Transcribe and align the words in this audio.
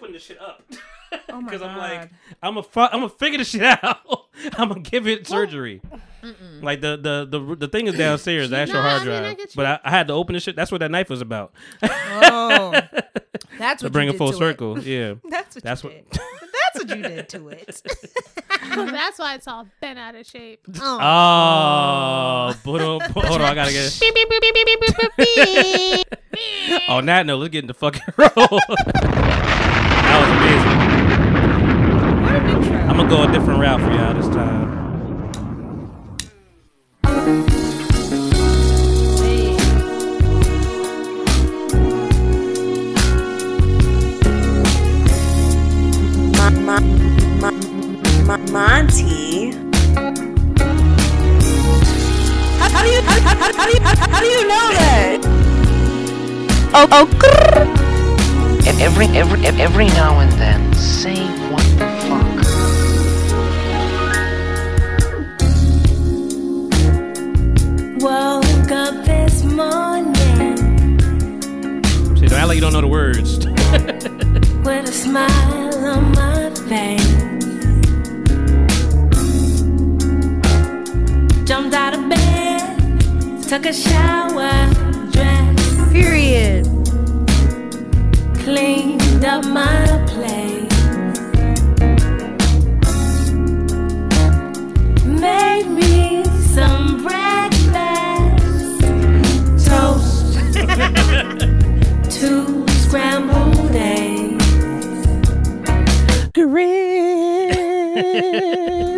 open 0.00 0.12
the 0.12 0.18
shit 0.18 0.40
up. 0.40 0.62
Oh 1.28 1.40
my 1.40 1.50
Because 1.50 1.62
I'm 1.62 1.76
like, 1.76 2.00
God. 2.02 2.10
I'm 2.40 2.56
a, 2.56 2.62
fu- 2.62 2.78
I'm 2.82 2.90
gonna 3.00 3.08
figure 3.08 3.38
this 3.38 3.48
shit 3.48 3.62
out. 3.82 3.98
I'm 4.52 4.68
gonna 4.68 4.78
give 4.80 5.08
it 5.08 5.26
surgery. 5.26 5.80
Like 6.62 6.80
the, 6.80 6.96
the 6.96 7.26
the 7.28 7.56
the 7.56 7.66
thing 7.66 7.88
is 7.88 7.96
downstairs, 7.98 8.50
the 8.50 8.58
actual 8.58 8.76
Nah, 8.80 8.86
I 8.86 8.90
hard 8.90 9.02
mean, 9.08 9.16
I 9.16 9.20
drive. 9.22 9.36
get 9.38 9.46
you. 9.48 9.56
but 9.56 9.66
I, 9.66 9.80
I 9.82 9.90
had 9.90 10.06
to 10.06 10.12
open 10.14 10.34
the 10.34 10.40
shit. 10.40 10.54
That's 10.54 10.70
what 10.70 10.78
that 10.78 10.90
knife 10.92 11.10
was 11.10 11.20
about. 11.20 11.52
Oh, 11.82 12.70
that's 13.58 13.80
to 13.80 13.86
what 13.86 13.92
bring 13.92 14.04
you 14.04 14.10
it 14.10 14.12
did 14.12 14.18
full 14.18 14.30
to 14.30 14.36
circle. 14.36 14.78
Yeah. 14.78 15.14
That's 15.28 15.56
what. 15.56 15.64
That's 15.64 15.82
you 15.82 15.90
what- 15.90 16.10
did. 16.12 16.20
That's 16.72 16.84
what 16.84 16.96
you 16.96 17.02
did 17.02 17.28
to 17.30 17.48
it. 17.48 17.82
That's 18.92 19.18
why 19.18 19.34
it's 19.34 19.48
all 19.48 19.66
bent 19.80 19.98
out 19.98 20.14
of 20.14 20.24
shape. 20.26 20.60
Oh. 20.80 20.98
Oh, 21.02 22.54
but, 22.64 22.80
hold 23.26 23.40
on, 23.40 23.48
I 23.50 23.54
gotta 23.56 23.72
get. 23.72 23.98
Beep, 24.00 24.14
beep, 24.14 24.28
beep, 24.30 24.40
beep, 24.42 24.54
beep, 24.54 24.80
beep, 24.80 25.10
beep, 25.16 26.08
beep. 26.32 26.80
On 26.88 27.04
that 27.06 27.26
note, 27.26 27.38
let's 27.38 27.50
get 27.50 27.64
in 27.64 27.66
the 27.68 27.74
fucking 27.74 28.02
roll. 28.16 28.60
That 30.20 30.28
was 30.28 30.30
amazing. 30.36 30.78
What 32.22 32.32
an 32.34 32.44
intro. 32.50 32.76
I'm 32.76 32.96
gonna 32.96 33.08
go 33.08 33.22
a 33.22 33.32
different 33.32 33.60
route 33.60 33.80
for 33.80 33.90
y'all 33.90 34.14
this 34.14 34.28
time. 34.28 34.80
Monty. 48.52 49.52
How, 52.58 52.68
how 52.68 52.82
do 52.82 52.88
you 52.88 53.00
how, 53.02 53.20
how, 53.20 53.36
how, 53.36 53.52
how 53.52 53.66
do 53.66 53.72
you 53.72 53.80
how, 53.80 54.08
how 54.08 54.20
do 54.20 54.26
you 54.26 54.48
know 54.48 54.72
that? 54.72 55.20
Oh 56.74 56.88
oh. 56.90 57.79
Every 58.66 59.06
every 59.16 59.46
every 59.46 59.86
now 59.88 60.20
and 60.20 60.32
then, 60.32 60.72
say 60.74 61.26
what 61.50 61.64
the 61.78 61.86
fuck. 62.06 62.40
Woke 68.02 68.70
up 68.70 69.04
this 69.04 69.44
morning 69.44 70.14
Shit, 72.16 72.30
don't 72.30 72.38
act 72.38 72.48
like 72.48 72.54
you 72.56 72.60
don't 72.60 72.72
know 72.72 72.80
the 72.80 72.88
words. 72.88 73.46
with 74.64 74.88
a 74.88 74.92
smile 74.92 75.74
on 75.86 76.12
my 76.12 76.50
face. 76.68 77.14
Jumped 81.46 81.74
out 81.74 81.94
of 81.94 82.08
bed, 82.08 83.42
took 83.48 83.66
a 83.66 83.72
shower, 83.72 84.72
dressed, 85.12 85.92
Period. 85.92 86.79
Cleaned 88.44 89.24
up 89.24 89.44
my 89.44 89.86
place. 90.08 90.78
Made 95.04 95.68
me 95.68 96.24
some 96.54 97.02
breakfast, 97.02 98.80
toast, 99.66 100.34
two 102.20 102.66
scrambled 102.84 103.72
eggs. 103.72 105.06
Grits. 106.32 107.58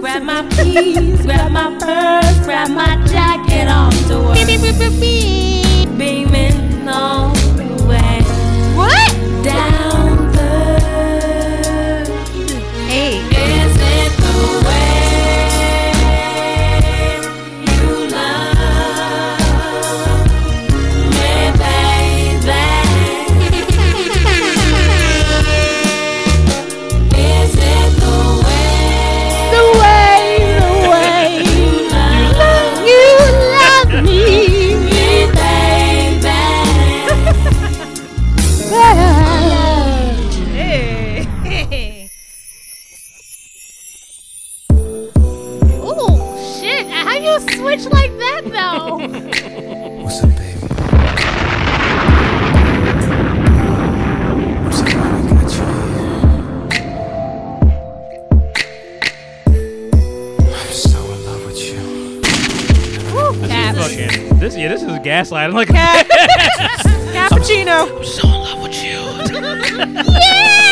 Grab 0.01 0.23
my 0.23 0.49
keys, 0.51 1.23
grab 1.23 1.51
my 1.51 1.77
purse, 1.81 2.39
grab 2.45 2.71
my 2.71 2.97
jacket 3.07 3.69
off 3.69 3.95
to 4.09 4.19
work. 4.21 4.37
Beaming 5.99 6.89
all 6.89 7.42
gaslighting. 65.03 65.55
Like, 65.55 65.69
Cappuccino. 67.13 67.97
I'm 67.97 68.05
so 68.05 68.27
in 68.27 68.33
love 68.33 68.63
with 68.63 68.83
you. 68.83 69.01
Now 70.03 70.72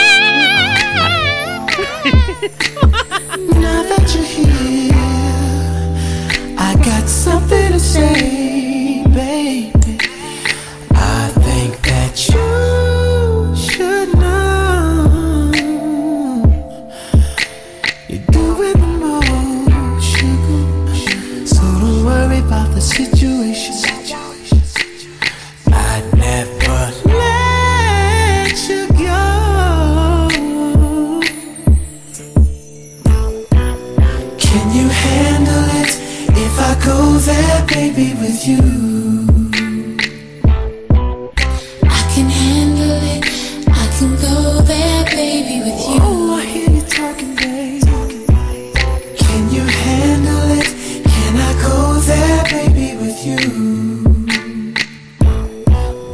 handle 49.87 50.51
it? 50.61 50.69
Can 51.13 51.35
I 51.49 51.53
go 51.63 51.77
there, 52.11 52.43
baby, 52.55 52.89
with 53.03 53.19
you? 53.29 53.41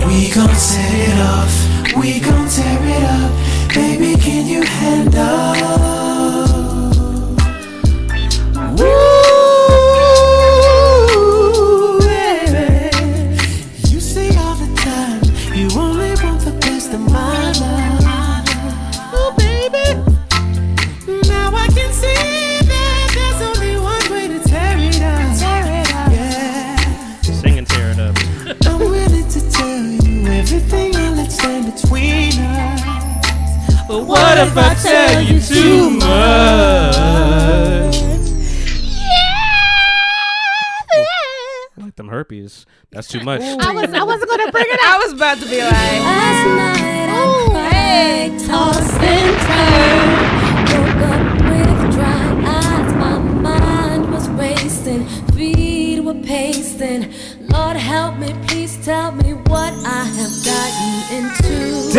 We 0.06 0.30
gon' 0.36 0.54
set 0.54 0.92
it 1.08 1.18
off. 1.34 1.54
We 1.96 2.20
gon' 2.20 2.48
tear 2.48 2.82
it 2.96 3.04
up. 3.18 3.32
Baby, 3.74 4.20
can 4.20 4.46
you 4.46 4.62
handle? 4.62 5.55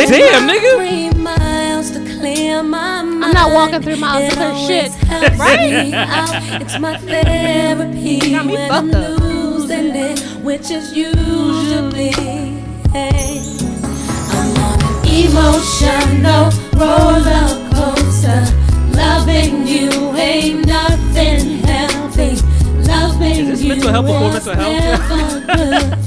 Damn, 0.10 0.48
nigga. 0.48 0.76
Three 0.78 1.22
miles 1.22 1.92
to 1.92 2.00
clear 2.20 2.64
my 2.64 3.02
mind. 3.04 3.26
I'm 3.26 3.32
not 3.34 3.52
walking 3.54 3.82
through 3.82 3.98
miles 3.98 4.32
of 4.34 4.34
It 4.34 4.38
her 4.40 4.68
shit. 4.68 4.92
helps 4.94 5.38
Right? 5.40 5.70
me 5.88 5.94
out. 5.94 6.62
It's 6.62 6.80
my 6.80 6.98
therapy 6.98 8.20
got 8.32 8.46
me 8.46 8.54
when 8.54 8.72
I'm 8.72 8.90
fucked 8.92 8.96
up. 8.96 9.20
losing 9.20 9.96
it, 9.96 10.20
which 10.44 10.72
is 10.72 10.96
usually. 10.96 12.12
Hey. 12.92 13.42
I'm 14.32 14.58
on 14.64 14.82
an 14.82 15.06
emotional 15.08 16.52
roller 16.76 17.70
coaster. 17.76 18.46
Loving 18.96 19.68
you 19.68 19.90
ain't 20.16 20.66
nothing 20.66 21.60
healthy. 21.64 22.36
Loving 22.88 23.32
Is 23.32 23.48
this 23.50 23.62
you 23.64 23.70
mental 23.70 23.92
health 23.92 24.06
before 24.06 24.30
was 24.32 24.46
mental 24.48 24.64
health? 24.64 26.04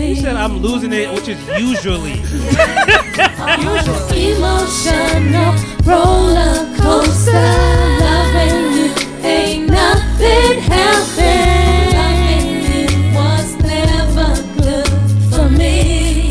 He 0.00 0.14
said 0.16 0.36
I'm 0.36 0.58
losing 0.58 0.92
it, 0.92 1.12
which 1.14 1.28
is 1.28 1.38
usually. 1.60 2.20
Emotional 4.16 5.54
roller 5.84 6.76
coaster. 6.78 7.32
Loving 8.00 8.72
you 8.76 8.88
ain't 9.22 9.68
nothing 9.68 10.60
healthy. 10.60 11.36
Loving 11.94 12.46
you 12.64 13.14
was 13.14 13.54
never 13.62 14.34
good 14.60 14.88
for 15.32 15.48
me. 15.50 16.28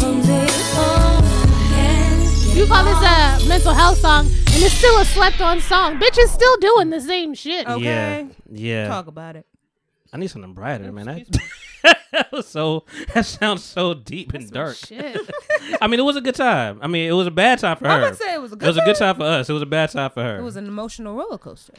You 2.56 2.65
call 2.68 2.83
this 2.83 3.01
a 3.04 3.48
mental 3.48 3.74
health 3.74 4.00
song, 4.00 4.25
and 4.25 4.63
it's 4.63 4.74
still 4.74 4.98
a 4.98 5.06
slept 5.06 5.39
on 5.42 5.62
song. 5.62 5.98
Bitch 6.00 6.18
is 6.19 6.31
still 6.31 6.57
doing 6.57 6.89
the 6.89 7.00
same 7.00 7.33
shit. 7.33 7.68
Okay. 7.68 7.83
Yeah. 7.83 8.27
Yeah. 8.51 8.88
Talk 8.88 9.07
about 9.07 9.36
it. 9.36 9.45
I 10.12 10.18
need 10.18 10.30
something 10.30 10.54
brighter, 10.54 10.92
man. 10.92 11.06
That, 11.06 11.31
that 11.31 11.42
was 11.42 11.69
so 12.43 12.85
that 13.13 13.25
sounds 13.25 13.63
so 13.63 13.93
deep 13.93 14.33
and 14.33 14.49
dark. 14.51 14.75
Shit. 14.75 15.19
I 15.81 15.87
mean, 15.87 15.99
it 15.99 16.03
was 16.03 16.15
a 16.15 16.21
good 16.21 16.35
time. 16.35 16.79
I 16.81 16.87
mean, 16.87 17.09
it 17.09 17.13
was 17.13 17.27
a 17.27 17.31
bad 17.31 17.59
time 17.59 17.77
for 17.77 17.87
I 17.87 17.97
her. 17.99 18.01
would 18.09 18.15
say 18.17 18.33
it 18.33 18.41
was 18.41 18.51
a 18.51 18.55
it 18.55 18.59
good. 18.59 18.67
was 18.67 18.77
a 18.77 18.81
good 18.85 18.95
time 18.95 19.15
for 19.15 19.23
us. 19.23 19.49
It 19.49 19.53
was 19.53 19.61
a 19.61 19.65
bad 19.67 19.89
time 19.91 20.09
for 20.11 20.23
her. 20.23 20.37
It 20.39 20.43
was 20.43 20.55
an 20.55 20.67
emotional 20.67 21.15
roller 21.15 21.37
coaster. 21.37 21.73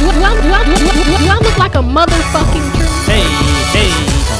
Do 0.00 0.06
I, 0.06 0.12
do, 0.14 0.24
I, 0.24 0.40
do, 0.40 0.48
I, 0.50 0.64
do, 0.64 0.70
I, 0.72 1.18
do 1.18 1.28
I 1.28 1.38
look 1.44 1.58
like 1.58 1.74
a 1.74 1.84
motherfucking 1.84 2.66
tree? 2.74 2.88
hey, 3.12 3.20
hey, 3.74 3.88
hey. 3.90 4.39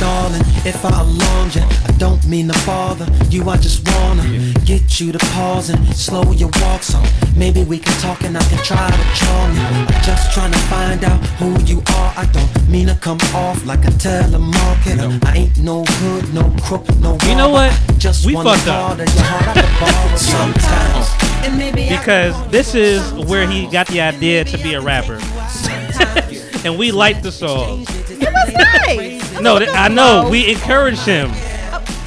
darling, 0.00 0.42
if 0.64 0.84
I 0.84 1.00
alarmed 1.00 1.54
you. 1.54 1.62
I 1.62 1.92
don't 1.98 2.24
mean 2.26 2.48
to 2.48 2.66
bother 2.66 3.06
you. 3.30 3.48
I 3.48 3.56
just 3.56 3.86
wanna 3.88 4.24
get 4.64 5.00
you 5.00 5.12
to 5.12 5.18
pause 5.34 5.70
and 5.70 5.78
slow 5.96 6.22
your 6.32 6.50
walk 6.60 6.82
so 6.82 7.00
maybe 7.36 7.64
we 7.64 7.78
can 7.78 7.92
talk 8.00 8.22
and 8.22 8.36
I 8.36 8.42
can 8.44 8.62
try 8.64 8.90
to 8.90 9.04
charm 9.18 9.54
you. 9.54 9.60
I'm 9.62 10.02
just 10.02 10.32
trying 10.32 10.52
to 10.52 10.58
find 10.70 11.04
out 11.04 11.18
who 11.38 11.58
you 11.64 11.78
are. 11.96 12.12
I 12.16 12.28
don't 12.32 12.68
mean 12.68 12.86
to 12.88 12.94
come 12.94 13.18
off 13.34 13.64
like 13.64 13.84
a 13.84 13.90
telemarketer. 14.06 15.24
I 15.24 15.36
ain't 15.36 15.58
no 15.58 15.84
hood, 15.84 16.32
no 16.34 16.44
crook, 16.62 16.86
no 17.00 17.18
You 17.26 17.34
know 17.36 17.50
what? 17.50 17.70
I 17.72 17.92
Just 17.98 18.26
We 18.26 18.34
wanna 18.34 18.50
fucked 18.50 18.68
up. 18.68 18.96
borrow 18.96 19.04
your 19.04 19.24
heart 19.24 19.48
I 19.48 19.60
could 19.60 19.80
borrow 19.80 20.16
sometimes. 20.34 21.06
And 21.46 21.56
maybe 21.58 21.88
I 21.88 21.98
Because 21.98 22.50
this 22.50 22.74
is 22.74 23.12
where 23.28 23.46
he 23.48 23.66
got 23.68 23.86
the 23.88 24.00
idea 24.00 24.44
to 24.44 24.58
be 24.58 24.74
a 24.74 24.80
rapper, 24.80 25.18
and 26.64 26.78
we 26.78 26.90
liked 26.92 27.22
the 27.22 27.32
song. 27.32 27.86
It 28.28 28.32
was 28.34 28.52
nice. 28.54 29.40
No, 29.40 29.58
th- 29.58 29.70
I 29.72 29.86
know 29.88 30.28
we 30.28 30.50
encouraged 30.50 31.04
him 31.06 31.30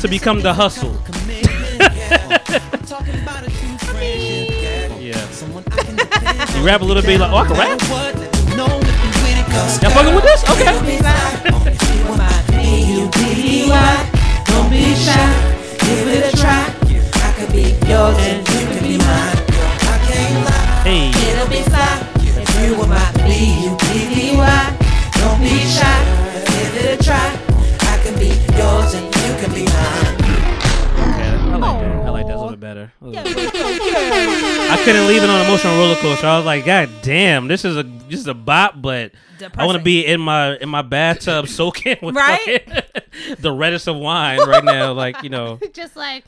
to 0.01 0.07
become 0.09 0.41
the 0.41 0.53
hustle. 0.53 0.91
yeah. 4.99 5.21
You 6.59 6.65
rap 6.65 6.81
a 6.81 6.83
little 6.83 7.01
bit 7.01 7.21
like, 7.21 7.31
oh, 7.31 7.37
I 7.37 7.47
can 7.47 7.57
rap. 7.57 7.79
Y'all 9.81 9.91
fucking 9.91 10.13
with 10.13 10.23
this? 10.23 10.43
Okay. 10.49 10.65
Don't 14.45 14.69
be 14.69 14.93
shy. 14.95 15.27
Give 15.79 16.07
it 16.07 16.33
a 16.33 16.37
try. 16.37 16.67
I 17.23 17.31
could 17.37 17.51
be 17.53 17.71
yours 17.87 18.17
and 18.19 18.47
you 18.49 18.59
can 18.67 18.83
be 18.83 18.97
mine. 18.97 19.37
I 19.87 19.97
can't 20.05 20.45
lie. 20.45 20.83
Hey. 20.83 21.09
It'll 21.31 21.47
be 21.47 21.61
fly. 21.63 22.07
If 22.19 22.61
you 22.61 22.77
were 22.77 22.87
my 22.87 23.11
B-U-T-T-Y. 23.25 24.80
Don't 25.21 25.39
be 25.39 25.57
shy. 25.59 25.99
Give 26.45 26.75
it 26.85 26.99
a 26.99 27.03
try. 27.03 27.37
I 27.81 27.99
can 28.03 28.17
be 28.19 28.29
yours 28.57 28.93
and 28.93 29.05
you 29.05 29.33
can 29.41 29.51
be 29.53 29.65
mine. 29.65 30.17
Yeah, 31.17 31.51
I 31.53 31.57
like 31.57 31.81
that. 31.81 32.05
I 32.05 32.09
like 32.09 32.27
that 32.27 32.35
a 32.35 32.37
little 32.37 32.49
bit 32.51 32.59
better. 32.59 32.91
A 33.01 33.05
little 33.07 33.23
bit. 33.23 33.51
I 33.55 34.81
couldn't 34.83 35.07
leave 35.07 35.23
it 35.23 35.29
on 35.29 35.45
emotional 35.45 35.75
roller 35.77 35.95
coaster. 35.95 36.27
I 36.27 36.37
was 36.37 36.45
like, 36.45 36.65
God 36.65 36.89
damn, 37.01 37.47
this 37.47 37.65
is 37.65 37.77
a 37.77 37.83
this 37.83 38.19
is 38.19 38.27
a 38.27 38.33
bop, 38.33 38.81
but 38.81 39.11
I 39.57 39.65
want 39.65 39.77
to 39.77 39.83
be 39.83 40.05
in 40.05 40.19
my 40.21 40.57
in 40.57 40.69
my 40.69 40.81
bathtub 40.81 41.47
soaking 41.57 41.97
with 42.01 42.15
Right? 42.15 42.63
fucking 42.67 43.35
the 43.39 43.51
reddest 43.51 43.87
of 43.87 43.97
wine 43.97 44.39
right 44.39 44.63
now. 44.63 44.93
Like 44.93 45.23
you 45.23 45.29
know, 45.29 45.59
Just 45.73 45.95
like, 45.95 46.25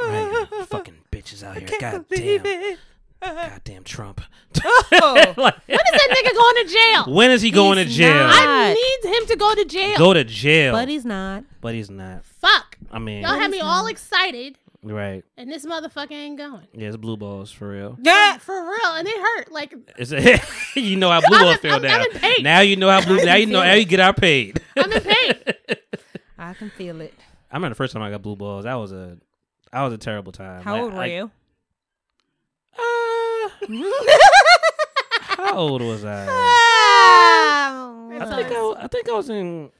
right, 0.00 0.46
fucking 0.68 0.94
bitches 1.10 1.42
out 1.42 1.56
here. 1.56 1.68
God 1.80 2.04
damn, 2.10 2.76
God 3.22 3.60
damn 3.64 3.84
Trump. 3.84 4.20
Oh. 4.64 5.34
like, 5.36 5.56
when 5.66 5.78
is 5.78 5.92
that 5.92 6.08
nigga 6.16 6.34
going 6.34 6.66
to 6.66 6.72
jail? 6.72 7.14
when 7.14 7.30
is 7.30 7.42
he 7.42 7.50
going 7.50 7.76
to 7.76 7.84
jail? 7.84 8.14
not. 8.28 8.34
I 8.34 8.74
need 8.74 9.12
him 9.16 9.26
to 9.26 9.36
go 9.36 9.54
to 9.54 9.64
jail. 9.64 9.98
Go 9.98 10.14
to 10.14 10.24
jail, 10.24 10.72
But 10.72 10.88
he's 10.88 11.04
not. 11.04 11.44
but 11.60 11.74
he's 11.74 11.90
not. 11.90 12.24
Fuck. 12.24 12.76
I 12.90 12.98
mean, 12.98 13.22
Y'all 13.22 13.34
had 13.38 13.50
me 13.50 13.60
all 13.60 13.86
excited, 13.88 14.56
right? 14.82 15.24
and 15.36 15.50
this 15.50 15.66
motherfucker 15.66 16.12
ain't 16.12 16.38
going. 16.38 16.68
Yeah, 16.72 16.88
it's 16.88 16.96
blue 16.96 17.16
balls 17.16 17.50
for 17.50 17.68
real. 17.68 17.98
Yeah. 18.00 18.38
For 18.38 18.54
real, 18.62 18.92
and 18.94 19.06
it 19.08 19.16
hurt. 19.16 19.50
Like, 19.52 19.74
It's 19.98 20.10
you 20.76 20.96
know 20.96 21.10
how 21.10 21.20
blue 21.20 21.36
I'm 21.38 21.44
balls 21.44 21.56
feel 21.58 21.72
I'm- 21.72 21.82
now. 21.82 21.96
I'm 21.96 22.02
in 22.10 22.18
pain. 22.18 22.36
Now 22.42 22.60
you 22.60 22.76
know 22.76 22.88
how 22.88 23.04
blue. 23.04 23.16
Now 23.24 23.34
you 23.34 23.46
know 23.46 23.60
how 23.60 23.72
you 23.74 23.84
get 23.84 24.00
our 24.00 24.14
paid. 24.14 24.60
I'm 24.76 24.90
in 24.92 25.00
pain. 25.02 25.32
I 26.38 26.54
can 26.54 26.70
feel 26.70 27.00
it. 27.00 27.12
I 27.50 27.56
remember 27.56 27.74
the 27.74 27.78
first 27.78 27.92
time 27.92 28.02
I 28.02 28.10
got 28.10 28.22
blue 28.22 28.36
balls. 28.36 28.64
That 28.64 28.74
was 28.74 28.92
a, 28.92 29.18
that 29.72 29.82
was 29.82 29.92
a 29.92 29.98
terrible 29.98 30.30
time. 30.32 30.62
How 30.62 30.74
Like, 30.74 30.82
old 30.82 30.94
were 30.94 31.00
I- 31.00 31.06
you? 31.06 31.30
Uh, 32.78 32.80
How 35.36 35.56
old 35.56 35.82
was 35.82 36.04
I? 36.04 36.26
I 36.28 38.18
Ah, 38.20 38.36
think 38.36 38.50
I, 38.50 38.84
I 38.84 38.86
think 38.88 39.08
I 39.08 39.12
was 39.12 39.30
in. 39.30 39.70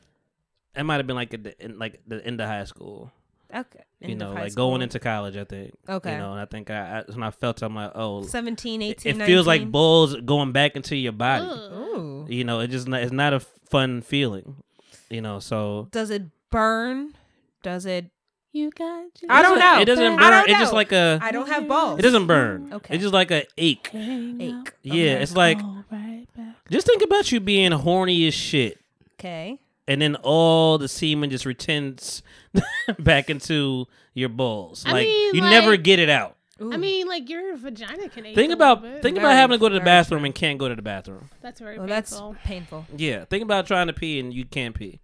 It 0.76 0.84
might 0.84 0.96
have 0.96 1.06
been 1.06 1.16
like 1.16 1.34
at 1.34 1.42
the, 1.42 1.64
in 1.64 1.78
like 1.78 2.00
the 2.06 2.24
end 2.24 2.40
of 2.40 2.48
high 2.48 2.64
school. 2.64 3.10
okay. 3.52 3.82
You 4.00 4.10
End 4.12 4.22
of 4.22 4.28
know, 4.28 4.34
like 4.34 4.52
school. 4.52 4.68
going 4.70 4.82
into 4.82 5.00
college. 5.00 5.36
I 5.36 5.42
think. 5.44 5.74
Okay. 5.88 6.12
You 6.12 6.18
know, 6.18 6.32
and 6.32 6.40
I 6.40 6.44
think 6.44 6.70
I, 6.70 6.98
I 7.00 7.04
when 7.12 7.24
I 7.24 7.30
felt 7.32 7.62
I'm 7.62 7.74
like, 7.74 7.90
oh, 7.96 8.22
17, 8.22 8.80
18, 8.82 9.20
it 9.20 9.26
feels 9.26 9.46
like 9.46 9.68
balls 9.72 10.14
going 10.24 10.52
back 10.52 10.76
into 10.76 10.94
your 10.94 11.12
body. 11.12 11.46
Ooh. 11.46 12.26
You 12.28 12.44
know, 12.44 12.60
it 12.60 12.68
just 12.68 12.86
not, 12.86 13.02
it's 13.02 13.10
not 13.12 13.32
a 13.32 13.40
fun 13.40 14.02
feeling. 14.02 14.62
You 15.10 15.20
know, 15.22 15.40
so 15.40 15.88
Does 15.90 16.10
it 16.10 16.24
burn? 16.50 17.14
Does 17.62 17.86
it? 17.86 18.10
You 18.52 18.70
got 18.70 19.04
you. 19.20 19.28
I 19.28 19.42
don't 19.42 19.58
know. 19.58 19.80
It 19.80 19.84
doesn't 19.84 20.04
I 20.04 20.16
burn. 20.16 20.30
don't 20.30 20.48
It's 20.50 20.58
just 20.58 20.72
know. 20.72 20.76
like 20.76 20.92
a. 20.92 21.18
I 21.22 21.30
don't 21.32 21.48
have 21.48 21.68
balls. 21.68 21.98
It 21.98 22.02
doesn't 22.02 22.26
burn. 22.26 22.68
Mm, 22.68 22.72
okay. 22.74 22.94
It's 22.94 23.02
just 23.02 23.14
like 23.14 23.30
a 23.30 23.44
ache. 23.58 23.90
Ache. 23.94 24.72
Yeah, 24.82 25.14
it's 25.18 25.34
like 25.36 25.58
right 25.90 26.26
just 26.70 26.86
think 26.86 27.02
about 27.02 27.30
you 27.32 27.40
being 27.40 27.72
horny 27.72 28.26
as 28.26 28.34
shit, 28.34 28.78
Okay. 29.18 29.58
and 29.86 30.02
then 30.02 30.16
all 30.16 30.76
the 30.78 30.86
semen 30.88 31.30
just 31.30 31.46
returns 31.46 32.22
back 32.98 33.30
into 33.30 33.86
your 34.14 34.28
balls. 34.28 34.84
I 34.86 34.92
like 34.92 35.06
mean, 35.06 35.34
you 35.34 35.40
never 35.40 35.70
like- 35.72 35.82
get 35.82 35.98
it 35.98 36.08
out. 36.10 36.36
Ooh. 36.60 36.72
I 36.72 36.76
mean, 36.76 37.06
like 37.06 37.28
your 37.30 37.56
vagina 37.56 38.08
can 38.08 38.26
ache. 38.26 38.34
Think 38.34 38.50
a 38.50 38.54
about 38.54 38.82
little 38.82 38.96
bit. 38.96 39.02
think 39.02 39.16
about 39.16 39.28
Very, 39.28 39.36
having 39.36 39.54
to 39.54 39.60
go 39.60 39.68
to 39.68 39.74
the 39.74 39.78
very 39.78 39.84
bathroom 39.84 40.24
and 40.24 40.34
can't 40.34 40.58
go 40.58 40.68
to 40.68 40.74
the 40.74 40.82
bathroom. 40.82 41.30
That's 41.40 41.60
very 41.60 41.78
well, 41.78 41.86
that's 41.86 42.10
painful. 42.12 42.36
painful. 42.44 42.86
Yeah, 42.96 43.24
think 43.26 43.44
about 43.44 43.66
trying 43.66 43.86
to 43.86 43.92
pee 43.92 44.18
and 44.18 44.34
you 44.34 44.44
can't 44.44 44.74
pee. 44.74 44.98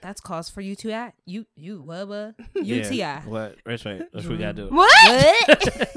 That's 0.00 0.20
cause 0.20 0.48
for 0.48 0.60
you 0.60 0.74
to 0.76 0.90
act. 0.92 1.18
You 1.26 1.46
you 1.56 1.82
what 1.82 2.08
what? 2.08 2.34
Yeah. 2.54 2.76
UTI. 2.76 3.28
What? 3.28 3.56
That's 3.64 3.84
right. 3.84 4.02
That's 4.12 4.26
what 4.26 4.32
we 4.32 4.38
gotta 4.38 4.54
do. 4.54 4.68
What? 4.68 4.90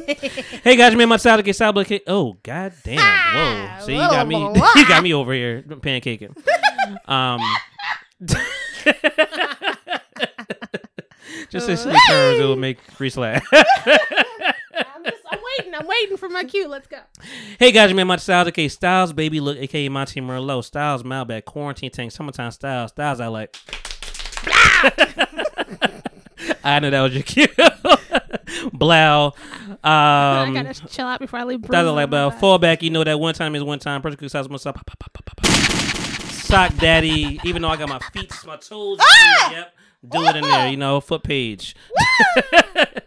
Hey 0.64 0.76
guys, 0.76 0.92
you 0.92 0.98
made 0.98 1.06
my 1.06 1.18
salad 1.18 1.46
get 1.46 1.56
salad. 1.56 2.02
Oh 2.08 2.38
god 2.44 2.74
damn! 2.84 3.00
Whoa! 3.00 3.86
See, 3.86 3.94
you 3.94 4.00
got 4.00 4.28
me. 4.28 4.36
you 4.76 4.88
got 4.88 5.04
me 5.04 5.14
over 5.14 5.34
here 5.34 5.62
pancaking. 5.62 6.36
Um, 7.08 7.40
just 11.50 11.70
in 11.70 11.78
silly 11.78 11.96
terms, 12.10 12.40
it 12.40 12.44
will 12.44 12.56
make 12.56 12.80
Risse 12.98 13.18
laugh. 13.18 13.44
I'm, 15.60 15.64
waiting. 15.66 15.74
I'm 15.80 15.88
waiting 15.88 16.18
for 16.18 16.30
my 16.30 16.44
cue. 16.44 16.68
Let's 16.68 16.88
go. 16.88 16.98
hey 17.60 17.72
guys, 17.72 17.90
you 17.90 17.96
made 17.96 18.04
my 18.06 18.16
salad 18.18 18.54
cake. 18.54 18.72
Styles, 18.72 19.14
baby, 19.14 19.40
look, 19.40 19.58
aka 19.58 19.90
Monty 19.90 20.22
Merlot. 20.22 20.64
Styles, 20.64 21.04
Malbec, 21.04 21.46
quarantine 21.46 21.92
tank, 21.92 22.12
summertime 22.12 22.52
styles. 22.52 22.92
Styles, 22.92 23.20
I 23.20 23.28
like. 23.28 23.56
I 26.64 26.80
know 26.80 26.90
that 26.90 27.02
was 27.02 27.14
your 27.14 27.24
cue. 27.24 27.48
Blow. 28.74 29.34
I 29.84 30.44
Um, 30.48 30.54
gotta 30.54 30.74
chill 30.88 31.06
out 31.06 31.20
before 31.20 31.40
I 31.40 31.44
leave. 31.44 31.62
That's 31.62 31.72
like 31.74 31.86
on 31.86 31.96
my 31.96 32.04
about 32.04 32.32
back. 32.34 32.40
fall 32.42 32.58
back. 32.58 32.84
You 32.84 32.90
know 32.90 33.04
that 33.04 33.20
one 33.20 33.34
time 33.34 33.56
is 33.56 33.64
one 33.64 33.80
time. 33.80 34.02
Perfect 34.02 34.22
cook 34.22 34.30
size 34.30 34.50
myself. 34.50 34.76
Sock 36.32 36.76
daddy. 36.78 37.40
Even 37.44 37.62
though 37.62 37.70
I 37.70 37.78
got 37.78 37.90
my 37.90 38.00
feet, 38.14 38.32
my 38.46 38.58
toes. 38.58 38.98
Ah! 39.02 39.52
Yep. 39.52 39.74
Do 40.10 40.24
it 40.24 40.36
in 40.36 40.44
there. 40.44 40.70
You 40.70 40.78
know, 40.78 41.02
foot 41.02 41.24
page. 41.24 41.76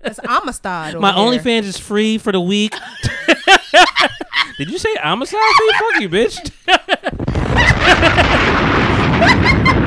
That's 0.02 0.18
Amistad. 0.28 0.98
My. 0.98 1.12
OnlyFans 1.12 1.62
is 1.64 1.78
free 1.78 2.18
for 2.18 2.32
the 2.32 2.40
week. 2.40 2.74
Did 4.58 4.70
you 4.70 4.78
say 4.78 4.94
fee? 4.94 5.72
Fuck 5.78 6.00
you, 6.00 6.08
bitch. 6.08 6.50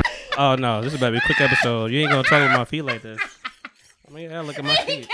Oh 0.36 0.56
no, 0.56 0.82
this 0.82 0.92
is 0.92 0.98
about 0.98 1.10
to 1.10 1.12
be 1.12 1.18
a 1.18 1.20
quick 1.20 1.40
episode. 1.40 1.92
You 1.92 2.00
ain't 2.00 2.10
gonna 2.10 2.24
talk 2.24 2.42
with 2.42 2.58
my 2.58 2.64
feet 2.64 2.82
like 2.82 3.02
this. 3.02 3.20
I 4.08 4.10
mean, 4.12 4.32
I 4.32 4.40
look 4.40 4.58
at 4.58 4.64
my 4.64 4.74
feet. 4.74 5.08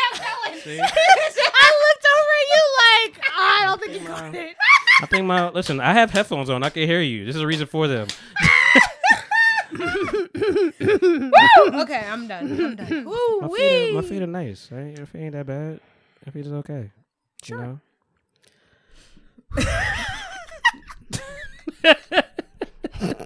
See? 0.64 0.80
I 0.80 0.83
looked 0.83 2.07
over 2.07 2.33
at 2.38 2.47
you 2.49 2.62
like, 2.80 3.21
"Oh, 3.26 3.59
I 3.61 3.64
don't 3.66 3.80
think 3.83 4.00
you 4.00 4.09
got 4.09 4.35
it. 4.35 4.57
I 5.02 5.07
think 5.07 5.26
my 5.26 5.50
listen. 5.50 5.78
I 5.78 5.92
have 5.92 6.11
headphones 6.11 6.49
on. 6.49 6.62
I 6.62 6.71
can 6.71 6.87
hear 6.87 7.02
you. 7.02 7.26
This 7.26 7.37
is 7.37 7.42
a 7.42 7.47
reason 7.47 7.66
for 7.66 7.87
them. 7.87 8.09
Okay, 11.81 12.05
I'm 12.09 12.27
done. 12.29 12.53
I'm 12.53 12.77
done. 12.77 13.05
Woo 13.07 13.41
My 13.41 13.49
feet, 13.49 13.91
are, 13.91 13.95
my 13.95 14.03
feet 14.09 14.23
are 14.23 14.27
nice. 14.27 14.69
Right? 14.71 14.97
Your 14.97 15.07
feet 15.07 15.21
ain't 15.21 15.33
that 15.33 15.47
bad. 15.47 15.81
Your 16.25 16.33
feet 16.33 16.47
is 16.47 16.53
okay. 16.53 16.91
Sure. 17.43 17.59
You 17.59 17.65
know? 17.65 17.81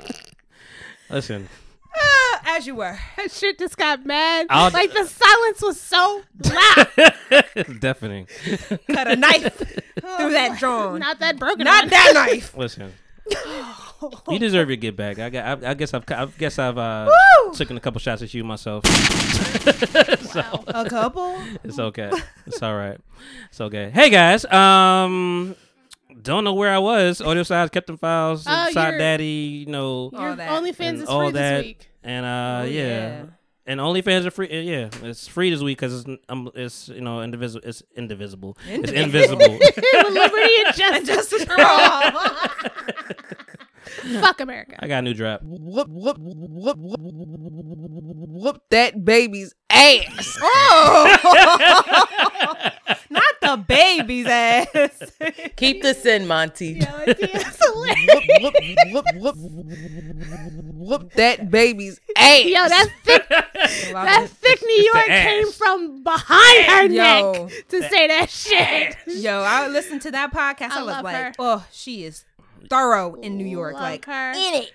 listen, 1.11 1.49
ah, 1.97 2.41
As 2.57 2.67
you 2.67 2.75
were. 2.77 2.99
That 3.17 3.31
shit 3.31 3.59
just 3.59 3.77
got 3.77 4.05
mad. 4.07 4.47
I'll- 4.51 4.71
like 4.71 4.93
the 4.93 5.05
silence 5.07 5.63
was 5.63 5.81
so 5.81 6.23
loud. 6.45 6.89
it's 7.57 7.79
deafening. 7.81 8.27
Cut 8.91 9.11
a 9.11 9.17
knife 9.17 9.57
through 9.57 10.31
that 10.33 10.57
drawing. 10.59 11.01
Not 11.01 11.19
that 11.21 11.39
broken. 11.39 11.65
Not 11.65 11.85
one. 11.85 11.91
that 11.91 12.13
knife. 12.15 12.57
Listen. 12.57 12.93
You 14.29 14.39
deserve 14.39 14.69
your 14.69 14.77
get 14.77 14.97
back. 14.97 15.19
I, 15.19 15.31
got, 15.31 15.65
I, 15.65 15.71
I 15.71 15.75
guess 15.75 15.95
I've, 15.95 16.05
I 16.11 16.27
guess 16.39 16.59
I've 16.59 16.77
uh, 16.77 17.11
taken 17.55 17.77
a 17.77 17.81
couple 17.81 17.99
shots 18.01 18.21
at 18.23 18.35
you 18.35 18.45
myself. 18.45 18.85
A 19.65 20.87
couple. 20.89 21.41
It's 21.63 21.79
okay. 21.79 22.11
It's 22.47 22.63
all 22.63 22.77
right. 22.77 22.99
It's 23.51 23.61
okay. 23.61 23.91
Hey 23.91 24.11
guys, 24.11 24.45
um, 24.47 25.55
don't 26.23 26.45
know 26.45 26.55
where 26.55 26.71
I 26.73 26.79
was. 26.79 27.21
Audio 27.21 27.43
sides, 27.45 27.71
Captain 27.71 27.97
Files, 27.97 28.45
Oh, 28.47 28.71
Side 28.73 28.89
you're- 28.89 28.99
Daddy, 28.99 29.65
you 29.65 29.73
know, 29.73 30.11
Your 30.13 30.21
All 30.31 30.37
that. 30.37 30.51
OnlyFans 30.63 30.81
and 30.89 31.03
is 31.03 31.09
all 31.09 31.23
free 31.23 31.33
that. 31.33 31.65
week. 31.65 31.89
and 32.03 32.27
uh, 32.27 32.61
Oh, 32.63 32.65
yeah. 32.67 33.25
Yeah. 33.67 33.73
And 33.73 33.81
OnlyFans 33.81 34.27
are 34.27 34.31
free. 34.31 34.49
uh, 34.51 34.61
Yeah, 34.61 34.91
it's 35.09 35.27
free 35.27 35.51
this 35.51 35.63
week 35.63 35.79
because 35.79 36.05
it's 36.05 36.21
um, 36.29 36.51
it's 36.55 36.89
you 36.89 37.01
know 37.01 37.23
indivisible. 37.23 37.67
It's 37.69 37.83
indivisible. 37.97 38.57
It's 38.69 38.93
invisible. 38.93 39.49
Liberty 39.49 40.53
and 40.67 40.77
justice. 40.77 41.09
Justice 41.09 41.45
for 41.45 41.57
all. 41.59 42.03
Fuck 44.21 44.41
America. 44.41 44.77
I 44.81 44.89
got 44.89 44.99
a 44.99 45.03
new 45.03 45.15
drop. 45.15 45.41
Whoop, 45.43 45.89
whoop, 45.89 46.19
whoop, 46.19 46.77
whoop, 46.79 46.79
whoop 46.79 48.63
that 48.71 49.05
baby's 49.05 49.55
ass. 49.71 50.37
Oh. 50.43 51.11
Not 53.45 53.57
the 53.59 53.65
baby's 53.75 54.27
ass. 54.27 55.13
Keep 55.57 55.83
this 55.83 56.05
in, 56.07 56.27
Monty. 56.27 56.81
That's. 56.81 57.61
Whoop, 57.75 58.55
whoop, 58.91 59.07
whoop, 59.17 59.37
whoop, 59.37 59.37
whoop 60.75 61.13
that 61.15 61.51
baby's 61.51 62.01
ass. 62.17 62.45
Yo, 62.45 62.53
that 62.69 62.89
thick, 63.05 63.29
that 63.29 64.29
thick 64.31 64.63
New 64.63 64.91
York 64.93 65.07
came 65.07 65.51
from 65.53 66.03
behind 66.03 66.67
her 66.67 66.83
Yo. 66.87 67.33
neck 67.47 67.69
to 67.69 67.83
say 67.89 68.07
that 68.09 68.31
shit. 68.31 68.97
Yo, 69.07 69.41
I 69.41 69.69
listened 69.69 70.03
to 70.03 70.11
that 70.13 70.33
podcast. 70.33 70.71
I, 70.71 70.81
I 70.81 70.83
was 70.83 70.95
love 70.95 71.05
like, 71.05 71.17
her. 71.17 71.33
oh, 71.39 71.67
she 71.73 72.05
is 72.05 72.25
thorough 72.71 73.15
in 73.15 73.37
New 73.37 73.47
York. 73.47 73.75
Love 73.75 73.83
like, 73.83 74.05
her. 74.07 74.33
in 74.33 74.55
it. 74.63 74.73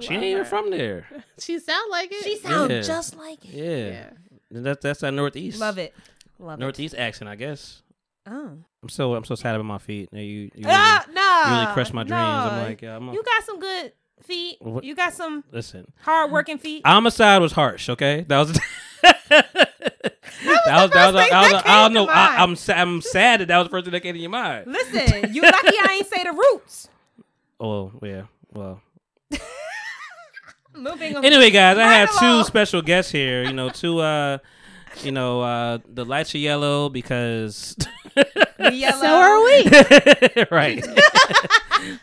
She 0.00 0.14
ain't 0.14 0.22
even 0.24 0.44
from 0.44 0.70
there. 0.70 1.06
She 1.38 1.58
sound 1.58 1.90
like 1.90 2.12
it. 2.12 2.22
She 2.22 2.36
sounds 2.38 2.70
Yeah. 2.70 2.80
just 2.82 3.16
like 3.16 3.44
it. 3.44 3.54
Yeah, 3.54 4.10
That, 4.50 4.80
that's 4.80 5.00
that 5.00 5.12
northeast. 5.12 5.58
Love 5.58 5.78
it. 5.78 5.94
Love 6.38 6.58
Northeast 6.58 6.94
accent, 6.96 7.28
I 7.28 7.36
guess. 7.36 7.82
Oh. 8.26 8.58
I'm 8.82 8.88
so 8.88 9.14
I'm 9.14 9.24
so 9.24 9.34
sad 9.34 9.54
about 9.54 9.64
my 9.66 9.78
feet. 9.78 10.08
You, 10.12 10.20
you, 10.20 10.40
you 10.42 10.50
really, 10.56 10.70
Ah, 10.70 11.04
no. 11.12 11.50
you 11.54 11.60
really 11.60 11.72
crushed 11.74 11.92
my 11.94 12.02
dreams. 12.02 12.22
I'm 12.22 12.62
like, 12.64 12.82
yeah, 12.82 12.96
I'm 12.96 13.08
a, 13.08 13.12
you 13.12 13.22
got 13.22 13.44
some 13.44 13.58
good 13.60 13.92
feet. 14.22 14.56
What- 14.60 14.84
You 14.84 14.94
got 14.94 15.12
some 15.14 15.44
listen. 15.52 15.90
hard 16.02 16.30
working 16.30 16.58
feet. 16.58 16.86
Homicide 16.86 17.40
was 17.42 17.52
harsh. 17.52 17.88
Okay, 17.88 18.24
that 18.28 18.38
was. 18.38 18.52
that 19.02 19.32
was 19.32 19.40
that 20.64 20.82
was 20.82 20.90
that 20.90 21.12
was, 21.12 21.30
I, 21.32 21.42
was, 21.42 21.52
that 21.52 21.66
I 21.66 21.82
don't 21.84 21.92
know. 21.94 22.06
I, 22.08 22.36
mind. 22.38 22.58
I'm 22.68 22.78
I'm 22.78 23.00
sad 23.02 23.40
that 23.40 23.48
that 23.48 23.58
was 23.58 23.66
the 23.66 23.70
first 23.70 23.84
thing 23.84 23.92
that 23.92 24.00
came 24.00 24.14
to 24.14 24.20
your 24.20 24.30
mind. 24.30 24.66
Listen, 24.66 25.32
you 25.34 25.42
lucky 25.42 25.76
I 25.82 25.96
ain't 25.98 26.06
say 26.08 26.22
the 26.24 26.32
roots. 26.32 26.88
Oh 27.62 27.92
yeah. 28.02 28.22
Well. 28.54 28.80
Moving. 30.74 31.16
Anyway, 31.24 31.50
guys, 31.50 31.76
I 31.76 31.92
have 31.94 32.18
two 32.18 32.42
special 32.44 32.80
guests 32.80 33.12
here. 33.12 33.42
You 33.42 33.52
know, 33.52 33.68
two. 33.68 33.98
uh 33.98 34.38
You 35.02 35.12
know, 35.12 35.40
uh 35.42 35.78
the 35.88 36.04
lights 36.04 36.34
are 36.34 36.38
yellow 36.38 36.88
because. 36.88 37.76
Yellow. 38.72 39.00
So 39.00 39.06
are 39.06 39.42
we. 39.44 39.64
right. 40.50 40.84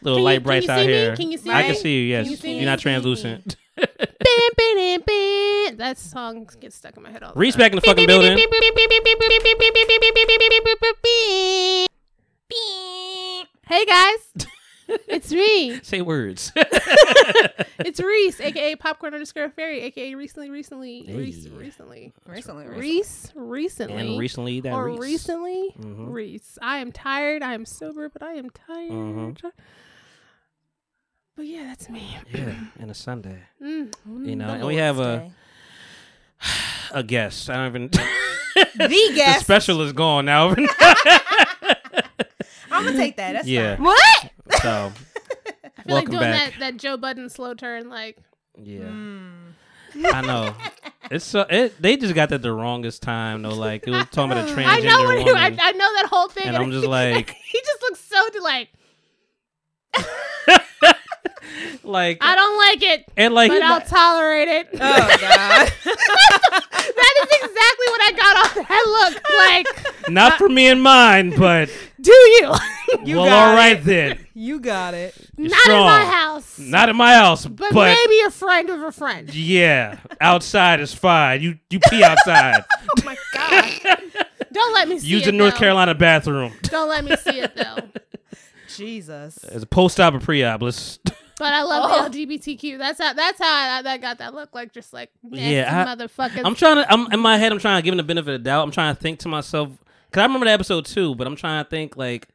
Little 0.01 0.15
Can 0.17 0.23
light 0.23 0.33
you- 0.35 0.39
brights 0.39 0.69
out 0.69 0.79
me? 0.85 0.87
here. 0.91 1.15
Can 1.15 1.31
you 1.31 1.37
see 1.37 1.49
I 1.51 1.63
can 1.63 1.75
see 1.75 2.01
you. 2.01 2.05
Yes, 2.09 2.23
Can 2.25 2.31
you 2.31 2.37
see 2.37 2.55
you're 2.57 2.65
not 2.65 2.79
translucent. 2.79 3.55
Bam, 3.77 3.87
bam, 4.57 5.01
bam. 5.05 5.77
That 5.77 5.97
song 5.99 6.49
gets 6.59 6.77
stuck 6.77 6.97
in 6.97 7.03
my 7.03 7.11
head 7.11 7.21
all 7.23 7.33
the 7.33 7.39
Risse 7.39 7.51
time. 7.53 7.59
back 7.59 7.71
in 7.73 7.75
the 7.75 7.81
fucking 7.81 8.07
building. 8.07 8.37
Hey 13.69 13.85
guys, 13.85 14.47
it's 14.87 15.31
me. 15.31 15.79
Say 15.83 16.01
words. 16.01 16.51
It's 17.79 17.99
Risse, 17.99 18.41
aka 18.41 18.75
Popcorn 18.75 19.13
underscore 19.13 19.49
Fairy, 19.51 19.83
aka 19.83 20.15
recently, 20.15 20.49
recently, 20.49 21.03
Risse, 21.07 21.43
Hey. 21.47 21.55
recently, 21.55 22.13
Recently, 22.25 22.65
Risse, 22.65 23.31
recently, 23.35 23.95
and 24.13 24.19
recently 24.19 24.59
that 24.61 24.73
or 24.73 24.87
Risse. 24.89 24.99
recently, 24.99 25.75
Mhm. 25.79 26.09
Risse. 26.09 26.57
I 26.59 26.79
am 26.79 26.91
tired. 26.91 27.43
I 27.43 27.53
am 27.53 27.65
sober, 27.65 28.09
but 28.09 28.23
I 28.23 28.33
am 28.33 28.49
tired. 28.49 28.89
Mhm. 28.91 29.51
But 31.35 31.45
yeah, 31.45 31.65
that's 31.65 31.87
me. 31.87 32.17
Yeah, 32.33 32.55
and 32.79 32.89
a 32.89 32.95
Sunday. 32.95 33.43
Mm. 33.61 33.93
You 34.27 34.35
know, 34.35 34.49
and 34.49 34.65
we 34.65 34.77
have 34.77 34.97
a 34.99 35.29
a 36.91 37.03
guest. 37.03 37.47
I 37.51 37.57
don't 37.57 37.67
even. 37.67 37.89
the 37.91 37.97
guest. 38.55 38.77
the 38.89 39.11
guest. 39.15 39.41
special 39.41 39.81
is 39.83 39.93
gone 39.93 40.25
now. 40.25 40.49
I'm 42.71 42.83
gonna 42.85 42.97
take 42.97 43.17
that. 43.17 43.33
That's 43.33 43.47
yeah. 43.47 43.75
fine. 43.75 43.85
What? 43.85 44.31
So 44.61 44.91
I 45.77 45.83
feel 45.83 45.95
like 45.95 46.05
doing 46.09 46.19
back. 46.21 46.51
that 46.53 46.59
that 46.59 46.77
Joe 46.77 46.97
Budden 46.97 47.29
slow 47.29 47.53
turn, 47.53 47.89
like 47.89 48.17
yeah, 48.61 48.79
Hmm. 48.81 49.29
I 50.05 50.21
know. 50.21 50.53
It's 51.09 51.23
so 51.23 51.45
it. 51.49 51.81
They 51.81 51.95
just 51.95 52.13
got 52.15 52.27
that 52.29 52.41
the 52.41 52.51
wrongest 52.51 53.01
time 53.01 53.41
though. 53.41 53.53
Like 53.55 53.87
it 53.87 53.91
was 53.91 54.05
talking 54.11 54.33
about 54.33 54.49
a 54.49 54.53
transgender 54.53 54.67
I 54.67 54.79
know 54.81 55.03
what 55.03 55.17
he, 55.19 55.23
I, 55.29 55.31
woman. 55.49 55.59
I 55.61 55.71
know 55.71 55.93
that 55.93 56.07
whole 56.09 56.27
thing, 56.27 56.47
And 56.47 56.57
I'm 56.57 56.69
just 56.69 56.85
like- 56.85 57.29
he 57.29 57.61
just 57.61 57.81
looks 57.81 58.01
so 58.01 58.21
like 58.43 58.67
like 61.83 62.17
I 62.21 62.35
don't 62.35 62.57
like 62.57 62.83
it, 62.83 63.05
and 63.17 63.33
like 63.33 63.51
but 63.51 63.61
I'll 63.61 63.81
tolerate 63.81 64.47
it. 64.47 64.67
Oh 64.73 64.77
God. 64.77 65.71
that 65.83 67.13
is 67.21 67.29
exactly 67.31 67.87
what 67.87 68.01
I 68.01 68.11
got 68.15 68.37
off 68.45 68.67
that 68.67 69.11
look. 69.13 69.23
Like, 69.37 70.09
not 70.09 70.37
for 70.37 70.49
me 70.49 70.67
and 70.67 70.81
mine, 70.81 71.33
but 71.37 71.69
do 72.01 72.11
you? 72.11 72.53
You 73.03 73.17
well, 73.17 73.25
got 73.25 73.49
all 73.49 73.55
right 73.55 73.77
it. 73.77 73.83
then. 73.83 74.25
You 74.33 74.61
got 74.61 74.93
it. 74.93 75.13
You're 75.37 75.49
Not 75.49 75.67
in 75.67 75.73
my 75.73 76.05
house, 76.05 76.57
Not 76.57 76.87
in 76.87 76.95
my 76.95 77.13
house, 77.15 77.45
but, 77.45 77.73
but, 77.73 77.93
maybe 77.93 78.21
a 78.25 78.31
friend 78.31 78.69
of 78.69 78.81
a 78.81 78.93
friend. 78.93 79.33
yeah, 79.35 79.97
outside 80.21 80.79
is 80.79 80.93
fine. 80.93 81.41
You 81.41 81.59
you 81.69 81.79
pee 81.89 82.01
outside. 82.03 82.63
Oh 82.89 83.03
my 83.03 83.17
God. 83.33 83.99
Don't 84.53 84.73
let 84.73 84.87
me 84.87 84.99
see 84.99 85.07
Use 85.07 85.23
it. 85.23 85.25
Use 85.25 85.25
the 85.25 85.31
North 85.33 85.53
though. 85.55 85.59
Carolina 85.59 85.93
bathroom 85.95 86.53
Don't 86.63 86.87
let 86.87 87.03
me 87.03 87.15
see 87.17 87.41
it 87.41 87.53
though. 87.57 87.77
Jesus. 88.73 89.43
as 89.43 89.63
a 89.63 89.65
post-op 89.65 90.13
or 90.13 90.19
pre-op. 90.21 90.61
Let's 90.61 90.99
But 91.39 91.53
I 91.53 91.61
love 91.63 91.91
Oh. 91.91 92.09
the 92.09 92.25
LGBTQ. 92.25 92.77
That's 92.79 92.99
how. 92.99 93.13
That's 93.13 93.37
how 93.39 93.45
I, 93.77 93.81
that 93.83 94.01
got 94.01 94.17
that 94.19 94.33
look 94.33 94.55
like. 94.55 94.73
Just 94.73 94.91
like 94.93 95.11
nasty 95.23 95.53
Yeah, 95.55 95.85
I- 95.87 95.95
motherfuckers. 95.95 96.41
I'm 96.43 96.55
trying 96.55 96.77
to. 96.77 96.91
I'm 96.91 97.11
in 97.13 97.19
my 97.19 97.37
head. 97.37 97.51
I'm 97.51 97.59
trying 97.59 97.79
to 97.79 97.83
give 97.85 97.91
him 97.93 97.97
the 97.97 98.03
benefit 98.03 98.33
of 98.33 98.39
the 98.41 98.43
doubt. 98.45 98.63
I'm 98.63 98.71
trying 98.71 98.95
to 98.95 99.01
think 99.01 99.19
to 99.19 99.27
myself 99.27 99.69
because 100.09 100.21
I 100.21 100.25
remember 100.25 100.45
the 100.45 100.51
episode 100.51 100.85
too. 100.85 101.13
But 101.15 101.27
I'm 101.27 101.35
trying 101.35 101.63
to 101.63 101.69
think 101.69 101.95
like, 101.95 102.27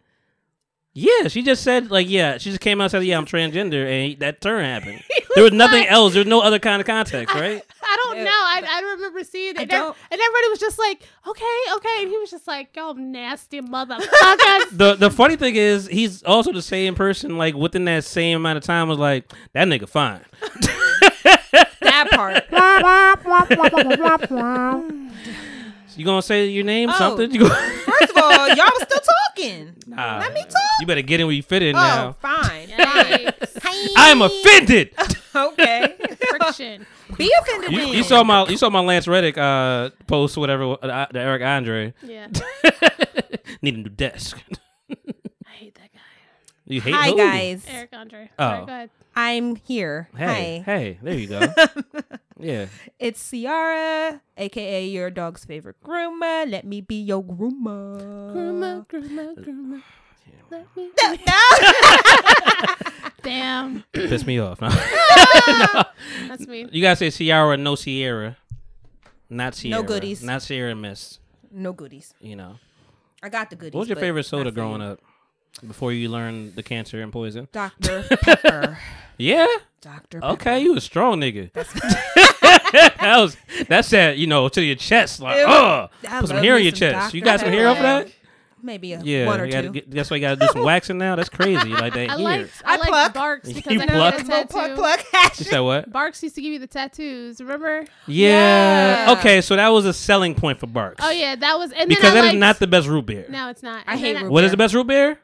yeah, 0.93 1.27
she 1.29 1.43
just 1.43 1.63
said 1.65 1.91
like, 1.91 2.09
yeah, 2.09 2.39
she 2.39 2.51
just 2.51 2.61
came 2.61 2.81
out 2.81 2.85
and 2.85 2.91
said, 2.93 3.05
yeah, 3.05 3.17
I'm 3.19 3.27
transgender, 3.27 3.87
and 3.87 4.21
that 4.21 4.41
turn 4.41 4.65
happened. 4.65 5.03
there 5.35 5.45
was 5.45 5.53
nothing 5.53 5.81
like- 5.81 5.91
else. 5.91 6.15
There's 6.15 6.27
no 6.27 6.41
other 6.41 6.59
kind 6.59 6.81
of 6.81 6.87
context, 6.87 7.35
right? 7.35 7.63
I 7.83 7.97
don't 8.05 8.17
Yeah, 8.19 8.25
know. 8.25 8.31
I, 8.31 8.63
I 8.69 8.93
remember 8.95 9.25
seeing 9.25 9.57
it. 9.57 9.59
I 9.59 9.63
and, 9.63 9.73
ev- 9.73 9.79
don't- 9.79 9.97
and 10.11 10.21
everybody 10.21 10.49
was 10.51 10.59
just 10.59 10.79
like, 10.79 11.03
okay, 11.27 11.59
okay. 11.77 11.99
And 12.03 12.09
he 12.11 12.19
was 12.19 12.31
just 12.31 12.47
like, 12.47 12.75
y'all 12.77 12.95
nasty 12.95 13.61
motherfuckers. 13.61 14.71
the 14.73 14.97
The 14.99 15.11
funny 15.11 15.37
thing 15.37 15.57
is, 15.57 15.87
he's 15.89 16.23
also 16.23 16.53
the 16.53 16.63
same 16.63 16.95
person. 16.95 17.37
Like 17.39 17.55
within 17.55 17.85
that 17.87 18.05
same 18.05 18.37
amount 18.39 18.59
of 18.59 18.65
time, 18.65 18.89
was 18.89 18.99
like 18.99 19.31
that 19.53 19.69
nigga 19.69 19.89
fine. 19.89 20.21
That 21.81 22.09
part. 22.11 22.45
You 25.97 26.05
gonna 26.05 26.23
say 26.23 26.47
your 26.49 26.65
name? 26.65 26.89
Oh. 26.91 26.99
Something? 26.99 27.31
You 27.33 27.41
go, 27.41 27.49
First 27.49 28.11
of 28.11 28.23
all, 28.23 28.49
y'all 28.49 28.57
was 28.57 28.83
still 28.83 29.01
talking. 29.01 29.75
Nah, 29.87 30.19
Let 30.21 30.33
me 30.33 30.43
talk. 30.43 30.55
You 30.81 30.87
better 30.87 31.03
get 31.03 31.21
in 31.21 31.27
where 31.27 31.35
you 31.35 31.43
fit 31.43 31.63
in 31.63 31.75
Oh, 31.75 31.79
now. 31.79 32.13
fine. 32.21 32.69
Yikes. 32.69 33.93
I'm 33.97 34.23
offended. 34.23 34.95
Okay. 35.35 35.97
Friction. 36.29 36.87
Be 37.17 37.33
offended 37.41 37.73
You, 37.73 37.87
you 37.87 38.03
saw 38.03 38.23
my 38.23 38.47
you 38.49 38.59
saw 38.59 38.69
my 38.69 38.81
Lance 38.81 39.09
Reddick 39.09 39.39
uh, 39.39 39.89
post, 40.07 40.37
whatever, 40.37 40.77
uh, 40.83 41.07
the 41.11 41.19
Eric 41.21 41.41
Andre. 41.43 41.95
Yeah. 42.03 42.29
Need 43.63 43.75
a 43.77 43.79
new 43.79 43.89
desk. 43.89 44.39
I 44.91 44.95
hate 45.55 45.75
that 45.77 45.91
guy. 45.93 46.01
You 46.67 46.81
hate 46.83 46.95
Hi 46.95 47.09
who? 47.11 47.17
guys. 47.17 47.65
Eric 47.67 47.91
Andre. 47.95 48.31
Oh. 48.39 48.45
Sorry, 48.45 48.67
go 48.67 48.73
ahead. 48.73 48.91
I'm 49.17 49.57
here. 49.57 50.09
Hey, 50.17 50.63
Hi. 50.67 50.73
hey, 50.79 50.99
there 51.03 51.15
you 51.15 51.27
go. 51.29 51.41
Yeah. 52.43 52.67
It's 52.99 53.31
Ciara, 53.31 54.21
aka 54.37 54.85
your 54.87 55.11
dog's 55.11 55.45
favorite 55.45 55.77
groomer. 55.85 56.51
Let 56.51 56.65
me 56.67 56.81
be 56.81 57.01
your 57.03 57.23
groomer. 57.23 58.01
Groomer, 58.35 58.87
groomer, 58.87 59.35
groomer. 59.39 59.83
Let 60.51 60.67
me- 60.77 60.91
Damn, 63.23 63.85
Piss 63.93 64.27
me 64.27 64.39
off. 64.41 64.61
No. 64.61 64.69
that's 66.29 66.47
me. 66.49 66.67
You 66.73 66.83
gotta 66.83 66.97
say 66.97 67.11
Ciara, 67.11 67.57
no 67.57 67.77
Sierra. 67.77 68.37
Not 69.31 69.55
Sierra. 69.55 69.81
No 69.81 69.87
goodies. 69.87 70.23
Not 70.23 70.43
Sierra 70.43 70.75
Mist. 70.75 71.21
No 71.53 71.73
goodies. 71.73 72.15
You 72.21 72.37
know. 72.37 72.57
I 73.23 73.29
got 73.29 73.51
the 73.51 73.57
goodies. 73.57 73.75
What 73.75 73.81
was 73.81 73.89
your 73.89 73.97
favorite 73.97 74.25
soda 74.25 74.51
growing 74.51 74.83
up? 74.83 74.99
Before 75.67 75.93
you 75.93 76.09
learned 76.09 76.57
the 76.57 76.63
cancer 76.63 77.01
and 77.01 77.13
poison? 77.13 77.47
Dr. 77.53 78.03
Pepper. 78.23 78.79
Yeah. 79.19 79.47
Dr. 79.81 80.21
Pepper. 80.21 80.33
Okay, 80.35 80.61
you 80.61 80.77
a 80.77 80.81
strong 80.81 81.21
nigga. 81.21 81.51
that 82.73 83.17
was 83.21 83.37
that's 83.51 83.69
that 83.69 83.85
said, 83.85 84.19
you 84.19 84.27
know 84.27 84.49
to 84.49 84.63
your 84.63 84.77
chest 84.77 85.21
like 85.21 85.39
Ew. 85.39 85.45
oh 85.47 85.89
I 86.09 86.21
put 86.21 86.29
some 86.29 86.39
hair 86.39 86.57
in 86.57 86.63
your 86.65 86.73
some 86.73 86.79
chest. 86.81 87.15
You 87.15 87.21
Dr. 87.21 87.31
got 87.31 87.41
some 87.41 87.49
hair 87.51 87.69
off 87.69 87.79
that? 87.79 88.09
Maybe 88.65 88.93
a 88.93 89.01
Yeah, 89.03 89.27
one 89.27 89.41
or 89.41 89.45
you 89.45 89.51
gotta 89.51 89.67
two. 89.69 89.73
get- 89.73 89.91
that's 89.91 90.09
why 90.09 90.19
you 90.19 90.21
gotta 90.21 90.37
do 90.39 90.47
some 90.53 90.63
waxing 90.63 90.97
now. 90.97 91.17
That's 91.17 91.29
crazy. 91.29 91.71
Like 91.73 91.95
that 91.95 92.11
I 92.11 92.13
hair. 92.13 92.19
liked 92.19 92.63
I, 92.65 92.75
I 92.75 92.77
liked 92.77 92.89
pluck. 92.91 93.15
Barq's 93.15 93.53
because 93.53 93.73
You 93.73 93.81
I 93.81 93.87
got 93.87 93.95
pluck? 94.15 94.21
a 94.21 94.25
tattoo. 94.25 94.47
pluck, 94.77 95.01
pluck. 95.11 95.39
You 95.41 95.45
said 95.47 95.59
what? 95.61 95.91
Barq's 95.91 96.23
used 96.23 96.37
to 96.37 96.43
give 96.43 96.53
you 96.53 96.61
the 96.61 96.69
tattoos. 96.69 97.41
Remember? 97.41 97.85
Yeah. 98.07 99.07
Yeah. 99.07 99.13
Okay, 99.19 99.41
so 99.41 99.57
that 99.57 99.69
was 99.71 99.85
a 99.85 99.93
selling 99.93 100.37
point 100.37 100.61
for 100.61 100.69
Barq's. 100.69 101.01
Oh 101.05 101.11
yeah, 101.11 101.35
that 101.35 101.59
was. 101.59 101.73
And 101.73 101.89
Because 101.89 102.03
then 102.05 102.13
I 102.13 102.15
that 102.15 102.25
is 102.27 102.29
liked, 102.35 102.39
not 102.39 102.59
the 102.61 102.69
best 102.69 102.87
root 102.87 103.07
beer. 103.07 103.27
No, 103.29 103.49
it's 103.49 103.65
not. 103.65 103.83
I 103.89 103.93
And 103.93 104.01
hate 104.01 104.13
then 104.13 104.23
root 104.25 104.33
What 104.33 104.45
is 104.45 104.51
beer. 104.51 104.53
the 104.53 104.57
best 104.59 104.75
root 104.75 104.87
beer? 104.87 105.19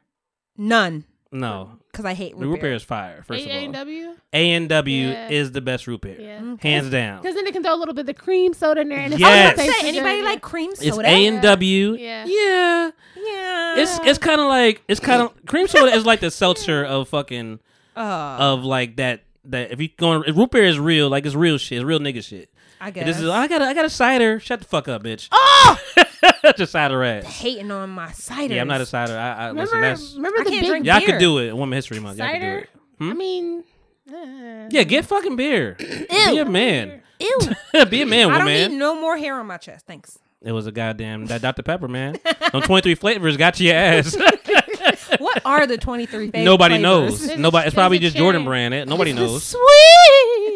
None. 0.56 1.04
No. 1.30 1.77
Because 1.90 2.04
I 2.04 2.14
hate 2.14 2.32
The 2.38 2.44
root, 2.44 2.52
root 2.52 2.60
beer 2.60 2.74
is 2.74 2.82
fire, 2.82 3.22
first 3.26 3.44
of 3.44 3.50
A 3.50 3.52
all. 3.58 3.64
and 3.64 3.72
W. 3.74 4.14
A 4.32 4.50
and 4.52 4.68
W 4.68 5.08
Yeah. 5.08 5.28
is 5.30 5.52
the 5.52 5.60
best 5.60 5.86
root 5.86 6.02
beer. 6.02 6.16
Yeah. 6.20 6.56
Hands 6.60 6.88
down. 6.90 7.22
Because 7.22 7.34
then 7.34 7.44
they 7.44 7.50
can 7.50 7.62
throw 7.62 7.74
a 7.74 7.76
little 7.76 7.94
bit 7.94 8.02
of 8.02 8.06
the 8.06 8.14
cream 8.14 8.52
soda 8.52 8.82
in 8.82 8.88
there, 8.88 8.98
and 8.98 9.12
it's 9.14 9.20
Yes. 9.20 9.28
all 9.28 9.34
I 9.42 9.50
was 9.50 9.60
tastes 9.74 9.80
Say, 9.80 9.88
anybody 9.88 10.18
yeah. 10.18 10.24
like 10.24 10.42
cream 10.42 10.70
It's 10.72 10.86
soda? 10.86 11.08
A 11.08 11.26
and 11.26 11.40
W. 11.42 11.94
Yeah. 11.98 12.24
Yeah. 12.26 12.90
Yeah. 13.16 13.78
It's 13.78 13.98
it's 14.04 14.18
kind 14.18 14.40
of 14.40 14.46
like 14.48 14.82
it's 14.86 15.00
kind 15.00 15.22
of 15.22 15.32
cream 15.46 15.66
soda 15.68 15.92
is 15.94 16.04
like 16.06 16.20
the 16.20 16.30
seltzer 16.30 16.84
of 16.84 17.08
fucking 17.08 17.58
Uh, 17.96 18.36
of 18.38 18.64
like 18.64 18.96
that 18.96 19.22
that 19.46 19.72
if 19.72 19.80
you 19.80 19.88
going 19.96 20.22
root 20.36 20.50
beer 20.50 20.64
is 20.64 20.78
real 20.78 21.08
like 21.08 21.24
it's 21.26 21.34
real 21.34 21.56
shit 21.58 21.78
it's 21.78 21.84
real 21.84 21.98
nigga 21.98 22.22
shit. 22.22 22.50
I 22.80 22.90
guess. 22.90 23.06
This 23.06 23.20
is 23.20 23.28
I 23.28 23.46
got 23.48 23.62
a, 23.62 23.64
I 23.66 23.74
got 23.74 23.84
a 23.84 23.90
cider. 23.90 24.38
Shut 24.40 24.60
the 24.60 24.66
fuck 24.66 24.88
up, 24.88 25.02
bitch. 25.02 25.28
oh! 25.32 25.78
Just 26.56 26.72
cider 26.72 27.02
ass. 27.04 27.24
Hating 27.24 27.70
on 27.70 27.90
my 27.90 28.10
cider. 28.12 28.54
Yeah, 28.54 28.60
I'm 28.62 28.68
not 28.68 28.80
a 28.80 28.86
cider. 28.86 29.16
I, 29.18 29.48
I 29.48 29.50
listen. 29.52 29.76
Remember, 29.76 29.96
That's 30.00 30.14
remember 30.14 30.40
I 30.40 30.44
the 30.44 30.50
can't 30.50 30.62
big 30.62 30.70
drink 30.70 30.86
y'all 30.86 31.00
could 31.00 31.18
do 31.18 31.38
it. 31.38 31.56
Women 31.56 31.76
History 31.76 32.00
Month. 32.00 32.18
Y'all 32.18 32.28
could 32.28 32.34
do 32.34 32.40
cider? 32.40 32.58
it. 32.58 32.70
Hmm? 32.98 33.10
I 33.10 33.14
mean, 33.14 33.64
uh, 34.10 34.68
Yeah, 34.70 34.82
get 34.84 35.04
fucking 35.04 35.36
beer. 35.36 35.76
Be 35.78 36.38
a 36.38 36.44
man. 36.44 37.02
Ew. 37.20 37.38
Be 37.90 38.02
a 38.02 38.06
man, 38.06 38.30
I 38.30 38.38
don't 38.38 38.46
woman. 38.46 38.70
need 38.72 38.78
no 38.78 39.00
more 39.00 39.16
hair 39.16 39.38
on 39.38 39.46
my 39.46 39.56
chest. 39.56 39.86
Thanks. 39.86 40.18
It 40.40 40.52
was 40.52 40.66
a 40.68 40.72
goddamn 40.72 41.26
that 41.26 41.42
Dr 41.42 41.62
Pepper 41.64 41.88
man. 41.88 42.16
Them 42.52 42.62
23 42.62 42.94
flavors 42.94 43.36
got 43.36 43.58
your 43.58 43.74
ass. 43.74 44.16
What 45.48 45.62
are 45.62 45.66
the 45.66 45.78
23 45.78 46.30
flavors? 46.30 46.44
Nobody 46.44 46.78
knows. 46.78 47.20
There's 47.26 47.38
a- 47.38 47.40
Nobody. 47.40 47.66
It's 47.66 47.74
probably 47.74 47.98
just 47.98 48.16
Jordan 48.16 48.44
brand. 48.44 48.74
It. 48.74 48.88
Nobody 48.88 49.12
knows. 49.12 49.44
Sweet. 49.44 49.60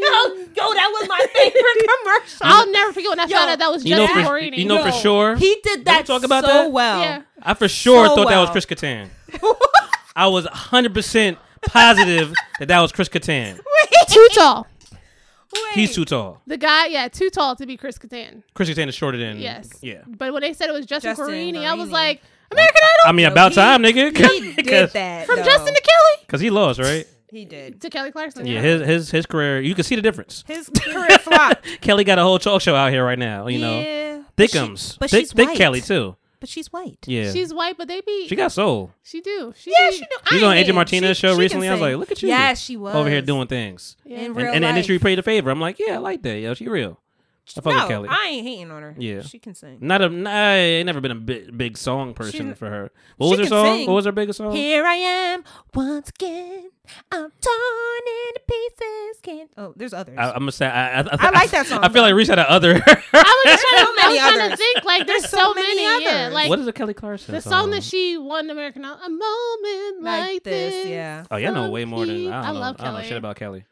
Oh, 0.05 0.37
yo, 0.39 0.75
that 0.75 0.91
was 1.01 1.09
my 1.09 1.27
favorite 1.33 1.89
commercial. 2.03 2.39
I'll 2.43 2.71
never 2.71 2.93
forget 2.93 3.11
when 3.11 3.21
I 3.21 3.25
Yo, 3.27 3.37
found 3.37 3.51
out 3.51 3.59
that 3.61 3.71
was 3.71 3.85
You 3.85 3.97
know 3.97 4.07
Justin 4.07 4.25
for 4.25 4.31
Guarini. 4.33 4.59
you 4.59 4.65
know 4.67 4.83
for 4.83 4.89
Yo, 4.89 4.95
sure. 5.01 5.37
He 5.37 5.59
did 5.63 5.85
that 5.85 6.07
talk 6.07 6.25
about 6.25 6.45
so 6.45 6.49
that? 6.65 6.71
well. 6.73 7.01
Yeah. 7.01 7.23
I 7.43 7.55
for 7.55 7.69
sure 7.69 8.07
So 8.09 8.17
thought 8.17 8.29
that 8.29 8.39
was 8.39 8.47
well. 8.49 8.53
Chris 8.53 8.67
Kattan. 8.67 9.09
I 10.17 10.27
was 10.27 10.45
100 10.45 10.93
percent 10.93 11.39
positive 11.67 12.33
that 12.59 12.69
that 12.69 12.81
was 12.81 12.93
Chris 12.93 13.09
Kattan. 13.09 13.61
Too 14.09 14.29
tall. 14.35 14.67
Wait. 14.91 15.63
He's 15.75 15.95
too 15.95 16.05
tall. 16.05 16.41
The 16.47 16.57
guy, 16.57 16.87
yeah, 16.87 17.09
too 17.09 17.31
tall 17.31 17.57
to 17.57 17.67
be 17.67 17.77
Chris 17.77 17.99
Kattan. 17.99 18.43
Chris 18.55 18.69
Kattan 18.71 18.89
is 18.89 18.95
shorter 18.95 19.19
than. 19.19 19.39
Yes. 19.39 19.71
Yeah. 19.83 20.03
But 20.07 20.33
when 20.33 20.41
they 20.43 20.53
said 20.55 20.69
it 20.69 20.73
was 20.73 20.87
Justin, 20.87 21.11
Justin 21.15 21.29
Guarini, 21.29 21.65
I 21.67 21.75
was 21.75 21.89
Guarini. 21.89 21.93
like, 21.93 22.23
American 22.53 22.83
Idol 22.83 23.09
I 23.09 23.13
mean, 23.13 23.27
No, 23.27 23.33
about 23.33 23.51
he- 23.53 23.57
time, 23.57 23.83
nigga. 23.83 24.17
He 24.57 24.63
did 24.63 24.91
that. 24.93 25.27
from 25.27 25.37
though. 25.37 25.45
Justin 25.45 25.75
to 25.75 25.81
Kelly 25.81 26.27
Cause 26.29 26.41
he 26.41 26.51
lost, 26.51 26.79
right? 26.81 27.07
He 27.31 27.45
did. 27.47 27.81
to 27.81 27.89
Kelly 27.91 28.11
Clarkson. 28.13 28.47
Yeah. 28.47 28.61
His 28.61 28.87
his 28.87 29.11
his 29.11 29.27
career. 29.27 29.61
You 29.61 29.75
can 29.75 29.85
see 29.85 29.97
the 29.97 30.03
difference. 30.03 30.45
His 30.47 30.69
career 30.69 31.19
flopped. 31.19 31.65
Kelly 31.81 32.05
got 32.05 32.19
a 32.19 32.23
whole 32.23 32.39
talk 32.39 32.61
show 32.61 32.75
out 32.75 32.91
here 32.93 33.05
right 33.05 33.19
now. 33.19 33.47
You 33.47 33.59
know, 33.59 33.81
Yeah. 33.81 34.23
But 34.37 34.51
she- 34.51 34.59
Thickums. 34.59 34.99
But 34.99 35.11
Thick, 35.11 35.21
she's 35.21 35.33
thick 35.33 35.49
white. 35.49 35.57
Kelly 35.59 35.81
too. 35.81 36.17
But 36.41 36.49
she's 36.49 36.73
white. 36.73 36.99
Yeah. 37.07 37.31
she's 37.33 37.55
white, 37.55 37.79
but 37.79 37.87
they 37.89 38.01
be 38.01 38.27
she 38.29 38.35
got 38.37 38.51
soul. 38.53 38.91
she 39.05 39.21
do. 39.21 39.55
She 39.57 39.71
Yeah, 39.71 39.91
be- 39.91 39.97
she 39.97 40.01
do. 40.01 40.07
She 40.29 40.35
was 40.35 40.43
I 40.43 40.47
on 40.47 40.53
ain't 40.53 40.59
Agent 40.59 40.67
hating. 40.67 40.75
Martinez's 40.75 41.17
She- 41.17 41.21
show 41.21 41.29
she 41.29 41.35
can 41.35 41.41
recently. 41.41 41.69
I 41.69 41.73
was 41.73 41.79
sing. 41.81 41.89
like, 41.89 41.97
look 41.99 42.11
at 42.11 42.23
you. 42.23 42.29
Yes, 42.29 42.61
she 42.61 42.77
was 42.77 42.95
over 42.95 43.09
here 43.09 43.23
doing 43.23 43.47
things. 43.47 43.97
Yeah. 44.05 44.19
in 44.19 44.25
And, 44.27 44.37
real 44.37 44.47
and 44.47 44.57
the 44.57 44.61
life. 44.67 44.71
industry 44.71 44.99
paid 44.99 45.19
a 45.19 45.23
favor. 45.23 45.51
I'm 45.51 45.61
like, 45.61 45.79
yeah, 45.79 45.95
I 45.95 45.99
like 45.99 46.23
that. 46.23 46.39
Yo, 46.39 46.53
she 46.55 46.69
real. 46.69 46.99
I 47.45 47.61
fuck 47.61 47.65
no, 47.67 47.79
with 47.81 47.89
Kelly. 47.89 48.09
I 48.11 48.27
ain't 48.29 48.47
hating 48.47 48.71
on 48.71 48.83
her. 48.83 48.95
Yeah. 48.97 49.23
she 49.23 49.39
can 49.39 49.55
sing. 49.55 49.79
Not 49.81 50.01
a, 50.01 50.09
nah, 50.09 50.31
I 50.31 50.55
ain't 50.55 50.87
never 50.87 51.01
been 51.01 51.11
a 51.11 51.17
big, 51.17 51.57
big 51.59 51.77
song 51.77 52.15
person 52.15 52.51
She- 52.51 52.55
for 52.55 52.71
her. 52.71 52.91
What 53.17 53.31
was 53.31 53.41
her 53.41 53.47
song? 53.47 53.77
sing. 53.79 53.87
What 53.89 53.95
was 53.95 54.05
her 54.07 54.13
biggest 54.13 54.37
song? 54.39 54.53
Here 54.55 54.85
I 54.87 54.95
am 54.95 55.45
once 55.75 56.09
again. 56.11 56.71
I'm 57.11 57.31
torn 57.41 58.03
into 58.29 58.41
pieces. 58.49 59.21
Can't. 59.23 59.51
Oh, 59.57 59.73
there's 59.77 59.93
others. 59.93 60.17
I, 60.19 60.31
I'm 60.31 60.39
gonna 60.41 60.53
say 60.53 60.67
I, 60.67 61.01
I, 61.01 61.05
I 61.11 61.31
like 61.31 61.51
that 61.51 61.67
song, 61.67 61.81
I 61.83 61.89
feel 61.89 62.03
like. 62.03 62.15
Risse 62.15 62.29
had 62.29 62.39
a 62.39 62.49
other. 62.51 62.75
I 62.75 62.77
was 62.77 62.85
trying, 62.85 63.87
so 63.87 63.93
I 64.03 64.09
was 64.09 64.19
trying 64.19 64.51
to 64.51 64.57
think 64.57 64.85
like 64.85 65.07
there's, 65.07 65.23
There's 65.23 65.31
so, 65.31 65.39
so 65.39 65.55
many. 65.55 65.75
many 65.77 66.05
Yeah, 66.05 66.11
others. 66.11 66.35
like 66.35 66.49
what 66.49 66.59
is 66.59 66.67
a 66.67 66.73
Kelly 66.73 66.95
Clarkson 66.95 67.27
song? 67.27 67.35
the 67.35 67.41
song 67.41 67.71
that 67.71 67.83
she 67.83 68.19
won 68.19 68.49
American 68.51 68.85
Idol, 68.85 68.99
a 69.05 69.09
moment 69.11 70.03
like, 70.05 70.33
like 70.35 70.43
this, 70.45 70.87
yeah. 70.87 71.25
Oh, 71.31 71.37
yeah, 71.37 71.51
I 71.51 71.55
know 71.55 71.71
way 71.71 71.85
more 71.85 72.05
than 72.07 72.33
I, 72.33 72.41
I 72.41 72.45
don't 72.47 72.55
know. 72.55 72.61
love 72.61 72.77
I 72.81 72.85
don't 72.85 72.95
know 72.95 73.03
shit 73.03 73.17
about 73.17 73.37
Kelly. 73.37 73.65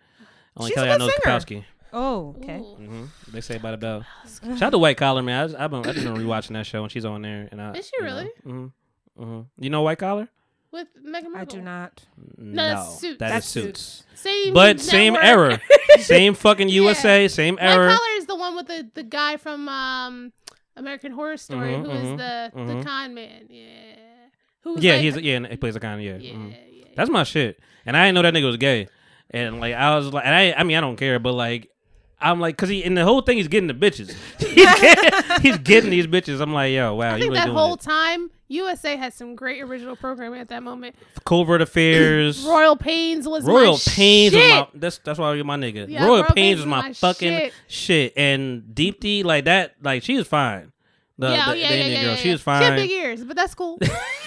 Only 0.56 0.70
She's 0.70 0.74
Kelly 0.76 0.88
a 0.88 0.92
I 0.92 0.94
good 0.94 1.00
know 1.00 1.06
is. 1.08 1.14
Kapowski. 1.24 1.64
Oh, 1.92 2.34
okay. 2.38 2.58
Ooh. 2.58 2.74
hmm 2.76 3.04
They 3.28 3.40
say 3.40 3.58
by 3.58 3.70
the 3.72 3.76
bell. 3.76 4.04
Shout 4.42 4.62
out 4.62 4.70
to 4.70 4.78
White 4.78 4.96
Collar, 4.96 5.22
man. 5.22 5.42
I 5.42 5.46
just, 5.48 5.58
I've 5.60 5.70
been 5.70 5.86
I've 5.86 5.94
been 5.94 6.14
rewatching 6.14 6.52
that 6.54 6.66
show 6.66 6.82
and 6.82 6.92
she's 6.92 7.04
on 7.04 7.22
there. 7.22 7.48
And 7.50 7.60
I, 7.60 7.72
Is 7.74 7.88
she 7.88 8.02
really? 8.02 8.30
Mm-hmm. 8.46 9.22
hmm 9.22 9.40
You 9.58 9.70
know 9.70 9.82
White 9.82 9.98
Collar? 9.98 10.28
with 10.72 10.86
Meghan 11.04 11.24
I 11.26 11.28
Markle. 11.30 11.56
do 11.56 11.62
not. 11.62 12.02
No, 12.38 12.62
that's 12.62 13.00
Suits. 13.00 13.18
that 13.18 13.26
is 13.26 13.32
That's 13.32 13.46
Suits. 13.48 14.04
Same, 14.14 14.54
But 14.54 14.78
same 14.80 15.16
error, 15.20 15.60
same 15.98 16.34
fucking 16.34 16.68
USA, 16.68 17.26
same 17.26 17.58
error. 17.60 17.86
White 17.86 17.90
era. 17.90 17.96
Collar 17.96 18.16
is 18.18 18.26
the 18.26 18.36
one 18.36 18.54
with 18.54 18.66
the, 18.68 18.88
the 18.94 19.02
guy 19.02 19.36
from 19.36 19.68
um, 19.68 20.32
American 20.76 21.10
Horror 21.10 21.38
Story, 21.38 21.72
Mhm, 21.72 21.84
who 21.86 21.90
is 21.90 22.02
mhm, 22.04 22.16
the 22.18 22.74
the 22.76 22.84
con 22.84 23.14
man. 23.14 23.46
Yeah. 23.50 23.66
Who's 24.62 24.84
Yeah, 24.84 24.92
like, 24.92 25.00
he's 25.02 25.16
yeah, 25.16 25.48
he 25.48 25.56
plays 25.56 25.74
a 25.74 25.80
con. 25.80 25.94
of 25.94 26.02
yeah. 26.02 26.18
yeah, 26.18 26.36
yeah. 26.70 26.84
That's 26.94 27.10
my 27.10 27.24
shit. 27.24 27.58
And 27.84 27.96
I 27.96 28.04
didn't 28.06 28.14
know 28.14 28.22
that 28.22 28.34
nigga 28.34 28.46
was 28.46 28.56
gay. 28.58 28.86
And 29.30 29.58
like 29.58 29.74
I 29.74 29.96
was 29.96 30.12
like, 30.12 30.24
and 30.24 30.32
I 30.34 30.52
I 30.52 30.62
mean 30.62 30.76
I 30.76 30.80
don't 30.80 30.96
care, 30.96 31.18
but 31.18 31.32
like 31.32 31.68
I'm 32.20 32.40
like, 32.40 32.56
cause 32.56 32.68
he 32.68 32.84
in 32.84 32.94
the 32.94 33.04
whole 33.04 33.22
thing 33.22 33.38
he's 33.38 33.48
getting 33.48 33.68
the 33.68 33.74
bitches. 33.74 34.14
he's, 34.38 34.54
getting, 34.54 35.42
he's 35.42 35.58
getting 35.58 35.90
these 35.90 36.06
bitches. 36.06 36.40
I'm 36.40 36.52
like, 36.52 36.72
yo, 36.72 36.94
wow, 36.94 37.14
I 37.14 37.16
you 37.16 37.22
think 37.24 37.34
that 37.34 37.48
whole 37.48 37.74
it. 37.74 37.80
time 37.80 38.30
USA 38.48 38.96
had 38.96 39.14
some 39.14 39.34
great 39.36 39.62
original 39.62 39.96
programming 39.96 40.40
at 40.40 40.48
that 40.48 40.62
moment. 40.62 40.96
Covert 41.24 41.62
Affairs. 41.62 42.44
Royal 42.46 42.76
Pains 42.76 43.26
was 43.28 43.44
Royal 43.44 43.74
my 43.74 43.78
Pains 43.86 44.34
was 44.34 44.42
shit. 44.42 44.50
my 44.50 44.68
that's 44.74 44.98
that's 44.98 45.18
why 45.18 45.34
you're 45.34 45.44
my 45.44 45.56
nigga. 45.56 45.88
Yeah, 45.88 46.04
Royal 46.04 46.22
Royal 46.22 46.34
Pains 46.34 46.56
was 46.58 46.66
was 46.66 46.70
my, 46.70 46.82
my 46.82 46.92
fucking 46.92 47.38
shit. 47.38 47.52
shit. 47.68 48.12
And 48.16 48.62
Deepti, 48.74 49.24
like 49.24 49.44
that, 49.44 49.76
like 49.82 50.02
she 50.02 50.16
was 50.16 50.26
fine. 50.26 50.72
The, 51.18 51.30
yeah, 51.30 51.44
the, 51.44 51.50
oh, 51.50 51.54
yeah, 51.54 51.68
the 51.68 51.74
yeah, 51.74 51.80
Indian 51.82 51.90
yeah, 51.90 52.02
girl, 52.02 52.10
yeah, 52.12 52.16
she 52.16 52.30
was 52.30 52.40
fine. 52.40 52.62
She 52.62 52.64
had 52.64 52.76
big 52.76 52.90
ears, 52.90 53.24
but 53.24 53.36
that's 53.36 53.54
cool. 53.54 53.78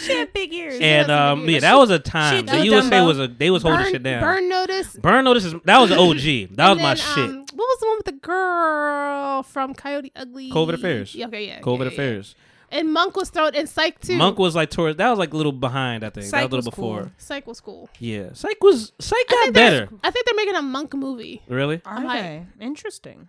She 0.00 0.12
had 0.16 0.32
big 0.32 0.52
ears. 0.52 0.78
and 0.80 1.10
um, 1.12 1.46
big 1.46 1.54
yeah, 1.56 1.60
that 1.60 1.74
was 1.78 1.90
a 1.90 1.98
time. 1.98 2.36
She 2.38 2.42
The 2.42 2.52
did 2.52 2.64
USA 2.64 2.90
Dumbo. 2.90 3.06
was 3.06 3.18
a 3.20 3.28
they 3.28 3.50
was 3.50 3.62
holding 3.62 3.82
burn, 3.84 3.92
shit 3.92 4.02
down. 4.02 4.20
burn 4.20 4.48
notice. 4.48 4.96
Burn 4.96 5.24
Notice 5.24 5.44
is 5.44 5.54
that 5.64 5.78
was 5.78 5.90
the 5.90 5.96
OG. 5.98 6.50
That 6.56 6.70
was 6.70 6.78
And 6.78 6.82
my 6.82 6.94
shit. 6.94 7.18
um, 7.18 7.38
what 7.54 7.56
was 7.56 7.78
the 7.80 7.86
one 7.86 7.96
with 7.98 8.06
the 8.06 8.12
girl 8.12 9.42
from 9.44 9.74
Coyote 9.74 10.10
Ugly? 10.16 10.50
Covert 10.50 10.74
Affairs. 10.74 11.14
Yeah, 11.14 11.26
okay, 11.26 11.46
yeah. 11.46 11.60
Covert 11.60 11.86
yeah, 11.86 11.90
yeah. 11.90 11.92
Affairs. 11.94 12.34
And 12.70 12.90
Monk 12.92 13.16
was 13.16 13.28
thrown 13.28 13.54
in 13.54 13.66
Psych 13.66 14.00
too. 14.00 14.16
Monk 14.16 14.38
was 14.38 14.56
like 14.56 14.70
towards 14.70 14.96
that 14.96 15.10
was 15.10 15.18
like 15.18 15.34
a 15.34 15.36
little 15.36 15.52
behind, 15.52 16.04
I 16.04 16.10
think. 16.10 16.26
that 16.30 16.32
was 16.32 16.52
a 16.52 16.56
little 16.56 16.56
was 16.56 16.74
cool. 16.74 16.94
before. 16.96 17.12
Psych 17.18 17.46
was 17.46 17.60
cool. 17.60 17.90
Yeah. 18.00 18.30
Psych 18.32 18.60
was 18.62 18.92
Psych 18.98 19.18
I 19.28 19.30
got 19.30 19.42
think 19.44 19.54
better. 19.54 19.88
I 20.02 20.10
think 20.10 20.26
they're 20.26 20.34
making 20.34 20.56
a 20.56 20.62
Monk 20.62 20.94
movie. 20.94 21.42
Really? 21.48 21.80
Are 21.84 21.98
I'm 21.98 22.06
hyped. 22.06 22.22
they? 22.58 22.64
Interesting. 22.64 23.28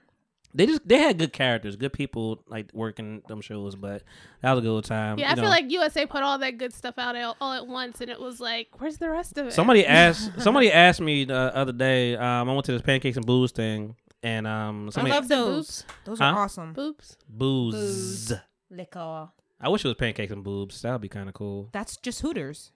They 0.56 0.68
just 0.68 0.88
they 0.88 1.00
had 1.00 1.18
good 1.18 1.34
characters, 1.34 1.76
good 1.76 1.94
people 1.94 2.44
like 2.48 2.70
working 2.74 3.24
them 3.28 3.42
shows, 3.42 3.76
but 3.76 4.04
that 4.42 4.52
was 4.52 4.60
a 4.60 4.68
good 4.68 4.84
time. 4.84 5.18
Yeah, 5.18 5.28
you 5.28 5.32
I 5.32 5.36
feel 5.36 5.50
like 5.50 5.72
USA 5.72 6.06
put 6.06 6.22
all 6.22 6.38
that 6.38 6.60
good 6.60 6.74
stuff 6.74 7.00
out 7.00 7.16
all, 7.16 7.36
all 7.42 7.54
at 7.54 7.66
once, 7.66 8.02
and 8.02 8.10
it 8.12 8.20
was 8.20 8.40
like, 8.40 8.68
where's 8.80 8.98
the 8.98 9.10
rest 9.10 9.38
of 9.40 9.48
it? 9.48 9.54
Somebody 9.54 9.84
asked 9.88 10.40
somebody 10.42 10.72
asked 10.72 11.02
me 11.02 11.26
the 11.26 11.56
other 11.56 11.72
day. 11.74 12.16
Um, 12.16 12.50
I 12.50 12.54
went 12.54 12.66
to 12.66 12.72
this 12.72 12.84
pancakes 12.84 13.18
and 13.18 13.26
booze 13.26 13.52
thing, 13.52 13.96
and 14.22 14.46
um, 14.46 14.92
somebody, 14.92 15.12
I 15.14 15.16
somebody 15.22 15.22
love 15.22 15.28
those. 15.56 15.86
Those 16.06 16.20
Huh? 16.20 16.26
are 16.26 16.40
awesome. 16.44 16.74
Boobs. 16.74 17.18
booze. 17.28 18.32
Liquor. 18.70 19.30
I 19.60 19.70
wish 19.70 19.84
it 19.86 19.88
was 19.88 19.96
pancakes 19.96 20.32
and 20.32 20.44
boobs. 20.44 20.82
That 20.84 20.92
would 20.92 21.02
be 21.02 21.10
kind 21.10 21.30
of 21.30 21.34
cool. 21.34 21.70
That's 21.72 21.98
just 21.98 22.22
Hooters. 22.22 22.72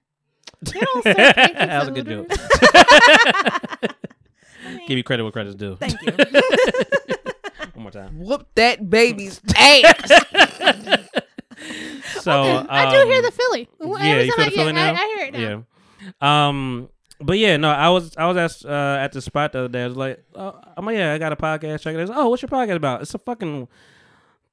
They 0.61 0.79
don't 0.79 1.03
sell 1.03 1.13
pancakes 1.15 1.59
that 1.59 1.79
was 1.79 1.87
a 1.89 1.91
good 1.91 2.07
Hooters. 2.07 2.37
joke. 3.81 4.87
Give 4.87 4.97
you 4.97 5.03
credit 5.03 5.23
where 5.23 5.31
credit's 5.31 5.55
due. 5.55 5.75
Thank 5.75 6.01
you. 6.01 7.11
One 7.88 8.04
more 8.04 8.10
time. 8.10 8.19
Whoop 8.19 8.47
that 8.56 8.89
baby's 8.89 9.41
ass. 9.56 10.12
So 12.21 12.65
I 12.69 12.91
do 12.91 13.08
hear 13.08 13.17
um, 13.17 13.23
the 13.23 13.32
Philly. 13.32 13.69
Yeah, 13.80 14.21
you 14.21 14.32
feel 14.32 14.36
the 14.38 14.41
Every 14.41 14.43
I- 14.43 14.50
Philly 14.50 14.73
now. 14.73 14.93
I, 14.93 14.95
I 14.95 15.15
hear 15.15 15.26
it 15.28 15.34
now. 15.34 15.65
Yeah. 16.21 16.47
Um, 16.47 16.89
but 17.19 17.38
yeah, 17.39 17.58
no, 17.58 17.69
I 17.69 17.89
was 17.89 18.15
I 18.15 18.28
was 18.28 18.38
asked 18.38 18.65
uh, 18.65 18.97
at 19.00 19.12
the 19.12 19.21
spot 19.21 19.54
the 19.54 19.60
other 19.60 19.67
day. 19.69 19.84
I 19.84 19.88
was 19.88 19.97
like, 19.97 20.23
oh, 20.36 20.60
I'm 20.76 20.86
like, 20.86 20.97
yeah, 20.97 21.13
I 21.13 21.17
got 21.17 21.32
a 21.34 21.36
podcast. 21.36 21.82
Check 21.82 21.95
it. 21.95 22.10
out. 22.10 22.15
Oh, 22.15 22.30
what's 22.30 22.41
your 22.41 22.50
podcast 22.50 22.76
about? 22.76 23.02
It's 23.02 23.13
a 23.13 23.19
fucking 23.19 23.67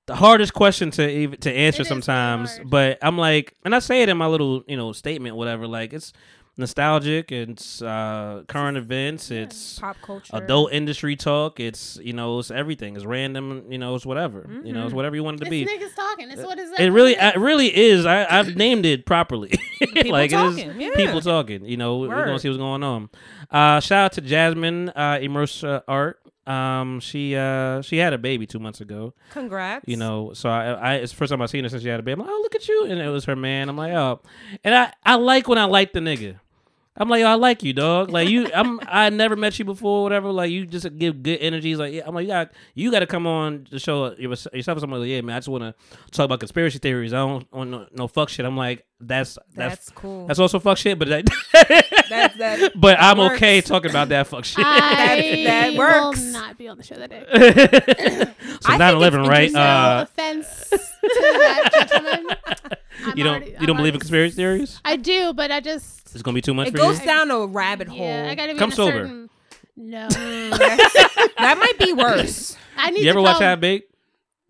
the 0.07 0.15
hardest 0.15 0.55
question 0.55 0.91
to 0.93 1.09
even 1.09 1.39
to 1.41 1.53
answer 1.53 1.81
It 1.81 1.87
is 1.87 1.89
very 1.89 2.01
sometimes. 2.03 2.59
But 2.65 2.99
I'm 3.03 3.19
like, 3.19 3.55
and 3.65 3.75
I 3.75 3.81
say 3.81 4.03
it 4.03 4.09
in 4.09 4.17
my 4.17 4.27
little 4.27 4.65
you 4.67 4.77
know 4.77 4.93
statement, 4.93 5.37
whatever. 5.37 5.67
Like 5.67 5.93
it's 5.93 6.13
nostalgic. 6.57 7.33
It's 7.33 7.83
uh, 7.83 8.45
current 8.49 8.77
events. 8.77 9.31
It's 9.31 9.79
Pop 9.79 9.97
culture. 10.03 10.35
adult 10.35 10.73
industry 10.73 11.17
talk. 11.17 11.61
It's 11.61 11.99
you 12.03 12.13
know 12.13 12.39
it's 12.39 12.51
everything. 12.51 12.97
It's 12.97 13.05
random. 13.05 13.65
You 13.71 13.79
know 13.79 13.95
it's 13.95 14.07
whatever. 14.07 14.49
You 14.65 14.73
know 14.73 14.85
it's 14.85 14.95
whatever 14.95 15.17
you 15.17 15.25
want 15.25 15.41
it 15.41 15.45
to 15.45 15.55
It's 15.55 15.71
be. 15.71 15.79
niggas 15.79 15.95
talking. 15.95 16.31
It's 16.31 16.43
what 16.43 16.59
is 16.59 16.71
that? 16.71 16.81
It 16.81 16.91
really, 16.91 17.15
it 17.15 17.37
really 17.37 17.77
is. 17.77 18.07
I, 18.07 18.27
I've 18.39 18.57
named 18.65 18.87
it 18.87 19.07
properly. 19.07 19.51
like 20.07 20.31
it 20.33 20.37
talking, 20.37 20.71
is 20.71 20.77
yeah. 20.77 20.91
people 20.95 21.21
talking. 21.21 21.65
You 21.65 21.77
know, 21.77 21.99
we're 21.99 22.25
gonna 22.25 22.39
see 22.39 22.49
what's 22.49 22.59
going 22.59 22.83
on. 22.83 23.11
Uh, 23.51 23.81
shout 23.81 24.05
out 24.07 24.13
to 24.13 24.21
Jasmine 24.21 24.91
uh, 24.91 25.19
Immerse 25.21 25.65
uh, 25.65 25.81
Art. 25.89 26.21
Um, 26.47 27.01
she 27.01 27.35
uh, 27.35 27.81
she 27.81 27.97
had 27.97 28.13
a 28.13 28.19
baby 28.19 28.47
two 28.47 28.59
months 28.59 28.83
ago. 28.83 29.15
Congrats. 29.31 29.85
You 29.89 29.97
know, 29.97 30.33
so 30.35 30.51
I, 30.51 30.73
I 30.73 30.95
it's 30.97 31.11
the 31.13 31.17
first 31.17 31.31
time 31.31 31.41
I've 31.41 31.49
seen 31.49 31.65
her 31.65 31.71
since 31.71 31.83
she 31.83 31.89
had 31.89 32.01
a 32.01 32.03
baby. 32.03 32.21
I'm 32.21 32.27
like, 32.27 32.29
oh 32.31 32.41
look 32.43 32.55
at 32.55 32.69
you, 32.69 32.85
and 32.85 33.01
it 33.01 33.09
was 33.09 33.25
her 33.25 33.37
man. 33.37 33.71
I'm 33.71 33.77
like, 33.79 33.93
oh, 33.95 34.21
and 34.63 34.75
I 34.75 34.93
I 35.05 35.15
like 35.15 35.49
when 35.49 35.57
I 35.57 35.65
like 35.65 35.95
the 35.95 36.01
nigga. 36.01 36.37
I'm 36.97 37.09
like, 37.09 37.21
yo, 37.23 37.27
I 37.27 37.35
like 37.35 37.65
you, 37.65 37.73
dog. 37.73 38.11
Like 38.11 38.29
you, 38.29 38.49
I'm. 38.55 38.79
I 38.87 39.11
never 39.11 39.35
met 39.35 39.59
you 39.59 39.65
before, 39.65 40.05
whatever. 40.05 40.31
Like 40.31 40.53
you 40.53 40.65
just 40.65 40.87
give 40.97 41.25
good 41.25 41.39
energies. 41.41 41.77
Like, 41.79 41.93
yeah. 41.93 42.03
I'm 42.07 42.15
like, 42.15 42.29
yeah, 42.29 42.45
you 42.75 42.93
got 42.93 43.01
to 43.01 43.07
come 43.09 43.27
on 43.27 43.67
the 43.69 43.81
show 43.81 44.13
yourself. 44.15 44.55
Something 44.63 44.91
like, 44.91 45.09
yeah, 45.09 45.21
man. 45.21 45.35
I 45.35 45.39
just 45.41 45.49
want 45.49 45.65
to 45.65 45.75
talk 46.13 46.27
about 46.27 46.39
conspiracy 46.39 46.79
theories. 46.79 47.13
I 47.13 47.17
don't 47.19 47.53
want 47.53 47.71
no, 47.71 47.87
no 47.93 48.07
fuck 48.07 48.29
shit. 48.29 48.47
I'm 48.47 48.57
like, 48.57 48.87
that's 49.01 49.39
that's 49.57 49.77
That's 49.77 49.91
cool. 49.91 50.29
that's 50.29 50.39
also 50.39 50.61
fuck 50.61 50.79
shit. 50.79 50.97
But 50.97 51.09
that, 51.09 51.25
That's 52.09 52.39
that. 52.39 52.73
but 52.81 52.97
I'm 53.01 53.19
works. 53.19 53.35
okay 53.37 53.61
talking 53.61 53.91
about 53.91 54.09
that 54.11 54.29
fuck 54.29 54.45
shit. 54.45 54.65
I 54.65 55.43
that 55.47 55.71
will 55.73 55.79
works. 56.11 56.23
not 56.23 56.57
be 56.57 56.69
on 56.69 56.77
the 56.77 56.85
show 56.85 56.95
that 56.95 57.11
day. 57.11 57.25
so 58.61 58.73
I 58.73 58.79
9/11, 58.79 59.11
think 59.11 59.15
it's 59.21 59.29
right? 59.29 59.53
No 59.53 59.61
Uh, 59.61 60.03
offense 60.09 60.69
to 60.71 60.79
that 61.09 61.87
gentleman. 61.91 62.37
I'm 63.07 63.19
you 63.19 63.25
don't 63.25 63.35
already- 63.35 63.51
you 63.51 63.57
I'm 63.59 63.67
don't 63.67 63.77
believe 63.77 63.95
in 63.95 64.01
conspiracy 64.01 64.37
theories? 64.37 64.81
I 64.85 64.95
do, 64.97 65.33
but 65.35 65.51
I 65.51 65.59
just 65.59 66.04
It's 66.15 66.23
gonna 66.23 66.35
be 66.35 66.41
too 66.43 66.55
much 66.55 66.69
It 66.69 66.71
for 66.73 66.79
goes 66.79 67.01
you. 67.01 67.07
down 67.07 67.31
a 67.31 67.47
rabbit 67.47 67.89
hole. 67.89 67.99
yeah, 67.99 68.29
I 68.31 68.35
gotta 68.35 68.53
be 68.55 68.59
Come 68.59 68.69
in 68.71 68.73
a 68.73 68.77
sober. 68.77 68.93
certain. 68.93 69.31
No, 69.77 70.09
that 70.11 71.57
might 71.59 71.79
be 71.85 71.93
worse. 71.93 72.57
I 72.77 72.91
need. 72.91 73.03
You 73.03 73.11
ever 73.11 73.19
to 73.19 73.23
watch 73.23 73.35
come- 73.35 73.43
Half 73.43 73.61
Baked? 73.61 73.91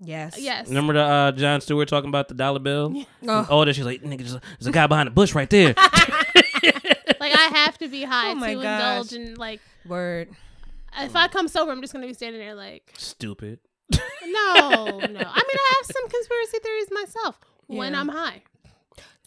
Yes. 0.00 0.37
Yes. 0.38 0.68
Remember 0.68 0.92
the 0.92 1.00
uh, 1.03 1.33
Jon 1.33 1.61
Stewart 1.62 1.88
talking 1.88 2.09
about 2.09 2.29
the 2.29 2.35
dollar 2.35 2.59
bill? 2.59 3.05
Oh. 3.27 3.46
Oh, 3.48 3.64
that 3.64 3.74
she's 3.74 3.87
like, 3.87 4.03
nigga, 4.03 4.18
there's 4.18 4.66
a, 4.66 4.72
guy 4.72 4.87
behind 4.87 5.07
the 5.07 5.11
bush 5.12 5.35
right 5.35 5.48
there. 5.48 5.74
Like 7.20 7.33
I 7.38 7.48
have 7.57 7.79
to 7.79 7.88
be 7.88 8.03
high 8.03 8.33
Oh 8.33 8.35
my 8.35 8.55
to 8.55 8.61
gosh. 8.61 9.12
indulge 9.12 9.12
in 9.14 9.35
like. 9.37 9.61
Word. 9.87 10.29
If 10.98 11.16
I 11.16 11.29
come 11.29 11.48
sober, 11.48 11.72
I'm 11.72 11.81
just 11.81 11.92
gonna 11.94 12.07
be 12.07 12.12
standing 12.12 12.38
there 12.40 12.55
like, 12.55 12.92
Stupid. 12.98 13.61
no, 13.90 13.98
no. 14.22 14.90
I 14.90 15.00
mean, 15.09 15.18
I 15.18 15.72
have 15.77 15.87
some 15.87 16.09
conspiracy 16.09 16.59
theories 16.62 16.88
myself 16.90 17.40
when 17.66 17.94
I'm 17.94 18.09
high. 18.09 18.42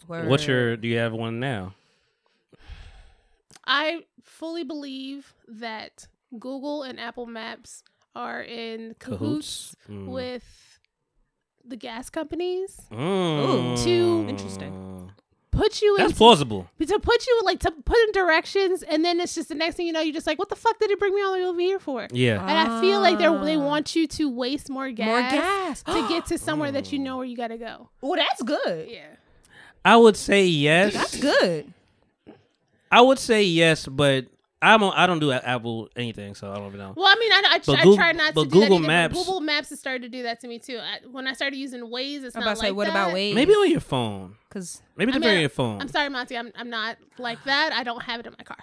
Word. 0.06 0.28
What's 0.28 0.46
your? 0.46 0.76
Do 0.76 0.86
you 0.86 0.98
have 0.98 1.12
one 1.12 1.40
now? 1.40 1.74
I 3.68 4.04
fully 4.24 4.64
believe 4.64 5.34
that 5.46 6.08
Google 6.38 6.82
and 6.82 6.98
Apple 6.98 7.26
Maps 7.26 7.84
are 8.16 8.42
in 8.42 8.96
cahoots, 8.98 9.76
Mm. 9.88 10.06
with 10.08 10.80
the 11.64 11.76
gas 11.76 12.08
companies. 12.10 12.80
Mm. 12.90 13.82
Too 13.84 14.26
Interesting. 14.28 15.12
Put 15.50 15.82
you 15.82 15.96
That's 15.98 16.12
in 16.12 16.16
plausible. 16.16 16.68
to 16.78 16.98
put 17.00 17.26
you 17.26 17.40
like 17.44 17.58
to 17.60 17.70
put 17.72 17.98
in 18.06 18.12
directions, 18.12 18.82
and 18.84 19.04
then 19.04 19.18
it's 19.18 19.34
just 19.34 19.48
the 19.48 19.54
next 19.56 19.74
thing 19.76 19.86
you 19.88 19.92
know, 19.92 20.00
you're 20.00 20.14
just 20.14 20.26
like, 20.26 20.38
what 20.38 20.48
the 20.50 20.56
fuck 20.56 20.78
did 20.78 20.90
it 20.90 20.98
bring 21.00 21.12
me 21.14 21.20
all 21.22 21.32
the 21.32 21.38
way 21.38 21.44
over 21.44 21.60
here 21.60 21.78
for? 21.80 22.06
Yeah. 22.12 22.40
And 22.40 22.50
I 22.72 22.80
feel 22.80 23.00
like 23.00 23.18
they 23.18 23.24
they 23.44 23.56
Ah. 23.56 23.64
want 23.66 23.96
you 23.96 24.06
to 24.06 24.30
waste 24.30 24.70
more 24.70 24.90
gas, 24.92 25.06
More 25.06 25.20
gas. 25.20 25.82
to 25.82 26.08
get 26.08 26.26
to 26.26 26.38
somewhere 26.46 26.70
that 26.72 26.84
Mm. 26.84 26.92
you 26.92 26.98
know 27.00 27.16
where 27.16 27.26
you 27.26 27.36
gotta 27.36 27.58
go. 27.58 27.88
well 28.00 28.14
that's 28.16 28.42
good. 28.42 28.88
Yeah. 28.88 29.16
I 29.84 29.96
would 29.96 30.16
say 30.16 30.46
yes. 30.46 30.92
That's 30.94 31.16
good. 31.18 31.72
I 32.90 33.00
would 33.00 33.18
say 33.18 33.42
yes, 33.44 33.86
but 33.86 34.26
I'm 34.60 34.82
on, 34.82 34.92
I 34.94 35.06
don't 35.06 35.20
do 35.20 35.30
Apple 35.30 35.88
anything, 35.94 36.34
so 36.34 36.50
I 36.50 36.56
don't 36.56 36.66
even 36.68 36.78
know. 36.80 36.94
Well, 36.96 37.06
I 37.06 37.14
mean, 37.18 37.32
I, 37.32 37.42
I, 37.54 37.58
But 37.64 37.78
I 37.78 37.82
Goog- 37.84 37.96
try 37.96 38.12
not 38.12 38.34
but 38.34 38.44
to 38.44 38.50
do 38.50 38.60
Google 38.60 38.80
that 38.80 38.86
Maps- 38.86 39.14
Google 39.14 39.40
Maps 39.40 39.70
has 39.70 39.78
started 39.78 40.02
to 40.02 40.08
do 40.08 40.22
that 40.24 40.40
to 40.40 40.48
me 40.48 40.58
too. 40.58 40.78
I, 40.78 40.98
when 41.10 41.26
I 41.28 41.32
started 41.34 41.56
using 41.56 41.82
Waze, 41.82 42.24
it's 42.24 42.34
I'm 42.34 42.40
not 42.40 42.46
about 42.48 42.54
to 42.54 42.60
say, 42.66 42.70
what 42.72 42.84
that. 42.86 42.90
about 42.90 43.14
Waze? 43.14 43.34
Maybe 43.34 43.52
on 43.52 43.70
your 43.70 43.80
phone. 43.80 44.34
Because 44.48 44.82
Maybe 44.96 45.12
I 45.12 45.14
the 45.14 45.20
mean, 45.20 45.28
very 45.28 45.40
your 45.42 45.48
phone. 45.50 45.80
I'm 45.80 45.88
sorry, 45.88 46.08
Monty. 46.08 46.36
I'm 46.36 46.50
I'm 46.56 46.70
not 46.70 46.96
like 47.18 47.42
that. 47.44 47.72
I 47.72 47.84
don't 47.84 48.02
have 48.02 48.18
it 48.20 48.26
in 48.26 48.34
my 48.36 48.44
car. 48.44 48.58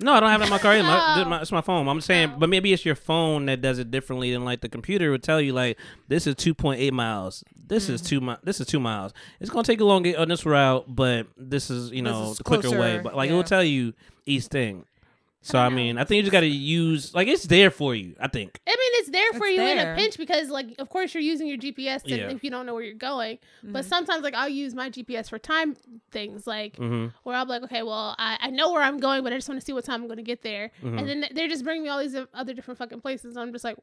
No, 0.00 0.12
I 0.12 0.20
don't 0.20 0.30
have 0.30 0.40
it 0.40 0.44
in 0.44 0.50
my 0.50 0.58
car. 0.58 0.72
Either. 0.72 0.82
My, 0.82 1.24
my- 1.28 1.40
it's 1.40 1.52
my 1.52 1.60
phone. 1.60 1.86
I'm 1.86 2.00
saying, 2.00 2.34
but 2.38 2.48
maybe 2.48 2.72
it's 2.72 2.84
your 2.84 2.96
phone 2.96 3.46
that 3.46 3.60
does 3.60 3.78
it 3.78 3.90
differently 3.90 4.32
than 4.32 4.44
like 4.44 4.60
the 4.60 4.68
computer 4.68 5.10
would 5.10 5.22
tell 5.22 5.40
you. 5.40 5.52
Like 5.52 5.78
this 6.08 6.26
is 6.26 6.34
2.8 6.34 6.90
miles. 6.92 7.44
This 7.66 7.88
is 7.88 8.02
mm. 8.02 8.06
two 8.06 8.20
mi- 8.20 8.36
This 8.42 8.60
is 8.60 8.66
two 8.66 8.80
miles. 8.80 9.12
It's 9.40 9.50
gonna 9.50 9.64
take 9.64 9.80
a 9.80 9.84
long 9.84 10.06
on 10.16 10.28
this 10.28 10.44
route, 10.44 10.84
but 10.88 11.26
this 11.36 11.70
is 11.70 11.90
you 11.92 12.02
know 12.02 12.32
is 12.32 12.38
the 12.38 12.44
quicker 12.44 12.70
way. 12.70 12.98
But 12.98 13.16
like 13.16 13.30
it 13.30 13.34
will 13.34 13.44
tell 13.44 13.64
you 13.64 13.94
each 14.26 14.44
thing. 14.44 14.84
So 15.46 15.58
I, 15.58 15.64
don't 15.66 15.74
mean, 15.74 15.98
I 15.98 16.04
think 16.04 16.16
you 16.16 16.22
just 16.22 16.32
got 16.32 16.40
to 16.40 16.46
use 16.46 17.14
like 17.14 17.28
it's 17.28 17.44
there 17.44 17.70
for 17.70 17.94
you. 17.94 18.16
I 18.18 18.28
think. 18.28 18.58
I 18.66 18.70
mean, 18.70 18.78
it's 18.94 19.10
there 19.10 19.32
for 19.34 19.44
It's 19.46 19.58
you 19.58 19.62
in 19.62 19.78
a 19.78 19.94
pinch 19.94 20.16
because, 20.16 20.48
like, 20.48 20.74
of 20.78 20.88
course, 20.88 21.12
you're 21.12 21.22
using 21.22 21.46
your 21.46 21.58
GPS 21.58 22.02
to, 22.04 22.16
Yeah. 22.16 22.30
if 22.30 22.42
you 22.42 22.48
don't 22.50 22.64
know 22.64 22.72
where 22.72 22.82
you're 22.82 22.94
going. 22.94 23.36
Mm-hmm. 23.36 23.72
But 23.74 23.84
sometimes, 23.84 24.22
like, 24.22 24.32
I'll 24.32 24.48
use 24.48 24.74
my 24.74 24.88
GPS 24.88 25.28
for 25.28 25.38
time 25.38 25.76
things, 26.10 26.46
like 26.46 26.76
hmm 26.76 27.08
where 27.24 27.36
I'll 27.36 27.44
be 27.44 27.50
like, 27.50 27.62
okay, 27.64 27.82
well, 27.82 28.14
I, 28.18 28.38
I 28.40 28.50
know 28.50 28.72
where 28.72 28.82
I'm 28.82 28.98
going, 28.98 29.22
but 29.22 29.34
I 29.34 29.36
just 29.36 29.48
want 29.48 29.60
to 29.60 29.64
see 29.66 29.74
what 29.74 29.84
time 29.84 30.00
I'm 30.00 30.06
going 30.08 30.16
to 30.16 30.22
get 30.22 30.40
there. 30.40 30.70
Mm-hmm. 30.82 30.98
And 30.98 31.08
then 31.08 31.24
they're 31.34 31.48
just 31.48 31.62
bringing 31.62 31.82
me 31.82 31.90
all 31.90 31.98
these 32.00 32.16
other 32.32 32.54
different 32.54 32.78
fucking 32.78 33.02
places. 33.02 33.36
I'm 33.36 33.52
just 33.52 33.64
like, 33.64 33.76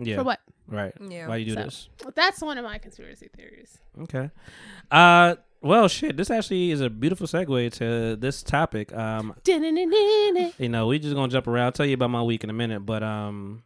Yeah. 0.00 0.16
for 0.16 0.24
what? 0.24 0.40
Right. 0.66 0.94
Yeah. 1.00 1.28
Why 1.28 1.36
you 1.36 1.44
do 1.46 1.54
So- 1.54 1.62
this? 1.62 1.88
That's 2.16 2.40
one 2.42 2.58
of 2.58 2.64
my 2.64 2.78
conspiracy 2.78 3.28
theories. 3.36 3.78
Okay. 4.02 4.30
Uh. 4.90 5.36
Well, 5.64 5.88
shit. 5.88 6.18
This 6.18 6.30
actually 6.30 6.72
is 6.72 6.82
a 6.82 6.90
beautiful 6.90 7.26
segue 7.26 7.72
to 7.78 8.16
this 8.16 8.42
topic. 8.42 8.94
Um. 8.94 9.34
You 10.58 10.68
know, 10.68 10.86
we 10.88 10.98
just 10.98 11.14
gonna 11.14 11.32
jump 11.32 11.46
around. 11.46 11.64
I'll 11.64 11.72
tell 11.72 11.86
you 11.86 11.94
about 11.94 12.10
my 12.10 12.22
week 12.22 12.44
in 12.44 12.50
a 12.50 12.52
minute, 12.52 12.80
but 12.80 13.02
um, 13.02 13.62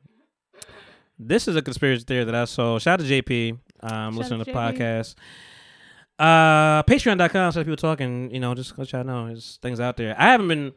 this 1.18 1.48
is 1.48 1.56
a 1.56 1.62
conspiracy 1.62 2.04
theory 2.04 2.22
that 2.22 2.36
I 2.36 2.44
saw. 2.44 2.78
Shout 2.78 3.00
out 3.00 3.06
to 3.06 3.22
JP. 3.22 3.58
Um, 3.80 4.16
listening 4.16 4.38
to 4.38 4.44
the 4.44 4.52
JP. 4.52 4.76
podcast. 4.76 5.14
Uh, 6.20 6.84
Patreon.com. 6.84 7.50
So 7.50 7.64
people 7.64 7.76
talking, 7.76 8.32
you 8.32 8.38
know, 8.38 8.54
just 8.54 8.78
let 8.78 8.92
y'all 8.92 9.02
know 9.02 9.26
there's 9.26 9.58
things 9.60 9.80
out 9.80 9.96
there. 9.96 10.14
I 10.16 10.30
haven't 10.30 10.46
been. 10.46 10.72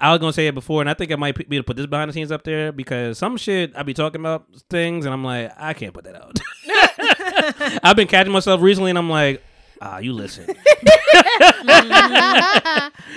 I 0.00 0.10
was 0.10 0.18
gonna 0.18 0.32
say 0.32 0.48
it 0.48 0.54
before, 0.54 0.80
and 0.80 0.90
I 0.90 0.94
think 0.94 1.12
I 1.12 1.16
might 1.16 1.36
be 1.48 1.56
able 1.56 1.62
to 1.62 1.66
put 1.66 1.76
this 1.76 1.86
behind 1.86 2.08
the 2.08 2.12
scenes 2.12 2.32
up 2.32 2.42
there 2.42 2.72
because 2.72 3.18
some 3.18 3.36
shit 3.36 3.72
I 3.76 3.84
be 3.84 3.94
talking 3.94 4.20
about 4.20 4.46
things, 4.68 5.04
and 5.04 5.14
I'm 5.14 5.22
like, 5.22 5.52
I 5.56 5.74
can't 5.74 5.94
put 5.94 6.02
that 6.04 6.16
out. 6.16 6.40
I've 7.84 7.94
been 7.94 8.08
catching 8.08 8.32
myself 8.32 8.60
recently, 8.60 8.90
and 8.90 8.98
I'm 8.98 9.08
like, 9.08 9.44
ah, 9.80 9.98
you 9.98 10.12
listen. 10.12 10.46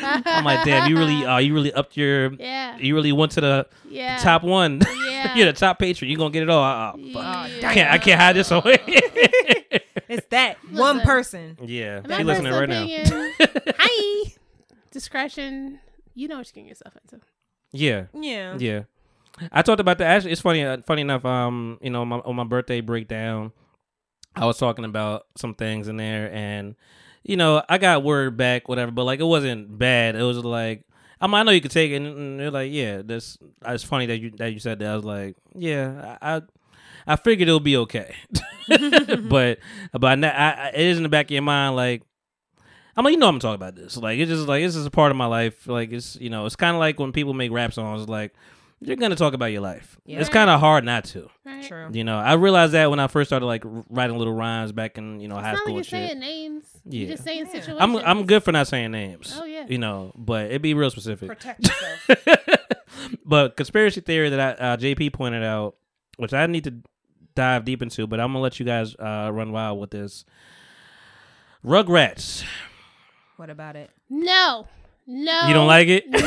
I'm 0.02 0.44
like, 0.46 0.64
damn, 0.66 0.90
you 0.90 0.98
really, 0.98 1.26
uh, 1.26 1.38
you 1.38 1.54
really 1.54 1.74
upped 1.74 1.98
your, 1.98 2.34
yeah. 2.34 2.78
you 2.78 2.96
really 2.96 3.12
went 3.12 3.32
to 3.34 3.42
the 3.42 3.68
Yeah. 3.90 4.18
top 4.18 4.44
one. 4.44 4.82
Yeah. 5.20 5.36
You're 5.36 5.48
the 5.48 5.54
top 5.60 5.80
patron. 5.80 6.10
You 6.10 6.16
gonna 6.16 6.30
get 6.30 6.44
it 6.44 6.50
all. 6.50 6.64
Oh, 6.64 6.94
fuck. 7.12 7.50
Yeah. 7.60 7.70
I 7.70 7.74
can't, 7.74 7.92
I 7.92 7.98
can't 7.98 8.22
hide 8.22 8.38
this 8.38 8.50
away. 8.52 8.78
it's 10.08 10.26
that 10.30 10.56
one 10.72 11.02
person. 11.02 11.58
yeah, 11.62 11.98
In 11.98 12.10
she 12.10 12.24
listening 12.24 12.54
personal 12.54 12.60
right 12.62 12.70
now. 12.70 13.74
Hi. 13.80 14.32
Discretion. 14.92 15.80
You 16.16 16.30
know 16.30 16.38
what 16.38 16.48
you're 16.48 16.52
getting 16.54 16.68
yourself 16.68 16.94
into. 17.04 17.20
Yeah, 17.74 18.06
Yeah. 18.14 18.56
yeah. 18.60 18.82
I 19.52 19.62
talked 19.62 19.82
about 19.82 19.98
that. 19.98 20.08
Actually, 20.08 20.32
it's 20.32 20.42
funny. 20.42 20.64
Uh, 20.64 20.78
funny 20.86 21.02
enough. 21.02 21.26
Um, 21.26 21.80
you 21.82 21.90
know, 21.90 22.06
my, 22.06 22.20
on 22.20 22.38
my 22.38 22.46
birthday 22.46 22.80
breakdown, 22.80 23.52
I 24.36 24.46
was 24.46 24.58
talking 24.58 24.86
about 24.86 25.26
some 25.38 25.54
things 25.54 25.88
in 25.88 25.98
there, 25.98 26.32
and 26.34 26.76
you 27.24 27.36
know, 27.38 27.64
I 27.68 27.78
got 27.78 28.04
word 28.04 28.38
back, 28.38 28.68
whatever. 28.70 28.92
But 28.92 29.04
like, 29.04 29.20
it 29.20 29.26
wasn't 29.26 29.78
bad. 29.78 30.16
It 30.16 30.24
was 30.24 30.38
like, 30.38 30.84
I 31.20 31.28
mean, 31.28 31.36
I 31.36 31.44
know 31.44 31.52
you 31.52 31.62
could 31.62 31.72
take 31.72 31.92
it, 31.92 31.96
and- 31.96 32.40
they're 32.40 32.52
like, 32.52 32.72
yeah, 32.72 33.02
this. 33.04 33.38
It's 33.66 33.84
funny 33.84 34.06
that 34.08 34.18
you 34.20 34.32
that 34.38 34.54
you 34.54 34.60
said 34.60 34.80
that. 34.80 34.90
I 34.90 34.96
was 34.96 35.06
like, 35.06 35.36
yeah, 35.56 36.18
I. 36.22 36.36
I 36.38 36.42
I 37.08 37.16
figured 37.16 37.48
it'll 37.48 37.60
be 37.60 37.78
okay, 37.78 38.14
but 38.68 39.58
but 39.94 40.24
I, 40.24 40.30
I, 40.30 40.72
it 40.76 40.86
is 40.86 40.98
in 40.98 41.04
the 41.04 41.10
back 41.10 41.26
of 41.28 41.32
your 41.32 41.42
mind, 41.42 41.76
like 41.76 42.04
I'm 42.96 43.06
like, 43.06 43.14
you 43.14 43.18
know, 43.18 43.30
I'm 43.30 43.40
talking 43.40 43.56
about 43.56 43.76
this. 43.76 43.98
Like, 43.98 44.20
it's 44.20 44.30
just 44.30 44.48
like 44.48 44.62
this 44.64 44.76
is 44.76 44.86
a 44.86 44.92
part 44.92 45.10
of 45.10 45.18
my 45.18 45.26
life. 45.26 45.68
Like, 45.68 45.92
it's 45.92 46.18
you 46.18 46.30
know, 46.30 46.46
it's 46.46 46.58
kind 46.58 46.76
of 46.76 46.80
like 46.80 47.00
when 47.00 47.12
people 47.14 47.34
make 47.34 47.52
rap 47.52 47.74
songs. 47.74 48.08
Like, 48.10 48.34
you're 48.82 48.96
gonna 48.96 49.16
talk 49.16 49.34
about 49.34 49.48
your 49.48 49.62
life. 49.62 49.98
Yeah. 50.06 50.20
It's 50.20 50.30
kind 50.30 50.50
of 50.50 50.60
hard 50.60 50.84
not 50.86 51.04
to. 51.06 51.30
Right? 51.46 51.64
True. 51.64 51.90
You 51.92 52.04
know, 52.04 52.18
I 52.18 52.34
realized 52.34 52.74
that 52.74 52.90
when 52.90 53.00
I 53.00 53.08
first 53.08 53.30
started 53.30 53.46
like 53.46 53.64
writing 53.66 54.18
little 54.18 54.34
rhymes 54.34 54.72
back 54.72 54.98
in 54.98 55.20
you 55.20 55.28
know 55.28 55.36
high 55.36 55.52
It's 55.52 55.58
not 55.58 55.62
school 55.64 55.76
like 55.76 55.92
you're 55.92 56.00
shit. 56.02 56.10
saying 56.12 56.20
names. 56.20 56.66
Yeah. 56.86 57.00
You're 57.00 57.10
just 57.12 57.24
saying 57.24 57.40
Yeah. 57.40 57.46
situations. 57.62 57.78
I'm 57.82 57.96
I'm 57.98 58.26
good 58.26 58.44
for 58.44 58.52
not 58.52 58.68
saying 58.68 58.92
names. 58.92 59.38
Oh, 59.40 59.44
yeah. 59.46 59.66
You 59.68 59.78
know, 59.78 60.12
but 60.16 60.46
it'd 60.48 60.62
be 60.62 60.74
real 60.74 60.90
specific. 60.92 61.28
Protect 61.28 61.68
yourself. 61.68 62.40
but 63.26 63.58
conspiracy 63.58 64.02
theory 64.02 64.30
that 64.30 64.40
I, 64.62 64.64
uh, 64.74 64.78
JP 64.78 65.14
pointed 65.14 65.44
out, 65.44 65.76
which 66.18 66.34
I 66.34 66.46
need 66.48 66.64
to 66.66 66.76
dive 67.36 67.66
deep 67.66 67.82
into, 67.82 68.08
but 68.08 68.20
I'm 68.20 68.30
gonna 68.30 68.40
let 68.40 68.60
you 68.60 68.66
guys 68.66 68.96
uh, 68.96 69.30
run 69.34 69.52
wild 69.52 69.80
with 69.80 69.92
this. 69.92 70.26
Rugrats. 71.66 72.44
what 73.38 73.50
about 73.50 73.76
it? 73.76 73.90
No. 74.10 74.68
No. 75.12 75.48
You 75.48 75.54
don't 75.56 75.66
like 75.68 75.88
it? 75.88 76.08
No. 76.08 76.20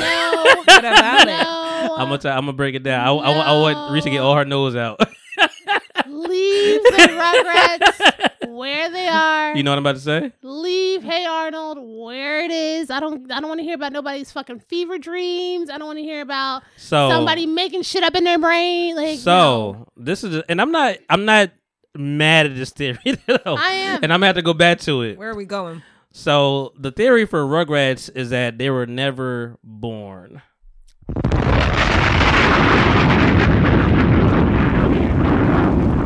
What 0.64 0.79
about 0.81 1.23
it? 1.23 1.27
no. 1.27 1.95
I'm 1.97 2.09
gonna 2.09 2.18
t- 2.18 2.29
I'm 2.29 2.40
gonna 2.42 2.53
break 2.53 2.75
it 2.75 2.83
down. 2.83 3.07
I, 3.07 3.12
I, 3.12 3.31
I 3.33 3.61
want 3.61 3.77
Risse 3.92 4.03
to 4.05 4.11
get 4.11 4.18
all 4.21 4.35
her 4.35 4.45
nose 4.45 4.75
out. 4.75 4.99
Leave 6.07 6.83
the 6.83 6.90
Rugrats 7.12 8.49
where 8.49 8.90
they 8.90 9.07
are. 9.09 9.57
you 9.57 9.62
know 9.62 9.71
what 9.71 9.79
I'm 9.79 9.83
about 9.87 9.95
to 9.97 10.01
say? 10.01 10.33
Leave 10.42 11.03
Hey 11.03 11.25
Arnold 11.27 11.79
where 11.81 12.45
it 12.45 12.51
is. 12.51 12.90
I 12.90 12.99
don't. 13.01 13.31
I 13.31 13.40
don't 13.40 13.49
want 13.49 13.61
to 13.61 13.64
hear 13.64 13.75
about 13.75 13.92
nobody's 13.92 14.33
fucking 14.33 14.61
fever 14.61 14.99
dreams. 14.99 15.71
I 15.71 15.79
don't 15.79 15.87
want 15.87 15.99
to 15.99 16.03
hear 16.05 16.21
about 16.21 16.62
So 16.77 17.09
somebody 17.09 17.47
making 17.47 17.83
shit 17.83 18.03
up 18.03 18.14
in 18.14 18.25
their 18.25 18.38
brain. 18.38 18.97
Like 18.97 19.18
So 19.21 19.31
no. 19.73 19.88
this 19.97 20.25
is, 20.25 20.42
and 20.49 20.61
I'm 20.61 20.73
not, 20.73 20.97
I'm 21.09 21.25
not 21.25 21.51
mad 21.95 22.47
at 22.47 22.57
this 22.57 22.71
theory. 22.71 22.99
though. 23.27 23.57
I 23.57 23.71
am. 23.73 24.01
and 24.03 24.12
I'm 24.12 24.18
gonna 24.21 24.27
have 24.27 24.37
to 24.37 24.42
go 24.42 24.55
back 24.55 24.81
to 24.81 25.03
it. 25.03 25.18
Where 25.18 25.31
are 25.31 25.37
we 25.37 25.45
going? 25.45 25.83
So 26.12 26.72
the 26.79 26.90
theory 26.92 27.25
for 27.27 27.44
Rugrats 27.44 28.11
is 28.14 28.31
that 28.31 28.59
they 28.59 28.70
were 28.70 28.87
never 28.87 29.59
born. 29.64 30.42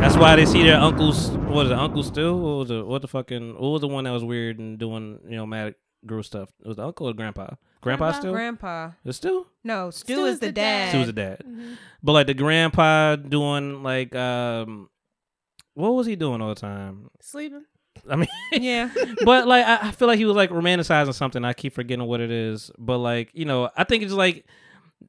That's 0.01 0.17
why 0.17 0.37
they 0.37 0.47
see 0.47 0.63
their 0.63 0.77
uncles. 0.79 1.31
What 1.31 1.67
is 1.67 1.73
it, 1.73 1.79
Uncle 1.79 2.03
Stu? 2.05 2.37
What 2.37 2.57
was 2.59 2.71
it? 2.71 2.87
What 2.87 3.03
the 3.03 3.09
fucking? 3.09 3.55
What 3.55 3.71
was 3.71 3.81
the 3.81 3.89
one 3.89 4.05
that 4.05 4.13
was 4.13 4.23
weird 4.23 4.59
and 4.61 4.79
doing 4.79 5.19
you 5.29 5.37
know 5.37 5.47
mad 5.47 5.75
gross 6.05 6.27
stuff? 6.29 6.51
It 6.65 6.69
was 6.69 6.77
the 6.77 6.85
uncle 6.87 7.09
or 7.09 7.13
grandpa? 7.15 7.55
Grandpa, 7.81 8.05
Grandpa. 8.11 8.19
still? 8.21 8.33
Grandpa. 8.33 8.91
It's 9.05 9.17
still. 9.17 9.47
No, 9.65 9.91
Stu, 9.91 10.13
Stu 10.15 10.25
is 10.27 10.35
is 10.35 10.41
the 10.41 10.47
the 10.47 10.53
dad. 10.53 10.85
dad. 10.85 10.89
Stu 10.91 10.99
was 10.99 11.07
the 11.09 11.13
dad. 11.13 11.43
Mhm. 11.45 11.77
But 12.03 12.13
like 12.13 12.27
the 12.29 12.35
grandpa 12.35 13.17
doing 13.17 13.83
like 13.83 14.15
um, 14.15 14.89
what 15.75 15.91
was 15.91 16.07
he 16.07 16.15
doing 16.15 16.41
all 16.41 16.51
the 16.51 16.61
time? 16.61 17.09
sleeping. 17.21 17.65
I 18.09 18.17
mean, 18.17 18.29
yeah. 18.53 18.91
but 19.25 19.47
like 19.47 19.65
I, 19.65 19.89
I 19.89 19.91
feel 19.93 20.09
like 20.09 20.19
he 20.19 20.25
was 20.25 20.37
like 20.37 20.51
romanticizing 20.51 21.15
something. 21.15 21.45
I 21.45 21.53
keep 21.53 21.73
forgetting 21.73 22.05
what 22.07 22.21
it 22.21 22.31
is. 22.31 22.71
But 22.79 22.99
like 22.99 23.31
you 23.35 23.45
know, 23.45 23.71
I 23.77 23.85
think 23.85 24.03
it's 24.03 24.13
like 24.13 24.45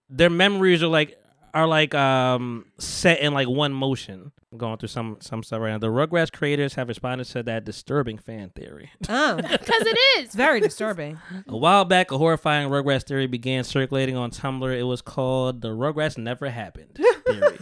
their 0.10 0.30
memories 0.30 0.84
are 0.84 0.88
like 0.88 1.18
are 1.54 1.68
like 1.68 1.96
um 1.96 2.66
set 2.78 3.20
in 3.20 3.34
like 3.34 3.48
one 3.48 3.74
motion. 3.74 4.32
I'm 4.52 4.58
going 4.60 4.78
through 4.78 4.88
some 4.90 5.18
some 5.20 5.44
stuff 5.44 5.60
right 5.60 5.72
now. 5.72 5.78
The 5.78 5.88
Rugrats 5.88 6.32
creators 6.32 6.76
have 6.76 6.88
responded 6.88 7.26
to 7.26 7.44
that 7.44 7.66
disturbing 7.66 8.18
fan 8.18 8.50
theory. 8.56 8.90
Oh, 9.10 9.36
Because 9.36 9.82
it 9.86 9.98
is. 10.20 10.34
very 10.34 10.62
disturbing. 10.62 11.20
A 11.48 11.58
while 11.58 11.84
back, 11.84 12.12
a 12.12 12.18
horrifying 12.18 12.70
Rugrats 12.70 13.04
theory 13.04 13.28
began 13.28 13.64
circulating 13.66 14.16
on 14.16 14.32
Tumblr. 14.32 14.78
It 14.78 14.84
was 14.84 15.02
called 15.02 15.62
the 15.62 15.70
Rugrats 15.70 16.18
Never 16.18 16.50
Happened 16.50 16.98
theory, 17.28 17.58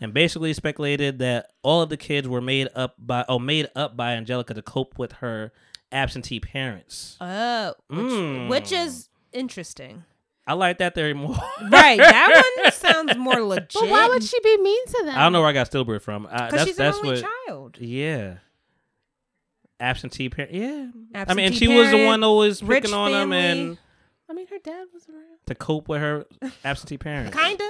and 0.00 0.12
basically 0.14 0.52
speculated 0.52 1.18
that 1.20 1.50
all 1.62 1.82
of 1.82 1.88
the 1.88 1.96
kids 1.96 2.26
were 2.28 2.40
made 2.40 2.68
up 2.74 2.94
by 2.98 3.24
oh 3.28 3.38
made 3.38 3.68
up 3.76 3.96
by 3.96 4.12
Angelica 4.12 4.54
to 4.54 4.62
cope 4.62 4.98
with 4.98 5.12
her 5.12 5.52
absentee 5.92 6.40
parents. 6.40 7.16
Oh, 7.20 7.74
which, 7.88 7.98
Mm. 7.98 8.48
which 8.48 8.72
is 8.72 9.08
interesting. 9.32 10.04
I 10.46 10.54
like 10.54 10.78
that 10.78 10.94
theory 10.94 11.14
more. 11.14 11.36
Right, 11.70 11.98
that 11.98 12.44
one 12.64 12.72
sounds 12.72 13.16
more 13.16 13.40
legit. 13.42 13.72
But 13.74 13.88
why 13.88 14.08
would 14.08 14.24
she 14.24 14.40
be 14.40 14.56
mean 14.58 14.86
to 14.86 15.02
them? 15.04 15.16
I 15.16 15.22
don't 15.22 15.32
know 15.32 15.40
where 15.40 15.50
I 15.50 15.52
got 15.52 15.70
stillbirth 15.70 16.02
from. 16.02 16.26
I, 16.26 16.46
Because 16.46 16.50
that's 16.52 16.64
she's 16.66 16.78
an 16.78 16.84
that's 16.86 16.96
only 16.98 17.22
what. 17.22 17.30
child. 17.46 17.76
Yeah. 17.80 18.34
Absentee 19.78 20.28
parent. 20.28 20.52
Yeah. 20.52 20.62
I 20.62 20.72
mean, 20.74 20.92
and 21.14 21.24
Absentee 21.30 21.52
she 21.56 21.68
was 21.68 21.90
the 21.90 22.04
one 22.04 22.22
always 22.22 22.62
rich 22.62 22.82
picking 22.82 22.94
on 22.96 23.12
them 23.12 23.32
and 23.32 23.78
I 24.28 24.32
mean, 24.32 24.46
her 24.48 24.58
dad 24.62 24.86
was 24.92 25.08
around. 25.08 25.38
to 25.46 25.54
cope 25.54 25.88
with 25.88 26.00
her 26.00 26.26
absentee 26.64 26.98
parents. 26.98 27.36
Kinda. 27.36 27.64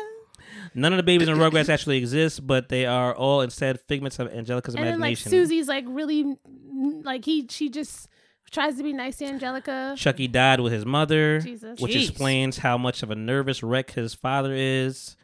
None 0.75 0.93
of 0.93 0.97
the 0.97 1.03
babies 1.03 1.29
in 1.29 1.37
Rugrats 1.37 1.69
actually 1.69 1.99
exist, 1.99 2.47
but 2.47 2.69
they 2.69 2.87
are 2.87 3.15
all 3.15 3.41
instead 3.41 3.81
figments 3.81 4.19
of 4.19 4.33
Angelica's 4.33 4.75
And 4.75 4.85
then 4.85 5.01
like. 5.01 5.17
Susie's 5.19 5.69
like 5.69 5.85
really, 5.89 6.25
mm, 6.25 7.05
like 7.05 7.25
he 7.25 7.47
she 7.49 7.69
just 7.69 8.09
tries 8.51 8.77
to 8.77 8.83
be 8.83 8.93
nice 8.93 9.17
to 9.19 9.27
Angelica. 9.27 9.95
Chucky 9.97 10.29
died 10.29 10.61
with 10.61 10.73
his 10.73 10.87
mother, 10.87 11.41
Jesus. 11.41 11.81
which 11.81 11.93
Jeez. 11.93 12.09
explains 12.09 12.59
how 12.59 12.79
much 12.79 13.03
of 13.03 13.11
a 13.11 13.15
nervous 13.15 13.63
wreck 13.63 13.93
his 13.93 14.15
father 14.15 14.53
is. 14.55 15.17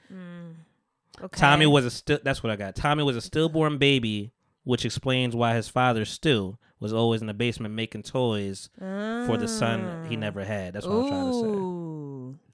Okay. 1.20 1.40
Tommy 1.40 1.66
was 1.66 1.84
a 1.84 1.90
still. 1.90 2.18
That's 2.22 2.42
what 2.42 2.50
I 2.50 2.56
got. 2.56 2.74
Tommy 2.74 3.02
was 3.02 3.16
a 3.16 3.20
stillborn 3.20 3.78
baby, 3.78 4.32
which 4.64 4.84
explains 4.84 5.34
why 5.34 5.54
his 5.54 5.68
father 5.68 6.04
still 6.04 6.58
was 6.78 6.92
always 6.92 7.22
in 7.22 7.26
the 7.26 7.34
basement 7.34 7.74
making 7.74 8.02
toys 8.02 8.68
for 8.78 9.36
the 9.38 9.48
son 9.48 10.06
he 10.08 10.16
never 10.16 10.44
had. 10.44 10.74
That's 10.74 10.86
what 10.86 10.96
I'm 10.96 11.08
trying 11.08 11.26
to 11.26 11.40
say. 11.40 11.75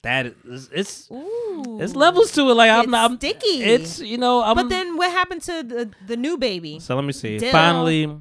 Ooh. 0.05 0.09
That 0.09 0.27
is, 0.45 0.69
it's 0.73 1.11
Ooh. 1.11 1.79
it's 1.81 1.95
levels 1.95 2.33
to 2.33 2.43
it. 2.51 2.55
Like 2.55 2.71
I'm 2.71 2.81
It's 2.83 2.91
not 2.91 3.11
I'm, 3.11 3.17
sticky. 3.19 3.63
It's 3.63 4.01
you 4.01 4.19
know. 4.19 4.43
I'm, 4.43 4.57
but 4.57 4.69
then 4.69 4.97
what 4.97 5.11
happened 5.11 5.43
to 5.43 5.63
the 5.63 5.91
the 6.07 6.17
new 6.17 6.37
baby? 6.37 6.79
so 6.81 6.95
let 6.97 7.05
me 7.05 7.13
see. 7.13 7.39
Dill. 7.39 7.53
Finally, 7.53 8.19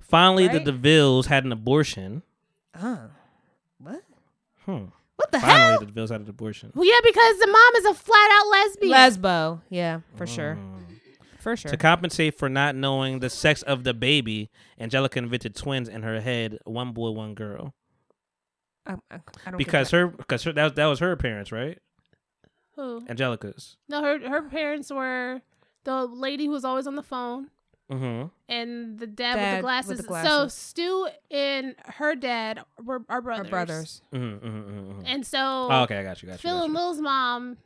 finally, 0.00 0.48
Right? 0.48 0.64
the 0.64 0.72
Devilles 0.72 1.26
had 1.26 1.44
an 1.44 1.52
abortion. 1.52 2.22
Oh. 2.80 3.00
What? 3.78 4.02
Hmm. 4.64 4.84
What 5.16 5.30
the 5.32 5.38
hell? 5.38 5.48
Finally, 5.48 5.86
the 5.86 5.92
Devilles 5.92 6.10
had 6.10 6.20
an 6.22 6.28
abortion. 6.28 6.72
Well, 6.74 6.86
yeah, 6.86 7.00
because 7.02 7.38
the 7.38 7.46
mom 7.46 7.74
is 7.76 7.84
a 7.86 7.94
flat 7.94 8.30
out 8.32 8.46
lesbian. 8.50 8.92
Lesbo. 8.92 9.60
Yeah, 9.70 10.00
for 10.16 10.26
sure. 10.26 10.56
Mm. 10.60 10.80
For 11.38 11.56
sure. 11.56 11.70
To 11.70 11.76
compensate 11.76 12.38
for 12.38 12.48
not 12.48 12.74
knowing 12.74 13.20
the 13.20 13.28
sex 13.30 13.60
of 13.62 13.84
the 13.84 13.92
baby, 13.94 14.50
Angelica 14.80 15.18
invented 15.18 15.54
twins 15.54 15.88
in 15.88 16.02
her 16.02 16.20
head, 16.20 16.58
one 16.64 16.92
boy, 16.92 17.10
one 17.10 17.34
girl. 17.34 17.74
I, 18.86 18.92
I, 19.10 19.20
I 19.46 19.50
don't 19.50 19.56
Because 19.58 19.90
her, 19.90 20.08
because 20.08 20.42
her, 20.44 20.52
that 20.52 20.62
was, 20.64 20.72
that 20.74 20.86
was 20.86 20.98
her 21.00 21.16
parents, 21.16 21.50
right? 21.52 21.78
Who? 22.76 23.04
Angelica's. 23.08 23.76
No, 23.88 24.02
her 24.02 24.18
her 24.28 24.42
parents 24.42 24.90
were 24.90 25.40
the 25.84 26.06
lady 26.06 26.46
who 26.46 26.52
was 26.52 26.64
always 26.64 26.86
on 26.86 26.96
the 26.96 27.02
phone 27.02 27.48
Mm-hmm. 27.92 28.28
and 28.48 28.98
the 28.98 29.06
dad, 29.06 29.34
Dad 29.36 29.62
with, 29.62 29.86
with 29.88 29.96
the 29.98 30.02
the 30.04 30.08
glasses. 30.08 30.30
So. 30.30 30.48
Stu 30.48 31.08
and 31.30 31.74
her 31.84 32.14
dad 32.14 32.60
were 32.82 33.02
are 33.10 33.16
Our 33.16 33.20
brothers. 33.22 33.50
brothers. 33.50 34.02
Mm-hmm, 34.12 34.46
mm-hmm, 34.46 34.70
mm-hmm. 34.90 35.00
And 35.06 35.26
so 35.26 35.38
Oh, 35.70 35.82
okay, 35.82 35.98
I 35.98 36.02
got 36.02 36.22
you, 36.22 36.28
got 36.28 36.42
you. 36.42 36.48
Phil 36.48 36.56
got 36.60 36.64
and 36.64 36.72
you. 36.72 36.78
Lil's 36.80 37.00
mom 37.00 37.58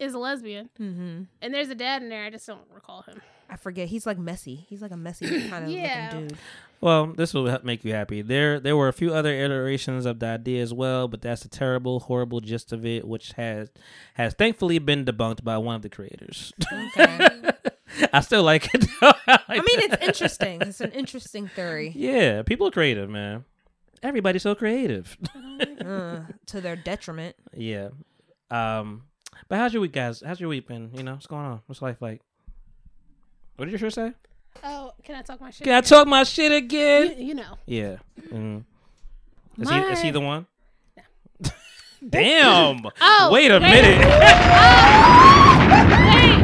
is 0.00 0.12
a 0.12 0.18
lesbian, 0.18 0.70
Mm-hmm. 0.78 1.22
and 1.40 1.54
there's 1.54 1.68
a 1.68 1.76
dad 1.76 2.02
in 2.02 2.08
there. 2.08 2.24
I 2.24 2.30
just 2.30 2.46
don't 2.48 2.60
recall 2.74 3.02
him. 3.02 3.22
I 3.50 3.56
forget. 3.56 3.88
He's 3.88 4.06
like 4.06 4.18
messy. 4.18 4.64
He's 4.68 4.80
like 4.82 4.92
a 4.92 4.96
messy 4.96 5.48
kind 5.48 5.64
of 5.64 5.70
Yeah. 5.70 6.10
dude. 6.20 6.36
Well, 6.80 7.08
this 7.08 7.34
will 7.34 7.46
help 7.46 7.62
make 7.64 7.84
you 7.84 7.92
happy. 7.92 8.22
There, 8.22 8.58
there 8.58 8.74
were 8.76 8.88
a 8.88 8.92
few 8.92 9.12
other 9.12 9.34
iterations 9.34 10.06
of 10.06 10.18
the 10.18 10.26
idea 10.26 10.62
as 10.62 10.72
well, 10.72 11.08
but 11.08 11.20
that's 11.20 11.42
the 11.42 11.48
terrible, 11.50 12.00
horrible 12.00 12.40
gist 12.40 12.72
of 12.72 12.86
it, 12.86 13.06
which 13.06 13.32
has 13.32 13.70
has 14.14 14.32
thankfully 14.34 14.78
been 14.78 15.04
debunked 15.04 15.44
by 15.44 15.58
one 15.58 15.74
of 15.76 15.82
the 15.82 15.90
creators. 15.90 16.52
Okay. 16.72 17.28
I 18.14 18.20
still 18.20 18.44
like 18.44 18.72
it. 18.74 18.80
though. 19.00 19.12
I, 19.26 19.38
I 19.48 19.54
mean, 19.56 19.80
it's 19.80 20.02
interesting. 20.02 20.62
It's 20.70 20.80
an 20.80 20.92
interesting 20.92 21.48
theory. 21.48 21.92
yeah, 21.94 22.42
people 22.42 22.68
are 22.68 22.70
creative, 22.70 23.10
man. 23.10 23.44
Everybody's 24.02 24.42
so 24.42 24.54
creative. 24.54 25.18
Uh, 25.84 26.20
to 26.46 26.60
their 26.62 26.76
detriment. 26.76 27.36
yeah. 27.54 27.88
Um, 28.50 29.02
but 29.48 29.58
how's 29.58 29.72
your 29.74 29.82
week, 29.82 29.92
guys? 29.92 30.22
How's 30.24 30.40
your 30.40 30.48
week 30.48 30.66
been? 30.66 30.90
You 30.94 31.02
know, 31.02 31.12
what's 31.12 31.26
going 31.26 31.44
on? 31.44 31.60
What's 31.66 31.82
life 31.82 32.00
like? 32.00 32.22
What 33.60 33.66
did 33.66 33.78
your 33.78 33.90
shirt 33.90 33.92
say? 33.92 34.14
Oh, 34.64 34.92
can 35.04 35.16
I 35.16 35.20
talk 35.20 35.38
my 35.38 35.50
shit? 35.50 35.64
Can 35.64 35.74
I 35.74 35.82
talk 35.82 36.08
my 36.08 36.22
shit 36.22 36.50
again? 36.50 37.14
You, 37.18 37.26
you 37.26 37.34
know. 37.34 37.58
Yeah. 37.66 37.96
Mm. 38.32 38.64
Is 39.58 39.68
he 39.68 39.76
is 39.76 40.00
he 40.00 40.10
the 40.10 40.20
one? 40.22 40.46
Damn. 42.08 42.86
Oh, 43.02 43.28
Wait 43.30 43.50
a 43.50 43.60
wait. 43.60 43.60
minute. 43.60 43.98
Wait, 45.70 46.40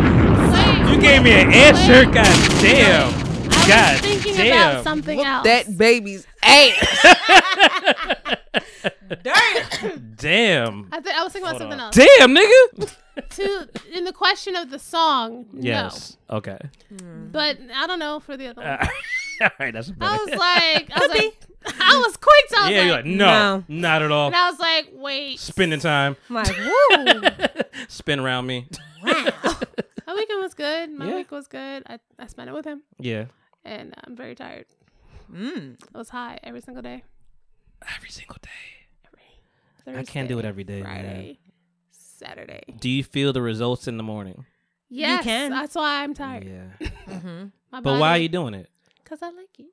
wait. 0.85 0.93
you 0.93 1.01
gave 1.01 1.23
me 1.23 1.31
an 1.41 1.55
answer. 1.55 2.05
God 2.05 2.61
damn. 2.61 3.11
God 3.67 3.99
damn. 4.45 4.71
about 4.71 4.85
something 4.85 5.21
else. 5.21 5.45
That 5.45 5.77
baby's 5.79 6.27
ass. 6.43 7.17
Damn. 9.23 10.13
Damn. 10.17 10.89
I, 10.93 11.01
th- 11.01 11.15
I 11.15 11.23
was 11.23 11.33
thinking 11.33 11.49
about 11.51 11.61
Hold 11.61 11.63
something 11.63 11.81
on. 11.81 11.87
else. 11.87 11.95
Damn, 11.97 12.35
nigga. 12.35 12.95
To 13.37 13.69
in 13.93 14.05
the 14.05 14.13
question 14.13 14.57
of 14.57 14.71
the 14.71 14.79
song, 14.79 15.47
Yes. 15.53 16.17
Okay. 16.31 16.59
no. 16.91 17.29
But 17.33 17.59
I 17.75 17.87
don't 17.87 17.99
know 17.99 18.21
for 18.21 18.37
the 18.37 18.49
other 18.49 18.63
one. 18.63 18.71
Uh, 18.71 18.87
all 19.43 19.49
right, 19.61 19.73
that's 19.73 19.91
I 19.91 19.93
better. 19.93 20.25
was 20.25 20.31
like, 20.39 20.91
I 20.95 20.99
was 21.01 21.09
like, 21.11 21.37
I 21.81 21.99
was 22.07 22.17
quick. 22.17 22.45
So 22.49 22.57
I 22.59 22.63
was 22.63 22.71
yeah, 22.71 22.77
like, 22.79 22.87
you're 22.87 22.97
like, 22.97 23.05
no, 23.07 23.27
No. 23.59 23.65
not 23.69 24.03
at 24.03 24.11
all. 24.13 24.27
and 24.29 24.37
I 24.37 24.51
was 24.51 24.59
like, 24.59 24.89
wait. 24.95 25.39
Spending 25.39 25.81
time. 25.81 26.17
I'm 26.29 26.35
like, 26.35 26.49
woo. 26.59 27.23
Spin 27.89 28.21
around 28.21 28.47
me. 28.47 28.67
Wow. 29.03 29.33
My 30.07 30.15
weekend 30.15 30.43
was 30.43 30.55
good. 30.55 30.91
My 30.91 31.09
Yeah. 31.09 31.15
week 31.17 31.31
was 31.31 31.47
good. 31.49 31.83
I, 31.87 31.99
I 32.19 32.27
spent 32.27 32.49
it 32.51 32.53
with 32.53 32.65
him, 32.65 32.83
Yeah. 32.99 33.27
And 33.67 33.95
I'm 34.05 34.17
very 34.17 34.35
tired. 34.35 34.67
Mm. 35.33 35.77
I 35.95 35.99
was 35.99 36.09
high 36.09 36.39
every 36.43 36.61
single 36.61 36.83
day. 36.83 37.03
Every 37.97 38.11
single 38.11 38.37
day. 38.43 38.49
Every 39.87 40.01
I 40.01 40.05
can't 40.05 40.29
do 40.29 40.39
it 40.39 40.43
Thursday, 40.43 40.49
every 40.49 40.65
day, 40.65 40.83
man. 40.83 41.05
Friday, 41.05 41.39
Saturday. 41.93 42.63
Do 42.81 42.89
you 42.89 43.05
feel 43.05 43.33
the 43.33 43.43
results 43.43 43.87
in 43.87 43.97
the 43.97 44.03
morning? 44.03 44.45
Yes, 44.89 45.25
you 45.25 45.31
can. 45.31 45.51
that's 45.51 45.77
why 45.77 46.03
I'm 46.03 46.15
tired. 46.15 46.45
Yeah. 46.45 46.89
Mm-hmm. 47.07 47.47
My 47.71 47.81
But 47.81 48.01
why 48.01 48.11
are 48.11 48.19
you 48.19 48.29
doing 48.29 48.53
it? 48.55 48.69
Because 49.03 49.23
I 49.23 49.31
like 49.31 49.61
it. 49.61 49.67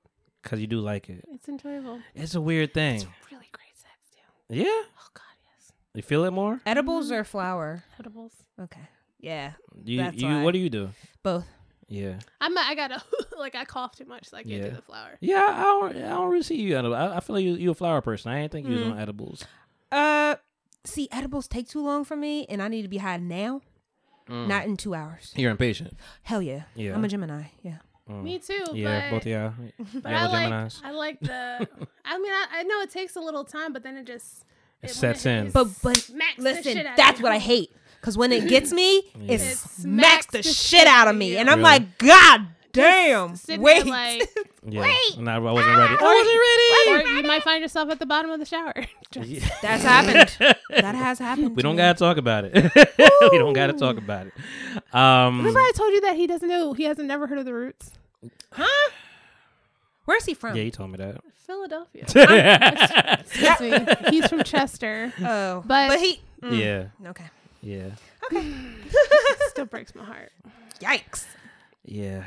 Because 0.44 0.60
you 0.62 0.68
do 0.68 0.80
like 0.80 1.10
it. 1.10 1.26
It's 1.32 1.50
enjoyable. 1.50 2.00
It's 2.14 2.36
a 2.36 2.42
weird 2.42 2.74
thing. 2.76 2.98
It's 2.98 3.06
really 3.32 3.50
great 3.52 3.76
sex 3.76 3.94
too. 4.12 4.56
Yeah. 4.56 4.66
Oh 4.68 5.08
God, 5.16 5.36
yes. 5.44 5.72
You 5.96 6.04
feel 6.04 6.26
it 6.26 6.32
more? 6.32 6.62
Edibles 6.66 7.12
or 7.12 7.24
flour? 7.24 7.84
Edibles. 8.00 8.34
Okay. 8.62 8.88
Yeah. 9.20 9.54
You, 9.84 9.98
That's 9.98 10.18
you 10.18 10.28
why. 10.28 10.44
what 10.44 10.52
do 10.54 10.60
you 10.60 10.70
do? 10.70 10.90
Both. 11.24 11.46
Yeah. 11.94 12.20
I'm. 12.42 12.58
I 12.58 12.74
gotta 12.76 13.02
like 13.38 13.54
I 13.56 13.66
cough 13.66 13.96
too 13.96 14.06
much, 14.06 14.30
so 14.30 14.38
I 14.38 14.44
can't 14.44 14.54
Yeah. 14.56 14.70
do 14.70 14.76
the 14.78 14.82
flower. 14.82 15.18
Yeah, 15.20 15.46
I 15.50 15.62
don't, 15.64 15.96
I 15.98 16.10
don't 16.10 16.30
really 16.30 16.44
see 16.44 16.56
you. 16.56 16.76
edible. 16.78 16.96
I, 16.96 17.18
I 17.18 17.20
feel 17.20 17.36
like 17.36 17.46
you, 17.46 17.54
you're 17.56 17.74
a 17.74 17.76
flower 17.76 18.02
person. 18.02 18.32
I 18.32 18.40
ain't 18.40 18.52
think 18.52 18.68
you 18.68 18.74
was 18.76 18.84
Mm. 18.86 18.92
on 18.94 19.00
edibles. 19.00 19.46
Uh, 19.92 20.36
see, 20.84 21.08
edibles 21.12 21.48
take 21.48 21.68
too 21.70 21.84
long 21.84 22.04
for 22.04 22.16
me, 22.16 22.46
and 22.48 22.62
I 22.64 22.68
need 22.68 22.82
to 22.82 22.88
be 22.88 22.98
high 22.98 23.18
now, 23.18 23.62
not 24.28 24.66
in 24.66 24.76
two 24.78 24.96
hours. 24.96 25.34
You're 25.36 25.52
impatient. 25.52 25.96
Hell 26.24 26.42
yeah. 26.42 26.64
Yeah. 26.76 26.96
I'm 26.96 27.04
a 27.06 27.08
Gemini. 27.08 27.44
Yeah. 27.62 27.78
Me 28.08 28.40
too. 28.40 28.64
Yeah, 28.74 29.10
but, 29.12 29.18
both 29.18 29.26
yeah. 29.28 29.52
But 30.02 30.12
Yellow 30.12 30.30
I 30.34 30.48
like 30.48 30.52
Geminis. 30.52 30.82
I 30.84 30.92
like 30.92 31.20
the. 31.22 31.68
I 32.06 32.18
mean, 32.18 32.32
I, 32.34 32.46
I 32.54 32.64
know 32.64 32.82
it 32.82 32.90
takes 32.92 33.16
a 33.16 33.22
little 33.22 33.46
time, 33.46 33.72
but 33.72 33.84
then 33.84 33.96
it 33.98 34.06
just 34.06 34.44
It 34.82 34.88
when 34.88 34.94
sets 34.94 35.24
hit, 35.24 35.32
in. 35.40 35.48
it 35.48 35.54
But 35.54 35.68
but 35.84 35.98
smacks 35.98 36.38
listen, 36.40 36.64
shit 36.74 36.86
out 36.86 36.92
of 36.94 36.98
that's 36.98 37.22
what 37.22 37.32
I 37.32 37.38
hate. 37.38 37.72
Cause 38.04 38.18
when 38.18 38.32
it 38.32 38.48
gets 38.48 38.72
me, 38.72 38.98
it 39.28 39.40
It 39.40 39.40
smacks 39.42 39.76
smacks 39.82 40.26
the 40.28 40.38
the 40.40 40.44
shit 40.44 40.56
shit 40.56 40.88
out 40.88 40.94
out 41.04 41.08
of 41.08 41.14
of 41.16 41.18
me, 41.20 41.32
you. 41.32 41.38
and 41.38 41.50
I'm 41.50 41.60
Really? 41.60 41.70
like, 41.80 41.98
God 41.98 42.48
damn! 42.72 43.36
Wait, 43.60 43.86
like, 43.86 44.30
Yeah. 44.66 44.82
Wait. 44.82 45.18
No, 45.20 45.32
I 45.32 45.38
wasn't 45.40 45.78
ready. 45.78 45.96
I 46.00 46.86
wasn't 46.88 47.08
or 47.08 47.12
you 47.18 47.24
might 47.24 47.44
find 47.44 47.62
yourself 47.62 47.90
at 47.90 48.00
the 48.00 48.06
bottom 48.06 48.32
of 48.32 48.40
the 48.40 48.46
shower. 48.46 48.74
Just- 49.12 49.62
that's 49.62 49.84
happened. 49.84 50.56
that 50.70 50.96
has 50.96 51.20
happened. 51.20 51.50
we 51.52 51.56
to 51.58 51.62
don't 51.64 51.76
me. 51.76 51.82
gotta 51.82 51.98
talk 52.00 52.16
about 52.18 52.46
it. 52.46 52.54
we 53.32 53.38
don't 53.38 53.54
gotta 53.54 53.74
talk 53.74 53.98
about 53.98 54.28
it. 54.28 54.34
Um, 54.96 55.38
Remember, 55.40 55.60
I 55.60 55.72
told 55.76 55.92
you 55.94 56.02
that 56.02 56.16
he 56.16 56.28
doesn't 56.28 56.48
know. 56.48 56.72
He 56.74 56.84
hasn't 56.84 57.08
never 57.08 57.28
heard 57.28 57.40
of 57.40 57.46
the 57.46 57.54
Roots. 57.54 57.92
Huh? 58.52 58.92
Where's 60.06 60.26
he 60.26 60.34
from? 60.34 60.56
yeah, 60.56 60.64
you 60.64 60.72
told 60.72 60.92
me 60.92 60.98
that. 60.98 61.22
Philadelphia. 61.46 62.04
Excuse 62.04 63.60
me. 63.60 63.86
He's 64.10 64.28
from 64.28 64.44
Chester. 64.44 65.14
Oh, 65.22 65.64
But- 65.66 65.90
but 65.90 66.00
he. 66.00 66.22
mm, 66.42 66.58
Yeah, 66.60 67.10
Okay. 67.10 67.26
Yeah, 67.64 67.92
Okay. 68.26 68.54
Still 69.50 69.66
breaks 69.66 69.96
my 69.96 70.04
heart. 70.04 70.32
Yikes. 70.80 71.26
yeah. 71.86 72.24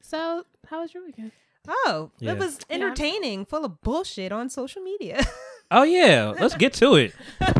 So, 0.00 0.44
how 0.66 0.80
was 0.82 0.92
your 0.92 1.04
weekend? 1.04 1.32
Oh, 1.68 2.10
Yeah. 2.18 2.32
it 2.32 2.38
was 2.38 2.58
entertaining, 2.68 3.44
full 3.46 3.64
of 3.64 3.80
bullshit 3.82 4.32
on 4.32 4.50
social 4.50 4.82
media. 4.82 5.24
Oh 5.74 5.84
yeah, 5.84 6.34
let's 6.38 6.54
get 6.54 6.74
to 6.74 6.96
it. 6.96 7.14
get 7.40 7.48
to 7.48 7.54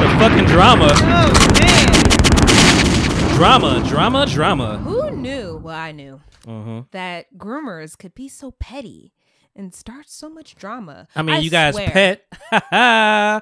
the 0.00 0.08
fucking 0.18 0.46
drama, 0.46 0.88
oh 0.96 1.32
man. 1.60 3.36
drama, 3.36 3.84
drama, 3.88 4.26
drama. 4.26 4.78
Who 4.78 5.12
knew? 5.12 5.60
Well, 5.62 5.76
I 5.76 5.92
knew 5.92 6.20
hmm 6.44 6.80
that 6.90 7.32
groomers 7.38 7.96
could 7.96 8.16
be 8.16 8.28
so 8.28 8.50
petty 8.50 9.12
and 9.54 9.72
start 9.72 10.08
so 10.10 10.28
much 10.28 10.56
drama. 10.56 11.06
I 11.14 11.22
mean, 11.22 11.40
you 11.40 11.50
guys 11.50 11.74
swear. 11.74 11.88
pet. 11.90 12.24
no, 12.72 13.40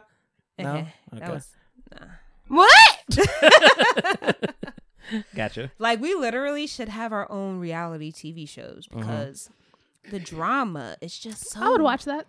Eh, 0.59 0.67
okay, 0.67 0.89
That 1.15 1.31
was 1.33 1.49
nah. 1.91 2.07
What? 2.49 3.19
gotcha. 5.35 5.71
like 5.79 6.01
we 6.01 6.15
literally 6.15 6.67
should 6.67 6.89
have 6.89 7.13
our 7.13 7.31
own 7.31 7.59
reality 7.61 8.13
TV 8.13 8.49
shows 8.49 8.87
Mm-hmm. 8.89 9.01
because 9.01 9.51
the 10.11 10.19
drama 10.19 10.97
is 11.03 11.19
just 11.19 11.51
so. 11.51 11.61
I 11.63 11.69
would 11.69 11.83
watch 11.83 12.05
that. 12.07 12.27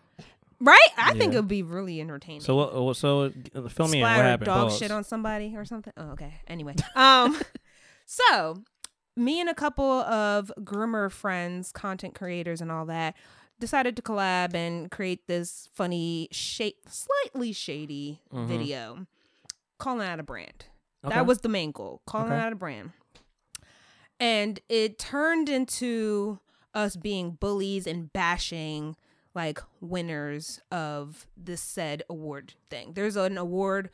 Right? 0.62 0.78
I 0.98 1.13
think 1.13 1.34
it 1.34 1.38
would 1.38 1.48
be 1.48 1.63
really 1.63 2.02
entertaining. 2.02 2.41
So 2.41 2.56
what? 2.56 2.76
what- 2.76 2.98
So 2.98 3.32
uh, 3.56 3.69
fill 3.69 3.88
me 3.88 4.00
in. 4.00 4.04
What 4.04 4.12
happened? 4.17 4.45
dog 4.48 4.69
Pause. 4.69 4.80
shit 4.80 4.91
on 4.91 5.04
somebody 5.06 5.56
or 5.56 5.63
something. 5.63 5.93
Oh, 5.95 6.12
okay. 6.12 6.34
Anyway, 6.48 6.76
um, 6.95 7.39
so 8.06 8.62
me 9.15 9.39
and 9.39 9.50
a 9.50 9.54
couple 9.54 9.86
of 9.89 10.52
groomer 10.60 11.10
friends, 11.10 11.72
content 11.72 12.15
creators, 12.15 12.60
and 12.60 12.69
all 12.72 12.86
that 12.88 13.15
decided 13.62 13.95
to 13.95 14.02
collab 14.02 14.54
and 14.54 14.91
create 14.91 15.28
this 15.28 15.69
funny, 15.74 16.28
shade, 16.32 16.74
slightly 16.89 17.54
shady 17.54 18.19
Mhm. 18.34 18.48
video 18.48 19.06
calling 19.79 20.07
out 20.07 20.19
a 20.19 20.23
brand. 20.23 20.65
Okay. 21.03 21.15
That 21.15 21.25
was 21.25 21.39
the 21.39 21.49
main 21.49 21.71
goal, 21.71 22.01
calling 22.05 22.31
Okay. 22.31 22.41
out 22.41 22.53
a 22.53 22.55
brand. 22.55 22.91
And 24.19 24.59
it 24.69 24.99
turned 24.99 25.49
into 25.49 26.39
us 26.73 26.95
being 26.95 27.31
bullies 27.31 27.87
and 27.87 28.11
bashing 28.13 28.95
like 29.33 29.59
winners 29.79 30.59
of 30.71 31.27
this 31.37 31.61
said 31.61 32.03
award 32.09 32.53
thing. 32.69 32.93
There's 32.93 33.15
an 33.15 33.37
award 33.37 33.89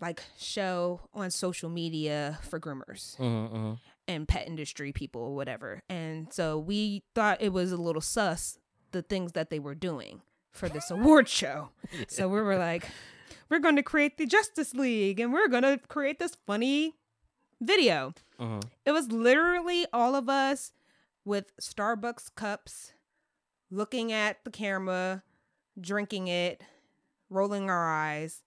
like 0.00 0.22
show 0.38 1.00
on 1.12 1.30
social 1.30 1.68
media 1.68 2.38
for 2.42 2.60
groomers 2.60 3.16
Mhm, 3.18 3.50
mhm. 3.52 3.78
and 4.06 4.28
pet 4.28 4.46
industry 4.46 4.92
people 4.92 5.22
or 5.22 5.34
whatever. 5.34 5.80
And 5.88 6.32
so 6.32 6.58
we 6.58 7.02
thought 7.14 7.40
it 7.42 7.52
was 7.52 7.72
a 7.72 7.76
little 7.76 8.00
sus 8.02 8.58
the 8.92 9.02
things 9.02 9.32
that 9.32 9.50
they 9.50 9.58
were 9.58 9.74
doing 9.74 10.22
for 10.50 10.68
this 10.68 10.90
award 10.90 11.28
show. 11.28 11.70
So 12.08 12.28
we 12.28 12.40
were 12.40 12.56
like, 12.58 12.88
we're 13.50 13.58
going 13.58 13.76
to 13.76 13.82
create 13.82 14.18
the 14.18 14.26
Justice 14.26 14.74
League 14.74 15.20
and 15.20 15.32
we're 15.32 15.48
going 15.48 15.62
to 15.62 15.78
create 15.88 16.18
this 16.18 16.36
funny 16.46 16.94
video. 17.60 18.14
Mhm. 18.38 18.62
It 18.84 18.92
was 18.92 19.10
literally 19.10 19.86
all 19.92 20.14
of 20.14 20.28
us 20.28 20.72
with 21.24 21.56
Starbucks 21.60 22.34
cups 22.34 22.92
looking 23.70 24.12
at 24.12 24.44
the 24.44 24.50
camera, 24.50 25.22
drinking 25.80 26.28
it, 26.28 26.62
rolling 27.30 27.68
our 27.68 27.92
eyes, 27.92 28.42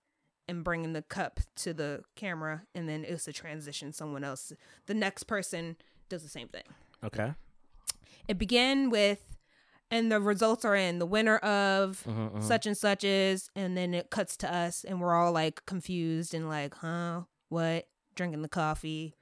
and 0.48 0.64
bringing 0.64 0.92
the 0.92 1.02
cup 1.02 1.40
to 1.56 1.72
the 1.72 2.02
camera. 2.16 2.66
And 2.74 2.88
then 2.88 3.04
it's 3.04 3.28
a 3.28 3.32
transition. 3.32 3.92
Someone 3.92 4.24
else, 4.24 4.52
the 4.86 4.94
next 4.94 5.24
person 5.24 5.76
does 6.08 6.22
the 6.22 6.28
same 6.28 6.48
thing. 6.48 6.64
Okay. 7.04 7.34
It 8.28 8.38
began 8.38 8.90
with, 8.90 9.36
and 9.92 10.10
the 10.10 10.20
results 10.20 10.64
are 10.64 10.74
in 10.74 10.98
the 10.98 11.06
winner 11.06 11.36
of 11.38 12.02
Mhm, 12.06 12.32
mhm. 12.32 12.42
such 12.42 12.66
and 12.66 12.76
such 12.76 13.04
is, 13.04 13.48
and 13.54 13.76
then 13.76 13.94
it 13.94 14.10
cuts 14.10 14.36
to 14.38 14.52
us, 14.52 14.82
and 14.84 15.00
we're 15.00 15.14
all 15.14 15.30
like 15.32 15.64
confused 15.66 16.34
and 16.34 16.48
like, 16.48 16.74
huh, 16.74 17.22
what? 17.48 17.86
Drinking 18.16 18.42
the 18.42 18.48
coffee, 18.48 19.14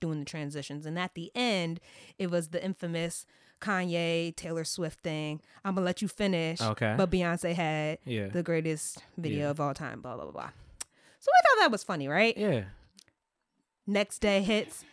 doing 0.00 0.18
the 0.18 0.24
transitions, 0.24 0.84
and 0.86 0.98
at 0.98 1.14
the 1.14 1.30
end, 1.34 1.78
it 2.18 2.30
was 2.30 2.48
the 2.48 2.62
infamous 2.64 3.24
Kanye 3.60 4.34
Taylor 4.36 4.64
Swift 4.64 5.00
thing. 5.00 5.40
I'm 5.64 5.74
gonna 5.74 5.84
let 5.86 6.02
you 6.02 6.08
finish, 6.08 6.60
Okay. 6.60 6.94
but 6.98 7.10
Beyonce 7.10 7.54
had 7.54 7.98
Yeah. 8.04 8.28
the 8.28 8.42
greatest 8.42 8.98
video 9.16 9.44
Yeah. 9.46 9.50
of 9.50 9.60
all 9.60 9.72
time. 9.72 10.00
Blah 10.02 10.16
blah 10.16 10.30
blah. 10.30 10.50
So 11.18 11.30
I 11.32 11.40
thought 11.42 11.60
that 11.62 11.70
was 11.70 11.82
funny, 11.84 12.08
right? 12.08 12.36
Yeah. 12.36 12.64
next 13.88 14.18
day 14.18 14.42
hits 14.42 14.84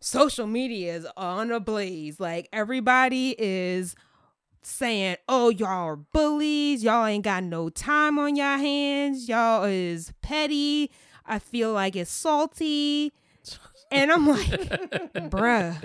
social 0.00 0.46
media 0.46 0.94
is 0.94 1.04
on 1.16 1.50
a 1.50 1.58
blaze 1.58 2.20
like 2.20 2.48
everybody 2.52 3.34
is 3.38 3.96
saying 4.66 5.16
oh 5.28 5.48
y'all 5.50 5.68
are 5.68 5.96
bullies 5.96 6.82
y'all 6.84 7.04
ain't 7.06 7.24
got 7.24 7.42
no 7.44 7.68
time 7.68 8.18
on 8.18 8.34
y'all 8.36 8.58
hands 8.58 9.28
y'all 9.28 9.64
is 9.64 10.12
petty 10.22 10.90
i 11.26 11.38
feel 11.38 11.72
like 11.72 11.94
it's 11.96 12.10
salty 12.10 13.12
and 13.90 14.10
i'm 14.12 14.26
like 14.26 14.48
bruh 15.30 15.82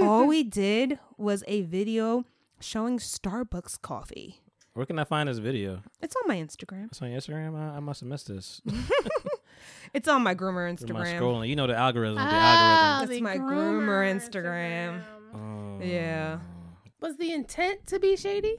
all 0.00 0.26
we 0.26 0.42
did 0.42 0.98
was 1.16 1.42
a 1.46 1.62
video 1.62 2.24
showing 2.60 2.98
starbucks 2.98 3.80
coffee 3.80 4.40
Where 4.74 4.86
can 4.86 4.98
I 4.98 5.04
find 5.04 5.28
this 5.28 5.38
video? 5.38 5.82
it's 6.02 6.14
on 6.16 6.28
my 6.28 6.36
instagram 6.36 6.86
It's 6.86 7.00
on 7.02 7.10
your 7.10 7.20
Instagram. 7.20 7.56
I, 7.56 7.76
I 7.76 7.80
must 7.80 8.00
have 8.00 8.08
missed 8.08 8.28
this. 8.28 8.60
it's 9.94 10.08
on 10.08 10.22
my 10.22 10.34
groomer 10.34 10.78
Through 10.78 10.94
my 10.94 11.04
instagram 11.06 11.18
scrolling. 11.20 11.48
You 11.48 11.56
know 11.56 11.66
the 11.66 11.76
algorithm. 11.76 12.16
The 12.16 12.20
Ah, 12.22 12.98
That's 13.00 13.10
the 13.10 13.20
my 13.22 13.36
groomer 13.38 14.04
Instagram. 14.14 15.02
algorithm. 15.34 15.82
yeah 15.82 16.38
Was 17.00 17.16
the 17.16 17.32
intent 17.32 17.86
to 17.86 17.98
be 17.98 18.16
shady? 18.16 18.58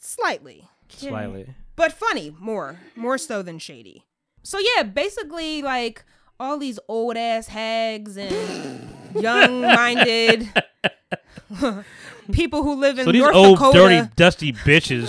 slightly 0.00 0.68
Slightly. 0.88 1.54
but 1.76 1.92
funny 1.92 2.34
more 2.38 2.78
more 2.94 3.18
so 3.18 3.42
than 3.42 3.58
shady 3.58 4.04
so 4.42 4.58
yeah 4.58 4.82
basically 4.84 5.60
like 5.60 6.04
all 6.40 6.56
these 6.56 6.78
old 6.88 7.16
ass 7.16 7.48
hags 7.48 8.16
and 8.16 8.88
young 9.20 9.60
minded 9.60 10.48
people 12.32 12.62
who 12.62 12.74
live 12.74 12.98
in 12.98 13.06
So 13.06 13.12
these 13.12 13.22
North 13.22 13.34
old, 13.34 13.58
Dakota, 13.58 13.78
dirty, 13.78 14.10
dusty 14.16 14.52
bitches. 14.52 15.08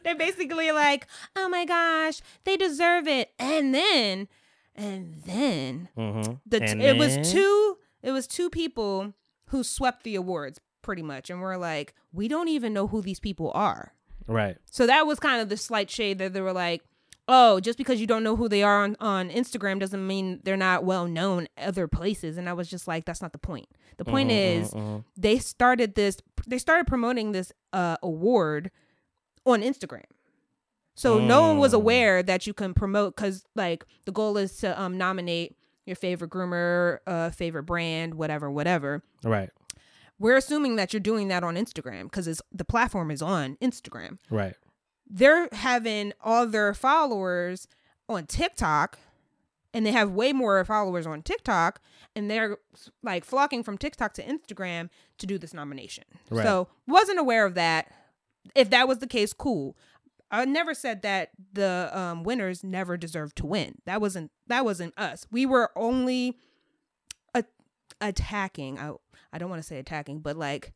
they're 0.02 0.16
basically 0.16 0.72
like, 0.72 1.06
oh 1.36 1.48
my 1.48 1.64
gosh, 1.64 2.20
they 2.44 2.56
deserve 2.56 3.06
it. 3.06 3.30
And 3.38 3.72
then, 3.72 4.28
and 4.74 5.22
then 5.24 5.88
mm-hmm. 5.96 6.34
the 6.44 6.60
t- 6.60 6.80
it 6.80 6.96
was 6.96 7.32
two 7.32 7.78
it 8.02 8.10
was 8.10 8.26
two 8.26 8.50
people 8.50 9.14
who 9.48 9.62
swept 9.64 10.02
the 10.04 10.14
awards 10.14 10.60
pretty 10.82 11.02
much, 11.02 11.30
and 11.30 11.40
we're 11.40 11.56
like, 11.56 11.94
we 12.12 12.28
don't 12.28 12.48
even 12.48 12.72
know 12.72 12.86
who 12.86 13.02
these 13.02 13.20
people 13.20 13.50
are. 13.54 13.92
Right. 14.26 14.56
So 14.70 14.86
that 14.86 15.06
was 15.06 15.18
kind 15.20 15.40
of 15.40 15.48
the 15.48 15.56
slight 15.56 15.90
shade 15.90 16.18
that 16.18 16.32
they 16.32 16.40
were 16.40 16.52
like, 16.52 16.82
oh, 17.30 17.60
just 17.60 17.76
because 17.76 18.00
you 18.00 18.06
don't 18.06 18.22
know 18.22 18.36
who 18.36 18.48
they 18.48 18.62
are 18.62 18.82
on, 18.84 18.96
on 19.00 19.28
Instagram 19.28 19.78
doesn't 19.80 20.06
mean 20.06 20.40
they're 20.44 20.56
not 20.56 20.84
well 20.84 21.06
known 21.06 21.46
other 21.58 21.86
places. 21.86 22.38
And 22.38 22.48
I 22.48 22.54
was 22.54 22.68
just 22.70 22.88
like, 22.88 23.04
that's 23.04 23.20
not 23.20 23.32
the 23.32 23.38
point. 23.38 23.68
The 23.98 24.04
point 24.06 24.30
Mhm, 24.30 24.60
is 24.62 24.70
mhm, 24.72 24.80
mhm. 24.80 25.04
they 25.16 25.38
started 25.38 25.94
this 25.94 26.16
they 26.46 26.56
started 26.58 26.86
promoting 26.86 27.32
this 27.32 27.52
uh 27.74 27.96
award 28.02 28.70
on 29.44 29.60
Instagram. 29.60 30.04
So 30.94 31.18
no 31.18 31.42
one 31.48 31.58
was 31.58 31.72
Mm. 31.72 31.76
aware 31.76 32.22
that 32.22 32.46
you 32.46 32.54
can 32.54 32.72
promote 32.72 33.14
because 33.14 33.44
like 33.54 33.84
the 34.06 34.12
goal 34.12 34.38
is 34.38 34.56
to 34.58 34.80
um 34.80 34.96
nominate 34.96 35.56
your 35.88 35.96
favorite 35.96 36.30
groomer, 36.30 36.98
uh 37.06 37.30
favorite 37.30 37.64
brand, 37.64 38.14
whatever, 38.14 38.48
whatever. 38.50 39.02
Right. 39.24 39.50
We're 40.20 40.36
assuming 40.36 40.76
that 40.76 40.92
you're 40.92 41.00
doing 41.00 41.28
that 41.28 41.42
on 41.44 41.54
Instagram 41.56 42.04
because 42.04 42.26
it's 42.28 42.42
the 42.52 42.64
platform 42.64 43.10
is 43.10 43.22
on 43.22 43.56
Instagram 43.62 44.18
Right. 44.30 44.54
they're 45.08 45.48
having 45.52 46.12
all 46.22 46.46
their 46.46 46.74
followers 46.74 47.66
on 48.08 48.26
TikTok 48.26 48.98
and 49.74 49.84
they 49.86 49.92
have 49.92 50.10
way 50.10 50.32
more 50.32 50.64
followers 50.64 51.06
on 51.06 51.22
TikTok 51.22 51.80
and 52.16 52.30
they're 52.30 52.56
like 53.02 53.24
flocking 53.24 53.62
from 53.62 53.78
TikTok 53.78 54.12
to 54.14 54.22
Instagram 54.24 54.88
to 55.18 55.26
do 55.26 55.38
this 55.38 55.54
nomination. 55.54 56.04
Right. 56.30 56.44
So, 56.44 56.68
wasn't 56.86 57.18
aware 57.20 57.44
of 57.46 57.54
that. 57.54 57.92
If 58.54 58.70
that 58.70 58.88
was 58.88 58.98
the 58.98 59.06
case, 59.06 59.32
cool. 59.32 59.76
I 60.30 60.44
never 60.44 60.74
said 60.74 61.02
that 61.02 61.30
the 61.52 61.90
um, 61.92 62.22
winners 62.22 62.62
never 62.62 62.96
deserved 62.96 63.36
to 63.36 63.46
win. 63.46 63.76
That 63.86 64.00
wasn't 64.00 64.30
that 64.46 64.64
wasn't 64.64 64.92
us. 64.98 65.26
We 65.30 65.46
were 65.46 65.70
only 65.76 66.36
a- 67.34 67.44
attacking. 68.00 68.78
I 68.78 68.92
I 69.32 69.38
don't 69.38 69.50
want 69.50 69.62
to 69.62 69.66
say 69.66 69.78
attacking, 69.78 70.20
but 70.20 70.36
like 70.36 70.72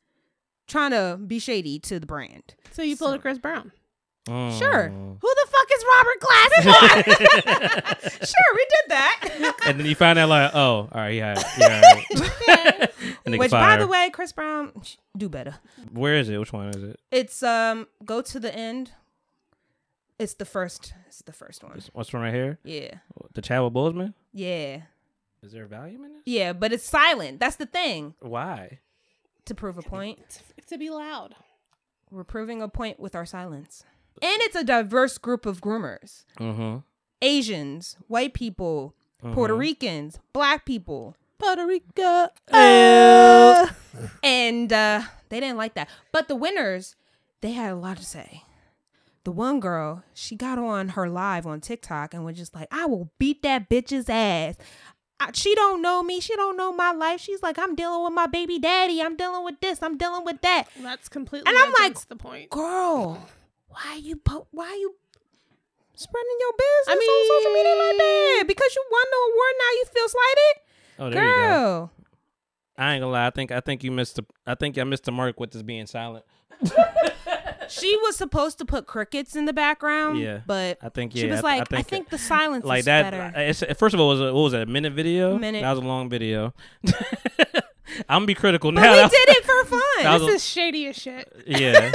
trying 0.66 0.92
to 0.92 1.18
be 1.24 1.38
shady 1.38 1.78
to 1.80 1.98
the 2.00 2.06
brand. 2.06 2.54
So 2.72 2.82
you 2.82 2.96
pulled 2.96 3.14
a 3.14 3.18
Chris 3.18 3.38
Brown. 3.38 3.72
Sure. 4.28 4.88
Mm. 4.88 5.18
Who 5.20 5.34
the 5.34 5.46
fuck 5.50 5.68
is 5.74 5.84
Robert 5.96 6.20
Glasper? 6.20 8.18
sure, 8.28 8.54
we 8.54 8.66
did 8.70 8.90
that. 8.90 9.54
And 9.66 9.80
then 9.80 9.86
you 9.86 9.96
find 9.96 10.16
out 10.16 10.28
like, 10.28 10.52
oh, 10.54 10.60
all 10.60 10.88
right, 10.94 11.08
yeah, 11.14 11.42
yeah. 11.58 11.82
Right. 12.46 12.90
And 13.24 13.36
Which, 13.38 13.50
by 13.50 13.60
fire. 13.60 13.78
the 13.80 13.86
way, 13.88 14.10
Chris 14.12 14.32
Brown, 14.32 14.70
sh- 14.84 14.94
do 15.16 15.28
better. 15.28 15.54
where 15.92 16.16
is 16.16 16.28
it? 16.28 16.38
Which 16.38 16.52
one 16.52 16.68
is 16.68 16.82
it? 16.82 17.00
It's 17.10 17.42
um, 17.42 17.88
go 18.04 18.22
to 18.22 18.38
the 18.38 18.54
end. 18.54 18.92
It's 20.22 20.34
the 20.34 20.44
first. 20.44 20.94
It's 21.08 21.22
the 21.22 21.32
first 21.32 21.62
one. 21.64 21.72
This- 21.74 21.90
What's 21.92 22.12
one 22.12 22.22
right 22.22 22.32
here? 22.34 22.58
Yeah, 22.64 22.94
The 23.34 23.42
Chadwick 23.42 23.72
Boseman. 23.72 24.14
yeah, 24.32 24.82
Is 25.42 25.52
there 25.52 25.64
a 25.64 25.68
volume 25.68 26.04
in 26.04 26.12
it? 26.12 26.22
yeah. 26.24 26.52
But 26.52 26.72
it's 26.72 26.84
silent. 26.84 27.40
That's 27.40 27.56
the 27.56 27.66
thing. 27.66 28.14
Why? 28.20 28.78
To 29.46 29.54
prove 29.54 29.76
a 29.78 29.82
point, 29.82 30.18
to 30.68 30.78
be 30.78 30.88
loud. 30.90 31.34
we're 32.10 32.22
proving 32.24 32.62
a 32.62 32.68
point 32.68 33.00
with 33.00 33.14
our 33.16 33.26
silence. 33.26 33.84
And 34.22 34.36
it's 34.42 34.54
a 34.54 34.62
diverse 34.62 35.18
group 35.18 35.44
of 35.46 35.60
groomers: 35.60 36.24
Mm-hmm. 36.38 36.78
Asians, 37.20 37.96
white 38.06 38.34
people, 38.34 38.94
Puerto 39.32 39.54
Ricans, 39.56 40.20
black 40.32 40.64
people. 40.64 41.16
Puerto 41.38 41.66
Rico. 41.66 42.28
and 44.22 44.72
uh, 44.72 45.02
they 45.28 45.40
didn't 45.40 45.56
like 45.56 45.74
that. 45.74 45.88
But 46.12 46.28
the 46.28 46.36
winners, 46.36 46.94
they 47.40 47.50
had 47.52 47.72
a 47.72 47.76
lot 47.76 47.96
to 47.96 48.04
say. 48.04 48.44
The 49.24 49.30
one 49.32 49.60
girl, 49.60 50.02
she 50.14 50.34
got 50.36 50.58
on 50.58 50.90
her 50.90 51.08
live 51.08 51.46
on 51.46 51.60
TikTok 51.60 52.12
and 52.14 52.24
was 52.24 52.36
just 52.36 52.54
like, 52.54 52.68
"I 52.72 52.86
will 52.86 53.10
beat 53.18 53.42
that 53.42 53.68
bitch's 53.70 54.08
ass." 54.08 54.56
I, 55.20 55.30
she 55.32 55.54
don't 55.54 55.80
know 55.80 56.02
me. 56.02 56.18
She 56.20 56.34
don't 56.34 56.56
know 56.56 56.72
my 56.72 56.90
life. 56.90 57.20
She's 57.20 57.40
like, 57.42 57.56
"I'm 57.58 57.76
dealing 57.76 58.02
with 58.02 58.12
my 58.12 58.26
baby 58.26 58.58
daddy. 58.58 59.00
I'm 59.00 59.16
dealing 59.16 59.44
with 59.44 59.60
this. 59.60 59.80
I'm 59.82 59.96
dealing 59.96 60.24
with 60.24 60.40
that." 60.42 60.64
That's 60.80 61.08
completely 61.08 61.48
And 61.48 61.56
I'm 61.56 61.70
like, 61.78 61.90
against 61.92 62.08
the 62.08 62.16
point. 62.16 62.50
Girl, 62.50 63.24
why 63.68 63.94
you 64.02 64.16
po- 64.16 64.48
why 64.50 64.74
you 64.80 64.96
spreading 65.94 66.36
your 66.40 66.52
business 66.52 66.88
I 66.88 66.92
on 66.94 67.28
social 67.28 67.52
media 67.52 67.74
like 67.76 67.98
that? 67.98 68.44
Because 68.48 68.74
you 68.74 68.84
won 68.90 69.04
the 69.10 69.32
award, 69.32 69.54
now 69.58 69.70
you 69.72 69.84
feel 69.94 70.08
slighted, 70.08 70.54
Oh, 70.98 71.10
there 71.10 71.24
you 71.28 71.36
go. 71.36 71.46
girl. 71.48 71.90
I 72.76 72.94
ain't 72.94 73.02
gonna 73.02 73.12
lie. 73.12 73.26
I 73.26 73.30
think 73.30 73.52
I 73.52 73.60
think 73.60 73.84
you 73.84 73.92
missed 73.92 74.16
the. 74.16 74.24
I 74.46 74.56
think 74.56 74.76
I 74.78 74.82
missed 74.84 75.04
the 75.04 75.12
mark 75.12 75.38
with 75.38 75.52
this 75.52 75.62
being 75.62 75.86
silent. 75.86 76.24
She 77.68 77.96
was 78.02 78.16
supposed 78.16 78.58
to 78.58 78.64
put 78.64 78.86
crickets 78.86 79.36
in 79.36 79.44
the 79.46 79.52
background. 79.52 80.18
Yeah. 80.18 80.40
but 80.46 80.78
I 80.82 80.88
think 80.88 81.12
she 81.12 81.26
was 81.26 81.40
I, 81.40 81.42
like, 81.42 81.60
I 81.60 81.62
I 81.62 81.82
think, 81.82 81.86
think, 81.88 82.08
the 82.10 82.18
silence 82.18 82.64
like 82.64 82.80
is 82.80 82.84
that. 82.86 83.10
better. 83.10 83.32
It's, 83.36 83.62
first 83.78 83.94
of 83.94 84.00
all, 84.00 84.08
was 84.08 84.20
a, 84.20 84.24
what 84.32 84.42
was 84.42 84.52
it? 84.54 84.62
A 84.62 84.66
minute 84.66 84.92
video. 84.92 85.38
Minute. 85.38 85.62
That 85.62 85.70
was 85.70 85.78
a 85.78 85.86
long 85.86 86.08
video. 86.08 86.54
I'm 88.08 88.20
gonna 88.20 88.26
be 88.26 88.34
critical 88.34 88.72
but 88.72 88.80
now. 88.80 88.92
we 88.94 89.08
did 89.08 89.28
it 89.28 89.44
for 89.44 89.64
fun. 89.66 89.80
That 90.02 90.12
was 90.14 90.22
This 90.22 90.30
a- 90.32 90.34
is 90.36 90.44
shady 90.44 90.86
as 90.86 90.96
shit. 90.96 91.30
yeah. 91.46 91.92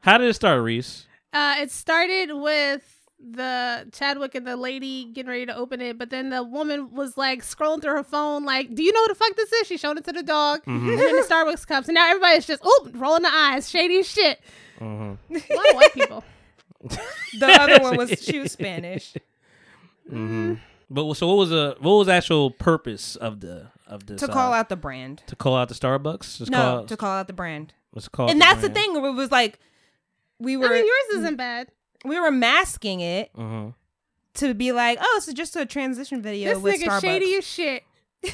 How 0.00 0.18
did 0.18 0.28
it 0.28 0.34
start, 0.34 0.60
Risse? 0.62 1.06
Uh, 1.32 1.54
it 1.58 1.70
started 1.70 2.32
with 2.34 2.82
the 3.24 3.88
Chadwick 3.92 4.34
and 4.34 4.44
the 4.46 4.56
lady 4.56 5.04
getting 5.04 5.30
ready 5.30 5.46
to 5.46 5.56
open 5.56 5.80
it, 5.80 5.96
but 5.96 6.10
then 6.10 6.28
the 6.30 6.42
woman 6.42 6.92
was 6.92 7.16
like 7.16 7.42
scrolling 7.42 7.80
through 7.80 7.94
her 7.94 8.02
phone, 8.02 8.44
like, 8.44 8.74
"Do 8.74 8.82
you 8.82 8.92
know 8.92 9.00
what 9.00 9.08
the 9.10 9.14
fuck 9.14 9.36
this 9.36 9.52
is?" 9.52 9.66
She 9.68 9.76
showed 9.78 9.96
it 9.96 10.04
to 10.04 10.12
the 10.12 10.24
dog, 10.24 10.60
Mm-hmm. 10.64 10.90
and 10.90 10.98
then 10.98 11.16
the 11.16 11.22
Starbucks 11.22 11.66
cups, 11.66 11.88
and 11.88 11.94
now 11.94 12.08
everybody's 12.10 12.46
just 12.46 12.60
oh 12.64 12.88
rolling 12.94 13.22
the 13.22 13.32
eyes, 13.32 13.70
shady 13.70 14.00
as 14.00 14.08
shit. 14.08 14.40
Mm-hmm. 14.82 15.34
A 15.36 15.54
lot 15.56 15.68
of 15.70 15.74
white 15.76 15.92
people. 15.94 16.24
the 17.38 17.46
other 17.46 17.82
one 17.82 17.96
was 17.96 18.10
she 18.22 18.38
was 18.40 18.52
Spanish. 18.52 19.14
Mm-hmm. 20.10 20.54
But 20.90 21.14
so 21.14 21.28
what 21.28 21.36
was 21.38 21.50
the 21.50 21.76
what 21.80 21.92
was 21.92 22.06
the 22.08 22.12
actual 22.14 22.50
purpose 22.50 23.16
of 23.16 23.40
the 23.40 23.68
of 23.86 24.06
this 24.06 24.20
to 24.20 24.28
uh, 24.28 24.32
call 24.32 24.52
out 24.52 24.68
the 24.68 24.76
brand. 24.76 25.22
to 25.28 25.36
call 25.36 25.56
out 25.56 25.68
the 25.68 25.74
Starbucks? 25.74 26.38
Just 26.38 26.50
No, 26.50 26.58
call, 26.58 26.84
to 26.86 26.96
call 26.96 27.10
out 27.18 27.26
the 27.28 27.32
brand. 27.32 27.72
let's 27.94 28.08
call 28.08 28.28
and 28.30 28.40
that's 28.40 28.60
the 28.62 28.68
thing. 28.68 28.96
It 28.96 29.00
was 29.00 29.30
like 29.30 29.58
we 30.38 30.54
I 30.54 30.58
were 30.58 30.68
mean, 30.70 30.84
yours 30.86 31.18
isn't 31.20 31.36
bad. 31.36 31.68
we 32.04 32.18
were 32.18 32.30
masking 32.32 33.00
it 33.00 33.30
Mm-hmm. 33.36 33.70
to 34.34 34.54
be 34.54 34.72
like, 34.72 34.98
oh, 35.00 35.14
it's 35.18 35.32
just 35.32 35.54
a 35.56 35.64
transition 35.64 36.20
video 36.20 36.54
This 36.54 36.58
with 36.62 36.74
nigga 36.80 36.86
Starbucks. 36.88 37.00
shady 37.00 37.34
as 37.36 37.46
shit. 37.46 37.84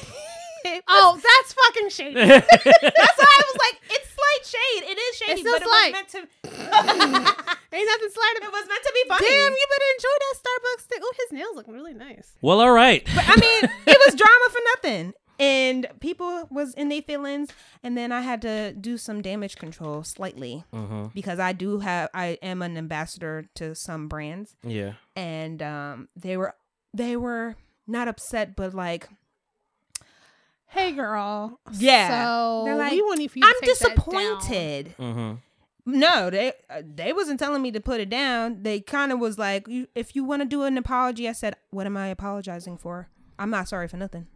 oh, 0.87 1.19
that's 1.21 1.53
fucking 1.53 1.89
shady. 1.89 2.13
That's 2.15 3.17
why 3.19 3.31
I 3.39 3.43
was 3.47 3.57
like, 3.59 3.81
it's 3.91 4.09
slight 4.09 4.43
shade. 4.45 4.91
It 4.91 4.97
is 4.97 5.15
shady, 5.17 5.31
It's 5.31 5.41
still 5.41 5.53
but 5.59 5.63
slight. 5.63 5.93
it 5.93 5.95
was 5.95 6.03
meant 6.03 6.09
to. 6.09 6.19
Ain't 7.71 7.87
nothing 7.87 8.09
slight 8.09 8.33
it 8.35 8.51
was 8.51 8.67
meant 8.67 8.83
to 8.83 8.91
be 8.93 9.07
funny. 9.07 9.27
Damn, 9.29 9.51
you 9.51 9.65
better 9.69 9.91
enjoy 9.95 10.15
that 10.19 10.35
Starbucks 10.39 10.83
thing. 10.85 10.99
Oh, 11.01 11.13
his 11.17 11.31
nails 11.31 11.55
look 11.55 11.67
really 11.67 11.93
nice. 11.93 12.33
Well, 12.41 12.61
all 12.61 12.71
right. 12.71 13.03
But 13.15 13.25
I 13.27 13.35
mean, 13.35 13.71
it 13.85 13.97
was 14.05 14.15
drama 14.15 14.49
for 14.51 14.59
nothing. 14.75 15.13
And 15.41 15.87
people 16.01 16.47
was 16.51 16.73
in 16.73 16.89
their 16.89 17.01
feelings, 17.01 17.49
and 17.81 17.97
then 17.97 18.11
I 18.11 18.19
had 18.21 18.41
to 18.41 18.73
do 18.73 18.97
some 18.97 19.21
damage 19.21 19.55
control 19.55 20.03
slightly 20.03 20.65
Mm-hmm. 20.73 21.07
because 21.13 21.39
I 21.39 21.53
do 21.53 21.79
have 21.79 22.09
I 22.13 22.37
am 22.41 22.61
an 22.61 22.77
ambassador 22.77 23.45
to 23.55 23.73
some 23.73 24.09
brands, 24.09 24.57
Yeah. 24.63 24.93
and 25.15 25.61
um, 25.61 26.09
they 26.15 26.35
were 26.35 26.55
they 26.93 27.15
were 27.15 27.55
not 27.87 28.09
upset, 28.09 28.55
but 28.57 28.73
like 28.73 29.07
Hey, 30.69 30.91
girl. 30.91 31.59
Yeah. 31.73 32.25
So 32.25 32.63
They're 32.65 32.75
like, 32.75 32.91
we 32.91 33.01
want 33.01 33.21
you 33.21 33.29
for 33.29 33.39
you 33.39 33.45
I'm 33.45 33.55
take 33.59 33.69
disappointed. 33.69 34.95
Mm-hmm. 34.99 35.33
No, 35.85 36.29
they 36.29 36.53
uh, 36.69 36.83
they 36.85 37.13
wasn't 37.13 37.39
telling 37.39 37.61
me 37.63 37.71
to 37.71 37.79
put 37.79 37.99
it 37.99 38.09
down. 38.09 38.61
They 38.61 38.79
kind 38.79 39.11
of 39.11 39.19
was 39.19 39.39
like, 39.39 39.67
if 39.95 40.15
you 40.15 40.23
want 40.23 40.43
to 40.43 40.47
do 40.47 40.63
an 40.63 40.77
apology, 40.77 41.27
I 41.27 41.31
said, 41.31 41.55
what 41.71 41.87
am 41.87 41.97
I 41.97 42.07
apologizing 42.07 42.77
for? 42.77 43.09
I'm 43.39 43.49
not 43.49 43.67
sorry 43.67 43.87
for 43.87 43.97
nothing. 43.97 44.27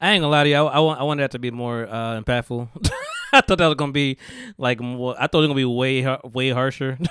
I 0.00 0.12
ain't 0.12 0.22
gonna 0.22 0.30
lie 0.30 0.44
to 0.44 0.48
you. 0.48 0.56
I, 0.56 0.62
I 0.62 0.78
want 0.78 1.00
I 1.00 1.02
wanted 1.02 1.24
that 1.24 1.32
to 1.32 1.38
be 1.38 1.50
more 1.50 1.86
uh, 1.86 2.20
impactful. 2.20 2.68
I 3.32 3.40
thought 3.40 3.58
that 3.58 3.66
was 3.66 3.74
gonna 3.76 3.92
be 3.92 4.18
like 4.58 4.80
more. 4.80 5.14
I 5.18 5.26
thought 5.26 5.38
it 5.38 5.40
was 5.42 5.46
gonna 5.48 5.54
be 5.56 5.64
way 5.64 6.18
way 6.24 6.50
harsher. 6.50 6.98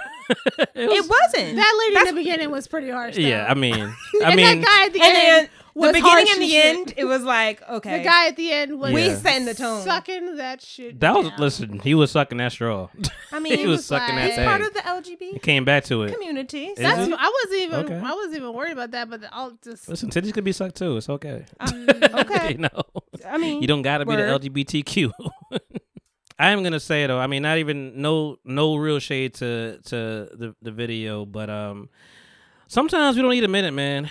It 0.74 0.89
wasn't. 1.07 1.55
That 1.55 1.76
lady 1.80 1.93
That's- 1.93 2.09
in 2.09 2.16
the 2.16 2.22
beginning 2.22 2.49
was 2.49 2.68
pretty 2.68 2.89
harsh. 2.89 3.16
Though. 3.16 3.22
yeah, 3.22 3.45
I 3.47 3.53
mean, 3.53 3.76
I 3.76 3.93
and 4.24 4.36
mean, 4.36 4.61
that 4.61 4.66
guy 4.68 4.86
at 4.88 4.93
the 4.93 5.01
and 5.01 5.16
then 5.16 5.39
end 5.41 5.49
was 5.76 5.91
the 5.93 5.93
beginning 6.01 6.28
and 6.32 6.41
the 6.41 6.47
shit. 6.49 6.66
end, 6.78 6.93
it 6.97 7.05
was 7.05 7.22
like, 7.22 7.61
okay. 7.70 7.99
The 7.99 8.03
guy 8.03 8.28
at 8.30 8.36
the 8.36 8.51
end 8.51 8.80
was 8.80 8.91
We 8.93 9.05
Yeah. 9.05 9.18
setting 9.18 9.45
the 9.45 9.53
tone. 9.53 9.84
sucking 9.84 10.38
that 10.38 10.61
shit. 10.63 10.99
that 11.01 11.13
was 11.16 11.30
down. 11.30 11.38
listen. 11.39 11.80
He 11.80 11.93
was 11.93 12.09
sucking 12.09 12.39
that 12.39 12.53
straw. 12.53 12.88
I 13.32 13.39
mean, 13.39 13.59
he 13.59 13.68
was 13.68 13.86
sucking 13.86 14.16
that 14.16 14.22
like- 14.22 14.26
he's 14.30 14.36
thing. 14.38 14.47
part 14.47 14.61
of 14.61 14.74
the 14.74 14.82
He 14.82 14.88
LGBT 15.36 15.41
came 15.43 15.63
back 15.63 15.84
to 15.86 16.01
it. 16.03 16.13
community. 16.13 16.66
Is 16.70 16.78
That's, 16.80 17.07
it? 17.07 17.13
I 17.16 17.43
wasn't 17.43 17.61
even. 17.61 17.80
Okay. 17.86 17.97
I 18.03 18.13
wasn't 18.16 18.36
even 18.38 18.53
worried 18.53 18.72
about 18.74 18.91
that. 18.91 19.07
But 19.09 19.22
I'll 19.32 19.57
just. 19.63 19.88
Listen, 19.88 20.09
titties 20.09 20.34
could 20.34 20.43
be 20.43 20.53
sucked 20.53 20.78
too. 20.78 20.97
It's 20.97 21.07
okay. 21.09 21.45
Um, 21.59 21.88
okay. 21.89 22.53
you 22.53 22.57
know, 22.57 22.82
I 23.28 23.38
mean, 23.38 23.61
you 23.61 23.68
don't 23.68 23.84
gotta 23.84 24.05
be 24.07 24.16
the 24.16 24.24
LGBTQ. 24.24 25.11
I 26.38 26.51
am 26.51 26.63
gonna 26.63 26.79
say 26.79 27.07
though. 27.07 27.19
I 27.19 27.27
mean, 27.27 27.43
not 27.43 27.57
even 27.57 28.01
no 28.01 28.38
no 28.43 28.75
real 28.75 28.99
shade 28.99 29.33
to 29.36 29.79
to 29.86 29.97
the 30.33 30.55
the 30.61 30.71
video, 30.71 31.25
but 31.25 31.49
um, 31.49 31.89
sometimes 32.67 33.15
we 33.15 33.21
don't 33.21 33.31
need 33.31 33.43
a 33.43 33.49
minute, 33.49 33.73
man. 33.73 34.09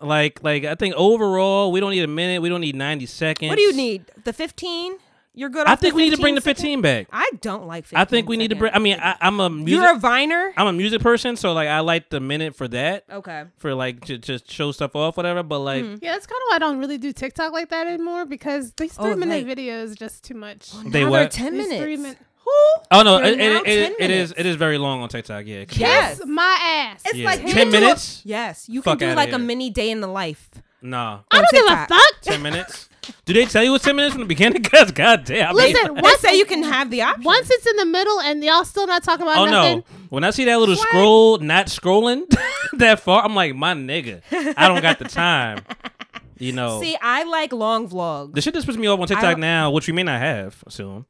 Like 0.00 0.42
like 0.42 0.64
I 0.64 0.74
think 0.76 0.94
overall 0.94 1.70
we 1.70 1.80
don't 1.80 1.90
need 1.90 2.04
a 2.04 2.08
minute. 2.08 2.40
We 2.40 2.48
don't 2.48 2.62
need 2.62 2.76
ninety 2.76 3.06
seconds. 3.06 3.50
What 3.50 3.56
do 3.56 3.62
you 3.62 3.74
need? 3.74 4.04
The 4.24 4.32
15? 4.32 4.96
You're 5.34 5.50
good 5.50 5.66
I 5.68 5.72
off 5.72 5.78
the 5.80 5.84
think 5.86 5.94
we 5.94 6.02
need 6.08 6.16
to 6.16 6.20
bring 6.20 6.34
the 6.34 6.40
15 6.40 6.80
back. 6.80 7.06
I 7.12 7.30
don't 7.40 7.66
like 7.66 7.84
15 7.84 7.98
I 8.00 8.04
think 8.06 8.28
we 8.28 8.36
need 8.36 8.48
to 8.48 8.56
bring. 8.56 8.72
I 8.74 8.80
mean, 8.80 8.98
I, 9.00 9.16
I'm 9.20 9.38
a 9.38 9.48
music. 9.48 9.68
You're 9.82 9.94
a 9.94 9.98
viner? 9.98 10.52
I'm 10.56 10.66
a 10.66 10.72
music 10.72 11.00
person, 11.00 11.36
so 11.36 11.52
like 11.52 11.68
I 11.68 11.78
like 11.80 12.10
the 12.10 12.18
minute 12.18 12.56
for 12.56 12.66
that, 12.68 13.04
Okay. 13.10 13.44
for 13.58 13.72
like 13.74 14.04
to 14.06 14.18
just 14.18 14.50
show 14.50 14.72
stuff 14.72 14.96
off, 14.96 15.16
whatever. 15.16 15.42
But 15.44 15.60
like, 15.60 15.84
Mm-hmm. 15.84 15.96
Yeah, 16.04 16.12
that's 16.12 16.26
kind 16.26 16.38
of 16.40 16.46
why 16.50 16.56
I 16.56 16.58
don't 16.58 16.78
really 16.78 16.98
do 16.98 17.12
TikTok 17.12 17.52
like 17.52 17.68
that 17.68 17.86
anymore 17.86 18.26
because 18.26 18.72
these 18.72 18.96
Oh, 18.98 19.04
three 19.04 19.14
minute 19.14 19.46
like- 19.46 19.56
videos 19.58 19.96
just 19.96 20.24
too 20.24 20.34
much. 20.34 20.72
They 20.72 20.82
now 20.84 20.90
they're 20.90 21.10
what? 21.10 21.30
10 21.30 21.52
These 21.54 21.62
minutes. 21.68 21.82
three 21.84 21.96
min- 21.98 22.16
oh 22.90 23.02
no, 23.04 23.18
it, 23.18 23.38
it, 23.38 23.66
it, 23.66 23.96
it 24.00 24.10
is 24.10 24.32
it 24.36 24.46
is 24.46 24.56
very 24.56 24.78
long 24.78 25.02
on 25.02 25.08
TikTok. 25.08 25.46
Yeah, 25.46 25.66
Yes. 25.70 26.20
My 26.26 26.58
ass. 26.62 27.02
It's 27.04 27.14
Yeah. 27.16 27.26
like 27.26 27.40
10 27.42 27.48
can 27.50 27.70
do 27.70 27.76
a- 27.76 27.80
minutes? 27.80 28.22
yes. 28.24 28.68
You 28.68 28.82
Fuck 28.82 28.98
can 28.98 29.08
do 29.08 29.12
outta 29.12 29.16
like 29.16 29.32
a 29.32 29.38
mini 29.38 29.70
day 29.70 29.90
in 29.90 30.00
the 30.00 30.06
life. 30.08 30.48
Nah, 30.82 31.20
I 31.30 31.36
don't 31.36 31.50
give 31.50 31.64
a 31.64 31.68
TikTok. 31.68 31.88
fuck. 31.88 32.12
ten 32.22 32.42
minutes. 32.42 32.88
Do 33.24 33.32
they 33.32 33.46
tell 33.46 33.64
you 33.64 33.74
it's 33.74 33.84
ten 33.84 33.96
minutes 33.96 34.12
from 34.14 34.22
the 34.22 34.26
beginning? 34.28 34.62
Cause 34.64 34.90
goddamn. 34.92 35.48
I 35.50 35.52
mean- 35.52 35.72
Listen, 35.72 35.94
They 35.94 36.00
once 36.02 36.20
say 36.20 36.36
you 36.36 36.44
can 36.44 36.62
have 36.62 36.90
the 36.90 37.02
option. 37.02 37.22
once 37.24 37.48
it's 37.50 37.66
in 37.66 37.76
the 37.76 37.86
middle 37.86 38.20
and 38.20 38.44
y'all 38.44 38.64
still 38.64 38.86
not 38.86 39.02
talking 39.02 39.22
about 39.22 39.38
Oh 39.38 39.44
nothing. 39.46 39.78
no! 39.78 39.84
When 40.10 40.24
I 40.24 40.30
see 40.30 40.44
that 40.44 40.58
little 40.58 40.76
scroll 40.76 41.38
not 41.38 41.66
scrolling 41.66 42.22
that 42.74 43.00
far, 43.00 43.24
I'm 43.24 43.34
like, 43.34 43.54
my 43.54 43.72
nigga, 43.74 44.22
I 44.56 44.68
don't 44.68 44.82
got 44.82 44.98
the 44.98 45.06
time. 45.06 45.64
You 46.38 46.52
know, 46.52 46.80
See, 46.80 46.96
I 47.02 47.24
like 47.24 47.52
long 47.52 47.88
vlogs. 47.88 48.34
the 48.34 48.40
shit 48.40 48.54
that's 48.54 48.64
pissing 48.64 48.78
me 48.78 48.86
off 48.86 49.00
on 49.00 49.06
TikTok 49.08 49.38
now, 49.38 49.70
which 49.72 49.86
we 49.88 49.92
may 49.92 50.04
not 50.04 50.20
have 50.20 50.62
soon. 50.68 51.04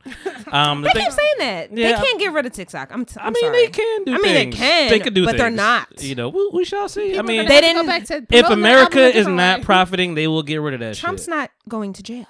Um, 0.50 0.80
the 0.82 0.88
They 0.88 0.92
thing- 0.94 1.02
keep 1.04 1.12
saying 1.12 1.34
that. 1.38 1.70
Yeah. 1.76 1.92
They 1.92 2.06
can't 2.06 2.18
get 2.18 2.32
rid 2.32 2.46
of 2.46 2.52
TikTok. 2.52 2.90
I'm, 2.92 3.04
t- 3.04 3.20
I 3.20 3.26
I'm 3.26 3.32
mean, 3.34 3.44
sorry. 3.44 3.66
they 3.66 3.70
can 3.70 4.04
do. 4.04 4.14
I 4.14 4.18
mean, 4.18 4.34
they 4.34 4.46
can, 4.46 4.90
They 4.90 4.98
could 5.00 5.12
do, 5.14 5.24
but 5.26 5.36
they're 5.36 5.50
not. 5.50 6.02
You 6.02 6.14
know, 6.14 6.30
we, 6.30 6.50
we 6.54 6.64
shall 6.64 6.88
see. 6.88 7.18
I 7.18 7.22
mean, 7.22 7.46
They 7.46 7.60
didn't- 7.60 7.82
Go 7.82 7.86
back 7.86 8.04
to 8.04 8.24
if 8.30 8.46
America 8.48 9.00
is 9.00 9.26
not 9.26 9.58
way. 9.58 9.64
profiting, 9.64 10.14
they 10.14 10.26
will 10.28 10.42
get 10.42 10.56
rid 10.62 10.74
of 10.74 10.80
that 10.80 10.96
shit. 10.96 11.04
Trump's 11.04 11.22
shit. 11.24 11.30
not 11.30 11.50
going 11.68 11.92
to 11.92 12.02
jail. 12.02 12.26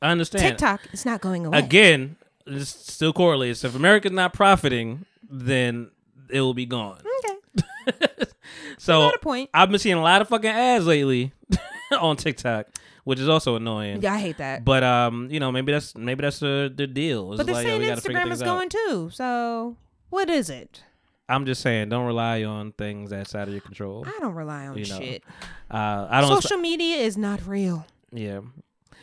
I 0.00 0.10
understand. 0.10 0.42
TikTok 0.42 0.80
is 0.92 1.04
not 1.04 1.20
going 1.20 1.44
away. 1.44 1.58
again, 1.58 2.14
it 2.46 2.64
still 2.66 3.12
correlates. 3.12 3.64
If 3.64 3.74
America's 3.74 4.12
not 4.12 4.32
profiting, 4.32 5.04
then 5.28 5.90
it 6.30 6.40
will 6.40 6.54
be 6.54 6.66
gone. 6.66 7.00
Okay. 7.18 8.04
so 8.78 9.08
a 9.12 9.18
point. 9.18 9.50
I've 9.52 9.70
been 9.70 9.78
seeing 9.80 9.96
a 9.96 10.02
lot 10.02 10.22
of 10.22 10.28
fucking 10.28 10.48
ads 10.50 10.86
lately 10.86 11.32
on 12.00 12.16
TikTok, 12.16 12.66
which 13.04 13.18
is 13.18 13.28
also 13.28 13.56
annoying. 13.56 14.02
Yeah, 14.02 14.14
I 14.14 14.18
hate 14.18 14.38
that. 14.38 14.64
But 14.64 14.82
um, 14.82 15.28
you 15.30 15.40
know, 15.40 15.50
maybe 15.52 15.72
that's 15.72 15.96
maybe 15.96 16.22
that's 16.22 16.38
the 16.40 16.72
the 16.74 16.86
deal. 16.86 17.32
It's 17.32 17.38
But 17.38 17.46
they're 17.46 17.54
like, 17.54 17.66
saying 17.66 17.80
we 17.80 17.86
Instagram 17.88 18.30
is 18.32 18.42
out. 18.42 18.44
going 18.46 18.68
too. 18.68 19.10
So 19.12 19.76
what 20.10 20.30
is 20.30 20.50
it? 20.50 20.82
I'm 21.30 21.44
just 21.44 21.60
saying, 21.60 21.90
don't 21.90 22.06
rely 22.06 22.42
on 22.44 22.72
things 22.72 23.10
that's 23.10 23.34
out 23.34 23.48
of 23.48 23.52
your 23.52 23.60
control. 23.60 24.04
I 24.06 24.18
don't 24.20 24.34
rely 24.34 24.66
on 24.66 24.78
You 24.78 24.86
know, 24.86 24.98
shit. 24.98 25.22
Uh, 25.70 26.06
I 26.08 26.20
don't. 26.22 26.40
Social 26.42 26.58
media 26.58 26.96
is 26.96 27.18
not 27.18 27.46
real. 27.46 27.86
Yeah. 28.12 28.40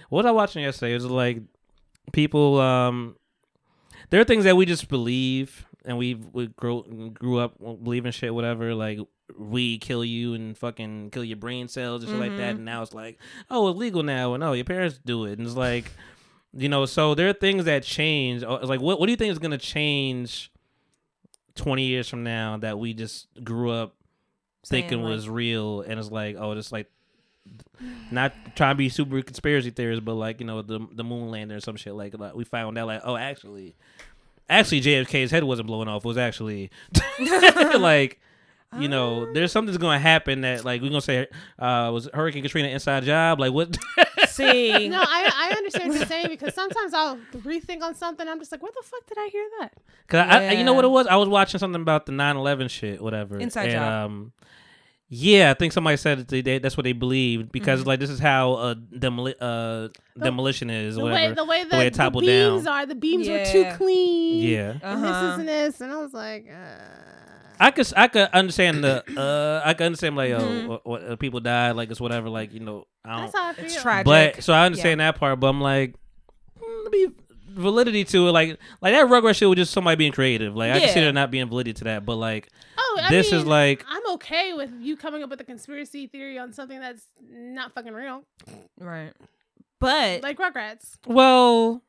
What 0.09 0.23
was 0.23 0.25
I 0.25 0.31
watching 0.31 0.63
yesterday? 0.63 0.91
It 0.93 0.95
was 0.95 1.05
like 1.05 1.41
people. 2.13 2.59
Um, 2.59 3.15
there 4.09 4.19
are 4.21 4.23
things 4.23 4.43
that 4.45 4.55
we 4.57 4.65
just 4.65 4.87
believe, 4.87 5.65
and 5.85 5.97
we 5.97 6.15
we 6.15 6.47
grew 6.47 7.11
grew 7.13 7.39
up 7.39 7.57
believing 7.59 8.11
shit, 8.11 8.33
whatever. 8.33 8.73
Like 8.73 8.99
we 9.37 9.77
kill 9.77 10.03
you 10.03 10.33
and 10.33 10.57
fucking 10.57 11.11
kill 11.11 11.23
your 11.23 11.37
brain 11.37 11.67
cells 11.67 12.03
and 12.03 12.11
shit 12.11 12.19
like 12.19 12.37
that. 12.37 12.51
Mm-hmm. 12.51 12.57
And 12.57 12.65
now 12.65 12.81
it's 12.81 12.93
like, 12.93 13.19
oh, 13.49 13.69
it's 13.69 13.77
legal 13.77 14.03
now, 14.03 14.33
and 14.33 14.43
oh, 14.43 14.53
your 14.53 14.65
parents 14.65 14.99
do 15.03 15.25
it, 15.25 15.37
and 15.37 15.47
it's 15.47 15.57
like, 15.57 15.91
you 16.53 16.69
know. 16.69 16.85
So 16.85 17.15
there 17.15 17.29
are 17.29 17.33
things 17.33 17.65
that 17.65 17.83
change. 17.83 18.43
It's 18.43 18.69
like, 18.69 18.81
what 18.81 18.99
what 18.99 19.05
do 19.07 19.11
you 19.11 19.17
think 19.17 19.31
is 19.31 19.39
gonna 19.39 19.57
change? 19.57 20.51
20 21.55 21.83
years 21.85 22.09
from 22.09 22.21
now 22.21 22.57
that 22.57 22.77
we 22.77 22.93
just 22.93 23.27
grew 23.41 23.71
up 23.71 23.95
Saying, 24.65 24.89
thinking 24.89 25.03
like- 25.03 25.09
was 25.09 25.29
real 25.29 25.79
and 25.79 25.97
it's 25.97 26.11
like 26.11 26.35
oh 26.37 26.51
it's 26.51 26.73
like 26.73 26.91
not 28.11 28.33
trying 28.55 28.73
to 28.73 28.77
be 28.77 28.89
super 28.89 29.21
conspiracy 29.21 29.69
theorists, 29.69 30.03
but 30.03 30.15
like 30.15 30.39
you 30.39 30.47
know 30.47 30.61
the 30.61 30.85
the 30.91 31.03
moon 31.03 31.29
landing 31.29 31.55
or 31.55 31.59
some 31.59 31.75
shit 31.75 31.93
like, 31.93 32.17
like 32.17 32.35
we 32.35 32.43
found 32.43 32.77
out 32.77 32.87
like 32.87 33.01
oh 33.03 33.15
actually, 33.15 33.75
actually 34.49 34.81
JFK's 34.81 35.31
head 35.31 35.43
wasn't 35.43 35.67
blowing 35.67 35.87
off. 35.87 36.05
It 36.05 36.07
was 36.07 36.17
actually 36.17 36.71
like 37.77 38.19
you 38.77 38.87
know 38.87 39.31
there's 39.33 39.51
something's 39.51 39.77
gonna 39.77 39.99
happen 39.99 40.41
that 40.41 40.65
like 40.65 40.81
we're 40.81 40.89
gonna 40.89 41.01
say 41.01 41.27
uh 41.59 41.89
was 41.93 42.09
Hurricane 42.13 42.43
Katrina 42.43 42.67
inside 42.69 43.03
job 43.03 43.39
like 43.39 43.53
what 43.53 43.77
See, 44.35 44.89
No, 44.89 44.99
I, 44.99 45.31
I 45.33 45.55
understand 45.55 45.89
what 45.89 45.97
you're 45.97 46.07
saying 46.07 46.27
because 46.27 46.53
sometimes 46.53 46.93
I'll 46.93 47.17
rethink 47.37 47.81
on 47.81 47.95
something. 47.95 48.27
I'm 48.27 48.39
just 48.39 48.51
like, 48.51 48.61
where 48.61 48.71
the 48.75 48.85
fuck 48.85 49.05
did 49.07 49.17
I 49.17 49.29
hear 49.29 49.47
that? 49.61 49.73
Cause 50.07 50.27
I, 50.29 50.47
I, 50.47 50.51
you 50.51 50.65
know 50.65 50.73
what 50.73 50.83
it 50.83 50.89
was? 50.89 51.07
I 51.07 51.15
was 51.15 51.29
watching 51.29 51.57
something 51.57 51.81
about 51.81 52.05
the 52.05 52.11
9/11 52.11 52.69
shit, 52.69 53.01
whatever. 53.01 53.39
Inside 53.39 53.69
and, 53.69 53.71
job. 53.71 54.05
Um, 54.05 54.33
yeah, 55.07 55.51
I 55.51 55.53
think 55.53 55.71
somebody 55.73 55.97
said 55.97 56.19
that 56.19 56.27
they, 56.27 56.41
they, 56.41 56.57
that's 56.59 56.75
what 56.77 56.83
they 56.83 56.93
believed 56.93 57.51
because 57.51 57.81
Mm-hmm. 57.81 57.89
like 57.89 57.99
this 57.99 58.09
is 58.09 58.19
how 58.19 58.53
a 58.53 58.75
demoli- 58.75 59.35
uh, 59.39 59.89
demolition 60.19 60.69
is, 60.69 60.95
The 60.95 61.01
whatever. 61.01 61.29
way 61.29 61.33
the 61.35 61.45
way 61.45 61.63
the, 61.63 61.77
way 61.77 61.87
it 61.87 61.93
the 61.93 62.09
beams 62.11 62.63
down. 62.63 62.67
are, 62.73 62.85
the 62.85 62.95
beams 62.95 63.29
were 63.29 63.39
too 63.45 63.61
Yeah. 63.61 63.77
clean. 63.77 64.41
Yeah, 64.41 64.69
And 64.81 65.03
this 65.03 65.11
Uh-huh. 65.11 65.31
isn't 65.33 65.45
this, 65.45 65.81
and 65.81 65.91
I 65.91 65.97
was 65.97 66.13
like, 66.13 66.47
uh, 66.51 67.55
I 67.59 67.71
could 67.71 67.87
I 67.95 68.07
could 68.09 68.27
understand 68.33 68.83
the 68.83 69.03
uh 69.17 69.61
I 69.63 69.73
could 69.75 69.85
understand 69.85 70.15
like 70.17 70.31
oh 70.31 70.39
Mhm. 70.51 70.67
what, 70.67 70.85
what, 70.87 71.03
uh, 71.03 71.15
people 71.15 71.39
died 71.39 71.71
like 71.77 71.89
it's 71.89 72.01
whatever 72.01 72.27
like 72.29 72.51
you 72.53 72.59
know 72.59 72.85
I 73.05 73.21
that's 73.21 73.31
don't. 73.33 73.41
how 73.41 73.49
I 73.49 73.53
feel. 73.53 73.65
it's 73.65 73.81
tragic. 73.81 74.05
But 74.05 74.43
so 74.43 74.51
I 74.53 74.65
understand 74.65 74.99
that 74.99 75.17
part, 75.17 75.39
but 75.39 75.47
I'm 75.47 75.61
like, 75.61 75.95
mm, 76.59 76.83
let 76.83 76.91
me 76.91 77.07
validity 77.55 78.03
to 78.03 78.27
it. 78.27 78.31
Like 78.31 78.59
like 78.81 78.93
that 78.93 79.07
Rugrats 79.07 79.35
shit 79.37 79.49
was 79.49 79.57
just 79.57 79.71
somebody 79.73 79.95
being 79.95 80.11
creative. 80.11 80.55
Like 80.55 80.71
I 80.71 80.75
Yeah. 80.77 80.85
consider 80.85 81.11
not 81.13 81.31
being 81.31 81.47
validity 81.47 81.73
to 81.79 81.83
that, 81.85 82.05
but 82.05 82.15
like 82.17 82.49
Oh, 82.77 82.99
I 83.01 83.09
this 83.09 83.27
is 83.27 83.43
mean, 83.43 83.47
like 83.47 83.85
I'm 83.89 84.05
okay 84.13 84.53
with 84.53 84.71
you 84.79 84.95
coming 84.97 85.23
up 85.23 85.29
with 85.29 85.41
a 85.41 85.43
conspiracy 85.45 86.07
theory 86.07 86.37
on 86.37 86.53
something 86.53 86.79
that's 86.79 87.03
not 87.31 87.73
fucking 87.73 87.93
real, 87.93 88.23
right. 88.79 89.13
But 89.79 90.23
like 90.23 90.37
Rugrats. 90.37 90.97
well 91.07 91.81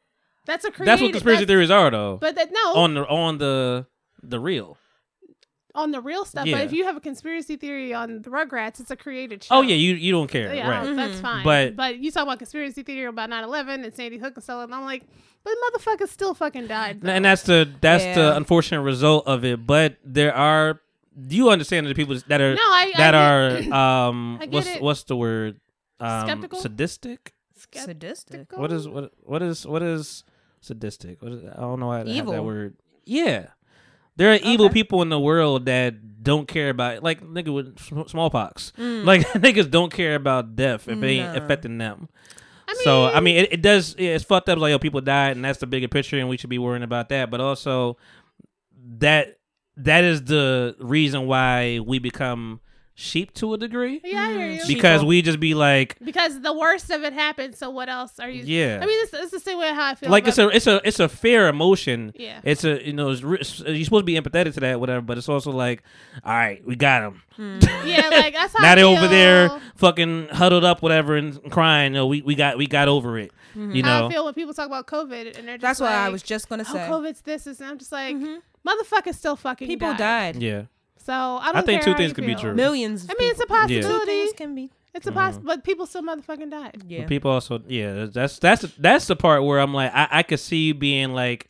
That's 0.46 0.64
a 0.64 0.70
creative. 0.70 0.86
that's 0.86 1.02
what 1.02 1.12
conspiracy 1.12 1.40
that's- 1.44 1.48
theories 1.48 1.70
are 1.70 1.90
though. 1.90 2.18
But 2.20 2.34
that 2.36 2.50
no 2.52 2.74
on 2.74 2.94
the 2.94 3.06
on 3.06 3.38
the 3.38 3.86
the 4.22 4.40
real. 4.40 4.78
On 5.76 5.90
the 5.92 6.00
real 6.00 6.24
stuff. 6.24 6.46
Yeah. 6.46 6.56
But 6.58 6.64
if 6.64 6.72
you 6.72 6.84
have 6.84 6.96
a 6.96 7.00
conspiracy 7.00 7.56
theory 7.56 7.94
on 7.94 8.22
the 8.22 8.30
Rugrats, 8.30 8.80
it's 8.80 8.90
a 8.90 8.96
created 8.96 9.44
show. 9.44 9.56
Oh 9.56 9.60
yeah, 9.62 9.76
you 9.76 9.94
you 9.94 10.10
don't 10.12 10.28
care, 10.28 10.54
Yeah, 10.54 10.68
right? 10.68 10.96
that's 10.96 11.20
fine. 11.20 11.44
But- 11.44 11.76
But 11.76 11.98
you 11.98 12.10
talk 12.10 12.24
about 12.24 12.38
conspiracy 12.38 12.82
theory 12.82 13.06
about 13.06 13.30
9-11 13.30 13.84
and 13.84 13.94
Sandy 13.94 14.18
Hook 14.18 14.34
and 14.36 14.42
stuff, 14.42 14.64
and 14.64 14.74
I'm 14.74 14.84
like, 14.84 15.04
but 15.44 15.54
motherfuckers 15.64 16.08
still 16.08 16.34
fucking 16.34 16.66
died. 16.66 17.00
though. 17.02 17.10
And 17.10 17.24
that's 17.24 17.42
the 17.42 17.68
that's 17.80 18.04
Yeah. 18.04 18.14
the 18.14 18.36
unfortunate 18.36 18.82
result 18.82 19.26
of 19.28 19.44
it. 19.44 19.64
But 19.66 19.96
there 20.04 20.34
are. 20.34 20.80
Do 21.18 21.34
you 21.34 21.48
understand 21.50 21.86
the 21.86 21.94
people 21.94 22.16
that 22.28 22.40
are 22.40 22.54
no, 22.54 22.60
I 22.62 22.92
that 22.96 23.14
I 23.14 23.60
get- 23.60 23.72
are 23.72 24.08
um 24.08 24.40
what's 24.50 24.66
it. 24.66 24.82
what's 24.82 25.04
the 25.04 25.16
word 25.16 25.60
um 26.00 26.26
Skeptical? 26.26 26.58
sadistic? 26.60 27.32
sadistic. 27.72 28.52
What 28.52 28.72
is 28.72 28.88
what 28.88 29.12
what 29.22 29.42
is 29.42 29.66
what 29.66 29.82
is 29.82 30.24
sadistic? 30.60 31.22
What 31.22 31.32
is, 31.32 31.44
I 31.44 31.60
don't 31.60 31.80
know 31.80 31.90
how 31.90 32.02
to 32.02 32.12
have 32.12 32.26
that 32.26 32.32
Evil. 32.32 32.44
word. 32.44 32.76
Yeah, 33.04 33.46
there 34.16 34.32
are 34.32 34.38
evil 34.42 34.66
Okay. 34.66 34.74
people 34.74 35.02
in 35.02 35.08
the 35.08 35.20
world 35.20 35.66
that 35.66 36.22
don't 36.22 36.48
care 36.48 36.70
about 36.70 37.02
like 37.02 37.22
nigga 37.22 37.52
with 37.54 37.78
smallpox. 38.08 38.72
Mm. 38.78 39.04
Like 39.04 39.20
niggas 39.28 39.70
don't 39.70 39.92
care 39.92 40.14
about 40.14 40.56
death 40.56 40.88
if 40.88 41.02
it 41.02 41.06
ain't 41.06 41.36
affecting 41.36 41.78
them. 41.78 42.08
I 42.68 42.72
mean, 42.72 42.82
so 42.82 43.04
I 43.06 43.20
mean, 43.20 43.36
it, 43.36 43.52
it 43.52 43.62
does. 43.62 43.94
Yeah, 43.96 44.10
it's 44.10 44.24
fucked 44.24 44.48
up. 44.48 44.58
Like 44.58 44.70
yo, 44.72 44.78
people 44.80 45.00
died, 45.00 45.36
and 45.36 45.44
that's 45.44 45.60
the 45.60 45.68
bigger 45.68 45.86
picture, 45.86 46.18
and 46.18 46.28
we 46.28 46.36
should 46.36 46.50
be 46.50 46.58
worrying 46.58 46.82
about 46.82 47.10
that. 47.10 47.30
But 47.30 47.40
also, 47.40 47.96
that 48.98 49.38
that 49.76 50.02
is 50.02 50.24
the 50.24 50.74
reason 50.80 51.26
why 51.26 51.78
we 51.78 51.98
become 52.00 52.60
sheep 52.98 53.34
to 53.34 53.52
a 53.52 53.58
degree 53.58 54.00
yeah, 54.02 54.22
I 54.22 54.32
hear 54.32 54.48
mm. 54.48 54.56
you. 54.56 54.74
because 54.74 55.02
Sheeple. 55.02 55.06
we 55.06 55.20
just 55.20 55.38
be 55.38 55.52
like, 55.52 55.98
because 56.02 56.40
the 56.40 56.52
worst 56.54 56.90
of 56.90 57.02
it 57.02 57.12
happened. 57.12 57.54
So 57.54 57.68
what 57.68 57.90
else 57.90 58.18
are 58.18 58.30
you? 58.30 58.42
Yeah. 58.42 58.80
I 58.82 58.86
mean, 58.86 58.98
it's, 59.02 59.12
it's 59.12 59.30
the 59.30 59.38
same 59.38 59.58
way 59.58 59.68
how 59.68 59.90
I 59.90 59.94
feel. 59.94 60.10
like 60.10 60.26
it's 60.26 60.38
a 60.38 60.48
it's 60.48 60.66
a 60.66 60.80
it's 60.82 60.98
a 60.98 61.08
fair 61.08 61.48
emotion. 61.48 62.12
Yeah. 62.16 62.40
It's 62.42 62.64
a 62.64 62.84
you 62.84 62.94
know 62.94 63.10
it's, 63.10 63.22
re- 63.22 63.38
you're 63.38 63.84
supposed 63.84 63.90
to 63.90 64.02
be 64.02 64.14
empathetic 64.14 64.54
to 64.54 64.60
that 64.60 64.80
whatever, 64.80 65.02
but 65.02 65.18
it's 65.18 65.28
also 65.28 65.52
like, 65.52 65.82
all 66.24 66.32
right, 66.34 66.66
we 66.66 66.74
got 66.74 67.02
him. 67.02 67.22
Hmm. 67.36 67.58
yeah, 67.86 68.08
like 68.08 68.32
that's 68.32 68.56
how 68.56 68.62
now 68.62 68.74
they're 68.74 68.86
over 68.86 69.08
there 69.08 69.60
fucking 69.76 70.28
huddled 70.28 70.64
up, 70.64 70.80
whatever, 70.80 71.16
and 71.16 71.38
crying. 71.50 71.92
No, 71.92 72.06
we 72.06 72.22
we 72.22 72.34
got 72.34 72.56
we 72.56 72.66
got 72.66 72.88
over 72.88 73.18
it. 73.18 73.30
Hmm. 73.52 73.72
You 73.72 73.82
How 73.82 74.00
know, 74.00 74.06
I 74.06 74.10
feel 74.10 74.24
when 74.24 74.34
people 74.34 74.54
talk 74.54 74.66
about 74.66 74.86
COVID 74.86 75.38
and 75.38 75.46
they're 75.46 75.56
just 75.56 75.62
That's 75.62 75.80
like, 75.80 75.90
what 75.90 75.98
I 75.98 76.08
was 76.08 76.22
just 76.22 76.48
gonna 76.48 76.64
Oh, 76.66 76.72
say. 76.72 76.78
COVID's 76.78 77.20
this 77.20 77.46
is. 77.46 77.60
And 77.60 77.70
I'm 77.70 77.78
just 77.78 77.92
like, 77.92 78.16
mm-hmm. 78.16 78.36
motherfuckers 78.66 79.16
still 79.16 79.36
fucking 79.36 79.68
People 79.68 79.88
died. 79.90 80.34
died. 80.34 80.42
yeah. 80.42 80.62
So 81.06 81.12
I 81.12 81.52
don't. 81.52 81.56
I 81.56 81.62
think 81.62 81.82
care 81.82 81.94
two 81.94 81.96
things 81.96 82.10
you 82.10 82.14
could 82.16 82.26
be 82.26 82.34
true. 82.34 82.52
Millions. 82.52 83.04
of 83.04 83.10
I 83.10 83.14
mean, 83.18 83.30
it's 83.30 83.40
a 83.40 83.46
people. 83.46 83.70
Yeah. 83.70 83.80
Two 83.80 83.86
possibility. 83.88 84.10
things 84.10 84.32
can 84.32 84.54
be. 84.56 84.70
It's 84.92 85.06
a 85.06 85.12
poss, 85.12 85.38
but 85.38 85.62
people 85.62 85.86
still 85.86 86.02
motherfucking 86.02 86.50
died. 86.50 86.82
Yeah. 86.88 87.00
But 87.00 87.08
people 87.08 87.30
also, 87.30 87.62
yeah, 87.68 88.06
that's 88.06 88.38
that's 88.38 88.62
that's 88.78 89.06
the 89.06 89.14
part 89.14 89.44
where 89.44 89.60
I'm 89.60 89.72
like, 89.72 89.92
I, 89.94 90.08
I 90.10 90.22
could 90.24 90.40
see 90.40 90.68
you 90.68 90.74
being 90.74 91.12
like, 91.12 91.48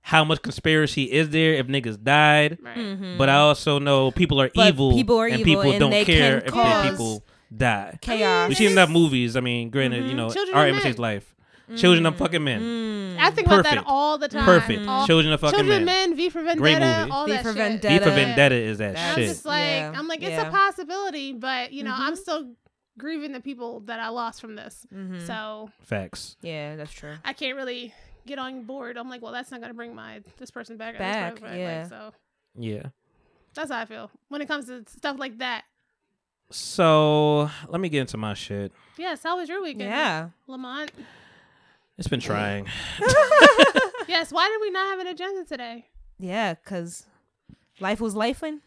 how 0.00 0.24
much 0.24 0.42
conspiracy 0.42 1.04
is 1.04 1.28
there 1.30 1.54
if 1.54 1.66
niggas 1.66 2.02
died? 2.02 2.58
Right. 2.60 3.18
But 3.18 3.28
I 3.28 3.36
also 3.36 3.78
know 3.78 4.10
people 4.10 4.40
are 4.40 4.48
Mm-hmm. 4.48 4.58
But 4.58 4.68
evil, 4.68 4.92
people 4.92 5.18
are 5.18 5.26
and 5.26 5.40
evil 5.40 5.62
people 5.62 5.70
and 5.70 5.80
don't 5.80 5.90
they 5.90 6.04
care 6.04 6.40
can 6.40 6.48
if 6.48 6.52
cause 6.52 6.90
people 6.90 7.24
die. 7.54 7.98
Chaos. 8.00 8.48
We've 8.48 8.56
seen 8.56 8.72
enough 8.72 8.90
movies. 8.90 9.36
I 9.36 9.40
mean, 9.40 9.70
granted, 9.70 10.06
you 10.06 10.14
know, 10.14 10.30
Children 10.30 10.56
our 10.56 10.66
of 10.66 10.74
imitates 10.74 10.98
life. 10.98 11.34
Children 11.76 12.06
of 12.06 12.16
fucking 12.16 12.42
men, 12.42 12.62
mm. 12.62 13.18
I 13.18 13.30
think 13.30 13.46
about 13.46 13.64
that 13.64 13.70
Perfect. 13.70 13.86
all 13.88 14.16
the 14.18 14.28
time. 14.28 14.44
perfect. 14.44 14.86
All, 14.86 15.06
Children 15.06 15.32
of 15.34 15.40
fucking 15.40 15.58
Children 15.58 15.80
of 15.80 15.86
men. 15.86 16.10
Men, 16.10 16.16
V 16.16 16.30
for 16.30 16.42
Vendetta, 16.42 16.58
Great 16.60 16.78
movie. 16.78 17.10
all 17.10 17.26
V 17.26 17.32
that 17.32 17.42
for 17.42 17.48
shit. 17.48 17.56
Vendetta. 17.56 18.04
V 18.04 18.04
for 18.04 18.10
Vendetta 18.14 18.54
is 18.54 18.78
that 18.78 18.90
And 18.90 18.98
I'm 18.98 19.14
shit. 19.16 19.28
just 19.28 19.44
like, 19.44 19.64
Yeah. 19.64 19.92
I'm 19.94 20.08
like, 20.08 20.22
it's 20.22 20.30
Yeah. 20.30 20.48
a 20.48 20.50
possibility, 20.50 21.32
but 21.32 21.72
you 21.72 21.82
know, 21.84 21.92
I'm 21.92 22.12
mm-hmm. 22.14 22.20
still 22.22 22.52
grieving 22.96 23.32
the 23.32 23.40
people 23.40 23.80
that 23.80 24.00
I 24.00 24.08
lost 24.08 24.40
from 24.40 24.56
this. 24.56 24.86
Mm-hmm. 24.94 25.26
So 25.26 25.70
Facts. 25.82 26.36
Yeah, 26.42 26.76
that's 26.76 26.92
true. 26.92 27.16
I 27.24 27.32
can't 27.32 27.56
really 27.56 27.92
get 28.26 28.38
on 28.38 28.64
board. 28.64 28.96
I'm 28.96 29.08
like, 29.10 29.22
well, 29.22 29.32
that's 29.32 29.50
not 29.50 29.60
gonna 29.60 29.74
bring 29.74 29.94
my 29.94 30.22
this 30.38 30.50
person 30.50 30.76
back. 30.76 30.94
or 30.94 30.98
Back, 30.98 31.34
this 31.34 31.40
person 31.40 31.58
yeah. 31.58 31.80
Like, 31.82 31.88
so 31.88 32.12
Yeah. 32.56 32.82
that's 33.54 33.70
how 33.70 33.78
I 33.78 33.84
feel 33.84 34.10
when 34.28 34.40
it 34.40 34.46
comes 34.48 34.66
to 34.66 34.84
stuff 34.86 35.18
like 35.18 35.38
that. 35.38 35.64
So 36.50 37.50
let 37.68 37.80
me 37.80 37.88
get 37.88 38.00
into 38.00 38.16
my 38.16 38.34
shit. 38.34 38.72
Yes, 38.96 39.22
how 39.22 39.36
was 39.36 39.48
your 39.48 39.62
weekend? 39.62 39.90
Yeah. 39.90 40.30
Lamont. 40.46 40.90
It's 41.98 42.08
been 42.08 42.20
trying. 42.20 42.66
Yes, 44.08 44.32
why 44.32 44.48
did 44.48 44.60
we 44.62 44.70
not 44.70 44.86
have 44.86 45.00
an 45.00 45.06
agenda 45.08 45.44
today? 45.44 45.84
Yeah, 46.18 46.54
cause 46.54 47.04
life 47.78 48.00
was 48.00 48.14
lifing. 48.14 48.60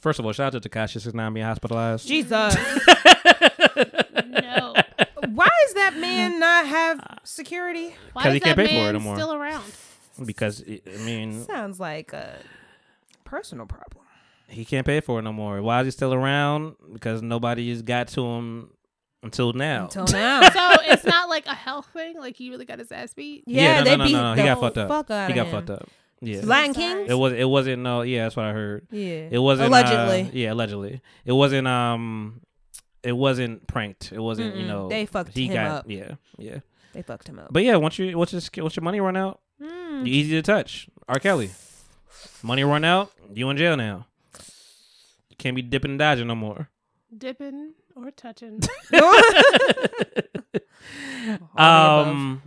First 0.00 0.18
of 0.18 0.24
all, 0.24 0.32
shout 0.32 0.54
out 0.54 0.62
to 0.62 0.66
Tekashi 0.68 0.98
six 0.98 1.12
nine 1.14 1.34
being 1.34 1.44
hospitalized. 1.44 2.08
Jesus. 2.08 2.56
No. 4.26 4.74
Why 5.28 5.48
does 5.66 5.74
that 5.74 5.96
man 5.98 6.38
not 6.40 6.66
have 6.66 7.00
security? 7.24 7.94
Why 8.14 8.22
'Cause 8.22 8.30
is 8.30 8.34
he 8.34 8.40
can't 8.40 8.56
that 8.56 8.66
pay 8.66 8.74
for 8.84 8.88
it 8.88 8.92
man 8.94 9.04
no. 9.04 9.14
Still 9.14 9.34
around. 9.34 9.64
because 10.24 10.62
I 10.66 10.96
mean 11.04 11.44
Sounds 11.44 11.78
like 11.78 12.12
a 12.14 12.38
personal 13.24 13.66
problem. 13.66 14.04
he 14.48 14.64
can't 14.64 14.86
pay 14.86 15.00
for 15.00 15.18
it 15.18 15.22
no 15.22 15.32
more. 15.34 15.60
Why 15.60 15.80
is 15.80 15.86
he 15.86 15.90
still 15.90 16.14
around? 16.14 16.76
Because 16.92 17.20
nobody's 17.22 17.82
got 17.82 18.08
to 18.08 18.24
him 18.24 18.70
until 19.24 19.52
now. 19.52 19.84
Until 19.84 20.06
now. 20.12 20.42
So 20.50 20.76
it's 20.84 21.04
not 21.04 21.28
like 21.28 21.46
a 21.46 21.54
health 21.54 21.88
thing. 21.92 22.16
Like 22.18 22.36
he 22.36 22.50
really 22.50 22.64
got 22.64 22.78
his 22.78 22.92
ass 22.92 23.12
beat. 23.14 23.44
Yeah, 23.46 23.62
Yeah, 23.62 23.78
no, 23.78 23.84
they 23.84 23.90
no, 23.90 23.96
no, 23.96 24.04
beat 24.04 24.12
no, 24.12 24.22
no. 24.22 24.34
the 24.36 24.42
He 24.42 24.48
got 24.48 24.60
fucked 24.60 24.78
up. 24.78 24.88
fuck 24.88 25.10
out 25.10 25.26
he 25.30 25.32
of 25.32 25.36
got 25.36 25.46
him. 25.46 25.52
fucked 25.66 25.70
up. 25.82 25.88
Yeah. 26.20 26.40
Lion 26.44 26.72
King. 26.74 27.06
It 27.08 27.14
was. 27.14 27.32
It 27.34 27.44
wasn't. 27.48 27.82
No. 27.82 28.02
Yeah, 28.02 28.22
that's 28.24 28.36
what 28.36 28.46
I 28.46 28.52
heard. 28.52 28.86
Yeah. 28.90 29.28
It 29.30 29.38
wasn't 29.38 29.68
allegedly. 29.68 30.22
uh, 30.22 30.30
yeah, 30.32 30.52
allegedly. 30.52 31.00
It 31.24 31.32
wasn't. 31.32 31.66
Um. 31.66 32.40
It 33.02 33.12
wasn't 33.12 33.66
pranked. 33.66 34.12
It 34.12 34.20
wasn't. 34.20 34.56
You 34.56 34.62
Mm-mm. 34.64 34.68
know. 34.68 34.88
They 34.88 35.04
fucked 35.04 35.34
he 35.34 35.46
him 35.48 35.52
got, 35.54 35.66
up. 35.70 35.84
Yeah. 35.88 36.12
Yeah. 36.38 36.60
They 36.94 37.02
fucked 37.02 37.28
him 37.28 37.38
up. 37.38 37.48
But 37.50 37.62
yeah, 37.64 37.76
once 37.76 37.98
you 37.98 38.16
once 38.16 38.32
your 38.32 38.64
once 38.64 38.76
your 38.76 38.82
money 38.84 39.00
run 39.00 39.16
out, 39.16 39.40
Mm. 39.62 39.98
you're 40.06 40.14
easy 40.14 40.30
to 40.36 40.42
touch. 40.42 40.88
R. 41.08 41.18
Kelly. 41.18 41.50
Money 42.42 42.64
run 42.64 42.84
out. 42.84 43.10
You 43.34 43.50
in 43.50 43.56
jail 43.56 43.76
now. 43.76 44.06
can't 45.38 45.54
be 45.56 45.62
dipping 45.62 45.92
and 45.92 45.98
dodging 45.98 46.26
no 46.26 46.34
more. 46.34 46.70
Dipping 47.16 47.74
or 47.96 48.10
touching. 48.10 48.60
Um, 51.56 52.42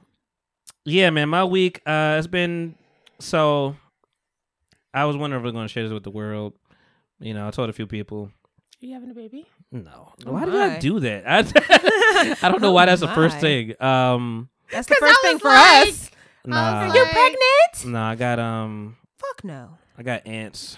yeah, 0.86 1.10
man, 1.10 1.30
my 1.30 1.44
week 1.44 1.82
uh 1.86 1.90
has 1.92 2.28
been 2.28 2.76
so. 3.20 3.76
I 4.94 5.06
was 5.06 5.18
wondering 5.18 5.42
if 5.42 5.44
we 5.44 5.50
are 5.50 5.54
going 5.54 5.68
to 5.68 5.72
share 5.74 5.84
this 5.84 5.92
with 5.92 6.04
the 6.04 6.12
world. 6.12 6.54
You 7.20 7.34
know, 7.34 7.48
I 7.48 7.52
told 7.52 7.70
a 7.70 7.74
few 7.74 7.88
people. 7.88 8.30
Are 8.82 8.86
you 8.86 8.94
having 8.94 9.10
a 9.10 9.14
baby? 9.14 9.48
No, 9.72 10.14
Oh 10.26 10.32
why 10.34 10.46
did. 10.46 10.54
I 10.56 10.80
do 10.80 11.00
that? 11.00 11.24
I, 11.28 12.36
I 12.42 12.50
don't 12.52 12.62
know 12.62 12.72
why 12.72 12.84
Oh 12.84 12.86
that's 12.88 13.02
the 13.02 13.08
first 13.08 13.40
thing. 13.40 13.74
Um, 13.82 14.50
That's 14.72 14.88
the 14.88 14.96
first 15.00 15.22
thing 15.22 15.40
for 15.40 15.48
like- 15.50 15.88
us. 15.90 16.12
nah, 16.46 16.86
was 16.86 16.94
You're 16.96 17.04
like- 17.06 17.14
pregnant? 17.14 17.86
nah, 17.94 18.10
I 18.12 18.16
got 18.16 18.38
um, 18.40 18.98
Fuck 19.18 19.44
no. 19.44 19.78
I 19.98 20.04
got 20.04 20.26
ants. 20.28 20.78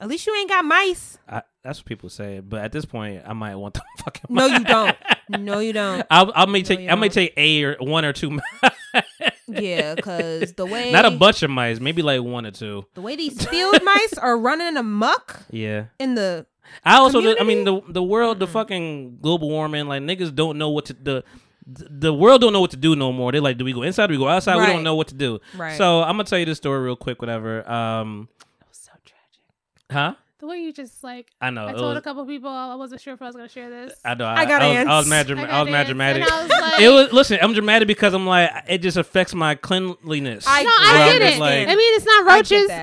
At 0.00 0.08
least 0.08 0.26
you 0.26 0.34
ain't 0.34 0.48
got 0.48 0.64
mice. 0.64 1.18
I, 1.28 1.42
that's 1.62 1.78
what 1.80 1.86
people 1.86 2.08
say, 2.08 2.40
but 2.40 2.60
at 2.62 2.72
this 2.72 2.84
point, 2.84 3.22
I 3.26 3.32
might 3.32 3.54
want 3.56 3.74
them 3.74 3.82
fucking. 3.98 4.24
No, 4.30 4.46
you 4.46 4.64
don't. 4.64 4.96
No, 5.28 5.58
you 5.60 5.72
don't. 5.72 6.06
I'll, 6.10 6.32
I 6.34 6.46
may 6.46 6.62
take 6.62 6.80
you 6.80 6.88
I 6.88 6.94
may 6.94 7.08
don't. 7.08 7.14
take 7.14 7.34
a 7.36 7.62
or 7.64 7.76
one 7.80 8.04
or 8.04 8.12
two, 8.12 8.38
Yeah, 9.48 9.94
because 9.96 10.52
the 10.52 10.64
way 10.64 10.92
not 10.92 11.04
a 11.04 11.10
bunch 11.10 11.42
of 11.42 11.50
mice, 11.50 11.80
maybe 11.80 12.02
like 12.02 12.22
one 12.22 12.46
or 12.46 12.50
two. 12.52 12.84
the 12.94 13.00
way 13.00 13.16
these 13.16 13.44
field 13.46 13.82
mice 13.82 14.14
are 14.14 14.38
running 14.38 14.76
amok 14.76 15.40
Yeah, 15.50 15.86
in 15.98 16.14
the 16.14 16.46
I 16.84 16.98
also 16.98 17.20
I 17.36 17.42
mean 17.42 17.64
the 17.64 17.80
the 17.88 18.02
world, 18.02 18.38
the 18.38 18.46
fucking 18.46 19.18
global 19.20 19.50
warming, 19.50 19.86
like 19.86 20.02
niggas 20.02 20.32
don't 20.34 20.56
know 20.56 20.70
what 20.70 20.84
to 20.86 20.92
the 20.94 21.24
the 21.66 22.14
world 22.14 22.40
don't 22.40 22.52
know 22.52 22.60
what 22.60 22.70
to 22.70 22.76
do 22.76 22.94
no 22.96 23.12
more. 23.12 23.32
They're 23.32 23.40
like, 23.40 23.58
do 23.58 23.64
we 23.64 23.72
go 23.72 23.82
inside? 23.82 24.06
Do 24.06 24.12
we 24.12 24.18
go 24.18 24.28
outside? 24.28 24.54
We 24.56 24.62
Right. 24.62 24.72
don't 24.72 24.82
know 24.84 24.94
what 24.94 25.08
to 25.08 25.14
do. 25.14 25.40
Right. 25.56 25.76
So 25.76 26.00
I'm 26.02 26.12
gonna 26.12 26.24
tell 26.24 26.38
you 26.38 26.46
this 26.46 26.58
story 26.58 26.80
real 26.80 26.96
quick. 26.96 27.20
Whatever. 27.20 27.68
Um, 27.70 28.28
That 28.60 28.68
was 28.68 28.78
So 28.78 28.92
tragic. 29.04 29.90
huh? 29.90 30.14
The 30.40 30.46
way 30.46 30.58
you 30.58 30.72
just 30.72 31.04
like. 31.04 31.26
I 31.40 31.50
know. 31.50 31.66
I 31.66 31.72
told 31.72 31.82
was- 31.90 31.98
a 31.98 32.00
couple 32.00 32.24
people 32.24 32.48
I 32.50 32.74
wasn't 32.74 33.00
sure 33.02 33.12
if 33.12 33.20
I 33.20 33.26
was 33.26 33.36
gonna 33.36 33.48
share 33.48 33.68
this. 33.68 33.92
I 34.04 34.14
know. 34.14 34.26
I 34.26 34.46
got 34.46 34.62
I 34.62 34.68
was, 34.68 34.76
I 34.76 34.82
was 34.84 34.88
ants. 34.88 35.08
mad. 35.10 35.20
I 35.20 35.22
Dram- 35.34 35.38
got 35.46 35.50
I 35.50 35.62
was 35.62 35.70
mad 35.70 35.86
dramatic. 35.86 36.22
I 36.32 36.40
was 36.42 36.50
like- 36.60 36.80
it 36.80 36.88
was. 36.88 37.12
Listen, 37.12 37.38
I'm 37.42 37.52
dramatic 37.52 37.88
because 37.88 38.14
I'm 38.14 38.26
like, 38.26 38.50
it 38.66 38.78
just 38.78 38.96
affects 38.96 39.34
my 39.34 39.54
cleanliness. 39.54 40.44
I- 40.48 40.62
No, 40.62 40.70
I 40.70 41.18
get 41.18 41.22
it. 41.34 41.38
like- 41.38 41.68
I 41.68 41.74
mean, 41.74 41.94
it's 41.94 42.06
not 42.06 42.26
roaches, 42.26 42.68
so 42.68 42.76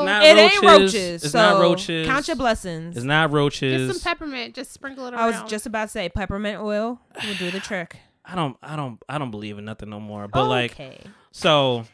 It's 0.00 0.06
not 0.06 0.22
it 0.24 0.36
ain't 0.36 0.62
roaches. 0.62 0.80
roaches. 0.94 1.22
It's 1.24 1.32
so 1.32 1.38
not 1.38 1.60
roaches. 1.60 2.06
Count 2.08 2.26
your 2.28 2.36
blessings. 2.36 2.96
It's 2.96 3.04
not 3.06 3.30
roaches. 3.32 3.86
get 3.88 3.94
some 3.96 4.02
peppermint. 4.02 4.54
Just 4.54 4.72
sprinkle 4.72 5.06
it 5.06 5.14
around. 5.14 5.22
I 5.34 5.40
was 5.42 5.50
just 5.50 5.66
about 5.66 5.84
to 5.84 5.88
say 5.90 6.08
peppermint 6.08 6.60
oil 6.60 7.00
will 7.24 7.34
do 7.38 7.50
the 7.50 7.60
trick. 7.60 7.96
I 8.24 8.34
don't. 8.34 8.56
I 8.62 8.74
don't. 8.74 8.98
I 9.08 9.18
don't 9.18 9.30
believe 9.30 9.58
in 9.58 9.64
nothing 9.66 9.90
no 9.90 10.00
more. 10.00 10.26
But 10.26 10.46
like, 10.48 10.72
okay. 10.72 10.98
so 11.30 11.84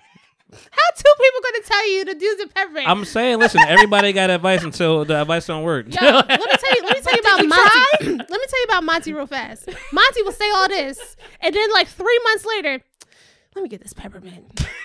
How 0.53 0.82
two 0.96 1.12
people 1.18 1.40
gonna 1.42 1.64
tell 1.64 1.88
you 1.90 2.05
to 2.07 2.14
do 2.14 2.36
the 2.36 2.46
peppermint? 2.55 2.88
I'm 2.88 3.05
saying, 3.05 3.38
listen, 3.38 3.61
everybody 3.66 4.12
got 4.12 4.30
advice 4.30 4.62
until 4.62 5.05
the 5.05 5.20
advice 5.20 5.46
don't 5.46 5.62
work. 5.62 5.86
Yo, 5.94 6.01
let 6.01 6.28
me 6.28 6.36
tell 6.36 6.74
you. 6.76 6.82
Let 6.82 6.96
me 6.96 7.01
tell 7.03 7.14
you 7.14 7.20
about 7.20 7.46
Monty. 7.46 8.16
let 8.18 8.30
me 8.30 8.46
tell 8.48 8.61
you 8.61 8.64
about 8.64 8.84
Monty 8.84 9.12
real 9.12 9.26
fast. 9.26 9.68
Monty 9.92 10.22
will 10.22 10.32
say 10.32 10.51
all 10.51 10.68
this, 10.68 11.16
and 11.40 11.55
then 11.55 11.72
like 11.72 11.88
three 11.88 12.20
months 12.24 12.44
later, 12.44 12.80
let 13.55 13.62
me 13.62 13.68
get 13.68 13.82
this 13.82 13.92
peppermint. 13.92 14.66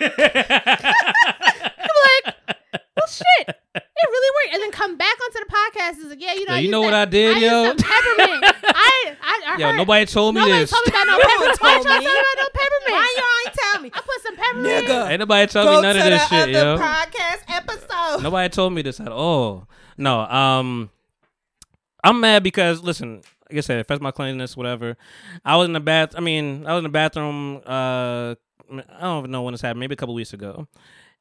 I'm 2.96 3.02
well, 3.02 3.08
shit, 3.08 3.48
it 3.74 3.84
really 4.08 4.30
worked. 4.46 4.54
And 4.54 4.62
then 4.62 4.70
come 4.72 4.96
back 4.96 5.14
onto 5.24 5.38
the 5.38 5.52
podcast 5.52 6.00
and 6.00 6.08
like, 6.10 6.20
yeah, 6.22 6.32
you 6.34 6.46
know, 6.46 6.54
Yo, 6.54 6.56
you 6.56 6.62
used 6.62 6.70
know 6.72 6.80
that- 6.80 6.86
what 6.86 6.94
I 6.94 7.04
did, 7.04 7.36
I 7.36 7.40
used 7.40 7.42
yo? 7.52 7.64
some 7.66 7.76
peppermint. 7.76 8.54
I, 8.64 9.16
I, 9.22 9.42
I 9.54 9.56
Yo, 9.58 9.66
heard- 9.68 9.76
nobody 9.76 10.06
told 10.06 10.34
me 10.34 10.40
Nobody 10.40 10.58
this. 10.60 10.70
told 10.70 10.86
me 10.86 10.90
about 10.90 11.06
no 11.06 11.12
No 11.12 11.18
peppermint. 11.24 11.58
Why 11.60 11.74
told 11.74 11.84
y'all 11.86 11.98
me. 11.98 12.06
tell 12.06 12.14
me 12.14 12.20
about 12.20 12.36
no 12.36 12.48
peppermint? 12.54 12.90
Why 12.90 13.14
y'all 13.16 13.46
ain't 13.46 13.54
tell 13.54 13.82
me? 13.82 13.90
I 13.92 14.00
put 14.00 14.22
some 14.22 14.36
peppermint. 14.36 14.86
Nigga. 14.86 15.10
Ain't 15.10 15.20
nobody 15.20 15.46
told 15.52 15.66
me 15.68 15.82
none 15.82 15.96
of 15.96 16.02
this 16.04 16.28
the 16.28 16.46
shit, 16.46 16.56
other 16.56 16.68
yo. 16.72 16.78
podcast 16.78 17.42
episode. 17.48 18.22
Nobody 18.22 18.48
told 18.48 18.72
me 18.72 18.82
this 18.82 19.00
at 19.00 19.08
all. 19.12 19.68
No, 19.98 20.20
um, 20.20 20.90
I'm 22.04 22.20
mad 22.20 22.42
because 22.42 22.82
listen, 22.82 23.22
like 23.50 23.58
I 23.58 23.60
said, 23.60 23.78
it 23.78 23.80
affects 23.82 24.02
my 24.02 24.10
cleanliness, 24.10 24.56
whatever. 24.56 24.96
I 25.44 25.56
was 25.56 25.66
in 25.66 25.72
the 25.72 25.80
bath. 25.80 26.10
I 26.16 26.20
mean, 26.20 26.66
I 26.66 26.72
was 26.72 26.78
in 26.78 26.84
the 26.84 26.88
bathroom. 26.90 27.56
Uh, 27.66 28.34
I 28.70 29.00
don't 29.00 29.18
even 29.20 29.30
know 29.30 29.42
when 29.42 29.52
this 29.52 29.60
happened. 29.60 29.80
Maybe 29.80 29.92
a 29.94 29.96
couple 29.96 30.14
weeks 30.14 30.32
ago, 30.32 30.66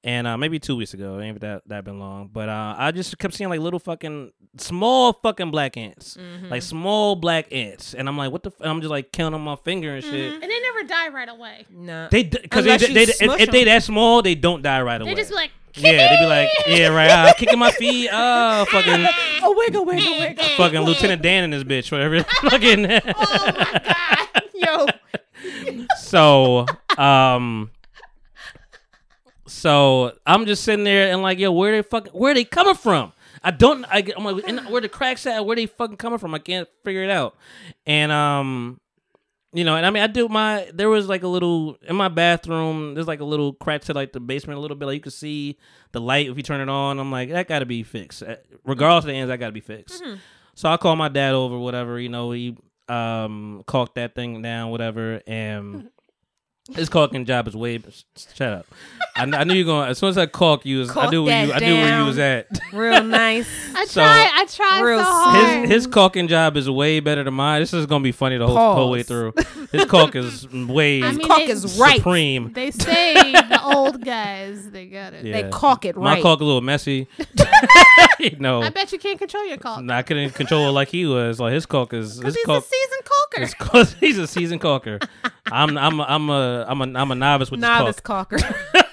and 0.04 0.28
uh, 0.28 0.38
maybe 0.38 0.60
two 0.60 0.76
weeks 0.76 0.94
ago. 0.94 1.20
Ain't 1.20 1.40
that 1.42 1.64
that 1.68 1.84
been 1.84 2.00
long? 2.00 2.30
But 2.32 2.50
uh, 2.50 2.76
I 2.78 2.92
just 2.92 3.18
kept 3.18 3.34
seeing 3.34 3.50
like 3.50 3.60
little 3.60 3.80
fucking 3.80 4.32
small 4.58 5.14
fucking 5.14 5.52
black 5.52 5.78
ants, 5.78 6.16
Mm-hmm. 6.18 6.50
like 6.50 6.62
small 6.62 7.16
black 7.16 7.52
ants, 7.52 7.94
and 7.94 8.08
I'm 8.08 8.18
like, 8.18 8.32
what 8.32 8.44
the? 8.44 8.50
F-? 8.52 8.60
and 8.62 8.70
I'm 8.70 8.82
just 8.82 8.92
like 8.92 9.12
counting 9.12 9.36
on 9.36 9.42
my 9.42 9.56
finger 9.56 9.96
and 9.96 10.04
shit. 10.04 10.34
And 10.34 10.44
they 10.44 10.60
never 10.62 10.84
die 10.88 11.10
right 11.10 11.30
away. 11.30 11.66
No. 11.72 12.08
They 12.12 12.24
because 12.24 12.66
they, 12.66 12.72
Unless 12.76 12.88
they, 12.88 12.94
they, 12.94 13.02
if, 13.34 13.40
if 13.42 13.52
they 13.52 13.62
'em. 13.62 13.66
that 13.66 13.84
small, 13.84 14.22
they 14.22 14.36
don't 14.36 14.62
die 14.62 14.82
right 14.82 15.02
away. 15.02 15.12
They 15.12 15.16
just 15.16 15.30
be 15.32 15.36
like, 15.36 15.52
yeah, 15.78 16.16
they 16.16 16.22
be 16.22 16.26
like, 16.28 16.50
yeah, 16.68 16.88
right, 16.88 17.12
ah, 17.12 17.34
kicking 17.38 17.60
my 17.60 17.72
feet, 17.72 18.10
oh, 18.14 18.66
fucking, 18.72 19.08
oh, 19.44 19.54
wiggle, 19.58 19.84
wiggle, 19.84 20.14
wiggle. 20.20 20.46
fucking 20.56 20.80
Lieutenant 20.82 21.22
Dan 21.22 21.44
in 21.44 21.50
this 21.50 21.64
bitch, 21.66 21.92
whatever. 21.92 22.24
fucking. 22.50 22.86
oh 22.86 23.00
my 23.14 23.82
god, 23.84 24.44
Yo. 24.54 25.86
so, 25.98 26.66
um, 26.98 27.72
so 29.66 30.14
I'm 30.28 30.46
just 30.46 30.64
sitting 30.64 30.86
there 30.86 31.12
and 31.12 31.24
like, 31.24 31.40
yo, 31.40 31.52
where 31.52 31.72
they 31.72 31.82
fucking, 31.82 32.14
where 32.14 32.36
they 32.36 32.44
coming 32.44 32.76
from? 32.76 33.14
I 33.42 33.50
don't. 33.50 33.84
I, 33.86 34.04
I'm 34.16 34.24
like, 34.24 34.48
and 34.48 34.60
where 34.70 34.80
the 34.80 34.88
cracks 34.88 35.26
at? 35.26 35.44
Where 35.44 35.56
they 35.56 35.66
fucking 35.66 35.98
coming 35.98 36.20
from? 36.20 36.36
I 36.36 36.38
can't 36.38 36.70
figure 36.84 37.04
it 37.04 37.10
out. 37.10 37.36
And 37.88 38.12
um, 38.12 38.80
you 39.54 39.64
know, 39.64 39.76
and 39.76 39.84
I 39.84 39.90
mean, 39.90 40.04
I 40.04 40.08
do 40.08 40.30
my. 40.30 40.70
There 40.72 40.88
was 40.88 41.10
like 41.10 41.24
a 41.24 41.28
little 41.28 41.78
in 41.82 41.96
my 41.96 42.10
bathroom. 42.10 42.94
There's 42.94 43.08
like 43.08 43.22
a 43.22 43.26
little 43.26 43.54
crack 43.54 43.82
to 43.86 43.94
like 43.96 44.14
the 44.14 44.20
basement 44.20 44.60
a 44.60 44.62
little 44.62 44.78
bit. 44.78 44.86
Like 44.86 44.96
you 44.96 45.02
could 45.02 45.14
see 45.14 45.58
the 45.94 46.00
light 46.00 46.30
if 46.30 46.38
you 46.38 46.44
turn 46.44 46.62
it 46.62 46.70
on. 46.70 47.00
I'm 47.00 47.10
like, 47.12 47.30
that 47.32 47.48
got 47.48 47.60
to 47.60 47.66
be 47.66 47.82
fixed. 47.82 48.22
Uh, 48.22 48.36
Regardless 48.66 49.06
of 49.06 49.08
the 49.08 49.14
ends, 49.14 49.30
that 49.30 49.40
got 49.40 49.48
to 49.48 49.52
be 49.52 49.62
fixed. 49.62 50.04
So 50.54 50.70
I 50.70 50.78
call 50.78 50.96
my 50.96 51.10
dad 51.10 51.34
over, 51.34 51.58
whatever. 51.58 52.00
You 52.00 52.10
know, 52.10 52.30
he 52.30 52.56
um 52.88 53.64
caulked 53.66 53.96
that 53.96 54.14
thing 54.14 54.44
down, 54.44 54.70
whatever, 54.70 55.24
and. 55.26 55.90
His 56.74 56.90
caulking 56.90 57.26
job 57.26 57.48
is 57.48 57.56
way. 57.56 57.80
Shut 58.34 58.52
up! 58.54 58.66
I, 59.16 59.20
kn- 59.26 59.36
I 59.36 59.44
knew 59.44 59.54
you 59.54 59.66
were 59.66 59.72
going. 59.72 59.90
As 59.90 60.00
soon 60.00 60.10
as 60.10 60.18
I 60.18 60.26
caulk 60.26 60.66
you, 60.66 60.80
was, 60.80 60.90
I 60.90 60.94
Caulk 60.94 61.12
knew 61.12 61.24
where 61.24 61.46
you. 61.46 61.54
I 61.54 61.60
knew 61.60 61.76
where 61.76 62.00
you 62.00 62.06
was 62.06 62.18
at. 62.18 62.48
Real 62.74 63.04
nice. 63.04 63.48
I 63.76 63.86
So- 63.86 64.02
try, 64.02 64.30
I 64.34 64.46
try 64.46 64.82
Real 64.82 64.98
so 64.98 65.06
hard. 65.06 65.60
His 65.62 65.70
his 65.70 65.88
caulking 65.88 66.28
job 66.28 66.58
is 66.58 66.68
way 66.68 67.02
better 67.02 67.24
than 67.24 67.36
mine. 67.36 67.62
This 67.62 67.72
is 67.72 67.86
gonna 67.86 68.04
be 68.04 68.12
funny 68.12 68.38
the 68.38 68.48
whole, 68.48 68.74
whole 68.74 68.90
way 68.90 69.04
through. 69.04 69.34
His 69.72 69.86
caulk 69.86 70.16
is 70.16 70.48
way 70.52 71.04
I 71.04 71.12
mean, 71.12 71.28
Caulk 71.28 71.38
they- 71.46 71.52
is 71.52 71.80
right. 71.80 71.98
supreme. 71.98 72.52
They 72.54 72.72
say 72.72 73.14
the 73.34 73.62
old 73.64 74.04
guys, 74.04 74.72
they 74.72 74.88
got 74.88 75.14
it. 75.14 75.24
Yeah. 75.24 75.44
They 75.44 75.50
caulk 75.52 75.86
it 75.86 75.96
right. 75.96 76.04
My 76.04 76.14
right. 76.16 76.24
caulk 76.24 76.40
a 76.42 76.46
little 76.46 76.62
messy. 76.62 77.08
no, 78.40 78.62
I 78.64 78.70
bet 78.70 78.92
you 78.92 78.98
can't 78.98 79.20
control 79.20 79.46
your 79.46 79.58
caulk. 79.58 79.88
I 79.90 80.02
couldn't 80.02 80.32
control 80.34 80.68
it 80.68 80.72
like 80.72 80.88
he 80.90 81.06
was. 81.06 81.40
Like 81.40 81.54
his 81.54 81.66
caulk 81.68 81.94
is 81.94 82.18
his 82.18 82.36
he's 82.36 82.46
caulk. 82.46 82.64
a 82.64 82.68
seasoned 82.68 83.04
caulker. 83.06 83.74
his 83.76 83.94
he's 84.00 84.18
a 84.18 84.28
seasoned 84.28 84.62
caulker. 84.62 85.08
I'm 85.52 85.78
I'm 85.78 86.00
a, 86.00 86.04
I'm 86.04 86.30
a 86.32 86.55
I'm 86.68 86.82
a 86.82 87.00
I'm 87.00 87.12
a 87.12 87.16
novice 87.16 87.52
with 87.52 87.60
Novice 87.60 87.96
this 87.96 88.02
caulk. 88.02 88.32
caulker. 88.32 88.86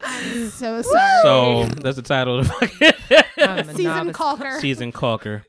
I'm 0.00 0.48
so 0.50 0.82
sorry. 0.82 1.22
So 1.22 1.64
that's 1.80 1.96
the 1.96 2.02
title 2.02 2.40
of 2.40 2.46
the 2.48 2.52
fucking 2.52 2.92
I'm 3.38 3.58
a 3.60 3.64
seasoned 3.74 3.84
novice. 3.84 4.16
caulker. 4.16 4.60
seasoned 4.60 4.94
caulker. 4.94 5.44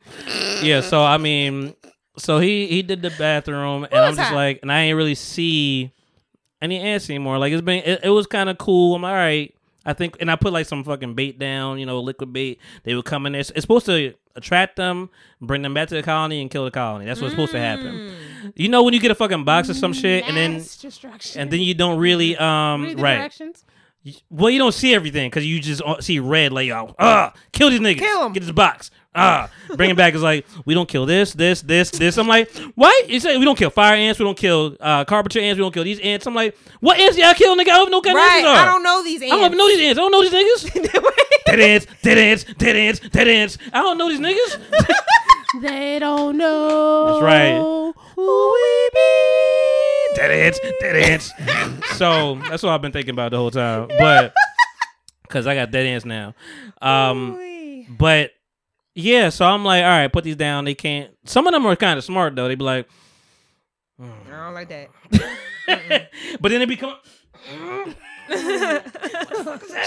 Yeah. 0.61 0.81
So 0.81 1.03
I 1.03 1.17
mean, 1.17 1.75
so 2.17 2.39
he 2.39 2.67
he 2.67 2.81
did 2.81 3.01
the 3.01 3.09
bathroom, 3.11 3.83
and 3.85 3.93
I'm 3.93 4.15
just 4.15 4.29
that? 4.29 4.33
like, 4.35 4.59
and 4.61 4.71
I 4.71 4.81
ain't 4.81 4.95
really 4.97 5.15
see 5.15 5.91
any 6.61 6.79
ants 6.79 7.09
anymore. 7.09 7.37
Like 7.37 7.51
it's 7.51 7.61
been, 7.61 7.83
it, 7.83 8.01
it 8.03 8.09
was 8.09 8.27
kind 8.27 8.49
of 8.49 8.57
cool. 8.57 8.95
I'm 8.95 9.01
like, 9.01 9.09
all 9.11 9.15
right. 9.15 9.51
I 9.87 9.93
think, 9.93 10.17
and 10.19 10.31
I 10.31 10.35
put 10.35 10.51
like 10.51 10.65
some 10.65 10.83
fucking 10.83 11.13
bait 11.13 11.37
down, 11.37 11.77
you 11.77 11.85
know, 11.85 11.99
liquid 11.99 12.33
bait. 12.33 12.59
They 12.83 12.95
would 12.95 13.05
come 13.05 13.27
in 13.27 13.33
there. 13.33 13.41
It's 13.41 13.61
supposed 13.61 13.85
to 13.85 14.15
attract 14.35 14.75
them, 14.75 15.09
bring 15.41 15.61
them 15.61 15.73
back 15.73 15.87
to 15.89 15.95
the 15.95 16.03
colony, 16.03 16.41
and 16.41 16.49
kill 16.49 16.65
the 16.65 16.71
colony. 16.71 17.05
That's 17.05 17.21
what's 17.21 17.33
supposed 17.33 17.51
to 17.53 17.59
happen. 17.59 18.13
You 18.55 18.69
know, 18.69 18.83
when 18.83 18.93
you 18.93 18.99
get 18.99 19.11
a 19.11 19.15
fucking 19.15 19.43
box 19.43 19.69
or 19.69 19.73
some 19.73 19.93
shit, 19.93 20.27
and 20.27 20.35
then 20.35 20.63
and 21.35 21.51
then 21.51 21.59
you 21.59 21.73
don't 21.73 21.99
really 21.99 22.37
um 22.37 22.83
Read 22.83 22.99
right. 22.99 23.31
Well, 24.29 24.51
you 24.51 24.59
don't 24.59 24.73
see 24.73 24.93
everything 24.93 25.31
because 25.31 25.47
you 25.47 25.59
just 25.59 25.81
uh, 25.81 25.99
see 25.99 26.19
red. 26.19 26.51
Like, 26.51 26.69
oh, 26.69 26.93
ah, 26.99 27.33
kill 27.51 27.71
these 27.71 27.79
niggas. 27.79 27.97
Kill 27.97 28.21
them. 28.21 28.33
Get 28.33 28.41
this 28.41 28.51
box. 28.51 28.91
Ah, 29.15 29.49
bring 29.75 29.89
it 29.89 29.97
back. 29.97 30.13
It's 30.13 30.21
like 30.21 30.45
we 30.65 30.73
don't 30.73 30.89
kill 30.89 31.05
this, 31.05 31.33
this, 31.33 31.61
this, 31.61 31.89
this. 31.89 32.17
I'm 32.17 32.27
like, 32.27 32.51
why? 32.75 33.03
You 33.07 33.19
say 33.19 33.37
we 33.37 33.45
don't 33.45 33.57
kill 33.57 33.69
fire 33.69 33.95
ants. 33.95 34.19
We 34.19 34.25
don't 34.25 34.37
kill 34.37 34.75
uh, 34.79 35.05
carpenter 35.05 35.39
ants. 35.39 35.57
We 35.57 35.63
don't 35.63 35.73
kill 35.73 35.85
these 35.85 35.99
ants. 36.01 36.27
I'm 36.27 36.35
like, 36.35 36.55
what 36.81 36.99
ants 36.99 37.17
y'all 37.17 37.33
kill, 37.33 37.55
nigga? 37.55 37.69
I 37.69 37.77
don't 37.77 37.91
know 37.91 37.97
what 37.97 38.05
kind 38.05 38.17
of 38.17 38.23
ants 38.23 38.47
are. 38.47 38.57
I 38.57 38.65
don't 38.65 38.83
know 38.83 39.03
these 39.03 39.21
ants. 39.21 39.33
I 39.33 39.39
don't 39.39 39.57
know 39.57 39.67
these 39.69 39.81
ants. 39.81 39.99
I 39.99 40.01
don't 40.01 40.11
know 40.11 40.21
these 40.21 40.33
niggas. 40.33 41.25
dead 41.45 41.59
ants, 41.59 41.87
dead 42.01 42.17
ants, 42.17 42.43
dead 42.43 42.75
ants, 42.75 42.99
dead 42.99 43.27
ants. 43.27 43.57
I 43.73 43.81
don't 43.81 43.97
know 43.97 44.09
these 44.09 44.19
niggas. 44.19 44.59
They 45.61 45.99
don't 45.99 46.37
know. 46.37 47.13
That's 47.13 47.23
right. 47.23 47.57
Who 48.15 48.53
we 48.53 48.89
be. 48.93 50.15
dead 50.15 50.31
ants, 50.31 50.59
dead 50.81 50.95
ants. 50.97 51.31
so 51.97 52.35
that's 52.49 52.61
what 52.61 52.71
I've 52.73 52.81
been 52.81 52.91
thinking 52.91 53.11
about 53.11 53.31
the 53.31 53.37
whole 53.37 53.51
time. 53.51 53.87
But 53.87 54.33
because 55.21 55.47
I 55.47 55.55
got 55.55 55.71
dead 55.71 55.85
ants 55.85 56.05
now. 56.05 56.33
Um, 56.81 57.35
Ooh-wee. 57.35 57.87
But 57.89 58.31
yeah, 58.95 59.29
so 59.29 59.45
I'm 59.45 59.63
like, 59.63 59.83
all 59.83 59.89
right, 59.89 60.11
put 60.11 60.23
these 60.23 60.35
down. 60.35 60.65
They 60.65 60.75
can't. 60.75 61.11
Some 61.25 61.47
of 61.47 61.53
them 61.53 61.65
are 61.65 61.75
kind 61.75 61.97
of 61.97 62.03
smart 62.03 62.35
though. 62.35 62.47
They 62.47 62.55
be 62.55 62.63
like, 62.63 62.89
I 64.01 64.05
don't 64.29 64.53
like 64.53 64.69
that. 64.69 64.89
but 66.41 66.49
then 66.49 66.59
they 66.59 66.65
become. 66.65 66.95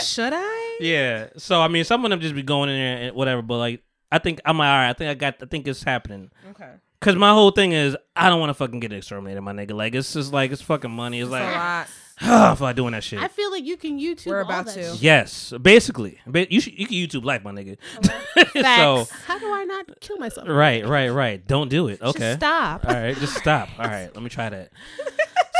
Should 0.00 0.32
I? 0.34 0.78
Yeah. 0.80 1.28
So 1.36 1.60
I 1.60 1.68
mean, 1.68 1.84
some 1.84 2.04
of 2.04 2.10
them 2.10 2.20
just 2.20 2.34
be 2.34 2.42
going 2.42 2.70
in 2.70 2.76
there 2.76 2.96
and 3.08 3.16
whatever. 3.16 3.42
But 3.42 3.58
like, 3.58 3.82
I 4.10 4.18
think 4.18 4.40
I'm 4.44 4.58
like, 4.58 4.68
all 4.68 4.76
right. 4.76 4.90
I 4.90 4.92
think 4.92 5.10
I 5.10 5.14
got. 5.14 5.36
I 5.42 5.46
think 5.46 5.66
it's 5.66 5.82
happening. 5.82 6.30
Okay. 6.50 6.70
Cause 7.00 7.14
my 7.14 7.30
whole 7.30 7.52
thing 7.52 7.70
is 7.70 7.96
I 8.16 8.28
don't 8.28 8.40
want 8.40 8.50
to 8.50 8.54
fucking 8.54 8.80
get 8.80 8.92
exterminated, 8.92 9.40
my 9.40 9.52
nigga. 9.52 9.72
Like 9.72 9.94
it's 9.94 10.12
just 10.12 10.32
like 10.32 10.50
it's 10.50 10.62
fucking 10.62 10.90
money. 10.90 11.20
It's 11.20 11.26
It's 11.26 11.30
like 11.32 11.42
a 11.44 11.56
lot. 11.56 11.88
ah, 12.60 12.72
doing 12.72 12.90
that 12.90 13.04
shit. 13.04 13.20
I 13.20 13.28
feel 13.28 13.52
like 13.52 13.64
you 13.64 13.76
can 13.76 14.00
YouTube. 14.00 14.26
We're 14.26 14.38
all 14.42 14.44
about 14.46 14.66
that 14.66 14.74
to. 14.74 14.82
shit. 14.82 15.02
yes, 15.02 15.52
basically. 15.62 16.18
But 16.26 16.50
you 16.50 16.60
should, 16.60 16.76
you 16.76 16.88
can 16.88 16.96
YouTube 16.96 17.24
life, 17.24 17.44
my 17.44 17.52
nigga. 17.52 17.76
so 18.52 19.06
How 19.26 19.38
do 19.38 19.46
I 19.52 19.62
not 19.62 20.00
kill 20.00 20.16
myself? 20.16 20.48
right, 20.48 20.84
right, 20.84 21.10
right. 21.10 21.46
Don't 21.46 21.68
do 21.68 21.86
it. 21.86 22.02
Okay. 22.02 22.18
Just 22.18 22.38
stop. 22.40 22.84
All 22.84 22.94
right, 22.94 23.16
just 23.16 23.36
stop. 23.36 23.68
All 23.78 23.86
right, 23.86 24.12
let 24.12 24.22
me 24.22 24.28
try 24.28 24.48
that. 24.48 24.70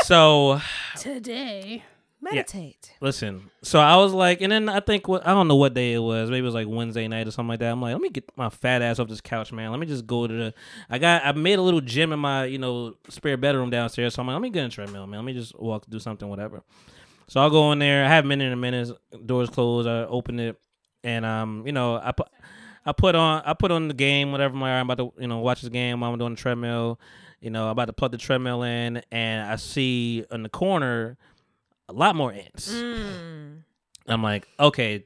So 0.05 0.59
Today, 0.97 1.83
Meditate. 2.21 2.91
listen. 2.99 3.49
So 3.63 3.79
I 3.79 3.95
was 3.95 4.13
like, 4.13 4.41
and 4.41 4.51
then 4.51 4.67
I 4.67 4.81
think 4.81 5.07
what 5.07 5.25
I 5.25 5.31
don't 5.31 5.47
know 5.47 5.55
what 5.55 5.73
day 5.73 5.93
it 5.93 5.99
was. 5.99 6.29
Maybe 6.29 6.39
it 6.39 6.43
was 6.43 6.53
like 6.53 6.67
Wednesday 6.67 7.07
night 7.07 7.27
or 7.27 7.31
something 7.31 7.49
like 7.49 7.59
that. 7.59 7.71
I'm 7.71 7.81
like, 7.81 7.93
let 7.93 8.01
me 8.01 8.09
get 8.09 8.29
my 8.35 8.49
fat 8.49 8.81
ass 8.81 8.99
off 8.99 9.07
this 9.07 9.21
couch, 9.21 9.53
man. 9.53 9.71
Let 9.71 9.79
me 9.79 9.85
just 9.85 10.05
go 10.05 10.27
to 10.27 10.33
the. 10.33 10.53
I 10.89 10.97
got. 10.97 11.25
I 11.25 11.31
made 11.31 11.59
a 11.59 11.61
little 11.61 11.81
gym 11.81 12.11
in 12.11 12.19
my 12.19 12.45
you 12.45 12.57
know 12.57 12.95
spare 13.07 13.37
bedroom 13.37 13.69
downstairs. 13.69 14.15
So 14.15 14.21
I'm 14.21 14.27
like, 14.27 14.33
let 14.33 14.41
me 14.41 14.49
get 14.49 14.61
in 14.61 14.65
a 14.65 14.69
treadmill, 14.69 15.07
man. 15.07 15.19
Let 15.19 15.25
me 15.25 15.33
just 15.33 15.57
walk, 15.57 15.85
do 15.89 15.99
something, 15.99 16.27
whatever. 16.27 16.61
So 17.27 17.39
I'll 17.39 17.49
go 17.49 17.71
in 17.71 17.79
there. 17.79 18.03
I 18.03 18.09
haven't 18.09 18.29
been 18.29 18.41
in 18.41 18.51
a 18.51 18.57
minute. 18.57 18.89
Doors 19.25 19.49
closed. 19.49 19.87
I 19.87 20.03
open 20.03 20.39
it, 20.39 20.59
and 21.03 21.25
um, 21.25 21.63
you 21.65 21.71
know, 21.71 21.95
I 21.95 22.11
put. 22.11 22.27
I 22.85 22.93
put 22.93 23.13
on 23.13 23.43
I 23.45 23.53
put 23.53 23.71
on 23.71 23.87
the 23.87 23.93
game, 23.93 24.31
whatever 24.31 24.55
my 24.55 24.79
I'm 24.79 24.89
about 24.89 25.15
to 25.15 25.21
you 25.21 25.27
know 25.27 25.39
watch 25.39 25.61
this 25.61 25.69
game. 25.69 25.99
while 25.99 26.11
I'm 26.11 26.17
doing 26.17 26.33
the 26.33 26.41
treadmill, 26.41 26.99
you 27.39 27.49
know, 27.49 27.65
I'm 27.65 27.71
about 27.71 27.85
to 27.85 27.93
plug 27.93 28.11
the 28.11 28.17
treadmill 28.17 28.63
in, 28.63 29.01
and 29.11 29.47
I 29.47 29.57
see 29.57 30.25
in 30.31 30.43
the 30.43 30.49
corner 30.49 31.17
a 31.89 31.93
lot 31.93 32.15
more 32.15 32.31
ants. 32.31 32.71
Mm. 32.71 33.63
I'm 34.07 34.23
like, 34.23 34.47
okay, 34.59 35.05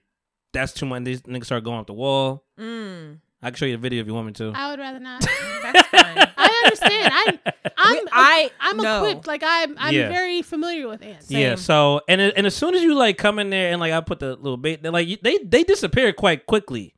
that's 0.52 0.74
too 0.74 0.86
much. 0.86 1.04
These 1.04 1.22
niggas 1.24 1.46
start 1.46 1.64
going 1.64 1.80
up 1.80 1.88
the 1.88 1.94
wall. 1.94 2.44
Mm. 2.60 3.20
I 3.42 3.50
can 3.50 3.56
show 3.56 3.66
you 3.66 3.74
the 3.74 3.82
video 3.82 4.02
if 4.02 4.08
you 4.08 4.14
want 4.14 4.28
me 4.28 4.34
to. 4.34 4.52
I 4.56 4.70
would 4.70 4.80
rather 4.80 5.00
not. 5.00 5.22
That's 5.64 5.88
fine. 5.90 6.28
I 6.38 6.62
understand. 6.64 7.14
I'm 7.14 7.40
I'm 7.78 7.94
We- 7.96 8.08
I 8.14 8.52
I'm 8.62 8.78
know. 8.78 9.04
equipped. 9.04 9.28
Like 9.28 9.44
I'm 9.46 9.76
I'm 9.78 9.94
Yeah. 9.94 10.08
very 10.10 10.42
familiar 10.42 10.88
with 10.88 11.02
ants. 11.04 11.30
Yeah. 11.30 11.56
So 11.56 12.00
and 12.08 12.22
and 12.22 12.48
as 12.48 12.56
soon 12.56 12.74
as 12.74 12.82
you 12.84 12.96
like 12.96 13.18
come 13.18 13.40
in 13.40 13.50
there 13.50 13.72
and 13.72 13.82
like 13.82 13.92
I 13.92 14.00
put 14.00 14.20
the 14.20 14.36
little 14.38 14.56
bait, 14.56 14.82
they're 14.82 14.94
like 14.94 15.22
they 15.22 15.40
they 15.40 15.64
disappear 15.64 16.14
quite 16.14 16.46
quickly. 16.46 16.94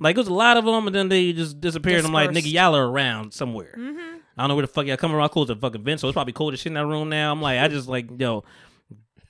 Like 0.00 0.14
there's 0.14 0.28
a 0.28 0.32
lot 0.34 0.56
of 0.56 0.64
them, 0.64 0.86
and 0.86 0.94
then 0.94 1.08
they 1.08 1.32
just 1.32 1.60
disappeared. 1.60 2.04
I'm 2.04 2.12
like, 2.12 2.30
nigga, 2.30 2.50
y'all 2.50 2.74
are 2.76 2.88
around 2.88 3.34
somewhere. 3.34 3.74
Mm-hmm. 3.76 4.16
I 4.36 4.42
don't 4.42 4.48
know 4.48 4.54
where 4.54 4.62
the 4.66 4.72
fuck 4.72 4.86
y'all 4.86 4.96
coming 4.96 5.16
around. 5.16 5.28
Close 5.30 5.48
the 5.48 5.56
fucking 5.56 5.82
vent, 5.82 6.00
so 6.00 6.08
it's 6.08 6.14
probably 6.14 6.32
cold 6.32 6.54
as 6.54 6.60
shit 6.60 6.68
in 6.68 6.74
that 6.74 6.86
room 6.86 7.08
now. 7.08 7.32
I'm 7.32 7.42
like, 7.42 7.58
I 7.58 7.66
just 7.76 7.88
like 7.88 8.06
yo, 8.18 8.44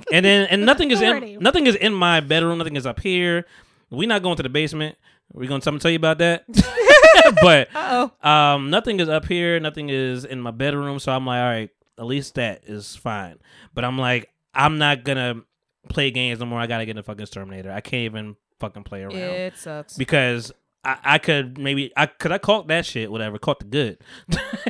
and 0.12 0.24
then 0.24 0.46
and 0.48 0.64
nothing 0.64 0.90
is 0.90 1.00
in 1.00 1.38
nothing 1.40 1.66
is 1.66 1.74
in 1.74 1.92
my 1.92 2.20
bedroom. 2.20 2.58
Nothing 2.58 2.76
is 2.76 2.86
up 2.86 3.00
here. 3.00 3.46
we 3.90 4.06
not 4.06 4.22
going 4.22 4.36
to 4.36 4.42
the 4.42 4.48
basement. 4.48 4.96
We're 5.32 5.48
gonna 5.48 5.60
tell 5.78 5.90
you 5.90 5.96
about 5.96 6.18
that. 6.18 6.44
but 7.42 7.68
Uh 7.74 8.08
um, 8.22 8.70
nothing 8.70 9.00
is 9.00 9.08
up 9.08 9.26
here. 9.26 9.60
Nothing 9.60 9.88
is 9.90 10.24
in 10.24 10.40
my 10.40 10.50
bedroom. 10.50 10.98
So 10.98 11.12
I'm 11.12 11.26
like, 11.26 11.40
all 11.40 11.48
right, 11.48 11.70
at 11.98 12.06
least 12.06 12.34
that 12.36 12.62
is 12.66 12.96
fine. 12.96 13.38
But 13.74 13.84
I'm 13.84 13.98
like, 13.98 14.30
I'm 14.54 14.78
not 14.78 15.04
gonna 15.04 15.42
play 15.88 16.10
games 16.10 16.40
no 16.40 16.46
more. 16.46 16.60
I 16.60 16.66
gotta 16.66 16.84
get 16.86 16.92
in 16.92 16.96
the 16.96 17.02
fucking 17.02 17.22
exterminator. 17.22 17.70
I 17.70 17.80
can't 17.80 18.02
even 18.02 18.36
fucking 18.60 18.84
play 18.84 19.02
around 19.02 19.14
It 19.16 19.56
sucks. 19.56 19.96
because 19.96 20.52
I, 20.84 20.96
I 21.04 21.18
could 21.18 21.58
maybe 21.58 21.92
I 21.96 22.06
could 22.06 22.32
I 22.32 22.38
caught 22.38 22.68
that 22.68 22.86
shit 22.86 23.10
whatever 23.10 23.38
caught 23.38 23.60
the 23.60 23.66
good. 23.66 23.98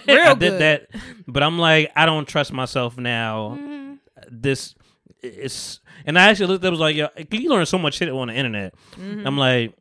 I 0.08 0.34
did 0.34 0.38
good. 0.38 0.60
that, 0.60 0.88
but 1.26 1.42
I'm 1.42 1.58
like 1.58 1.92
I 1.94 2.06
don't 2.06 2.26
trust 2.26 2.52
myself 2.52 2.96
now. 2.96 3.56
Mm-hmm. 3.58 3.94
This 4.30 4.74
is 5.22 5.80
and 6.06 6.18
I 6.18 6.28
actually 6.30 6.46
looked 6.46 6.64
up 6.64 6.70
was 6.70 6.80
like 6.80 6.96
yo, 6.96 7.08
you 7.30 7.50
learn 7.50 7.66
so 7.66 7.78
much 7.78 7.94
shit 7.94 8.08
on 8.08 8.28
the 8.28 8.34
internet. 8.34 8.74
Mm-hmm. 8.92 9.26
I'm 9.26 9.36
like 9.38 9.74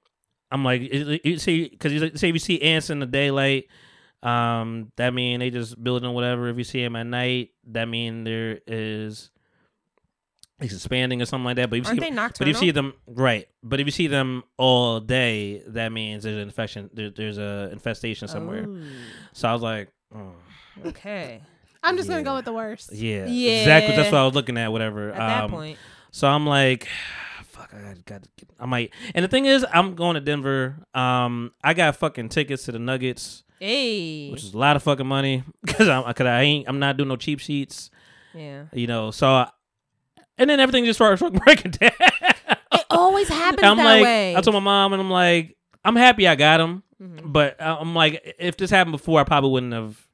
I'm 0.51 0.63
like 0.63 0.81
you- 0.81 1.19
you 1.23 1.37
see 1.39 1.67
because 1.69 1.93
you 1.93 1.99
say 2.15 2.29
if 2.29 2.35
you 2.35 2.39
see 2.39 2.61
ants 2.61 2.89
in 2.89 2.99
the 2.99 3.05
daylight. 3.05 3.67
Um, 4.23 4.91
that 4.95 5.13
mean 5.13 5.39
they 5.39 5.51
just 5.51 5.81
building 5.81 6.11
whatever. 6.11 6.47
If 6.49 6.57
you 6.57 6.63
see 6.63 6.81
them 6.83 6.95
at 6.95 7.05
night, 7.05 7.51
that 7.67 7.85
mean 7.87 8.23
there 8.23 8.59
is 8.65 9.29
it's 10.59 10.73
expanding 10.73 11.21
or 11.21 11.25
something 11.25 11.45
like 11.45 11.57
that. 11.57 11.69
But 11.69 11.77
if 11.77 11.83
you 11.85 11.89
Aren't 11.89 11.99
see, 12.01 12.09
they 12.09 12.15
but 12.39 12.47
if 12.47 12.47
you 12.47 12.53
see 12.59 12.71
them 12.71 12.93
right, 13.05 13.47
but 13.61 13.79
if 13.79 13.85
you 13.85 13.91
see 13.91 14.07
them 14.07 14.43
all 14.57 14.99
day, 14.99 15.61
that 15.67 15.91
means 15.91 16.23
there's 16.23 16.35
an 16.37 16.41
infection. 16.41 16.89
There, 16.93 17.11
there's 17.11 17.37
a 17.37 17.69
infestation 17.71 18.27
somewhere. 18.27 18.65
Oh, 18.67 18.81
So 19.33 19.49
I 19.49 19.53
was 19.53 19.61
like, 19.61 19.89
oh, 20.15 20.31
okay. 20.87 21.41
I'm 21.87 21.97
just 21.97 22.09
gonna 22.09 22.23
go 22.23 22.35
with 22.35 22.45
the 22.45 22.53
worst. 22.53 22.91
yeah, 22.93 23.25
Yeah. 23.25 23.59
exactly. 23.61 23.95
That's 23.95 24.11
what 24.11 24.19
I 24.19 24.25
was 24.25 24.33
looking 24.35 24.57
at. 24.57 24.71
Whatever. 24.71 25.09
At 25.11 25.17
that 25.17 25.43
Um, 25.45 25.51
point, 25.51 25.77
So 26.11 26.27
I'm 26.27 26.45
like, 26.45 26.87
fuck, 27.45 27.73
I 27.73 27.81
got, 27.81 28.05
got 28.05 28.23
to 28.23 28.29
get, 28.37 28.49
I 28.59 28.65
might. 28.65 28.91
And 29.15 29.23
the 29.23 29.29
thing 29.29 29.45
is, 29.45 29.65
I'm 29.73 29.95
going 29.95 30.15
to 30.15 30.21
Denver. 30.21 30.75
Um, 30.93 31.51
I 31.63 31.73
got 31.73 31.95
fucking 31.95 32.29
tickets 32.29 32.63
to 32.65 32.71
the 32.71 32.79
Nuggets, 32.79 33.43
hey, 33.59 34.29
which 34.31 34.43
is 34.43 34.53
a 34.53 34.57
lot 34.57 34.75
of 34.75 34.83
fucking 34.83 35.07
money 35.07 35.43
because 35.65 35.87
I'm, 35.89 36.03
cause 36.13 36.27
I 36.27 36.41
ain't, 36.41 36.67
I'm 36.69 36.79
not 36.79 36.97
doing 36.97 37.09
no 37.09 37.15
cheap 37.15 37.39
sheets. 37.39 37.89
yeah. 38.33 38.65
You 38.73 38.87
know, 38.87 39.11
so. 39.11 39.45
And 40.39 40.47
then 40.49 40.59
everything 40.59 40.85
just 40.85 40.97
started 40.97 41.17
fucking 41.23 41.39
breaking 41.39 41.71
down. 41.71 41.91
It 41.99 42.85
always 42.91 43.27
happens 43.43 43.63
I'm 43.63 43.77
that 43.77 43.83
like, 43.83 44.03
way. 44.03 44.35
I 44.35 44.41
told 44.41 44.53
my 44.53 44.59
mom, 44.59 44.93
and 44.93 45.01
I'm 45.01 45.09
like, 45.09 45.57
I'm 45.83 45.95
happy 45.95 46.27
I 46.27 46.35
got 46.35 46.59
him, 46.59 46.83
Mhm. 47.01 47.31
but 47.31 47.59
uh, 47.61 47.77
I'm 47.79 47.95
like, 47.95 48.35
if 48.39 48.57
this 48.57 48.69
happened 48.69 48.91
before, 48.91 49.19
I 49.19 49.23
probably 49.23 49.49
wouldn't 49.51 49.73
have 49.73 50.06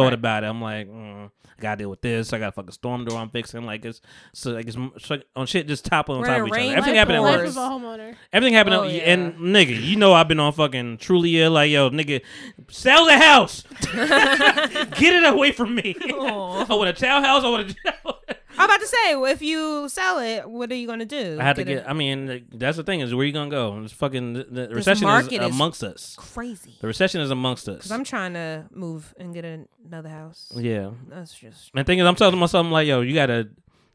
thought 0.00 0.04
Right. 0.06 0.12
about 0.14 0.44
it. 0.44 0.46
I'm 0.48 0.60
like, 0.62 0.88
mm, 0.88 1.26
I 1.26 1.62
gotta 1.62 1.76
deal 1.78 1.90
with 1.90 2.00
this. 2.00 2.32
I 2.32 2.38
got 2.38 2.48
a 2.48 2.52
fucking 2.52 2.72
storm 2.72 3.04
door 3.04 3.18
I'm 3.18 3.28
fixing. 3.30 3.64
Like 3.66 3.84
it's 3.84 4.00
so 4.32 4.52
like 4.52 4.66
it's 4.66 4.76
so- 5.06 5.18
on 5.36 5.46
shit 5.46 5.66
just 5.68 5.84
toppling 5.84 6.16
on 6.18 6.22
We're 6.22 6.28
top 6.28 6.40
of 6.40 6.46
each 6.48 6.52
other. 6.54 6.76
Everything 6.76 6.94
happened 6.96 7.16
at 7.18 7.20
doors. 7.36 7.56
Once. 7.56 7.72
homeowner. 7.84 8.14
Everything 8.32 8.54
happened, 8.54 8.74
Oh, 8.76 8.84
at, 8.84 8.92
yeah. 8.92 9.00
and 9.12 9.34
nigga, 9.36 9.80
you 9.80 9.96
know 9.96 10.12
I've 10.12 10.28
been 10.28 10.40
on 10.40 10.52
fucking 10.52 10.98
Trulia. 10.98 11.50
Like 11.52 11.70
yo, 11.70 11.90
nigga, 11.90 12.22
sell 12.68 13.04
the 13.06 13.18
house, 13.18 13.62
get 13.92 15.14
it 15.14 15.24
away 15.32 15.52
from 15.52 15.74
me. 15.74 15.94
I 16.02 16.66
want 16.70 16.88
a 16.88 16.92
townhouse. 16.92 17.44
I 17.44 17.48
want 17.48 17.70
a. 17.70 18.14
I'm 18.58 18.64
about 18.64 18.80
to 18.80 18.86
say, 18.86 19.16
well, 19.16 19.30
if 19.32 19.42
you 19.42 19.88
sell 19.88 20.18
it, 20.18 20.48
what 20.48 20.70
are 20.70 20.74
you 20.74 20.86
gonna 20.86 21.04
do? 21.04 21.38
I 21.40 21.44
had 21.44 21.56
to 21.56 21.64
Get. 21.64 21.88
I 21.88 21.92
mean, 21.92 22.46
that's 22.52 22.76
the 22.76 22.82
thing 22.84 23.00
is 23.00 23.14
where 23.14 23.24
you 23.24 23.32
gonna 23.32 23.50
go? 23.50 23.80
It's 23.82 23.92
fucking 23.92 24.32
the, 24.34 24.44
the 24.44 24.68
recession 24.74 25.04
is 25.04 25.12
market 25.12 25.42
is- 25.42 25.54
amongst 25.54 25.82
us. 25.84 26.16
crazy. 26.18 26.76
The 26.80 26.86
recession 26.86 27.20
is 27.20 27.30
amongst 27.30 27.68
us. 27.68 27.76
Because 27.78 27.92
I'm 27.92 28.04
trying 28.04 28.34
to 28.34 28.66
move 28.72 29.14
and 29.18 29.32
get 29.32 29.44
another 29.44 30.08
house. 30.08 30.52
yeah. 30.56 30.90
That's 31.08 31.32
just 31.34 31.70
And 31.74 31.80
the 31.80 31.84
thing 31.84 31.98
is, 31.98 32.06
I'm 32.06 32.14
telling 32.16 32.38
myself, 32.38 32.64
I'm 32.64 32.72
like, 32.72 32.86
yo, 32.86 33.00
you 33.00 33.14
gotta, 33.14 33.48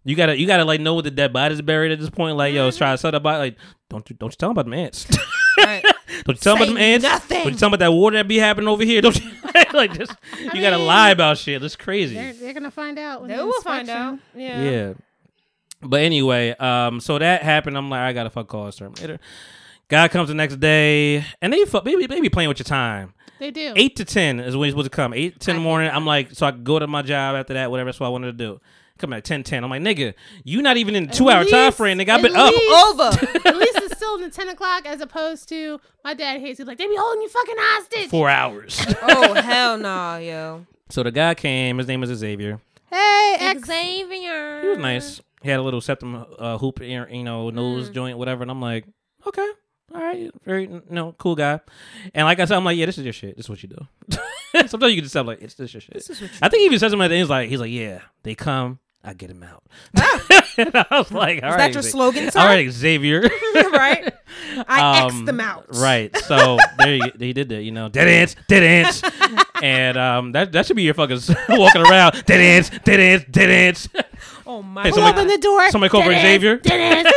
you 0.04 0.16
gotta, 0.16 0.40
you 0.40 0.48
gotta 0.48 0.66
like 0.66 0.82
know 0.82 0.94
what 0.94 1.04
the 1.04 1.12
dead 1.12 1.34
body's 1.34 1.62
buried 1.62 1.92
at 1.92 2.00
this 2.00 2.10
point. 2.10 2.38
Like, 2.38 2.54
yo, 2.54 2.70
mm-hmm. 2.70 2.78
try 2.78 2.92
to 2.92 2.98
sell 2.98 3.12
that 3.12 3.24
body. 3.24 3.38
Like, 3.40 3.58
don't 3.90 4.10
you, 4.10 4.16
don't 4.16 4.32
you 4.32 4.38
tell 4.38 4.50
them 4.50 4.58
about 4.58 4.70
the 4.70 4.78
ants. 4.78 5.08
right. 5.58 5.84
don't 6.08 6.28
you 6.30 6.34
tell 6.36 6.56
them 6.56 6.64
about 6.64 6.68
Say 6.68 6.74
them 6.74 6.78
ants. 6.78 7.04
nothing. 7.04 7.44
Don't 7.44 7.54
you 7.54 7.58
tell 7.60 7.68
about 7.68 7.80
that 7.80 7.92
water 7.92 8.18
that 8.18 8.28
be 8.28 8.38
happening 8.38 8.68
over 8.68 8.84
here. 8.84 9.02
Don't 9.02 9.20
you? 9.24 9.32
like, 9.74 9.94
just 9.98 10.14
you 10.54 10.62
gotta 10.62 10.78
lie 10.78 11.10
about 11.12 11.38
shit. 11.38 11.62
That's 11.62 11.76
crazy. 11.76 12.16
They're, 12.16 12.34
they're 12.34 12.54
gonna 12.54 12.72
find 12.72 12.98
out. 13.00 13.22
When 13.22 13.30
They 13.30 13.38
the 13.38 13.46
will 13.46 13.62
find 13.62 13.90
out. 13.90 14.20
Yeah. 14.36 14.62
Yeah. 14.64 14.94
But 15.82 16.02
anyway, 16.02 16.52
um, 16.52 17.00
so 17.00 17.18
that 17.20 17.44
happened. 17.44 17.78
I'm 17.78 17.90
like, 17.90 18.00
I 18.02 18.14
gotta 18.14 18.30
fuck 18.30 18.48
call 18.48 18.72
Terminator. 18.72 19.20
Guy 19.88 20.08
comes 20.08 20.30
the 20.30 20.34
next 20.34 20.60
day, 20.60 21.24
and 21.42 21.54
they 21.54 21.64
fuck, 21.66 21.84
they, 21.86 21.96
be- 21.96 22.08
they 22.08 22.20
be 22.20 22.30
playing 22.30 22.50
with 22.50 22.58
your 22.58 22.64
time. 22.64 23.14
They 23.38 23.52
do. 23.52 23.74
Eight 23.76 23.96
to 23.98 24.06
ten 24.06 24.40
is 24.40 24.56
when 24.58 24.66
he's 24.68 24.72
supposed 24.74 24.90
to 24.92 24.96
come. 24.96 25.14
Eight 25.14 25.34
to 25.34 25.40
ten 25.40 25.56
in 25.58 25.62
the 25.62 25.68
I 25.68 25.70
morning. 25.70 25.92
I'm 25.94 26.06
like, 26.06 26.32
so 26.32 26.48
I 26.48 26.52
go 26.52 26.80
to 26.80 26.88
my 26.88 27.02
job 27.04 27.36
after 27.36 27.54
that, 27.54 27.70
whatever. 27.70 27.90
That's 27.90 28.00
what 28.00 28.08
I 28.08 28.10
wanted 28.10 28.28
to 28.28 28.34
do. 28.46 28.60
Come 28.98 29.12
at 29.12 29.26
10 29.26 29.44
10. 29.44 29.62
I'm 29.62 29.70
like, 29.70 29.82
nigga, 29.82 30.14
you 30.46 30.62
not 30.62 30.78
even 30.78 30.96
in 30.96 31.08
the 31.08 31.14
two 31.14 31.30
hour 31.30 31.42
least- 31.42 31.54
time 31.54 31.72
frame, 31.74 31.98
nigga. 32.00 32.10
I've 32.10 32.24
at 32.24 32.32
been 32.32 32.36
up. 32.36 32.54
Over. 32.54 33.04
At 33.50 33.58
least 33.58 33.76
it's 33.76 33.85
still 34.06 34.16
in 34.16 34.22
the 34.22 34.30
ten 34.30 34.50
o'clock 34.50 34.86
as 34.86 35.02
opposed 35.02 35.50
to 35.50 35.80
my 36.04 36.14
dad 36.14 36.40
hates 36.40 36.60
it. 36.60 36.68
Like 36.68 36.78
they 36.78 36.88
be 36.88 36.96
holding 36.98 37.22
you 37.22 37.30
fucking 37.30 37.56
hostage. 37.58 38.10
Four 38.10 38.30
hours. 38.30 38.80
oh 39.02 39.34
hell 39.34 39.78
no, 39.78 40.18
yo. 40.18 40.66
so 40.90 41.04
the 41.04 41.12
guy 41.12 41.34
came. 41.36 41.78
His 41.78 41.88
name 41.88 42.04
is 42.04 42.10
Xavier. 42.18 42.60
Hey, 42.92 43.36
ex. 43.40 43.66
Xavier. 43.68 44.62
He 44.62 44.68
was 44.70 44.78
nice. 44.78 45.22
He 45.42 45.50
had 45.50 45.60
a 45.60 45.64
little 45.64 45.82
septum 45.82 46.26
uh, 46.40 46.58
hoop, 46.58 46.82
ear, 46.82 47.08
you 47.12 47.24
know, 47.24 47.52
Mm. 47.52 47.54
nose 47.56 47.90
joint, 47.90 48.18
whatever. 48.18 48.42
And 48.42 48.50
I'm 48.50 48.62
like, 48.62 48.86
okay, 49.28 49.48
all 49.94 50.02
right, 50.02 50.32
very, 50.44 50.64
you 50.64 50.82
know, 50.90 51.14
cool 51.20 51.36
guy. 51.36 51.60
And 52.14 52.26
like 52.26 52.40
I 52.40 52.46
said, 52.46 52.58
I'm 52.58 52.66
like, 52.66 52.78
yeah, 52.78 52.88
this 52.88 52.98
is 52.98 53.04
your 53.04 53.14
shit. 53.14 53.36
This 53.38 53.46
is 53.46 53.50
what 53.50 53.62
you 53.62 53.70
do. 53.70 54.18
Sometimes 54.68 54.92
you 54.92 54.98
can 54.98 55.04
just 55.04 55.14
tell 55.14 55.24
like, 55.24 55.42
it's 55.42 55.54
this 55.56 55.74
your 55.74 55.82
shit. 55.82 55.94
This 55.94 56.10
is 56.10 56.22
what 56.22 56.32
you 56.32 56.38
I 56.42 56.50
think 56.50 56.62
he 56.62 56.66
even 56.66 56.80
said 56.80 56.90
something 56.90 57.06
at 57.06 57.10
the 57.10 57.16
end. 57.16 57.22
He's 57.24 57.30
like, 57.30 57.50
he's 57.50 57.60
like, 57.60 57.72
yeah, 57.72 58.02
they 58.24 58.34
come, 58.34 58.80
I 59.08 59.14
get 59.14 59.30
him 59.30 59.44
out. 59.44 59.64
and 60.58 60.72
I 60.76 60.86
was 60.92 61.12
like, 61.14 61.44
all 61.44 61.50
Ah. 61.52 61.54
Is 61.54 61.56
right, 61.56 61.58
that 61.58 61.74
your 61.74 61.84
Xa- 61.84 61.92
slogan, 61.92 62.32
sir? 62.32 62.40
All 62.40 62.46
right, 62.48 62.70
Xavier. 62.72 63.22
right. 63.56 64.14
I 64.68 65.04
X 65.06 65.14
Um, 65.14 65.26
them 65.26 65.40
out. 65.40 65.66
Right. 65.76 66.16
So 66.18 66.58
there 66.80 66.96
you, 66.96 67.12
he 67.20 67.34
did 67.34 67.50
that, 67.50 67.62
you 67.62 67.72
know. 67.72 67.88
Dead 67.90 68.08
ants, 68.08 68.36
dead 68.48 68.64
ants. 68.64 69.02
and 69.62 69.98
um 69.98 70.32
that 70.34 70.52
that 70.54 70.66
should 70.66 70.76
be 70.76 70.84
your 70.84 70.94
fucking 70.96 71.20
walking 71.50 71.82
around. 71.84 72.24
Dead 72.26 72.42
ants, 72.42 72.70
dead 72.84 73.00
ants, 73.00 73.26
dead 73.30 73.50
ants. 73.50 73.90
Oh 74.48 74.62
my. 74.64 74.84
Hey, 74.84 74.90
Pull 74.90 74.98
somebody- 75.00 75.18
open 75.20 75.28
the 75.28 75.38
door. 75.38 75.70
somebody 75.72 75.90
call 75.92 76.02
for 76.04 76.10
Dead 76.12 76.22
Xavier? 76.22 76.52
ends, 76.54 76.64
Dead 76.68 76.80
ends. 77.06 77.12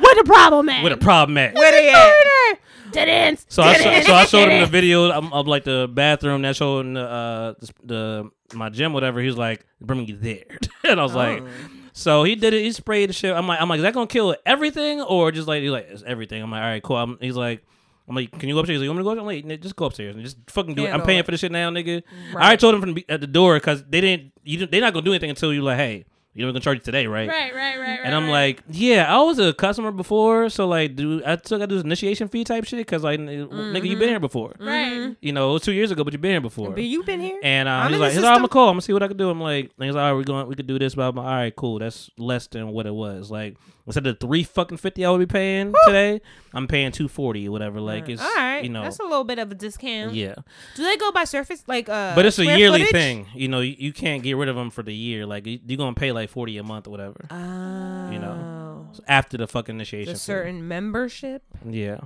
Where 0.00 0.14
the 0.16 0.24
problem 0.24 0.68
at? 0.68 0.82
With 0.84 0.92
a 0.92 0.96
problem 0.96 1.36
at. 1.38 1.54
Where 1.54 1.72
they 1.72 1.88
at? 1.90 2.58
Dead 2.92 3.08
ends. 3.08 3.46
So 3.48 3.62
I, 3.62 3.72
Dead 3.74 3.82
sho- 3.82 3.90
ends. 3.90 4.06
so 4.06 4.14
I 4.14 4.24
showed 4.26 4.48
him 4.48 4.60
the 4.60 4.66
video 4.66 5.10
of, 5.10 5.32
of 5.32 5.46
like 5.48 5.64
the 5.64 5.88
bathroom 5.92 6.42
that 6.42 6.54
showed 6.56 6.86
in 6.86 6.94
the, 6.94 7.00
uh, 7.02 7.54
the, 7.58 7.72
the 7.84 8.30
my 8.54 8.68
gym, 8.68 8.92
whatever. 8.92 9.20
He 9.20 9.26
was 9.26 9.36
like, 9.36 9.66
"Bring 9.80 10.00
me 10.00 10.12
there," 10.12 10.58
and 10.84 11.00
I 11.00 11.02
was 11.02 11.14
like, 11.14 11.42
oh. 11.42 11.48
So 11.92 12.24
he 12.24 12.34
did 12.34 12.54
it. 12.54 12.62
He 12.62 12.72
sprayed 12.72 13.08
the 13.08 13.12
shit. 13.12 13.32
I'm 13.32 13.46
like, 13.46 13.60
I'm 13.60 13.68
like, 13.68 13.78
is 13.78 13.82
that 13.82 13.94
gonna 13.94 14.08
kill 14.08 14.34
everything 14.44 15.00
or 15.00 15.30
just 15.30 15.46
like 15.46 15.62
he's 15.62 15.70
like 15.70 15.86
it's 15.88 16.02
everything? 16.04 16.42
I'm 16.42 16.50
like, 16.50 16.62
all 16.62 16.68
right, 16.68 16.82
cool. 16.82 16.96
I'm, 16.96 17.18
he's 17.20 17.36
like. 17.36 17.64
I'm 18.06 18.14
like, 18.14 18.38
can 18.38 18.50
you 18.50 18.54
go 18.54 18.58
upstairs? 18.58 18.74
He's 18.74 18.80
like, 18.80 18.84
you 18.84 18.90
want 18.90 18.98
me 18.98 19.00
to 19.00 19.16
go 19.16 19.22
upstairs? 19.22 19.42
I'm 19.44 19.48
like, 19.48 19.60
just 19.62 19.76
go 19.76 19.86
upstairs 19.86 20.14
and 20.14 20.22
just 20.22 20.36
fucking 20.48 20.74
do 20.74 20.84
it. 20.84 20.90
I'm 20.90 21.00
paying 21.00 21.20
it. 21.20 21.24
for 21.24 21.30
this 21.30 21.40
shit 21.40 21.50
now, 21.50 21.70
nigga. 21.70 22.02
I 22.32 22.34
already 22.34 22.56
told 22.58 22.74
him 22.74 22.82
from 22.82 22.92
the, 22.92 23.06
at 23.08 23.22
the 23.22 23.26
door 23.26 23.56
because 23.56 23.82
they 23.84 24.02
didn't. 24.02 24.32
You 24.42 24.58
didn't, 24.58 24.72
they're 24.72 24.82
not 24.82 24.92
gonna 24.92 25.06
do 25.06 25.12
anything 25.12 25.30
until 25.30 25.54
you 25.54 25.62
like, 25.62 25.78
hey, 25.78 26.04
you're 26.34 26.48
gonna 26.50 26.60
charge 26.60 26.78
you 26.78 26.82
today, 26.82 27.06
right? 27.06 27.28
Right, 27.28 27.54
right, 27.54 27.78
right, 27.78 27.88
right. 27.88 28.00
And 28.02 28.14
I'm 28.14 28.28
like, 28.28 28.62
yeah, 28.68 29.12
I 29.14 29.22
was 29.22 29.38
a 29.38 29.52
customer 29.52 29.92
before, 29.92 30.48
so 30.50 30.66
like, 30.66 30.96
do 30.96 31.22
I 31.24 31.36
still 31.36 31.58
got 31.58 31.64
to 31.64 31.68
do 31.68 31.74
this 31.76 31.84
initiation 31.84 32.28
fee 32.28 32.42
type 32.44 32.64
shit? 32.64 32.78
Because 32.80 33.02
like, 33.04 33.20
nigga, 33.20 33.88
you 33.88 33.96
been 33.96 34.08
here 34.08 34.20
before. 34.20 34.54
right. 34.58 35.16
You 35.20 35.32
know, 35.32 35.50
it 35.50 35.52
was 35.54 35.62
two 35.62 35.72
years 35.72 35.90
ago, 35.90 36.02
but 36.04 36.12
you've 36.12 36.20
been 36.22 36.32
here 36.32 36.40
before. 36.40 36.70
But 36.72 36.82
you 36.82 37.02
been 37.04 37.20
here? 37.20 37.38
And 37.42 37.68
uh, 37.68 37.72
I'm 37.72 37.90
he's 37.92 38.00
like, 38.00 38.12
he's 38.12 38.22
like, 38.22 38.30
I'm 38.32 38.38
gonna 38.38 38.48
call. 38.48 38.68
I'm 38.68 38.74
gonna 38.74 38.82
see 38.82 38.92
what 38.92 39.02
I 39.02 39.08
can 39.08 39.16
do. 39.16 39.30
I'm 39.30 39.40
like, 39.40 39.70
he's 39.78 39.94
like, 39.94 40.02
all 40.02 40.10
right, 40.10 40.12
we're 40.12 40.24
going, 40.24 40.46
we 40.48 40.54
could 40.56 40.66
do 40.66 40.78
this. 40.78 40.94
But 40.96 41.08
I'm 41.08 41.14
like, 41.16 41.26
all 41.26 41.32
right, 41.32 41.56
cool. 41.56 41.78
That's 41.78 42.10
less 42.18 42.46
than 42.48 42.68
what 42.68 42.86
it 42.86 42.94
was. 42.94 43.30
Like 43.30 43.56
instead 43.86 44.06
of 44.06 44.18
three 44.20 44.42
fucking 44.42 44.78
fifty 44.78 45.04
I 45.04 45.10
would 45.10 45.18
be 45.18 45.26
paying 45.32 45.74
today, 45.86 46.20
I'm 46.52 46.66
paying 46.66 46.92
two 46.92 47.08
forty 47.08 47.48
or 47.48 47.52
whatever. 47.52 47.80
Like 47.80 48.08
it's, 48.08 48.22
All 48.22 48.34
right. 48.34 48.62
you 48.62 48.70
know, 48.70 48.82
That's 48.82 48.98
a 48.98 49.02
little 49.04 49.24
bit 49.24 49.38
of 49.38 49.50
a 49.52 49.54
discount. 49.54 50.14
yeah. 50.14 50.34
Do 50.76 50.82
they 50.84 50.96
go 50.96 51.12
by 51.12 51.24
surface 51.24 51.62
like 51.66 51.88
uh 51.88 52.14
But 52.14 52.26
it's 52.26 52.38
a 52.38 52.44
yearly 52.44 52.80
footage? 52.80 52.92
thing. 52.92 53.26
You 53.34 53.48
know, 53.48 53.60
you, 53.60 53.74
you 53.78 53.92
can't 53.92 54.22
get 54.22 54.36
rid 54.36 54.48
of 54.48 54.56
them 54.56 54.70
for 54.70 54.82
the 54.82 54.94
year. 54.94 55.26
Like 55.26 55.46
you, 55.46 55.58
you're 55.66 55.78
gonna 55.78 55.94
pay 55.94 56.12
like 56.12 56.30
forty 56.30 56.56
a 56.58 56.62
month 56.62 56.86
or 56.86 56.90
whatever 56.90 57.26
Oh. 57.30 58.10
You 58.10 58.18
know. 58.18 58.90
after 59.08 59.36
the 59.36 59.46
fucking 59.46 59.74
initiation. 59.74 60.12
the 60.12 60.18
certain 60.18 60.66
membership. 60.68 61.42
Yeah. 61.68 61.98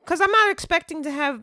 Because 0.00 0.20
I'm 0.20 0.30
not 0.30 0.50
expecting 0.50 1.02
to 1.02 1.10
have 1.10 1.42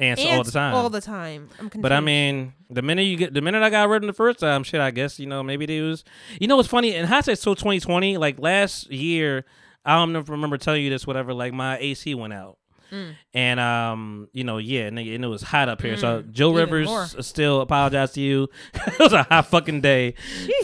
Ants, 0.00 0.22
ants 0.22 0.36
all 0.38 0.44
the 0.44 0.50
time. 0.50 0.74
All 0.74 0.90
the 0.90 1.00
time. 1.00 1.48
I'm 1.58 1.70
confused. 1.70 1.82
But 1.82 1.92
I 1.92 2.00
mean, 2.00 2.54
the 2.70 2.82
minute 2.82 3.02
you 3.02 3.16
get, 3.16 3.34
the 3.34 3.40
minute 3.42 3.62
I 3.62 3.70
got 3.70 3.88
rid 3.88 4.02
of 4.02 4.06
the 4.06 4.12
first 4.12 4.40
time, 4.40 4.62
shit, 4.64 4.80
I 4.80 4.90
guess 4.90 5.18
you 5.20 5.26
know 5.26 5.42
maybe 5.42 5.66
they 5.66 5.80
was, 5.80 6.04
you 6.40 6.46
know, 6.48 6.56
what's 6.56 6.68
funny 6.68 6.90
and 6.94 7.00
in 7.02 7.06
hindsight, 7.06 7.38
so 7.38 7.54
2020, 7.54 8.16
like 8.16 8.38
last 8.38 8.90
year, 8.90 9.44
I 9.84 9.96
don't 9.96 10.12
know 10.12 10.20
if 10.20 10.28
I 10.28 10.32
remember 10.32 10.56
telling 10.58 10.82
you 10.82 10.90
this, 10.90 11.06
whatever. 11.06 11.34
Like 11.34 11.52
my 11.52 11.78
AC 11.78 12.14
went 12.14 12.32
out, 12.32 12.56
Mm. 12.92 13.14
and 13.34 13.60
um, 13.60 14.28
you 14.32 14.42
know, 14.42 14.58
yeah, 14.58 14.86
and, 14.88 14.98
it 14.98 15.14
and 15.14 15.24
it 15.24 15.28
was 15.28 15.42
hot 15.42 15.68
up 15.68 15.80
here. 15.80 15.96
So 15.96 16.22
Joe 16.22 16.50
Even 16.50 16.64
Rivers 16.64 16.88
more. 16.88 17.06
still 17.22 17.60
apologized 17.60 18.14
to 18.14 18.20
you. 18.20 18.48
it 18.74 18.98
was 18.98 19.12
a 19.12 19.22
hot 19.22 19.46
fucking 19.46 19.80
day 19.80 20.14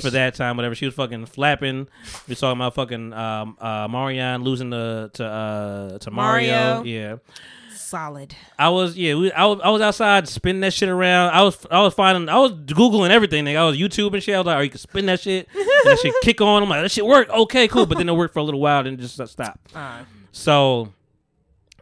for 0.01 0.11
that 0.11 0.35
time. 0.35 0.57
Whatever, 0.57 0.75
she 0.75 0.87
was 0.87 0.95
fucking 0.97 1.27
flapping. 1.27 1.87
We 2.29 2.35
talking 2.35 2.59
about 2.59 2.75
fucking 2.75 3.13
um, 3.13 3.57
uh, 3.61 3.87
Marion 3.89 4.43
losing 4.43 4.73
to 4.73 5.09
to 5.15 5.25
uh, 5.25 5.99
to 5.99 6.11
Mario. 6.11 6.53
Mario. 6.53 6.83
Yeah. 6.83 7.17
Solid. 7.87 8.35
I 8.59 8.69
was 8.69 8.97
yeah, 8.97 9.15
we, 9.15 9.33
I 9.33 9.45
was 9.47 9.61
I 9.63 9.71
was 9.71 9.81
outside 9.81 10.29
spinning 10.29 10.61
that 10.61 10.73
shit 10.73 10.89
around. 10.89 11.31
I 11.33 11.43
was 11.43 11.67
I 11.71 11.81
was 11.81 11.95
finding 11.95 12.29
I 12.29 12.39
was 12.39 12.53
googling 12.53 13.11
everything. 13.11 13.45
Nigga. 13.45 13.57
I 13.57 13.65
was 13.65 13.79
YouTube 13.79 14.15
and 14.15 14.23
shit. 14.23 14.35
I 14.35 14.39
was 14.39 14.47
like, 14.47 14.59
oh, 14.59 14.61
you 14.61 14.71
can 14.71 14.79
spin 14.79 15.07
that 15.07 15.21
shit. 15.21 15.49
that 15.55 15.99
shit 16.03 16.15
kick 16.23 16.41
on. 16.41 16.63
I'm 16.63 16.69
like, 16.69 16.83
that 16.83 16.91
shit 16.91 17.07
work. 17.07 17.29
Okay, 17.31 17.69
cool. 17.69 17.87
But 17.87 17.99
then 17.99 18.09
it 18.09 18.13
worked 18.13 18.35
for 18.35 18.41
a 18.41 18.45
little 18.45 18.61
while, 18.61 18.83
then 18.85 18.95
it 18.95 19.01
just 19.01 19.15
stopped. 19.29 19.73
So. 20.33 20.93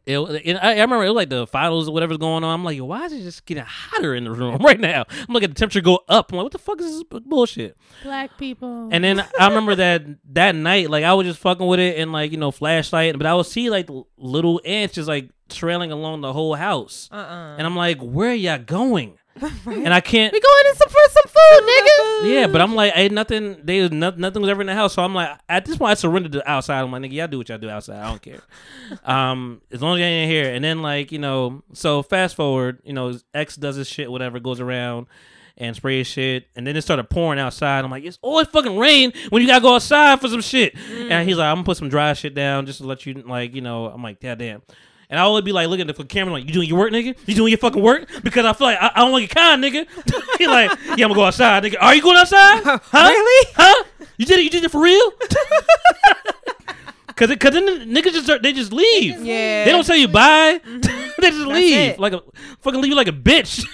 It, 0.07 0.19
it, 0.19 0.55
I, 0.57 0.73
I 0.73 0.81
remember 0.83 1.05
it 1.05 1.09
was 1.09 1.15
like 1.17 1.31
the 1.31 1.47
finals 1.47 1.89
or 1.89 1.95
whatever's 1.95 2.19
going 2.19 2.45
on. 2.45 2.53
I'm 2.53 2.63
like, 2.65 2.79
why 2.79 3.07
is 3.07 3.13
it 3.13 3.23
just 3.23 3.47
getting 3.47 3.65
hotter 3.67 4.15
in 4.15 4.25
the 4.25 4.33
room 4.33 4.57
right 4.61 4.79
now? 4.79 5.05
I'm 5.11 5.33
looking 5.33 5.49
at 5.51 5.55
the 5.55 5.59
temperature 5.59 5.81
go 5.81 6.01
up. 6.09 6.31
I'm 6.31 6.37
like, 6.37 6.45
what 6.45 6.53
the 6.53 6.59
fuck 6.59 6.81
is 6.81 6.87
this 7.11 7.21
bullshit? 7.25 7.77
Black 8.03 8.37
people. 8.37 8.89
And 8.93 9.03
then 9.03 9.25
I 9.39 9.49
remember 9.49 9.75
that 9.77 10.05
that 10.35 10.55
night, 10.55 10.91
like 10.91 11.05
I 11.05 11.15
was 11.15 11.27
just 11.27 11.39
fucking 11.41 11.67
with 11.67 11.81
it 11.81 11.99
and 11.99 12.13
like 12.13 12.33
you 12.33 12.37
know 12.39 12.51
flashlight, 12.51 13.17
but 13.17 13.27
I 13.27 13.35
would 13.35 13.47
see 13.47 13.71
like 13.71 13.89
little 14.19 14.61
ants 14.65 14.95
just 14.95 15.09
like 15.09 15.31
trailing 15.49 15.91
along 15.93 16.21
the 16.21 16.33
whole 16.33 16.55
house, 16.55 17.09
Uh-uh. 17.13 17.57
and 17.59 17.67
I'm 17.67 17.77
like, 17.77 17.99
where 18.01 18.35
y'all 18.35 18.59
going? 18.59 19.19
And 19.67 19.93
I 19.93 20.01
can't. 20.01 20.33
we 20.33 20.41
going 20.41 20.67
in 20.69 20.77
some 20.77 20.89
for 20.89 20.99
some 21.11 21.25
food, 21.25 21.69
nigga. 21.69 22.33
Yeah, 22.33 22.47
but 22.47 22.61
I'm 22.61 22.75
like, 22.75 22.93
ain't 22.95 23.13
nothing. 23.13 23.61
They 23.65 23.83
was 23.83 23.91
no, 23.91 24.11
nothing 24.11 24.43
was 24.43 24.51
ever 24.51 24.61
in 24.61 24.67
the 24.69 24.75
house, 24.75 24.95
so 24.95 25.03
I'm 25.03 25.15
like, 25.15 25.39
at 25.49 25.65
this 25.65 25.77
point, 25.77 25.91
I 25.91 25.95
surrendered 25.95 26.33
to 26.33 26.51
outside. 26.51 26.81
I'm 26.81 26.93
like, 26.93 27.03
nigga, 27.03 27.13
y'all 27.13 27.27
do 27.27 27.39
what 27.39 27.49
y'all 27.49 27.59
do 27.59 27.69
outside. 27.69 27.99
I 27.99 28.09
don't 28.09 28.23
care. 28.23 28.41
um, 29.05 29.61
as 29.73 29.83
long 29.83 29.97
as 29.97 30.01
y'all 30.01 30.09
ain't 30.09 30.31
here. 30.31 30.53
And 30.53 30.65
then 30.65 30.83
like 30.83 31.11
you 31.13 31.19
know, 31.19 31.63
so 31.73 32.03
fast 32.03 32.37
forward, 32.37 32.81
you 32.85 32.93
know, 32.93 33.19
X 33.35 33.57
does 33.57 33.77
his 33.77 33.89
shit, 33.89 34.11
whatever, 34.11 34.39
goes 34.39 34.61
around 34.61 35.07
and 35.57 35.77
sprays 35.77 36.07
shit, 36.07 36.49
and 36.57 36.67
then 36.67 36.77
it 36.77 36.83
started 36.83 37.09
pouring 37.11 37.39
outside. 37.39 37.85
I'm 37.85 37.91
like, 37.91 38.05
it's 38.05 38.19
always 38.23 38.47
fucking 38.49 38.77
rain 38.77 39.13
when 39.31 39.43
you 39.43 39.49
gotta 39.49 39.63
go 39.63 39.75
outside 39.77 40.21
for 40.21 40.29
some 40.29 40.41
shit. 40.41 40.77
And 40.77 41.29
he's 41.29 41.39
like, 41.39 41.47
I'm 41.47 41.57
gonna 41.57 41.65
put 41.65 41.77
some 41.77 41.89
dry 41.89 42.13
shit 42.15 42.35
down 42.35 42.67
just 42.67 42.81
to 42.81 42.87
let 42.87 43.07
you 43.07 43.15
like, 43.15 43.55
you 43.55 43.61
know. 43.61 43.87
I'm 43.87 44.03
like, 44.03 44.21
God 44.21 44.39
damn. 44.39 44.63
And 45.11 45.21
I 45.21 45.23
always 45.23 45.45
be 45.45 45.53
like 45.53 45.69
looking 45.69 45.89
at 45.89 45.97
the 45.97 46.05
camera 46.05 46.33
like, 46.33 46.47
you 46.47 46.53
doing 46.53 46.69
your 46.69 46.79
work, 46.79 46.93
nigga? 46.93 47.17
You 47.27 47.35
doing 47.35 47.51
your 47.51 47.59
fucking 47.59 47.83
work? 47.83 48.09
Because 48.23 48.47
I 48.47 48.53
feel 48.53 48.67
like 48.69 48.79
I, 48.81 48.91
I 48.95 49.01
don't 49.01 49.13
want 49.13 49.23
your 49.23 49.29
kind, 49.29 49.63
nigga. 49.63 49.87
he 50.39 50.47
like, 50.47 50.71
yeah, 50.87 50.93
I'm 50.93 50.99
gonna 50.99 51.15
go 51.15 51.25
outside, 51.25 51.63
nigga. 51.63 51.77
Are 51.81 51.95
you 51.95 52.03
going 52.03 52.17
outside? 52.17 52.63
Huh? 52.85 53.09
Really? 53.09 53.53
Huh? 53.55 53.85
You 54.17 54.27
did 54.27 54.39
it? 54.39 54.45
You 54.45 54.51
did 54.51 54.65
it 54.65 54.71
for 54.71 54.81
real? 54.83 55.13
Cause, 57.17 57.31
it, 57.31 57.39
cause 57.39 57.53
then 57.53 57.65
the 57.65 57.73
niggas 57.85 58.11
just 58.13 58.43
they 58.43 58.53
just 58.53 58.73
leave. 58.73 59.25
Yeah. 59.25 59.65
They 59.65 59.71
don't 59.71 59.87
tell 59.87 59.95
you 59.95 60.09
bye. 60.09 60.61
Mm-hmm. 60.67 61.21
they 61.21 61.31
just 61.31 61.47
leave 61.47 61.91
it. 61.91 62.01
like 62.01 62.13
a 62.13 62.21
fucking 62.61 62.81
leave 62.81 62.89
you 62.91 62.97
like 62.97 63.07
a 63.07 63.13
bitch 63.13 63.65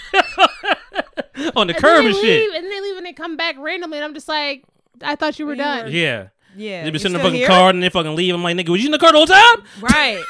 on 1.56 1.66
the 1.66 1.72
And 1.72 1.82
curb 1.82 2.04
and 2.04 2.08
they 2.14 2.20
shit. 2.20 2.22
leave, 2.22 2.54
and 2.54 2.66
they 2.70 2.80
leave 2.82 2.96
and 2.98 3.06
they 3.06 3.14
come 3.14 3.38
back 3.38 3.56
randomly, 3.58 3.96
and 3.96 4.04
I'm 4.04 4.12
just 4.12 4.28
like, 4.28 4.64
I 5.00 5.16
thought 5.16 5.38
you 5.38 5.46
were 5.46 5.54
done. 5.54 5.90
Yeah. 5.90 6.28
Yeah. 6.54 6.80
They 6.80 6.86
you 6.88 6.92
be 6.92 6.98
sitting 6.98 7.14
in 7.14 7.18
the 7.18 7.24
fucking 7.24 7.38
here? 7.38 7.46
car 7.48 7.70
and 7.70 7.82
they 7.82 7.88
fucking 7.88 8.14
leave. 8.14 8.34
I'm 8.34 8.42
like, 8.42 8.56
nigga, 8.56 8.68
was 8.68 8.82
you 8.82 8.88
in 8.88 8.92
the 8.92 8.98
car 8.98 9.12
the 9.12 9.18
whole 9.18 9.26
time? 9.26 9.64
Right. 9.80 10.22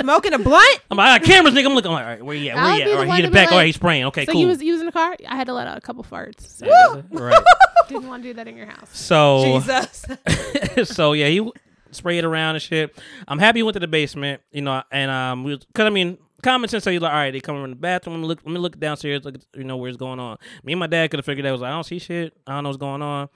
Smoking 0.00 0.32
a 0.32 0.38
blunt? 0.38 0.80
I'm 0.90 0.96
like, 0.96 1.08
I 1.08 1.18
got 1.18 1.26
cameras, 1.26 1.54
nigga. 1.54 1.66
I'm 1.66 1.74
looking, 1.74 1.90
I'm 1.90 1.94
like, 1.94 2.04
all 2.04 2.10
right, 2.10 2.24
where 2.24 2.36
you 2.36 2.50
at? 2.50 2.56
Where 2.56 2.64
I'll 2.64 2.78
you 2.78 2.82
at? 2.82 2.88
All 2.88 2.96
right, 2.98 3.08
one 3.08 3.16
he 3.16 3.22
to 3.22 3.26
in 3.26 3.32
the 3.32 3.34
back. 3.34 3.48
All 3.48 3.56
like- 3.56 3.60
right, 3.60 3.66
he's 3.66 3.74
spraying. 3.76 4.04
Okay, 4.06 4.26
So 4.26 4.32
cool. 4.32 4.40
you 4.40 4.46
was 4.46 4.62
you 4.62 4.72
was 4.72 4.80
in 4.80 4.86
the 4.86 4.92
car. 4.92 5.16
I 5.28 5.36
had 5.36 5.46
to 5.46 5.52
let 5.52 5.66
out 5.66 5.76
a 5.78 5.80
couple 5.80 6.04
farts. 6.04 6.40
So 6.40 7.04
right. 7.10 7.42
didn't 7.88 8.06
want 8.08 8.22
to 8.22 8.28
do 8.28 8.34
that 8.34 8.48
in 8.48 8.56
your 8.56 8.66
house. 8.66 8.88
So, 8.92 9.60
Jesus. 9.60 10.04
so 10.84 11.12
yeah, 11.12 11.26
he 11.26 11.50
sprayed 11.90 12.24
around 12.24 12.54
and 12.56 12.62
shit. 12.62 12.96
I'm 13.28 13.38
happy 13.38 13.58
he 13.58 13.62
went 13.62 13.74
to 13.74 13.80
the 13.80 13.88
basement, 13.88 14.42
you 14.52 14.62
know, 14.62 14.82
and 14.90 15.10
um, 15.10 15.44
we 15.44 15.54
was, 15.54 15.66
cause 15.74 15.86
I 15.86 15.90
mean, 15.90 16.18
common 16.42 16.68
sense. 16.68 16.84
So 16.84 16.90
you're 16.90 17.00
like, 17.00 17.12
all 17.12 17.18
right, 17.18 17.30
they 17.32 17.40
come 17.40 17.56
in 17.56 17.70
the 17.70 17.76
bathroom. 17.76 18.16
Let 18.16 18.20
me 18.22 18.28
look, 18.28 18.40
let 18.44 18.52
me 18.52 18.58
look 18.58 18.78
downstairs. 18.78 19.24
Look, 19.24 19.36
at, 19.36 19.42
you 19.54 19.64
know, 19.64 19.76
where's 19.76 19.96
going 19.96 20.20
on. 20.20 20.38
Me 20.64 20.72
and 20.72 20.80
my 20.80 20.86
dad 20.86 21.10
could 21.10 21.18
have 21.18 21.26
figured 21.26 21.46
out. 21.46 21.52
Was 21.52 21.60
like, 21.60 21.70
I 21.70 21.74
don't 21.74 21.84
see 21.84 21.98
shit. 21.98 22.34
I 22.46 22.54
don't 22.54 22.64
know 22.64 22.70
what's 22.70 22.78
going 22.78 23.02
on. 23.02 23.28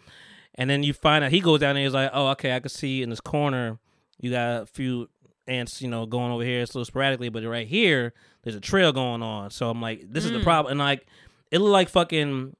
And 0.57 0.71
then 0.71 0.83
you 0.83 0.93
find 0.93 1.25
out 1.25 1.33
he 1.33 1.41
goes 1.41 1.61
down 1.61 1.75
there. 1.75 1.85
He's 1.85 1.95
like, 1.95 2.11
oh, 2.13 2.29
okay, 2.29 2.55
I 2.55 2.61
can 2.61 2.69
see 2.69 3.03
in 3.03 3.11
this 3.11 3.21
corner, 3.21 3.79
you 4.21 4.31
got 4.31 4.63
a 4.63 4.67
few 4.67 5.09
ants, 5.47 5.81
you 5.83 5.89
know, 5.89 6.07
going 6.07 6.33
over 6.33 6.43
here. 6.45 6.61
It's 6.63 6.75
a 6.75 6.79
little 6.79 6.85
sporadically, 6.87 7.29
but 7.29 7.45
right 7.45 7.67
here, 7.67 8.13
there's 8.43 8.57
a 8.57 8.61
trail 8.61 8.93
going 8.93 9.23
on. 9.23 9.51
So 9.51 9.69
I'm 9.71 9.81
like, 9.81 10.11
this 10.13 10.25
is 10.25 10.33
the 10.33 10.41
problem. 10.41 10.73
And 10.73 10.79
like, 10.81 11.07
it 11.51 11.59
looked 11.59 11.73
like 11.73 11.89
fucking. 11.89 12.57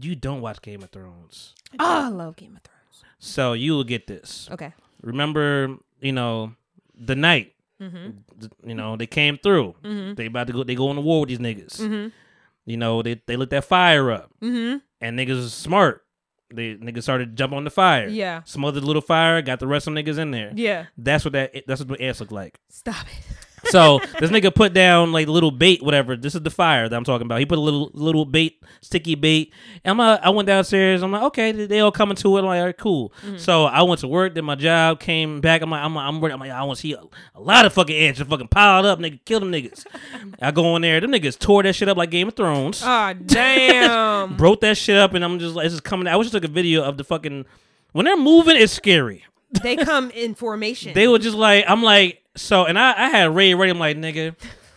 You 0.00 0.14
don't 0.14 0.40
watch 0.40 0.62
Game 0.62 0.82
of 0.82 0.90
Thrones. 0.90 1.54
oh, 1.78 2.04
I 2.04 2.08
love 2.08 2.36
Game 2.36 2.56
of 2.56 2.62
Thrones. 2.62 3.04
So 3.18 3.52
you 3.54 3.72
will 3.72 3.84
get 3.84 4.06
this. 4.06 4.48
Okay. 4.52 4.72
Remember, 5.02 5.76
you 6.00 6.12
know, 6.12 6.54
the 6.94 7.16
night. 7.16 7.54
Mm-hmm. 7.82 8.68
You 8.68 8.74
know, 8.74 8.96
they 8.96 9.06
came 9.06 9.38
through. 9.38 9.74
Mhm. 9.82 10.14
They 10.16 10.26
about 10.26 10.46
to 10.48 10.52
go. 10.52 10.62
They 10.64 10.74
go 10.74 10.88
on 10.88 10.96
the 10.96 11.02
war 11.02 11.20
with 11.20 11.30
these 11.30 11.38
niggas. 11.38 11.80
Mm-hmm. 11.80 12.08
You 12.66 12.76
know, 12.76 13.02
they 13.02 13.20
they 13.26 13.36
lit 13.36 13.50
that 13.50 13.64
fire 13.64 14.10
up, 14.10 14.30
Mm-hmm. 14.42 14.78
and 15.00 15.18
niggas 15.18 15.36
was 15.36 15.54
smart. 15.54 16.04
They 16.52 16.74
niggas 16.74 17.02
started 17.04 17.30
to 17.30 17.34
jump 17.36 17.52
on 17.52 17.64
the 17.64 17.70
fire. 17.70 18.08
Yeah. 18.08 18.42
Smothered 18.44 18.82
the 18.82 18.86
little 18.86 19.02
fire. 19.02 19.40
Got 19.42 19.60
the 19.60 19.66
rest 19.66 19.86
of 19.86 19.94
them 19.94 20.04
niggas 20.04 20.18
in 20.18 20.30
there. 20.30 20.52
Yeah. 20.54 20.86
That's 20.98 21.24
what 21.24 21.32
that. 21.32 21.64
That's 21.66 21.80
what 21.80 21.88
the 21.88 22.04
ass 22.04 22.20
looked 22.20 22.32
like. 22.32 22.58
Stop 22.68 23.06
it. 23.06 23.36
So 23.66 24.00
this 24.18 24.30
nigga 24.30 24.54
put 24.54 24.72
down 24.72 25.12
like 25.12 25.28
little 25.28 25.50
bait, 25.50 25.82
whatever. 25.82 26.16
This 26.16 26.34
is 26.34 26.42
the 26.42 26.50
fire 26.50 26.88
that 26.88 26.96
I'm 26.96 27.04
talking 27.04 27.26
about. 27.26 27.38
He 27.38 27.46
put 27.46 27.58
a 27.58 27.60
little 27.60 27.90
little 27.94 28.24
bait, 28.24 28.62
sticky 28.80 29.14
bait. 29.14 29.52
And 29.84 29.92
I'm 29.92 30.00
uh, 30.00 30.18
I 30.22 30.30
went 30.30 30.46
downstairs. 30.46 31.02
I'm 31.02 31.12
like, 31.12 31.22
okay, 31.24 31.52
they 31.52 31.80
all 31.80 31.92
coming 31.92 32.16
to 32.16 32.36
it. 32.36 32.40
I'm 32.40 32.46
like, 32.46 32.58
all 32.60 32.66
right, 32.66 32.76
cool. 32.78 33.12
So 33.36 33.64
I 33.64 33.82
went 33.82 34.00
to 34.00 34.08
work, 34.08 34.34
did 34.34 34.42
my 34.42 34.54
job, 34.54 35.00
came 35.00 35.40
back. 35.40 35.62
I'm 35.62 35.70
like, 35.70 35.82
I'm 35.82 35.96
I'm. 35.96 36.22
I'm 36.24 36.40
like, 36.40 36.50
I 36.50 36.62
want 36.64 36.76
to 36.78 36.80
see 36.80 36.92
a, 36.94 37.02
a 37.34 37.40
lot 37.40 37.66
of 37.66 37.72
fucking 37.72 37.96
ants 37.96 38.20
fucking 38.20 38.48
piled 38.48 38.86
up, 38.86 38.98
nigga, 38.98 39.20
kill 39.24 39.40
them 39.40 39.52
niggas. 39.52 39.84
I 40.42 40.50
go 40.50 40.74
in 40.76 40.82
there, 40.82 41.00
them 41.00 41.12
niggas 41.12 41.38
tore 41.38 41.62
that 41.62 41.74
shit 41.74 41.88
up 41.88 41.96
like 41.96 42.10
Game 42.10 42.28
of 42.28 42.34
Thrones. 42.34 42.82
Oh, 42.84 43.12
damn. 43.12 44.36
Broke 44.36 44.60
that 44.62 44.76
shit 44.76 44.96
up, 44.96 45.14
and 45.14 45.24
I'm 45.24 45.38
just 45.38 45.54
like, 45.54 45.66
it's 45.66 45.74
just 45.74 45.84
coming. 45.84 46.06
I 46.06 46.16
wish 46.16 46.28
I 46.28 46.30
took 46.30 46.44
a 46.44 46.48
video 46.48 46.82
of 46.82 46.96
the 46.96 47.04
fucking 47.04 47.44
when 47.92 48.04
they're 48.04 48.16
moving. 48.16 48.56
It's 48.56 48.72
scary. 48.72 49.24
they 49.62 49.76
come 49.76 50.10
in 50.12 50.34
formation. 50.34 50.94
They 50.94 51.08
were 51.08 51.18
just 51.18 51.36
like, 51.36 51.64
I'm 51.66 51.82
like, 51.82 52.22
so, 52.36 52.64
and 52.64 52.78
I, 52.78 53.06
I 53.06 53.08
had 53.08 53.34
Raid 53.34 53.54
ready. 53.54 53.70
I'm 53.70 53.78
like, 53.78 53.96
nigga, 53.96 54.34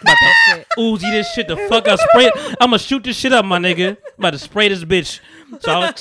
about 0.00 0.16
to 0.48 0.64
Uzi 0.78 1.00
this 1.00 1.32
shit 1.32 1.48
the 1.48 1.56
fuck 1.68 1.88
up. 1.88 1.98
Spray 1.98 2.26
it. 2.26 2.56
I'm 2.60 2.68
gonna 2.68 2.78
shoot 2.78 3.04
this 3.04 3.16
shit 3.16 3.32
up, 3.32 3.44
my 3.44 3.58
nigga. 3.58 3.90
I'm 3.90 3.96
about 4.18 4.32
to 4.32 4.38
spray 4.38 4.68
this 4.68 4.84
bitch. 4.84 5.20
So 5.60 5.72
I 5.72 5.90
was 5.90 5.98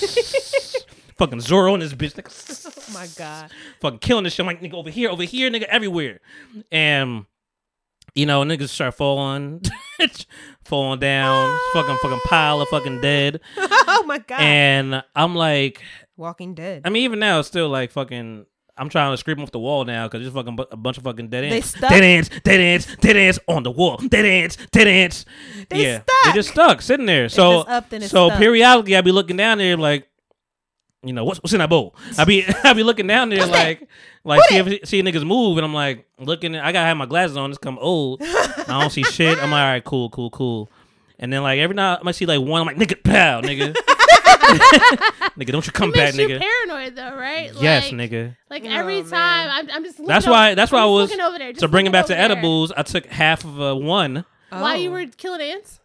fucking 1.18 1.40
Zorro 1.40 1.74
in 1.74 1.80
this 1.80 1.94
bitch. 1.94 2.14
Nigga, 2.14 2.88
oh, 2.88 2.92
my 2.92 3.06
God. 3.16 3.50
fucking 3.80 3.98
killing 4.00 4.24
this 4.24 4.34
shit. 4.34 4.40
I'm 4.40 4.46
like, 4.46 4.60
nigga, 4.60 4.74
over 4.74 4.90
here, 4.90 5.10
over 5.10 5.22
here, 5.22 5.50
nigga, 5.50 5.64
everywhere. 5.64 6.20
And, 6.72 7.26
you 8.14 8.26
know, 8.26 8.42
niggas 8.42 8.70
start 8.70 8.94
falling, 8.94 9.62
falling 10.64 10.98
down, 11.00 11.58
fucking, 11.72 11.96
fucking 12.02 12.20
pile 12.24 12.60
of 12.60 12.68
fucking 12.68 13.00
dead. 13.00 13.40
oh, 13.58 14.04
my 14.06 14.18
God. 14.18 14.40
And 14.40 15.04
I'm 15.14 15.34
like, 15.36 15.82
Walking 16.20 16.54
Dead. 16.54 16.82
I 16.84 16.90
mean, 16.90 17.04
even 17.04 17.18
now, 17.18 17.38
it's 17.38 17.48
still 17.48 17.70
like 17.70 17.92
fucking. 17.92 18.44
I'm 18.80 18.88
trying 18.88 19.12
to 19.12 19.16
scrape 19.18 19.36
them 19.36 19.44
off 19.44 19.50
the 19.52 19.58
wall 19.58 19.84
now 19.84 20.08
because 20.08 20.22
there's 20.22 20.32
fucking 20.32 20.56
bu- 20.56 20.64
a 20.70 20.76
bunch 20.76 20.96
of 20.96 21.04
fucking 21.04 21.28
dead 21.28 21.44
They 21.44 21.56
ants. 21.56 21.68
stuck? 21.68 21.90
Dead 21.90 22.02
ants, 22.02 22.30
dead 22.42 22.60
ants, 22.60 22.96
dead 22.96 23.16
ants 23.16 23.38
on 23.46 23.62
the 23.62 23.70
wall. 23.70 23.98
Dead 23.98 24.24
ants, 24.24 24.56
dead 24.72 24.88
ants. 24.88 25.26
They 25.68 25.82
yeah, 25.84 25.96
stuck. 26.02 26.16
they 26.24 26.32
just 26.32 26.48
stuck 26.50 26.80
sitting 26.82 27.04
there. 27.06 27.28
So 27.28 27.60
up, 27.60 27.90
so 27.90 27.98
stuck. 28.28 28.38
periodically 28.38 28.96
I 28.96 29.02
be 29.02 29.12
looking 29.12 29.36
down 29.36 29.58
there 29.58 29.76
like, 29.76 30.08
you 31.02 31.12
know, 31.12 31.24
what's 31.24 31.40
what's 31.42 31.52
in 31.52 31.58
that 31.58 31.68
bowl? 31.70 31.94
I 32.18 32.24
be 32.24 32.44
I 32.64 32.72
be 32.72 32.82
looking 32.82 33.06
down 33.06 33.28
there 33.28 33.46
like 33.46 33.86
like 34.24 34.40
see 34.48 34.56
if 34.56 34.88
see 34.88 35.02
niggas 35.02 35.26
move 35.26 35.58
and 35.58 35.64
I'm 35.64 35.74
like 35.74 36.06
looking. 36.18 36.56
I 36.56 36.72
gotta 36.72 36.86
have 36.86 36.96
my 36.96 37.06
glasses 37.06 37.36
on. 37.36 37.50
It's 37.50 37.58
come 37.58 37.78
old. 37.78 38.22
I 38.22 38.64
don't 38.80 38.90
see 38.90 39.02
shit. 39.02 39.38
I'm 39.42 39.50
like, 39.50 39.60
all 39.60 39.70
right, 39.72 39.84
cool, 39.84 40.08
cool, 40.10 40.30
cool. 40.30 40.70
And 41.18 41.30
then 41.30 41.42
like 41.42 41.58
every 41.58 41.76
now 41.76 41.98
I 41.98 42.02
might 42.02 42.14
see 42.14 42.24
like 42.26 42.40
one. 42.40 42.60
I'm 42.62 42.66
like, 42.66 42.76
nigga, 42.76 43.02
pow, 43.04 43.42
nigga. 43.42 43.76
nigga, 45.36 45.52
don't 45.52 45.66
you 45.66 45.72
come 45.72 45.90
It 45.90 45.94
back, 45.94 46.14
makes 46.14 46.18
you 46.18 46.28
nigga. 46.28 46.40
paranoid 46.40 46.96
though, 46.96 47.16
right? 47.16 47.52
Yes, 47.60 47.92
like, 47.92 48.10
nigga. 48.10 48.36
Like 48.48 48.64
Oh, 48.64 48.68
every 48.70 49.02
man. 49.02 49.10
time, 49.10 49.48
I'm, 49.50 49.70
I'm 49.70 49.84
just. 49.84 49.98
Looking 49.98 50.06
That's 50.08 50.26
over- 50.26 50.32
why. 50.32 50.54
That's 50.54 50.72
why 50.72 50.80
I 50.80 50.82
I'm 50.82 50.88
just 50.88 50.92
was 50.92 51.10
looking 51.10 51.24
over 51.24 51.38
there. 51.38 51.52
to 51.52 51.60
just 51.60 51.70
bring 51.70 51.86
it 51.86 51.92
back 51.92 52.06
to 52.06 52.12
there. 52.14 52.22
edibles. 52.22 52.72
I 52.76 52.82
took 52.82 53.06
half 53.06 53.44
of 53.44 53.60
a 53.60 53.74
one. 53.76 54.24
While 54.50 54.76
you 54.76 54.90
Oh. 54.90 54.92
were 54.92 55.06
killing 55.06 55.40
ants. 55.40 55.78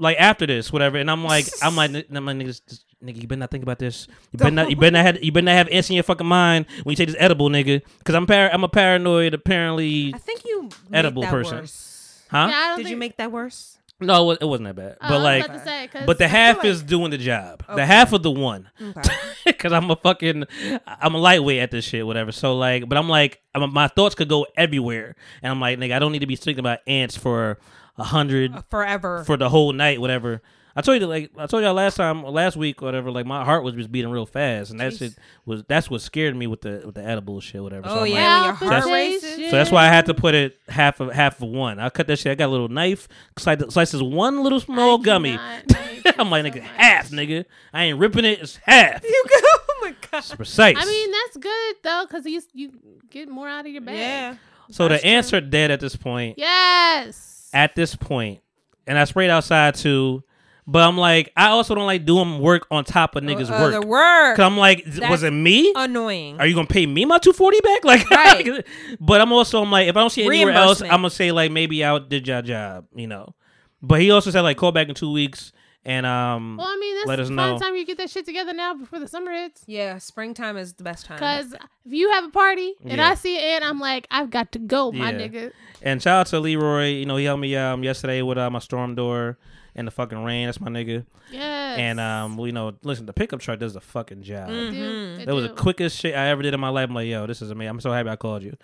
like 0.00 0.16
after 0.18 0.46
this, 0.46 0.72
whatever. 0.72 0.96
And 0.98 1.10
I'm 1.10 1.24
like, 1.24 1.46
I'm 1.62 1.76
like, 1.76 1.90
n- 1.94 2.04
I'm 2.14 2.26
like, 2.26 2.36
niggas, 2.36 2.60
just- 2.68 2.84
nigga, 3.04 3.20
you 3.22 3.28
better 3.28 3.38
not 3.38 3.50
think 3.50 3.62
about 3.62 3.78
this. 3.78 4.08
You 4.32 4.38
better 4.38 4.50
not, 4.50 4.70
you 4.70 4.76
better 4.76 4.90
not 4.92 5.04
have, 5.06 5.22
you 5.22 5.30
better 5.32 5.44
not 5.44 5.52
have 5.52 5.68
ants 5.68 5.88
in 5.90 5.94
your 5.94 6.02
fucking 6.02 6.26
mind 6.26 6.66
when 6.82 6.92
you 6.92 6.96
take 6.96 7.08
this 7.08 7.16
edible, 7.18 7.48
nigga. 7.48 7.82
Because 7.98 8.14
I'm 8.16 8.26
par- 8.26 8.50
I'm 8.52 8.64
a 8.64 8.68
paranoid, 8.68 9.34
apparently, 9.34 10.12
I 10.14 10.18
think 10.18 10.44
you 10.44 10.68
edible 10.92 11.22
that 11.22 11.30
person. 11.30 11.58
Worse. 11.58 12.24
huh? 12.30 12.48
Yeah, 12.50 12.56
I 12.56 12.68
don't 12.70 12.78
Did 12.78 12.88
you 12.90 12.96
make 12.96 13.16
that 13.18 13.30
worse? 13.32 13.77
No, 14.00 14.30
it, 14.30 14.42
wasn't 14.42 14.68
that 14.68 14.76
bad. 14.76 14.96
Oh, 15.00 15.08
but 15.08 15.20
like, 15.20 15.64
say, 15.64 15.88
but 16.06 16.18
the 16.18 16.28
half 16.28 16.58
like- 16.58 16.66
is 16.66 16.82
doing 16.84 17.10
the 17.10 17.18
job. 17.18 17.64
The 17.74 17.84
half 17.84 18.12
of 18.12 18.22
the 18.22 18.30
one, 18.30 18.70
Okay. 18.80 19.14
because 19.46 19.72
I'm 19.72 19.90
a 19.90 19.96
fucking, 19.96 20.44
I'm 20.86 21.14
a 21.14 21.18
lightweight 21.18 21.58
at 21.60 21.70
this 21.72 21.84
shit, 21.84 22.06
whatever. 22.06 22.30
So 22.30 22.56
like, 22.56 22.88
but 22.88 22.96
I'm 22.96 23.08
like, 23.08 23.40
I'm, 23.54 23.72
my 23.72 23.88
thoughts 23.88 24.14
could 24.14 24.28
go 24.28 24.46
everywhere, 24.56 25.16
and 25.42 25.50
I'm 25.50 25.60
like, 25.60 25.78
nigga, 25.80 25.94
I 25.94 25.98
don't 25.98 26.12
need 26.12 26.20
to 26.20 26.26
be 26.26 26.36
thinking 26.36 26.60
about 26.60 26.78
ants 26.86 27.16
for 27.16 27.58
a 27.96 28.04
hundred 28.04 28.54
Forever. 28.70 29.24
for 29.24 29.36
the 29.36 29.48
whole 29.48 29.72
night, 29.72 30.00
whatever. 30.00 30.42
I 30.78 30.80
told 30.80 31.00
you, 31.00 31.08
like 31.08 31.32
I 31.36 31.46
told 31.46 31.64
y'all 31.64 31.74
last 31.74 31.96
time, 31.96 32.22
last 32.22 32.56
week, 32.56 32.80
whatever. 32.80 33.10
Like 33.10 33.26
my 33.26 33.44
heart 33.44 33.64
was 33.64 33.74
just 33.74 33.90
beating 33.90 34.12
real 34.12 34.26
fast, 34.26 34.70
and 34.70 34.78
that 34.78 34.94
shit 34.94 35.16
was 35.44 35.64
that's 35.66 35.90
what 35.90 36.00
scared 36.02 36.36
me 36.36 36.46
with 36.46 36.60
the 36.60 36.82
with 36.86 36.94
the 36.94 37.02
edible 37.02 37.40
shit, 37.40 37.60
whatever. 37.60 37.88
So 37.88 37.96
oh 37.96 38.00
I'm 38.02 38.06
yeah, 38.06 38.36
like- 38.36 38.44
your 38.44 38.52
heart 38.54 38.70
That's- 38.84 38.86
races. 38.86 39.50
so 39.50 39.56
that's 39.56 39.72
why 39.72 39.86
I 39.86 39.88
had 39.88 40.06
to 40.06 40.14
put 40.14 40.36
it 40.36 40.56
half 40.68 41.00
of 41.00 41.10
half 41.12 41.42
of 41.42 41.48
one. 41.48 41.80
I 41.80 41.88
cut 41.90 42.06
that 42.06 42.20
shit. 42.20 42.30
I 42.30 42.36
got 42.36 42.46
a 42.46 42.52
little 42.52 42.68
knife, 42.68 43.08
slice, 43.36 43.58
slices 43.70 44.04
one 44.04 44.44
little 44.44 44.60
small 44.60 45.00
I 45.00 45.02
gummy. 45.02 45.36
I'm 46.16 46.30
like 46.30 46.44
nigga, 46.44 46.62
much. 46.62 46.70
half, 46.76 47.10
nigga. 47.10 47.44
I 47.72 47.84
ain't 47.86 47.98
ripping 47.98 48.24
it. 48.24 48.40
It's 48.40 48.56
half. 48.62 49.02
You 49.02 49.24
go. 49.28 49.34
Oh 49.70 49.80
my 49.82 49.94
god. 50.10 50.18
It's 50.18 50.34
precise. 50.34 50.76
I 50.78 50.84
mean, 50.84 51.10
that's 51.12 51.36
good 51.38 51.76
though, 51.84 52.04
because 52.08 52.26
you 52.26 52.42
you 52.52 52.72
get 53.10 53.28
more 53.28 53.48
out 53.48 53.64
of 53.64 53.72
your 53.72 53.80
bag. 53.80 53.96
Yeah. 53.96 54.36
so 54.70 54.84
the 54.84 54.90
that's 55.00 55.30
true. 55.30 55.38
ants 55.38 55.50
dead 55.50 55.70
at 55.70 55.78
this 55.80 55.94
point. 55.96 56.36
Yes. 56.36 57.48
At 57.52 57.74
this 57.76 57.94
point, 57.94 58.40
and 58.86 58.98
I 58.98 59.04
sprayed 59.04 59.30
outside 59.30 59.76
too. 59.76 60.24
But 60.70 60.82
I'm 60.86 60.98
like, 60.98 61.32
I 61.34 61.46
also 61.46 61.74
don't 61.74 61.86
like 61.86 62.04
doing 62.04 62.40
work 62.40 62.66
on 62.70 62.84
top 62.84 63.16
of 63.16 63.24
niggas' 63.24 63.50
Uh, 63.50 63.70
the 63.70 63.80
work. 63.80 63.84
work. 63.86 64.36
Cause 64.36 64.44
I'm 64.44 64.58
like, 64.58 64.84
was 65.00 65.22
it 65.22 65.30
me? 65.30 65.72
Annoying. 65.74 66.38
Are 66.38 66.46
you 66.46 66.54
gonna 66.54 66.66
pay 66.66 66.84
me 66.84 67.06
my 67.06 67.16
two 67.16 67.32
forty 67.32 67.58
back? 67.62 67.84
Like, 67.88 68.10
Right. 68.10 68.66
but 69.00 69.22
I'm 69.22 69.32
also 69.32 69.62
I'm 69.62 69.70
like, 69.72 69.88
if 69.88 69.96
I 69.96 70.00
don't 70.00 70.10
see 70.10 70.22
it 70.22 70.26
anywhere 70.26 70.52
else, 70.52 70.82
I'm 70.82 70.88
gonna 70.88 71.08
say 71.08 71.32
like 71.32 71.50
maybe 71.50 71.82
I 71.82 71.98
did 71.98 72.28
your 72.28 72.42
job, 72.42 72.84
you 72.94 73.06
know. 73.06 73.34
But 73.80 74.02
he 74.02 74.10
also 74.10 74.30
said 74.30 74.42
like 74.42 74.58
call 74.58 74.70
back 74.72 74.90
in 74.90 74.94
two 74.94 75.10
weeks 75.10 75.52
and 75.86 76.04
um 76.04 76.58
Well, 76.58 76.66
I 76.66 76.76
mean, 76.76 76.96
that's 76.96 77.06
let 77.08 77.20
us 77.20 77.28
the 77.28 77.34
know. 77.34 77.58
time 77.58 77.74
you 77.74 77.86
get 77.86 77.96
that 77.96 78.10
shit 78.10 78.26
together 78.26 78.52
now 78.52 78.74
before 78.74 78.98
the 78.98 79.08
summer 79.08 79.32
hits. 79.32 79.62
yeah, 79.66 79.96
springtime 79.96 80.58
is 80.58 80.74
the 80.74 80.84
best 80.84 81.06
time. 81.06 81.16
Because 81.16 81.54
if 81.86 81.92
you 81.92 82.10
have 82.12 82.24
a 82.24 82.30
party 82.30 82.74
and 82.82 82.98
Yeah. 82.98 83.08
I 83.08 83.14
see 83.14 83.36
it, 83.38 83.62
and 83.62 83.64
I'm 83.64 83.80
like, 83.80 84.06
I've 84.10 84.28
got 84.28 84.52
to 84.52 84.58
go, 84.58 84.92
my 84.92 85.12
Yeah. 85.12 85.28
nigga. 85.28 85.52
And 85.80 86.02
shout 86.02 86.20
out 86.20 86.26
to 86.26 86.40
Leroy, 86.40 86.88
you 86.90 87.06
know, 87.06 87.16
he 87.16 87.24
helped 87.24 87.40
me 87.40 87.56
um 87.56 87.82
yesterday 87.84 88.20
with 88.20 88.36
uh, 88.36 88.50
my 88.50 88.58
storm 88.58 88.94
door 88.96 89.38
and 89.74 89.86
the 89.86 89.90
fucking 89.90 90.22
rain. 90.22 90.46
That's 90.46 90.60
my 90.60 90.70
nigga. 90.70 91.04
Yes. 91.30 91.78
And 91.78 92.00
um, 92.00 92.36
well, 92.36 92.46
you 92.46 92.52
know, 92.52 92.74
listen, 92.82 93.06
the 93.06 93.12
pickup 93.12 93.40
truck 93.40 93.58
does 93.58 93.76
a 93.76 93.80
fucking 93.80 94.22
job. 94.22 94.48
They. 94.48 94.54
Mm-hmm. 94.54 95.18
They 95.18 95.24
That 95.24 95.34
was 95.34 95.44
the 95.44 95.54
quickest 95.54 95.98
shit 95.98 96.14
I 96.14 96.28
ever 96.28 96.42
did 96.42 96.54
in 96.54 96.60
my 96.60 96.68
life. 96.68 96.88
I'm 96.88 96.94
like, 96.94 97.08
yo, 97.08 97.26
this 97.26 97.42
is 97.42 97.50
amazing. 97.50 97.70
I'm 97.70 97.80
so 97.80 97.92
happy 97.92 98.08
I 98.08 98.16
called 98.16 98.42
you. 98.42 98.56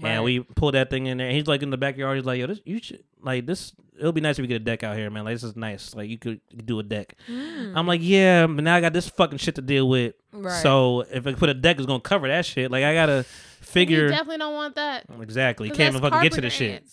Right. 0.00 0.10
And 0.10 0.24
we 0.24 0.40
pulled 0.40 0.74
that 0.74 0.90
thing 0.90 1.06
in 1.06 1.18
there. 1.18 1.28
And 1.28 1.36
he's 1.36 1.46
like 1.46 1.62
in 1.62 1.70
the 1.70 1.76
backyard. 1.76 2.16
He's 2.16 2.26
like, 2.26 2.38
yo, 2.38 2.46
this 2.46 2.60
you 2.64 2.80
should 2.80 3.04
like 3.22 3.46
this. 3.46 3.72
It'll 3.98 4.12
be 4.12 4.20
nice 4.20 4.38
if 4.38 4.42
we 4.42 4.46
get 4.46 4.56
a 4.56 4.64
deck 4.64 4.84
out 4.84 4.96
here, 4.96 5.10
man. 5.10 5.24
Like 5.24 5.34
this 5.34 5.42
is 5.42 5.56
nice. 5.56 5.94
Like 5.94 6.08
you 6.08 6.18
could, 6.18 6.40
you 6.50 6.56
could 6.58 6.66
do 6.66 6.78
a 6.78 6.82
deck. 6.84 7.14
I'm 7.28 7.86
like, 7.86 8.00
yeah, 8.02 8.46
but 8.46 8.62
now 8.62 8.76
I 8.76 8.80
got 8.80 8.92
this 8.92 9.08
fucking 9.08 9.38
shit 9.38 9.56
to 9.56 9.62
deal 9.62 9.88
with. 9.88 10.14
Right. 10.32 10.62
So 10.62 11.00
if 11.12 11.26
I 11.26 11.34
put 11.34 11.48
a 11.48 11.54
deck, 11.54 11.78
it's 11.78 11.86
gonna 11.86 12.00
cover 12.00 12.28
that 12.28 12.46
shit. 12.46 12.70
Like 12.70 12.84
I 12.84 12.94
gotta 12.94 13.24
figure. 13.24 14.04
You 14.04 14.08
definitely 14.08 14.38
don't 14.38 14.54
want 14.54 14.76
that. 14.76 15.04
Exactly. 15.20 15.68
Can't 15.70 15.80
even 15.80 16.02
that's 16.02 16.12
fucking 16.12 16.22
get 16.22 16.32
to 16.34 16.40
the 16.40 16.50
shit. 16.50 16.84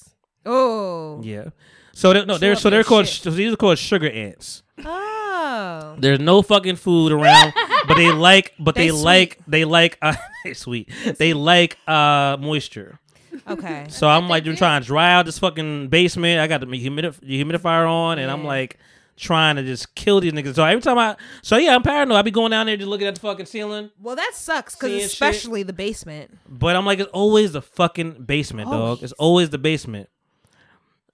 oh. 0.46 1.22
Yeah. 1.24 1.50
So 1.98 2.12
they're, 2.12 2.26
no, 2.26 2.38
they're 2.38 2.56
so 2.58 2.70
they're 2.70 2.84
called 2.84 3.08
shit. 3.08 3.24
so 3.24 3.32
these 3.32 3.54
are 3.54 3.56
called 3.56 3.78
sugar 3.78 4.10
ants. 4.10 4.64
Oh. 4.84 5.96
There's 5.98 6.20
no 6.20 6.42
fucking 6.42 6.76
food 6.76 7.14
around, 7.14 7.54
but 7.88 7.96
they 7.96 8.12
like, 8.28 8.54
but 8.60 8.76
they, 8.76 8.88
They 8.88 8.92
like, 8.92 9.40
they 9.48 9.64
like, 9.64 9.98
uh, 10.02 10.14
they 10.44 10.54
sweet. 10.54 10.90
They 11.18 11.34
like 11.34 11.78
uh 11.88 12.36
moisture. 12.40 13.00
Okay. 13.48 13.86
So 13.90 14.08
I'm 14.10 14.28
like, 14.28 14.46
I'm 14.46 14.56
trying 14.58 14.82
to 14.82 14.86
dry 14.88 15.14
out 15.14 15.26
this 15.26 15.40
fucking 15.40 15.88
basement. 15.88 16.42
I 16.42 16.48
got 16.48 16.60
the 16.62 16.68
humidif- 16.68 17.22
humidifier 17.22 17.90
on, 17.90 18.20
and 18.20 18.30
I'm 18.30 18.44
like 18.44 18.78
trying 19.18 19.56
to 19.56 19.64
just 19.64 19.96
kill 19.96 20.20
these 20.20 20.34
niggas. 20.34 20.56
So 20.56 20.66
every 20.66 20.82
time 20.82 20.98
I, 20.98 21.16
so 21.42 21.56
yeah, 21.56 21.76
I'm 21.76 21.84
paranoid. 21.84 22.18
I 22.18 22.22
be 22.24 22.32
going 22.32 22.52
down 22.52 22.66
there 22.66 22.76
just 22.76 22.90
looking 22.90 23.08
at 23.08 23.16
the 23.16 23.22
fucking 23.22 23.46
ceiling, 23.46 23.90
Well, 24.02 24.18
that 24.18 24.32
sucks 24.36 24.76
because 24.76 24.90
Seeing 24.90 25.00
shit. 25.02 25.12
especially 25.14 25.64
the 25.64 25.72
basement. 25.74 26.38
but 26.50 26.76
I'm 26.76 26.86
like, 26.86 27.00
it's 27.00 27.10
always 27.12 27.54
the 27.54 27.62
fucking 27.62 28.24
basement, 28.26 28.70
dog. 28.70 29.02
It's 29.02 29.14
always 29.14 29.50
the 29.52 29.58
basement. 29.58 30.10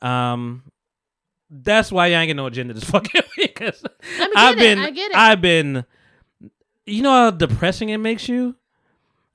Um, 0.02 0.64
that's 1.52 1.92
why 1.92 2.06
I 2.08 2.10
ain't 2.12 2.28
get 2.30 2.36
no 2.38 2.46
agenda 2.48 2.74
this 2.74 2.84
fucking 2.90 3.22
week. 3.38 3.56
'cause 3.56 3.84
I 4.20 4.26
mean, 4.28 4.32
I've 4.38 4.56
get 4.56 4.64
it. 4.64 4.76
been, 4.76 4.80
I 4.80 4.90
get 4.92 5.12
it. 5.12 5.18
I've 5.18 5.42
been. 5.42 5.86
You 6.88 7.04
know 7.04 7.12
how 7.12 7.32
depressing 7.32 7.90
it 7.90 7.98
makes 7.98 8.28
you. 8.30 8.56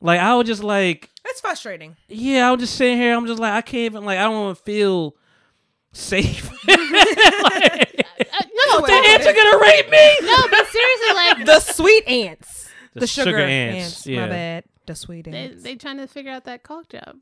Like 0.01 0.19
I 0.21 0.35
was 0.35 0.47
just 0.47 0.63
like, 0.65 1.11
It's 1.25 1.41
frustrating. 1.41 1.97
yeah, 2.09 2.49
I 2.49 2.51
was 2.53 2.61
just 2.61 2.75
sitting 2.75 2.97
here. 2.99 3.15
I'm 3.17 3.27
just 3.27 3.39
like, 3.41 3.53
I 3.53 3.61
can't 3.63 3.85
even 3.93 4.05
like, 4.05 4.19
I 4.19 4.23
don't 4.25 4.35
want 4.45 4.59
to 4.59 4.63
feel 4.65 5.15
safe. 5.93 6.51
Uh, 6.69 8.43
no, 8.71 8.81
the 8.87 8.93
ants 8.93 9.27
are 9.27 9.33
gonna 9.33 9.59
rape 9.59 9.89
me. 9.91 10.17
no, 10.23 10.37
but 10.51 10.67
seriously, 10.67 11.15
like 11.15 11.47
The 11.47 11.61
sweet 11.61 12.05
ants. 12.09 12.69
The 12.95 13.01
The, 13.01 13.07
sugar 13.07 13.31
sugar, 13.31 13.39
ants, 13.39 13.85
ants. 13.85 14.07
yeah. 14.07 14.21
My 14.23 14.29
bad. 14.29 14.65
The 14.87 14.95
sweet 14.95 15.25
they 15.25 15.33
ants. 15.33 15.63
they 15.65 15.75
trying 15.75 15.97
to 15.99 16.07
figure 16.07 16.31
out 16.33 16.45
that 16.45 16.63
cock 16.63 16.89
job. 16.89 17.17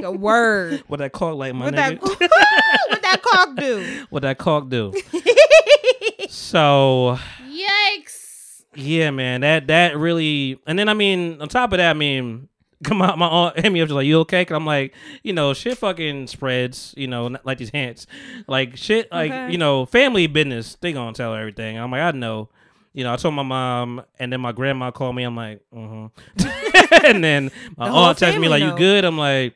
the 0.00 0.10
word. 0.12 0.82
What 0.86 0.98
that 0.98 1.12
caulk 1.12 1.36
like, 1.36 1.54
my 1.54 1.64
What 1.66 1.74
that, 1.76 2.00
nigga? 2.00 2.28
what 2.90 3.02
that 3.02 3.22
cock 3.22 3.56
do? 3.56 4.04
what 4.10 4.22
that 4.22 4.38
caulk 4.38 4.68
do? 4.68 4.92
so 6.28 7.18
Yikes! 7.50 8.62
yeah, 8.74 9.10
man, 9.10 9.40
that 9.42 9.66
that 9.68 9.96
really. 9.96 10.58
And 10.66 10.78
then 10.78 10.88
I 10.88 10.94
mean, 10.94 11.40
on 11.40 11.48
top 11.48 11.72
of 11.72 11.78
that, 11.78 11.90
I 11.90 11.94
mean, 11.94 12.48
come 12.84 13.02
on, 13.02 13.18
my 13.18 13.26
aunt 13.26 13.58
hit 13.60 13.70
me 13.72 13.80
up. 13.80 13.88
She's 13.88 13.94
like, 13.94 14.06
"You 14.06 14.20
okay?" 14.20 14.42
And 14.46 14.52
I'm 14.52 14.66
like, 14.66 14.94
you 15.22 15.32
know, 15.32 15.52
shit 15.54 15.78
fucking 15.78 16.26
spreads. 16.28 16.94
You 16.96 17.08
know, 17.08 17.28
not 17.28 17.44
like 17.44 17.58
these 17.58 17.70
ants, 17.74 18.06
like 18.46 18.76
shit, 18.76 19.10
like 19.12 19.30
Okay. 19.32 19.52
you 19.52 19.58
know, 19.58 19.86
family 19.86 20.26
business. 20.26 20.76
They 20.80 20.92
gonna 20.92 21.12
tell 21.12 21.34
everything. 21.34 21.78
I'm 21.78 21.90
like, 21.90 22.00
I 22.02 22.10
know. 22.12 22.48
You 22.94 23.04
know, 23.04 23.12
I 23.12 23.16
told 23.16 23.34
my 23.34 23.42
mom, 23.42 24.02
and 24.18 24.32
then 24.32 24.40
my 24.40 24.52
grandma 24.52 24.90
called 24.90 25.16
me. 25.16 25.22
I'm 25.22 25.36
like, 25.36 25.62
mm-hmm. 25.74 27.06
and 27.06 27.24
then 27.24 27.50
my 27.76 27.88
The 27.88 27.94
aunt 27.94 28.18
texted 28.18 28.40
me 28.40 28.48
like, 28.48 28.62
"You 28.62 28.76
good?" 28.76 29.04
I'm 29.04 29.16
like, 29.16 29.54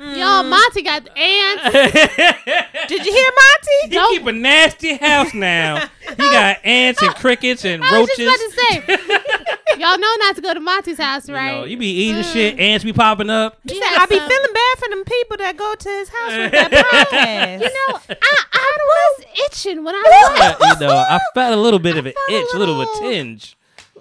Yo, 0.00 0.06
mm. 0.06 0.48
Monty 0.48 0.80
got 0.82 1.06
ants. 1.14 1.62
Did 2.88 3.04
you 3.04 3.12
hear 3.12 3.30
Monty? 3.36 3.94
He 3.98 4.16
keep 4.18 4.26
a 4.26 4.32
nasty 4.32 4.96
house 4.96 5.34
now. 5.34 5.88
he 6.08 6.14
got 6.16 6.56
ants 6.64 7.02
and 7.02 7.14
crickets 7.16 7.66
and 7.66 7.84
I 7.84 8.00
was 8.00 8.08
roaches. 8.08 8.16
just 8.16 8.86
about 8.86 8.96
to 8.96 9.02
say, 9.36 9.76
y'all 9.78 9.98
know 9.98 10.14
not 10.20 10.36
to 10.36 10.40
go 10.42 10.54
to 10.54 10.60
Monty's 10.60 10.96
house, 10.96 11.28
You 11.28 11.34
right? 11.34 11.52
know, 11.58 11.64
you 11.64 11.76
be 11.76 11.86
eating 12.04 12.22
mm. 12.22 12.32
shit, 12.32 12.58
ants 12.58 12.82
be 12.82 12.94
popping 12.94 13.28
up. 13.28 13.58
He 13.62 13.74
Said, 13.74 13.82
I 13.82 14.06
be 14.06 14.16
some- 14.16 14.26
feeling 14.28 14.52
bad 14.54 14.78
for 14.78 14.88
them 14.88 15.04
people 15.04 15.36
that 15.36 15.56
go 15.58 15.74
to 15.74 15.88
his 15.90 16.08
house 16.08 16.32
with 16.32 16.52
that 16.52 16.70
podcast. 16.72 17.60
You 17.60 17.66
know, 17.66 18.16
I, 18.22 18.44
I 18.52 18.76
was 19.18 19.26
itching 19.48 19.84
when 19.84 19.94
I 19.94 20.34
left. 20.40 20.80
you 20.80 20.86
know, 20.86 20.96
I 20.96 21.20
felt 21.34 21.52
a 21.52 21.60
little 21.60 21.78
bit 21.78 21.98
of 21.98 22.06
an 22.06 22.14
itch, 22.30 22.46
a 22.54 22.58
little 22.58 22.76
bit 22.82 22.88
little- 22.88 23.10
tinge. 23.10 23.54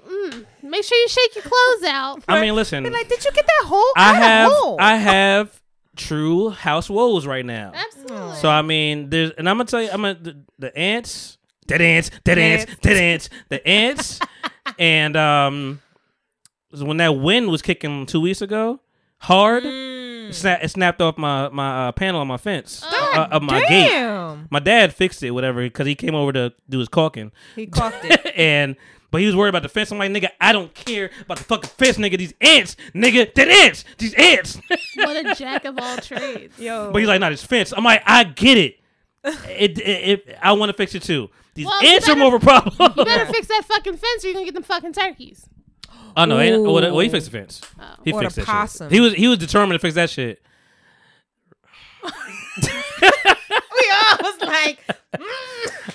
Mm. 0.09 0.45
Make 0.63 0.83
sure 0.85 0.97
you 0.97 1.07
shake 1.09 1.35
your 1.35 1.43
clothes 1.43 1.83
out. 1.89 2.23
I 2.27 2.39
mean, 2.39 2.55
listen, 2.55 2.83
Be 2.83 2.89
like, 2.89 3.09
did 3.09 3.23
you 3.25 3.31
get 3.31 3.45
that 3.45 3.67
hole? 3.67 3.83
I 3.97 4.09
out 4.09 4.15
of 4.15 4.21
have, 4.23 4.51
hole? 4.51 4.77
I 4.79 4.95
have 4.95 5.61
true 5.99 6.49
house 6.49 6.89
woes 6.89 7.27
right 7.27 7.45
now. 7.45 7.71
Absolutely. 7.75 8.35
So 8.37 8.49
I 8.49 8.61
mean, 8.63 9.09
there's, 9.09 9.31
and 9.31 9.47
I'm 9.47 9.57
gonna 9.57 9.65
tell 9.69 9.81
you, 9.83 9.89
I'm 9.91 10.01
gonna 10.01 10.15
the, 10.19 10.37
the 10.57 10.75
ants, 10.77 11.37
dead 11.67 11.81
ants, 11.81 12.09
dead 12.23 12.39
ants, 12.39 12.65
dead 12.81 12.97
ants, 12.97 13.29
the 13.49 13.67
ants, 13.67 14.19
and 14.79 15.15
um, 15.15 15.81
when 16.71 16.97
that 16.97 17.09
wind 17.17 17.49
was 17.49 17.61
kicking 17.61 18.05
two 18.05 18.21
weeks 18.21 18.41
ago, 18.41 18.79
hard, 19.19 19.63
It, 19.65 20.31
sna- 20.33 20.63
it 20.63 20.69
snapped 20.69 21.01
off 21.01 21.17
my 21.17 21.49
my 21.49 21.87
uh, 21.87 21.91
panel 21.91 22.21
on 22.21 22.27
my 22.27 22.37
fence 22.37 22.81
Oh. 22.85 23.13
uh, 23.15 23.27
of 23.35 23.41
my 23.43 23.59
gate. 23.67 24.37
My 24.51 24.59
dad 24.59 24.93
fixed 24.93 25.21
it, 25.23 25.31
whatever, 25.31 25.61
because 25.61 25.85
he 25.87 25.95
came 25.95 26.15
over 26.15 26.31
to 26.33 26.53
do 26.69 26.79
his 26.79 26.87
caulking. 26.87 27.31
He 27.55 27.67
caulked 27.67 28.03
it. 28.05 28.33
and 28.37 28.75
but 29.11 29.21
he 29.21 29.27
was 29.27 29.35
worried 29.35 29.49
about 29.49 29.63
the 29.63 29.69
fence. 29.69 29.91
I'm 29.91 29.97
like, 29.97 30.11
nigga, 30.11 30.29
I 30.39 30.51
don't 30.51 30.73
care 30.73 31.09
about 31.21 31.37
the 31.37 31.43
fucking 31.43 31.69
fence, 31.77 31.97
nigga. 31.97 32.17
These 32.17 32.33
ants, 32.41 32.75
nigga, 32.93 33.33
that 33.33 33.47
ants, 33.47 33.85
these 33.97 34.13
ants. 34.15 34.59
What 34.95 35.25
a 35.25 35.33
jack 35.35 35.65
of 35.65 35.77
all 35.79 35.97
trades. 35.97 36.57
Yo. 36.59 36.91
but 36.91 36.99
he's 36.99 37.07
like, 37.07 37.19
not 37.21 37.31
his 37.31 37.43
fence. 37.43 37.73
I'm 37.75 37.83
like, 37.83 38.01
I 38.05 38.23
get 38.25 38.57
it. 38.57 38.79
It, 39.23 39.77
it, 39.79 39.79
it 39.79 40.37
I 40.41 40.51
want 40.53 40.69
to 40.69 40.73
fix 40.77 40.93
it 40.95 41.03
too. 41.03 41.29
These 41.55 41.65
Well, 41.65 41.81
you 41.83 41.89
ants 41.89 42.07
are 42.07 42.11
better- 42.11 42.19
more 42.19 42.35
of 42.35 42.41
a 42.41 42.45
problem. 42.45 42.75
You 42.97 43.05
better 43.05 43.25
fix 43.31 43.47
that 43.47 43.63
fucking 43.65 43.97
fence 43.97 44.23
or 44.23 44.27
you're 44.27 44.33
gonna 44.33 44.45
get 44.45 44.53
them 44.53 44.63
fucking 44.63 44.93
turkeys. 44.93 45.45
oh 46.17 46.25
no, 46.25 46.39
ain't, 46.39 46.61
well, 46.63 46.73
well, 46.73 46.99
he 46.99 47.07
Ooh. 47.07 47.11
fixed 47.11 47.31
the 47.31 47.37
fence. 47.37 47.61
Oh. 47.79 47.83
He 48.03 48.11
Or 48.11 48.19
the 48.19 48.25
fixed 48.25 48.35
that 48.37 48.45
possum. 48.45 48.87
shit. 48.87 48.93
He 48.93 48.99
was 49.01 49.13
he 49.13 49.27
was 49.27 49.37
determined 49.39 49.79
to 49.79 49.79
fix 49.79 49.95
that 49.95 50.09
shit. 50.09 50.41
we 52.03 52.09
all 52.61 54.17
was 54.21 54.41
like, 54.41 54.79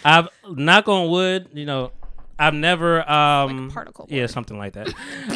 I've 0.04 0.28
knock 0.50 0.88
on 0.88 1.08
wood, 1.10 1.48
you 1.52 1.66
know, 1.66 1.92
I've 2.39 2.55
never 2.55 3.09
um 3.09 3.70
particle 3.72 4.07
yeah 4.11 4.26
something 4.26 4.59
like 4.59 4.72
that. 4.74 4.89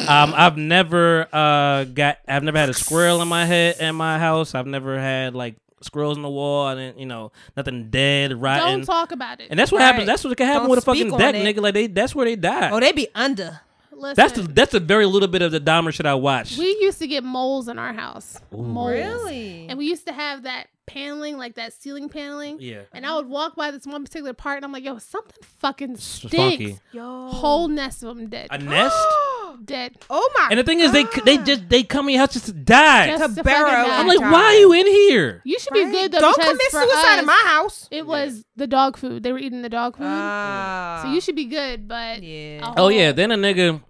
um, 0.07 0.33
I've 0.35 0.57
never 0.57 1.27
uh 1.31 1.85
got 1.85 2.17
I've 2.27 2.43
never 2.43 2.57
had 2.57 2.69
a 2.69 2.73
squirrel 2.73 3.21
in 3.21 3.27
my 3.27 3.45
head 3.45 3.77
in 3.79 3.95
my 3.95 4.19
house. 4.19 4.55
I've 4.55 4.67
never 4.67 4.99
had 4.99 5.33
like 5.35 5.55
squirrels 5.81 6.17
in 6.17 6.23
the 6.23 6.29
wall. 6.29 6.67
and 6.69 6.79
didn't 6.79 6.99
you 6.99 7.05
know 7.05 7.31
nothing 7.55 7.89
dead 7.89 8.33
rotten. 8.41 8.79
Don't 8.79 8.85
talk 8.85 9.11
about 9.11 9.39
it. 9.39 9.47
and 9.49 9.59
that's 9.59 9.71
what 9.71 9.79
Right. 9.79 9.85
happens. 9.87 10.07
That's 10.07 10.23
what 10.23 10.35
can 10.37 10.47
happen 10.47 10.63
Don't 10.63 10.69
with 10.71 10.79
a 10.79 10.81
speak 10.81 10.95
fucking 11.09 11.13
on 11.13 11.19
deck, 11.19 11.35
it. 11.35 11.55
nigga. 11.57 11.61
Like 11.61 11.73
they 11.73 11.87
that's 11.87 12.13
where 12.13 12.25
they 12.25 12.35
die. 12.35 12.69
oh, 12.71 12.79
they 12.79 12.91
be 12.91 13.07
under. 13.15 13.61
Listen, 13.91 14.15
that's 14.15 14.33
the 14.33 14.41
that's 14.43 14.73
a 14.73 14.79
very 14.79 15.05
little 15.05 15.27
bit 15.27 15.41
of 15.41 15.51
the 15.51 15.59
Dahmer 15.59 15.93
shit 15.93 16.05
I 16.05 16.13
watched. 16.15 16.57
we 16.57 16.67
used 16.79 16.99
to 16.99 17.07
get 17.07 17.21
moles 17.23 17.67
in 17.67 17.77
our 17.77 17.91
house. 17.93 18.39
Moles. 18.49 18.91
Really? 18.91 19.67
And 19.67 19.77
we 19.77 19.85
used 19.87 20.05
to 20.07 20.13
have 20.13 20.43
that 20.43 20.67
paneling, 20.89 21.37
like 21.37 21.55
that 21.55 21.73
ceiling 21.73 22.09
paneling. 22.09 22.57
yeah, 22.59 22.81
And 22.91 23.05
I 23.05 23.15
would 23.15 23.27
walk 23.27 23.55
by 23.55 23.71
this 23.71 23.85
one 23.85 24.03
particular 24.03 24.33
part, 24.33 24.57
and 24.57 24.65
I'm 24.65 24.71
like, 24.71 24.83
"Yo, 24.83 24.97
something 24.97 25.37
fucking 25.59 25.93
it's 25.93 26.03
stinks." 26.03 26.35
funky. 26.35 26.79
Yo. 26.91 27.27
Whole 27.29 27.67
nest 27.67 28.03
of 28.03 28.17
them 28.17 28.27
dead. 28.27 28.47
A 28.51 28.57
nest. 28.57 28.95
dead. 29.65 29.95
Oh 30.09 30.29
my. 30.37 30.47
And 30.51 30.59
the 30.59 30.63
thing 30.63 30.79
is, 30.79 30.91
they 30.91 31.05
they 31.25 31.37
just 31.37 31.69
they 31.69 31.83
come 31.83 32.07
in 32.09 32.13
your 32.15 32.21
house 32.21 32.33
just 32.33 32.45
to 32.47 32.53
die. 32.53 33.07
Just 33.07 33.29
To 33.29 33.35
to 33.35 33.43
burrow. 33.43 33.69
I'm 33.87 34.07
like, 34.07 34.19
why 34.19 34.43
are 34.43 34.55
you 34.55 34.73
in 34.73 34.87
here? 34.87 35.41
You 35.43 35.59
should 35.59 35.73
be 35.73 35.83
good 35.85 36.11
though. 36.11 36.19
Don't 36.19 36.37
because 36.37 36.51
commit 36.57 36.71
for 36.71 36.81
suicide 36.81 37.13
us, 37.15 37.19
in 37.19 37.25
my 37.25 37.43
house. 37.45 37.87
It 37.91 38.05
was 38.05 38.43
the 38.55 38.67
dog 38.67 38.97
food. 38.97 39.23
They 39.23 39.31
were 39.31 39.39
eating 39.39 39.61
the 39.61 39.69
dog 39.69 39.95
food. 39.97 40.05
Ah. 40.07 41.01
so 41.03 41.11
you 41.11 41.21
should 41.21 41.35
be 41.35 41.45
good, 41.45 41.87
but 41.87 42.21
Yeah. 42.23 42.73
Oh 42.77 42.89
yeah, 42.89 43.11
then 43.11 43.31
a 43.31 43.35
nigga, 43.35 43.81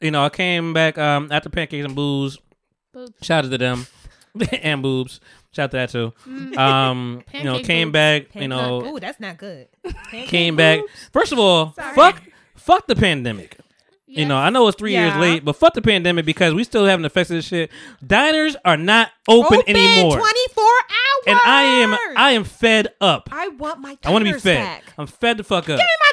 you 0.00 0.10
know, 0.10 0.24
I 0.24 0.28
came 0.30 0.72
back 0.72 0.96
um 0.98 1.28
after 1.30 1.48
pancakes 1.48 1.84
and 1.84 1.94
booze. 1.94 2.38
Boobs. 2.92 3.12
Shout 3.22 3.44
out 3.44 3.50
to 3.50 3.58
them 3.58 3.86
and 4.62 4.82
boobs. 4.82 5.20
Shout 5.54 5.64
out 5.64 5.70
to 5.70 5.76
that 5.76 5.90
too. 5.90 6.58
Um, 6.58 7.22
you 7.32 7.44
know, 7.44 7.60
came 7.60 7.92
back. 7.92 8.34
You 8.34 8.48
know, 8.48 8.84
Ooh, 8.84 8.98
that's 8.98 9.20
not 9.20 9.38
good. 9.38 9.68
came 10.10 10.56
back. 10.56 10.80
First 11.12 11.32
of 11.32 11.38
all, 11.38 11.70
fuck, 11.94 12.20
fuck 12.56 12.86
the 12.88 12.96
pandemic. 12.96 13.58
You 14.06 14.26
know, 14.26 14.36
I 14.36 14.50
know 14.50 14.68
it's 14.68 14.78
three 14.78 14.92
years 14.92 15.14
late, 15.16 15.44
but 15.44 15.56
fuck 15.56 15.74
the 15.74 15.82
pandemic 15.82 16.24
because 16.24 16.54
we 16.54 16.62
still 16.62 16.84
having 16.84 17.04
effects 17.04 17.30
of 17.30 17.36
this 17.36 17.46
shit. 17.46 17.70
Diners 18.06 18.56
are 18.64 18.76
not 18.76 19.10
open, 19.26 19.60
anymore, 19.66 20.16
24 20.16 20.64
hours. 20.64 21.24
and 21.26 21.38
I 21.44 21.62
am 21.62 21.96
I 22.16 22.30
am 22.32 22.44
fed 22.44 22.88
up. 23.00 23.28
I 23.32 23.48
want 23.48 23.80
my. 23.80 23.98
I 24.04 24.10
want 24.10 24.24
to 24.26 24.32
be 24.32 24.38
fed. 24.38 24.58
Back. 24.58 24.84
I'm 24.98 25.06
fed 25.08 25.38
the 25.38 25.44
fuck 25.44 25.64
up. 25.64 25.66
Give 25.66 25.78
me 25.78 25.84
my 25.84 26.12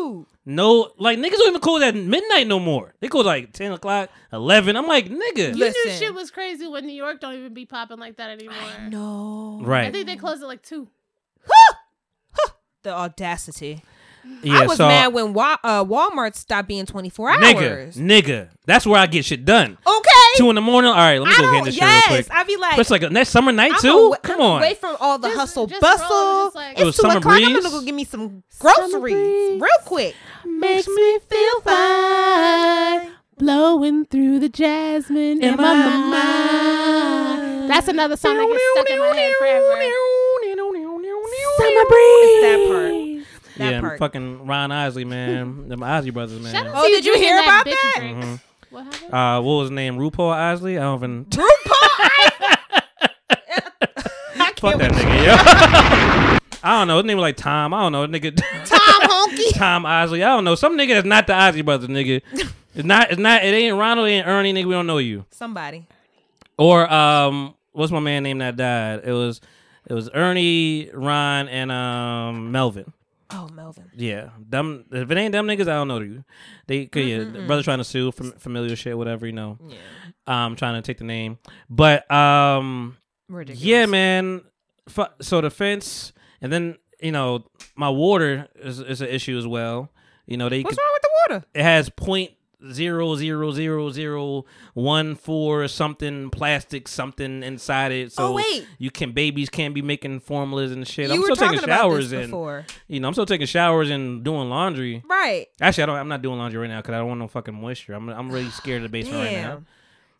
diner. 0.00 0.26
No, 0.46 0.92
like 0.98 1.18
niggas 1.18 1.32
don't 1.38 1.48
even 1.48 1.60
close 1.60 1.82
at 1.82 1.94
midnight 1.94 2.46
no 2.46 2.58
more. 2.58 2.94
They 3.00 3.08
close 3.08 3.24
like 3.26 3.52
ten 3.52 3.72
o'clock, 3.72 4.10
eleven. 4.32 4.76
I'm 4.76 4.86
like, 4.86 5.06
nigga, 5.06 5.36
You 5.36 5.52
knew 5.52 5.58
Listen. 5.58 5.92
shit 5.92 6.14
was 6.14 6.30
crazy 6.30 6.66
when 6.66 6.86
New 6.86 6.92
York 6.94 7.20
don't 7.20 7.34
even 7.34 7.54
be 7.54 7.66
popping 7.66 7.98
like 7.98 8.16
that 8.16 8.30
anymore. 8.30 8.56
No. 8.88 9.60
right? 9.62 9.86
I 9.86 9.90
think 9.92 10.06
they 10.06 10.16
closed 10.16 10.42
at 10.42 10.48
like 10.48 10.62
two. 10.62 10.88
The 12.82 12.90
audacity. 12.94 13.82
Yeah, 14.42 14.60
I 14.60 14.66
was 14.66 14.76
so, 14.78 14.86
mad 14.88 15.12
when 15.12 15.32
Wa- 15.32 15.58
uh, 15.62 15.84
Walmart 15.84 16.34
stopped 16.34 16.68
being 16.68 16.86
24 16.86 17.30
hours. 17.30 17.40
nigga. 17.40 17.96
nigga, 17.96 18.48
That's 18.66 18.86
where 18.86 18.98
I 19.00 19.06
get 19.06 19.24
shit 19.24 19.44
done. 19.44 19.76
Okay. 19.86 20.10
Two 20.36 20.48
in 20.48 20.54
the 20.54 20.60
morning. 20.62 20.90
All 20.90 20.96
right, 20.96 21.18
let 21.20 21.28
me 21.28 21.34
I 21.34 21.36
go 21.38 21.42
don't, 21.42 21.54
get 21.56 21.64
this 21.66 21.76
yes, 21.76 22.04
shit 22.04 22.10
real 22.12 22.22
quick. 22.24 22.32
I 22.36 22.44
be 22.44 22.56
like, 22.56 22.72
But 22.72 22.80
it's 22.80 22.90
like 22.90 23.02
a 23.02 23.10
next 23.10 23.30
summer 23.30 23.52
night 23.52 23.72
I'm 23.74 23.80
too. 23.80 23.88
awa- 23.90 24.18
Come 24.22 24.36
I'm 24.40 24.46
on. 24.46 24.58
away 24.62 24.74
from 24.74 24.96
all 25.00 25.18
the 25.18 25.28
Just- 25.28 25.38
hustle 25.40 25.66
just 25.66 25.80
bustle. 25.80 26.08
just 26.46 26.56
like- 26.56 26.78
It 26.78 26.84
was 26.84 26.94
it's 26.94 26.98
two 26.98 27.08
summer 27.08 27.18
o'clock. 27.18 27.34
I'm 27.34 27.42
breeze. 27.52 27.62
gonna 27.64 27.70
go 27.70 27.82
get 27.84 27.94
me 27.94 28.04
some 28.04 28.42
groceries 28.58 29.60
real 29.60 29.68
quick. 29.84 30.14
Makes 30.44 30.88
me 30.88 31.18
feel 31.28 31.60
fine. 31.62 33.10
Blowing 33.38 34.04
through 34.04 34.38
the 34.38 34.48
jasmine 34.50 35.42
in, 35.42 35.56
my, 35.56 35.74
mind. 35.74 37.70
That's 37.70 37.88
another 37.88 38.16
song 38.16 38.36
that 38.36 38.46
gets 38.46 38.62
stuck 38.74 38.90
in 38.90 38.98
my 38.98 39.16
head 39.16 39.34
forever. 39.38 39.66
Summer 41.56 41.84
breeze. 41.86 42.26
It's 42.26 42.42
that 42.42 42.68
part. 42.68 43.09
That 43.60 43.72
yeah, 43.72 43.80
part. 43.80 43.98
fucking 43.98 44.46
Ron 44.46 44.72
Isley, 44.72 45.04
man. 45.04 45.68
Them 45.68 45.82
Isley 45.82 46.10
brothers, 46.10 46.40
man. 46.40 46.52
Shout 46.52 46.66
Oh, 46.74 46.82
did 46.88 47.04
you 47.04 47.16
hear 47.16 47.38
about 47.40 47.64
that? 47.66 47.94
drink. 47.98 48.16
Mhm. 48.24 48.40
What 48.70 48.84
happened? 48.84 49.12
Uh, 49.14 49.40
what 49.42 49.52
was 49.54 49.64
his 49.66 49.70
name? 49.72 49.96
RuPaul 49.98 50.32
Isley. 50.32 50.78
I 50.78 50.82
don't 50.82 50.98
even. 50.98 51.26
I 51.36 52.56
Fuck 54.60 54.78
that 54.78 54.92
nigga, 54.92 55.26
yo. 55.26 56.38
I 56.62 56.78
don't 56.78 56.88
know. 56.88 56.98
His 56.98 57.06
name 57.06 57.16
was 57.16 57.22
like 57.22 57.36
Tom. 57.36 57.72
I 57.72 57.82
don't 57.82 57.92
know. 57.92 58.06
Nigga. 58.06 58.36
Tom 58.66 59.00
Honky. 59.08 59.54
Tom 59.54 59.86
Isley. 59.86 60.22
I 60.22 60.28
don't 60.28 60.44
know. 60.44 60.54
Some 60.54 60.76
nigga 60.76 60.94
that's 60.94 61.06
not 61.06 61.26
the 61.26 61.34
Isley 61.34 61.62
brothers, 61.62 61.88
nigga. 61.88 62.20
It's 62.74 62.84
not. 62.84 63.10
It's 63.10 63.18
not. 63.18 63.42
It 63.42 63.54
ain't 63.54 63.76
Ronald. 63.78 64.08
It 64.08 64.12
ain't 64.12 64.26
Ernie. 64.26 64.52
Nigga, 64.52 64.66
we 64.66 64.72
don't 64.74 64.86
know 64.86 64.98
you. 64.98 65.24
Somebody. 65.30 65.86
Or 66.58 66.90
um, 66.92 67.54
what's 67.72 67.90
my 67.90 68.00
man 68.00 68.22
name 68.22 68.38
that 68.38 68.56
died? 68.56 69.00
It 69.04 69.12
was, 69.12 69.40
it 69.88 69.94
was 69.94 70.10
Ernie, 70.12 70.90
Ron, 70.92 71.48
and 71.48 71.72
um 71.72 72.52
Melvin. 72.52 72.92
Oh, 73.32 73.48
Melvin. 73.52 73.90
Yeah, 73.96 74.30
them. 74.38 74.84
If 74.90 75.10
it 75.10 75.16
ain't 75.16 75.32
them 75.32 75.46
niggas, 75.46 75.62
I 75.62 75.74
don't 75.74 75.88
know 75.88 76.00
you. 76.00 76.24
They 76.66 76.86
could 76.86 77.04
yeah, 77.06 77.18
Mm-hmm, 77.18 77.32
the 77.32 77.46
brother 77.46 77.62
trying 77.62 77.78
to 77.78 77.84
sue 77.84 78.10
fam- 78.12 78.32
familiar 78.32 78.74
shit, 78.76 78.96
whatever 78.98 79.26
you 79.26 79.32
know. 79.32 79.58
Yeah. 79.68 79.76
Um, 80.26 80.56
trying 80.56 80.74
to 80.74 80.82
take 80.82 80.98
the 80.98 81.04
name, 81.04 81.38
but 81.68 82.10
um, 82.10 82.96
Ridiculous. 83.28 83.64
yeah, 83.64 83.86
man. 83.86 84.42
So 85.20 85.40
the 85.40 85.50
fence, 85.50 86.12
and 86.40 86.52
then 86.52 86.76
you 87.00 87.12
know 87.12 87.44
my 87.76 87.88
water 87.88 88.48
is 88.56 88.80
is 88.80 89.00
an 89.00 89.08
issue 89.08 89.38
as 89.38 89.46
well. 89.46 89.90
You 90.26 90.36
know 90.36 90.48
they 90.48 90.62
What's 90.62 90.76
could, 90.76 90.82
wrong 90.82 90.92
with 90.94 91.02
the 91.02 91.10
water? 91.34 91.46
it 91.54 91.62
has 91.62 91.88
point 91.88 92.30
zero 92.72 93.14
zero 93.16 93.50
zero 93.52 93.90
zero 93.90 94.44
one 94.74 95.14
four 95.14 95.66
something 95.68 96.30
plastic 96.30 96.88
something 96.88 97.42
inside 97.42 97.92
it. 97.92 98.12
So 98.12 98.28
Oh, 98.28 98.32
wait. 98.32 98.66
you 98.78 98.90
can 98.90 99.12
babies 99.12 99.48
can't 99.48 99.74
be 99.74 99.82
making 99.82 100.20
formulas 100.20 100.72
and 100.72 100.86
shit. 100.86 101.08
You 101.08 101.14
I'm 101.14 101.20
were 101.20 101.24
still 101.26 101.36
taking 101.36 101.58
talking 101.60 101.74
showers 101.74 102.12
and 102.12 102.26
before. 102.26 102.66
you 102.88 103.00
know 103.00 103.08
I'm 103.08 103.14
still 103.14 103.26
taking 103.26 103.46
showers 103.46 103.90
and 103.90 104.22
doing 104.24 104.48
laundry. 104.50 105.02
Right. 105.08 105.46
Actually, 105.60 105.82
I 105.84 105.86
don't. 105.86 105.96
I'm 105.96 106.08
not 106.08 106.22
doing 106.22 106.38
laundry 106.38 106.60
right 106.60 106.68
now 106.68 106.80
because 106.80 106.94
I 106.94 106.98
don't 106.98 107.08
want 107.08 107.20
no 107.20 107.28
fucking 107.28 107.54
moisture. 107.54 107.94
I'm 107.94 108.08
I'm 108.08 108.30
really 108.30 108.50
scared 108.50 108.78
of 108.84 108.90
the 108.90 108.98
basement 108.98 109.16
right 109.24 109.32
now. 109.42 109.62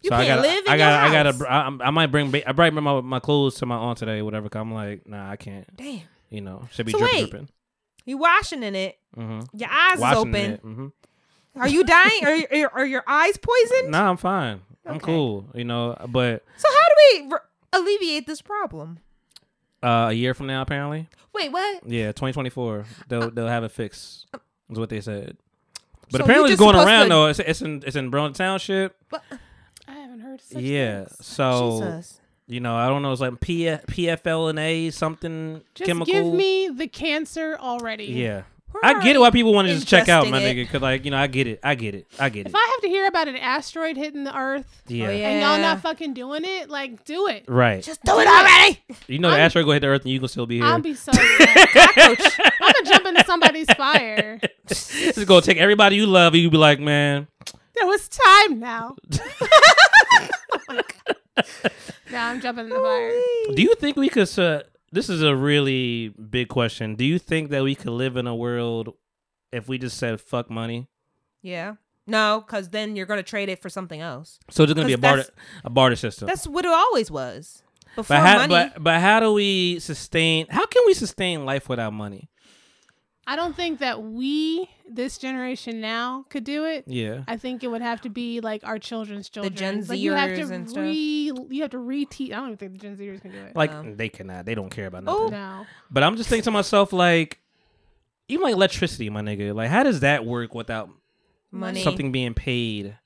You 0.02 0.08
so 0.08 0.16
I 0.16 0.26
gotta, 0.26 0.40
live 0.40 0.64
in 0.66 0.72
I 0.72 0.76
gotta, 0.78 0.96
I 0.96 1.12
gotta, 1.12 1.46
I, 1.50 1.58
I'm- 1.84 1.94
might 1.94 2.06
bring, 2.06 2.30
ba- 2.30 2.48
I 2.48 2.52
might 2.52 2.70
bring 2.70 2.82
my, 2.82 3.02
my 3.02 3.20
clothes 3.20 3.56
to 3.56 3.66
my 3.66 3.76
aunt 3.76 3.98
today, 3.98 4.22
whatever. 4.22 4.48
Cause 4.48 4.60
I'm 4.60 4.72
like, 4.72 5.06
nah, 5.06 5.30
I 5.30 5.36
can't. 5.36 5.66
Damn. 5.76 6.00
You 6.30 6.40
know, 6.40 6.66
should 6.72 6.86
be 6.86 6.92
So 6.92 6.98
dripping, 7.00 7.26
dripping. 7.26 7.48
You 8.06 8.16
washing 8.16 8.62
in 8.62 8.74
it. 8.74 8.96
Mm-hmm. 9.14 9.58
Your 9.58 9.68
eyes 9.70 9.96
is 9.96 10.00
Washing 10.00 10.18
open. 10.34 10.92
It. 11.54 11.58
Are 11.60 11.68
you 11.68 11.84
dying? 11.84 12.24
are, 12.24 12.56
are, 12.64 12.72
are 12.80 12.86
your 12.86 13.04
eyes 13.06 13.36
poisoned? 13.36 13.90
Nah, 13.90 14.10
I'm 14.10 14.16
fine. 14.16 14.60
I'm 14.86 14.96
Okay. 14.96 15.06
cool. 15.06 15.48
You 15.54 15.64
know, 15.64 15.96
but 16.08 16.44
So 16.56 16.68
how 16.68 16.74
do 16.88 16.94
we 17.26 17.32
re- 17.32 17.38
alleviate 17.72 18.26
this 18.26 18.40
problem? 18.42 18.98
uh, 19.82 20.08
a 20.10 20.12
year 20.12 20.34
from 20.34 20.46
now, 20.46 20.60
apparently, 20.62 21.08
Wait, 21.32 21.50
what? 21.52 21.82
yeah, 21.86 22.08
2024, 22.08 22.84
they'll 23.08 23.30
they'll 23.30 23.46
have 23.48 23.64
it 23.64 23.70
fixed. 23.72 24.26
Is 24.70 24.78
what 24.78 24.88
they 24.90 25.00
said. 25.00 25.36
But 26.12 26.18
So 26.18 26.24
apparently, 26.24 26.52
it's 26.52 26.58
going 26.60 26.76
around 26.76 27.04
to- 27.04 27.08
though. 27.08 27.26
It's 27.26 27.38
it's 27.38 27.62
in 27.62 27.82
it's 27.86 27.96
in 27.96 28.10
Burlington 28.10 28.34
Township. 28.46 28.96
I 29.12 29.92
haven't 29.94 30.20
heard 30.20 30.40
such 30.40 30.62
yeah. 30.62 31.04
things. 31.04 31.16
So 31.26 31.80
Jesus. 31.80 32.20
you 32.46 32.60
know, 32.60 32.76
I 32.76 32.88
don't 32.88 33.02
know. 33.02 33.12
It's 33.12 33.20
like 33.20 33.40
P 33.40 33.64
PFL 33.64 34.50
and 34.50 34.58
A 34.58 34.90
something 34.90 35.62
Just 35.74 35.86
chemical. 35.88 36.12
give 36.12 36.26
me 36.32 36.68
the 36.68 36.86
cancer 36.88 37.56
already. 37.60 38.04
Yeah. 38.06 38.42
I 38.82 39.02
get 39.02 39.16
it 39.16 39.18
why 39.18 39.30
people 39.30 39.52
want 39.52 39.68
to 39.68 39.74
just 39.74 39.86
check 39.88 40.08
out, 40.08 40.28
my 40.28 40.40
it. 40.40 40.56
nigga. 40.56 40.68
Cause 40.70 40.80
like 40.80 41.04
you 41.04 41.10
know, 41.10 41.18
I 41.18 41.26
get 41.26 41.46
it, 41.46 41.60
I 41.62 41.74
get 41.74 41.94
it, 41.94 42.06
I 42.18 42.28
get 42.28 42.46
it. 42.46 42.50
If. 42.50 42.54
I 42.54 42.68
have 42.72 42.80
to 42.82 42.88
hear 42.88 43.06
about 43.06 43.28
an 43.28 43.36
asteroid 43.36 43.96
hitting 43.96 44.24
the 44.24 44.36
Earth 44.36 44.82
yeah. 44.88 45.06
Oh, 45.06 45.10
yeah. 45.10 45.28
and 45.28 45.40
y'all 45.40 45.58
not 45.58 45.80
fucking 45.82 46.14
doing 46.14 46.42
it, 46.44 46.70
like 46.70 47.04
do 47.04 47.26
it. 47.26 47.44
right. 47.48 47.82
Just 47.82 48.02
do 48.04 48.18
it 48.18 48.26
already. 48.26 48.80
You 49.06 49.18
know, 49.18 49.28
the 49.30 49.34
I'm- 49.36 49.44
asteroid 49.46 49.66
go 49.66 49.72
hit 49.72 49.80
the 49.80 49.88
Earth 49.88 50.02
and 50.02 50.10
you 50.12 50.18
can 50.18 50.28
still 50.28 50.46
be 50.46 50.56
here. 50.58 50.66
I'll 50.66 50.80
be 50.80 50.94
so 50.94 51.12
mad. 51.16 51.68
I'm 51.98 52.14
gonna 52.16 52.84
jump 52.84 53.06
into 53.06 53.24
somebody's 53.26 53.70
fire. 53.74 54.40
it's 54.68 55.24
gonna 55.24 55.42
take 55.42 55.58
everybody 55.58 55.96
you 55.96 56.06
love, 56.06 56.32
and 56.34 56.42
you 56.42 56.48
be 56.50 56.56
like, 56.56 56.78
man, 56.80 57.26
There 57.74 57.86
was 57.86 58.08
time 58.08 58.60
now. 58.60 58.96
now 62.10 62.28
I'm 62.30 62.40
jumping 62.40 62.64
in 62.66 62.70
the 62.70 62.76
fire. 62.76 63.54
do 63.54 63.62
you 63.62 63.74
think 63.76 63.96
we 63.96 64.08
could? 64.08 64.38
Uh, 64.38 64.62
this 64.92 65.08
is 65.08 65.22
a 65.22 65.34
really 65.34 66.08
big 66.08 66.48
question. 66.48 66.94
Do 66.94 67.04
you 67.04 67.18
think 67.18 67.50
that 67.50 67.62
we 67.62 67.74
could 67.74 67.92
live 67.92 68.16
in 68.16 68.26
a 68.26 68.34
world 68.34 68.94
if 69.52 69.68
we 69.68 69.78
just 69.78 69.96
said 69.98 70.20
fuck 70.20 70.50
money? 70.50 70.88
Yeah. 71.42 71.74
No, 72.06 72.42
because 72.44 72.70
then 72.70 72.96
you're 72.96 73.06
gonna 73.06 73.22
trade 73.22 73.48
it 73.48 73.60
for 73.62 73.68
something 73.68 74.00
else. 74.00 74.38
So 74.50 74.64
it's 74.64 74.72
gonna 74.72 74.86
be 74.86 74.94
a 74.94 74.98
barter 74.98 75.26
a 75.64 75.70
barter 75.70 75.96
system. 75.96 76.26
That's 76.26 76.46
what 76.46 76.64
it 76.64 76.72
always 76.72 77.10
was. 77.10 77.62
Before 77.96 78.16
but 78.16 78.26
how 78.26 78.36
money. 78.46 78.48
but 78.48 78.82
but 78.82 79.00
how 79.00 79.20
do 79.20 79.32
we 79.32 79.78
sustain? 79.78 80.46
How 80.48 80.66
can 80.66 80.82
we 80.86 80.94
sustain 80.94 81.44
life 81.44 81.68
without 81.68 81.92
money? 81.92 82.28
I 83.30 83.36
don't 83.36 83.54
think 83.54 83.78
that 83.78 84.02
we, 84.02 84.68
this 84.90 85.16
generation 85.16 85.80
now, 85.80 86.24
could 86.30 86.42
do 86.42 86.64
it. 86.64 86.82
Yeah. 86.88 87.22
I 87.28 87.36
think 87.36 87.62
it 87.62 87.68
would 87.68 87.80
have 87.80 88.00
to 88.00 88.08
be 88.08 88.40
like 88.40 88.64
our 88.64 88.76
children's 88.76 89.28
children. 89.28 89.54
The 89.54 89.56
Gen 89.56 89.82
Zers 89.84 89.88
like 89.88 90.00
you 90.00 90.12
have 90.14 90.34
to 90.34 90.52
and 90.52 90.68
stuff. 90.68 90.82
re, 90.82 91.32
you 91.48 91.62
have 91.62 91.70
to 91.70 91.76
reteach. 91.76 92.32
I 92.32 92.40
don't 92.40 92.46
even 92.46 92.56
think 92.56 92.72
the 92.72 92.78
Gen 92.78 92.96
Zers 92.96 93.22
can 93.22 93.30
do 93.30 93.38
it. 93.38 93.54
Like 93.54 93.96
they 93.96 94.08
cannot. 94.08 94.46
They 94.46 94.56
don't 94.56 94.70
care 94.70 94.86
about 94.86 95.04
oh. 95.06 95.28
nothing. 95.28 95.34
Oh. 95.38 95.58
no. 95.60 95.66
But 95.92 96.02
I'm 96.02 96.16
just 96.16 96.28
thinking 96.28 96.42
to 96.42 96.50
myself, 96.50 96.92
like, 96.92 97.38
even 98.26 98.42
like 98.42 98.54
electricity, 98.54 99.08
my 99.10 99.20
nigga. 99.20 99.54
Like, 99.54 99.70
how 99.70 99.84
does 99.84 100.00
that 100.00 100.26
work 100.26 100.52
without 100.52 100.90
money. 101.52 101.84
something 101.84 102.10
being 102.10 102.34
paid? 102.34 102.98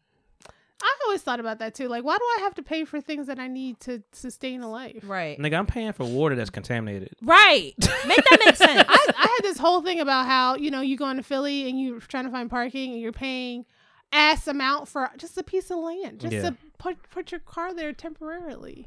I 0.86 0.94
always 1.06 1.22
thought 1.22 1.40
about 1.40 1.58
that 1.60 1.74
too. 1.74 1.88
Like, 1.88 2.04
why 2.04 2.16
do 2.18 2.24
I 2.38 2.40
have 2.42 2.54
to 2.56 2.62
pay 2.62 2.84
for 2.84 3.00
things 3.00 3.26
that 3.28 3.38
I 3.38 3.48
need 3.48 3.80
to 3.80 4.02
sustain 4.12 4.60
a 4.60 4.70
life? 4.70 5.02
Right. 5.06 5.38
Nigga, 5.38 5.58
I'm 5.58 5.66
paying 5.66 5.92
for 5.94 6.04
water 6.04 6.34
that's 6.36 6.50
contaminated. 6.50 7.10
Right. 7.22 7.72
Make 8.06 8.16
that 8.30 8.38
make 8.44 8.56
sense. 8.56 8.84
I, 8.88 9.06
I 9.16 9.22
had 9.22 9.40
this 9.42 9.58
whole 9.58 9.80
thing 9.82 10.00
about 10.00 10.26
how 10.26 10.56
you 10.56 10.70
know 10.70 10.80
you 10.82 10.96
go 10.96 11.08
into 11.08 11.22
Philly 11.22 11.68
and 11.68 11.80
you're 11.80 12.00
trying 12.00 12.24
to 12.24 12.30
find 12.30 12.50
parking 12.50 12.92
and 12.92 13.00
you're 13.00 13.12
paying 13.12 13.64
ass 14.12 14.46
amount 14.46 14.88
for 14.88 15.10
just 15.16 15.38
a 15.38 15.42
piece 15.42 15.70
of 15.70 15.78
land, 15.78 16.20
just 16.20 16.32
Yeah. 16.34 16.50
to 16.50 16.56
put 16.78 16.96
put 17.10 17.32
your 17.32 17.40
car 17.40 17.74
there 17.74 17.92
temporarily. 17.92 18.86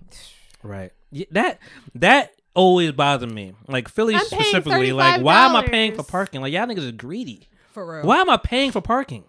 Right. 0.64 0.91
Yeah, 1.11 1.26
that 1.32 1.60
that 1.95 2.34
always 2.53 2.91
bothered 2.91 3.32
me. 3.32 3.53
Like 3.68 3.88
Philly 3.90 4.14
I'm 4.15 4.26
paying 4.28 4.44
specifically. 4.44 4.91
Like, 4.94 5.22
why 5.22 5.45
am 5.45 5.56
I 5.56 5.65
paying 5.65 5.95
for 5.95 6.03
$35. 6.03 6.07
parking? 6.10 6.41
Like, 6.41 6.53
y'all 6.53 6.68
niggas 6.68 6.78
is 6.80 6.91
greedy. 6.91 7.48
For 7.72 7.98
real. 7.99 8.06
Why 8.06 8.18
am 8.18 8.30
I 8.30 8.38
paying 8.38 8.72
for 8.72 8.82
parking? 8.82 9.24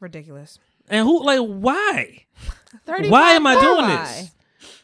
Ridiculous. 0.00 0.58
And 0.88 1.04
who? 1.06 1.24
Like, 1.24 1.40
why? 1.40 2.24
35 2.86 3.10
Why 3.10 3.30
am 3.32 3.46
I 3.46 3.54
doing 3.60 3.76
Why? 3.86 3.96
this? 4.04 4.30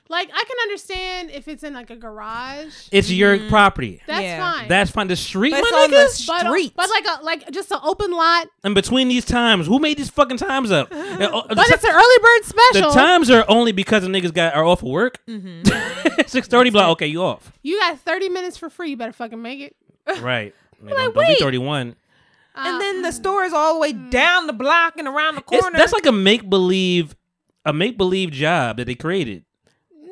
Like 0.09 0.29
I 0.35 0.43
can 0.45 0.57
understand 0.63 1.31
if 1.31 1.47
it's 1.47 1.63
in 1.63 1.73
like 1.73 1.91
a 1.91 1.95
garage. 1.97 2.75
It's 2.91 3.13
your 3.13 3.39
property. 3.49 4.03
That's 4.09 4.23
Yeah. 4.23 4.53
fine. 4.53 4.67
That's 4.69 4.91
fine. 4.91 5.07
The 5.07 5.15
street, 5.15 5.51
But 5.53 5.61
it's 5.61 5.71
my 5.71 5.79
on 5.79 5.89
nigga. 5.89 5.91
the 5.91 6.25
but, 6.27 6.47
street. 6.47 6.73
but 6.75 6.91
like 6.91 7.07
a 7.07 7.23
like 7.25 7.51
just 7.53 7.71
an 7.71 7.79
open 7.85 8.11
lot. 8.11 8.49
And 8.65 8.75
between 8.75 9.07
these 9.07 9.25
times, 9.25 9.69
who 9.69 9.79
made 9.79 9.99
these 9.99 10.11
fucking 10.11 10.39
times 10.39 10.73
up? 10.73 10.93
And, 10.93 11.23
uh, 11.23 11.43
But 11.49 11.69
it's 11.71 11.85
an 11.85 11.91
early 11.93 12.19
bird 12.23 12.45
special. 12.45 12.91
the 12.91 12.99
times 12.99 13.31
are 13.31 13.45
only 13.47 13.71
because 13.71 14.03
the 14.03 14.09
niggas 14.09 14.35
got 14.35 14.55
are 14.57 14.65
off 14.65 14.83
of 14.83 14.89
work. 14.89 15.25
Mm-hmm. 15.29 16.23
Six 16.27 16.49
thirty, 16.49 16.71
block. 16.71 16.89
Okay, 16.91 17.07
you 17.07 17.23
off. 17.23 17.53
you 17.63 17.79
got 17.79 17.97
thirty 18.01 18.29
minutes 18.29 18.57
for 18.57 18.69
free. 18.69 18.91
You 18.91 18.97
better 18.97 19.13
fucking 19.13 19.41
make 19.41 19.61
it. 19.61 19.77
Right. 20.21 20.55
Man, 20.81 20.95
Like, 20.95 21.05
don't, 21.05 21.15
don't 21.15 21.15
be 21.15 21.29
wait. 21.29 21.39
thirty 21.39 21.59
one. 21.59 21.95
And 22.67 22.77
ah. 22.77 22.79
then 22.79 23.03
the 23.03 23.09
mm. 23.09 23.13
store 23.13 23.45
is 23.45 23.53
all 23.53 23.75
the 23.75 23.81
way 23.81 23.93
mm. 23.93 24.11
down 24.11 24.47
the 24.47 24.53
block 24.53 24.95
and 24.97 25.09
around 25.09 25.35
the 25.35 25.43
corner. 25.43 25.77
That's 25.77 25.93
like 25.93 26.07
a 26.07 26.13
make 26.13 26.49
believe, 26.49 27.17
a 27.65 27.73
make 27.73 27.97
believe 27.97 28.31
job 28.31 28.77
that 28.79 28.87
they 28.87 28.95
created. 28.95 29.45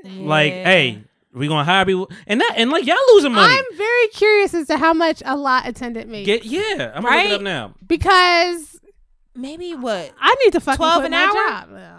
Like, 0.05 0.53
hey, 0.53 1.03
we 1.33 1.49
gonna 1.49 1.65
hire 1.65 1.85
people, 1.85 2.11
and 2.27 2.41
that, 2.41 2.55
and 2.57 2.71
like 2.71 2.87
y'all 2.87 2.97
losing 3.15 3.33
money. 3.33 3.53
I'm 3.53 3.77
very 3.77 4.09
curious 4.09 4.55
as 4.55 4.67
to 4.69 4.79
how 4.79 4.93
much 4.93 5.23
a 5.25 5.37
lot 5.37 5.67
attendant 5.67 6.09
makes 6.09 6.27
Get 6.27 6.45
yeah, 6.45 6.93
I'm 6.95 7.03
gonna 7.03 7.17
look 7.17 7.27
it 7.27 7.33
up 7.33 7.43
now. 7.43 7.75
because 7.87 8.81
maybe 9.35 9.75
what? 9.75 10.13
I 10.19 10.35
need 10.45 10.53
to 10.53 10.61
fucking 10.61 10.77
12 10.77 10.95
quit 10.95 11.05
an 11.07 11.11
my 11.11 11.25
hour? 11.25 11.33
job. 11.33 11.99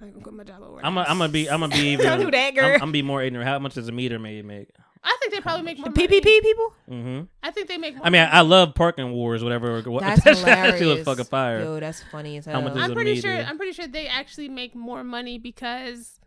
I 0.00 0.10
can 0.10 0.20
quit 0.20 0.34
my 0.34 0.44
job 0.44 0.62
over. 0.62 0.80
I'm 0.84 0.94
gonna 0.94 1.28
be 1.28 1.50
I'm 1.50 1.60
gonna 1.60 1.74
be 1.74 1.88
even. 1.88 2.06
Don't 2.06 2.20
do 2.20 2.30
that, 2.30 2.58
I'm. 2.58 2.64
I'm 2.64 2.78
gonna 2.78 2.92
be 2.92 3.02
more 3.02 3.22
ignorant. 3.22 3.48
How 3.48 3.58
much 3.58 3.74
does 3.74 3.88
a 3.88 3.92
meter 3.92 4.18
may 4.18 4.42
make? 4.42 4.68
I 5.04 5.16
think 5.20 5.32
they 5.34 5.40
probably 5.40 5.64
make 5.64 5.78
more. 5.78 5.88
The 5.90 6.00
money. 6.00 6.20
PPP 6.20 6.42
people? 6.42 6.72
hmm 6.88 7.20
I 7.42 7.50
think 7.50 7.66
they 7.68 7.76
make. 7.78 7.96
More 7.96 8.06
I 8.06 8.10
mean, 8.10 8.22
money. 8.22 8.32
I, 8.32 8.38
I 8.38 8.40
love 8.42 8.74
parking 8.74 9.12
wars, 9.12 9.42
whatever. 9.42 9.80
what- 9.82 10.00
That's 10.04 10.22
that 10.24 10.36
hilarious. 10.38 10.78
shit 10.78 10.86
was 10.88 11.04
fucking 11.04 11.24
fire. 11.24 11.60
Yo, 11.60 11.80
that's 11.80 12.02
funny 12.04 12.36
as 12.36 12.44
hell. 12.46 12.60
How 12.60 12.68
much 12.68 12.76
I'm 12.76 12.92
pretty 12.94 13.14
meter? 13.14 13.22
sure. 13.22 13.36
I'm 13.44 13.56
pretty 13.56 13.72
sure 13.72 13.86
they 13.88 14.06
actually 14.06 14.48
make 14.48 14.74
more 14.76 15.02
money 15.02 15.38
because, 15.38 16.20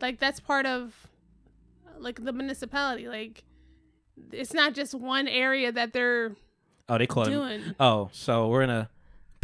like, 0.00 0.18
that's 0.18 0.40
part 0.40 0.66
of, 0.66 1.06
like, 1.98 2.24
the 2.24 2.32
municipality. 2.32 3.06
Like, 3.08 3.44
it's 4.32 4.52
not 4.54 4.74
just 4.74 4.94
one 4.94 5.28
area 5.28 5.70
that 5.70 5.92
they're 5.92 6.34
Oh, 6.88 6.98
they 6.98 7.06
call 7.06 7.24
it. 7.24 7.30
doing. 7.30 7.62
Oh, 7.78 8.08
so 8.12 8.48
we're 8.48 8.62
in 8.62 8.70
a 8.70 8.88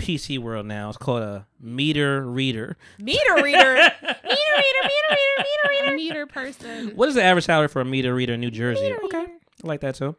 PC 0.02 0.38
world 0.38 0.66
now. 0.66 0.88
It's 0.88 0.98
called 0.98 1.22
a 1.22 1.46
meter 1.60 2.22
reader. 2.22 2.76
meter 2.98 3.34
reader. 3.36 3.74
meter 4.04 4.52
reader, 4.56 4.82
meter 4.82 5.10
reader, 5.10 5.38
meter 5.38 5.68
reader. 5.68 5.96
Meter 5.96 6.26
person. 6.26 6.88
What 6.96 7.08
is 7.08 7.14
the 7.14 7.22
average 7.22 7.44
salary 7.44 7.68
for 7.68 7.80
a 7.80 7.84
meter 7.84 8.14
reader 8.14 8.34
in 8.34 8.40
New 8.40 8.50
Jersey? 8.50 8.82
Meter 8.82 9.04
okay, 9.04 9.18
reader. 9.18 9.32
I 9.64 9.66
like 9.66 9.80
that 9.80 9.94
too. 9.94 10.16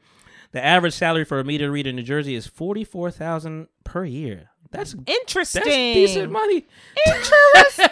The 0.51 0.63
average 0.63 0.93
salary 0.93 1.25
for 1.25 1.39
a 1.39 1.43
meter 1.43 1.71
reader 1.71 1.89
in 1.89 1.95
New 1.95 2.03
Jersey 2.03 2.35
is 2.35 2.47
forty 2.47 2.83
four 2.83 3.11
thousand 3.11 3.67
per 3.83 4.05
year. 4.05 4.49
That's 4.71 4.95
Interesting. 5.05 5.61
that's 5.63 5.75
decent 5.75 6.31
money. 6.31 6.65
Interesting. 7.05 7.87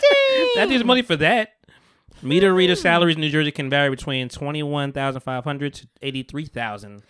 That 0.56 0.70
is 0.72 0.84
money 0.84 1.04
for 1.04 1.16
that. 1.18 1.54
Meter 2.24 2.54
reader 2.54 2.76
salaries 2.76 3.16
in 3.16 3.22
New 3.22 3.30
Jersey 3.30 3.52
can 3.52 3.70
vary 3.70 3.90
between 3.90 4.30
twenty 4.30 4.64
one 4.64 4.92
thousand 4.92 5.22
five 5.22 5.44
hundred 5.44 5.74
to 5.76 5.88
eighty 6.02 6.24
three 6.24 6.46
thousand, 6.46 7.02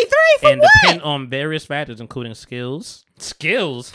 83 0.00 0.16
for 0.40 0.48
and 0.48 0.60
what? 0.60 0.70
depend 0.82 1.02
on 1.02 1.28
various 1.28 1.64
factors, 1.66 2.00
including 2.00 2.34
skills, 2.34 3.04
skills, 3.18 3.92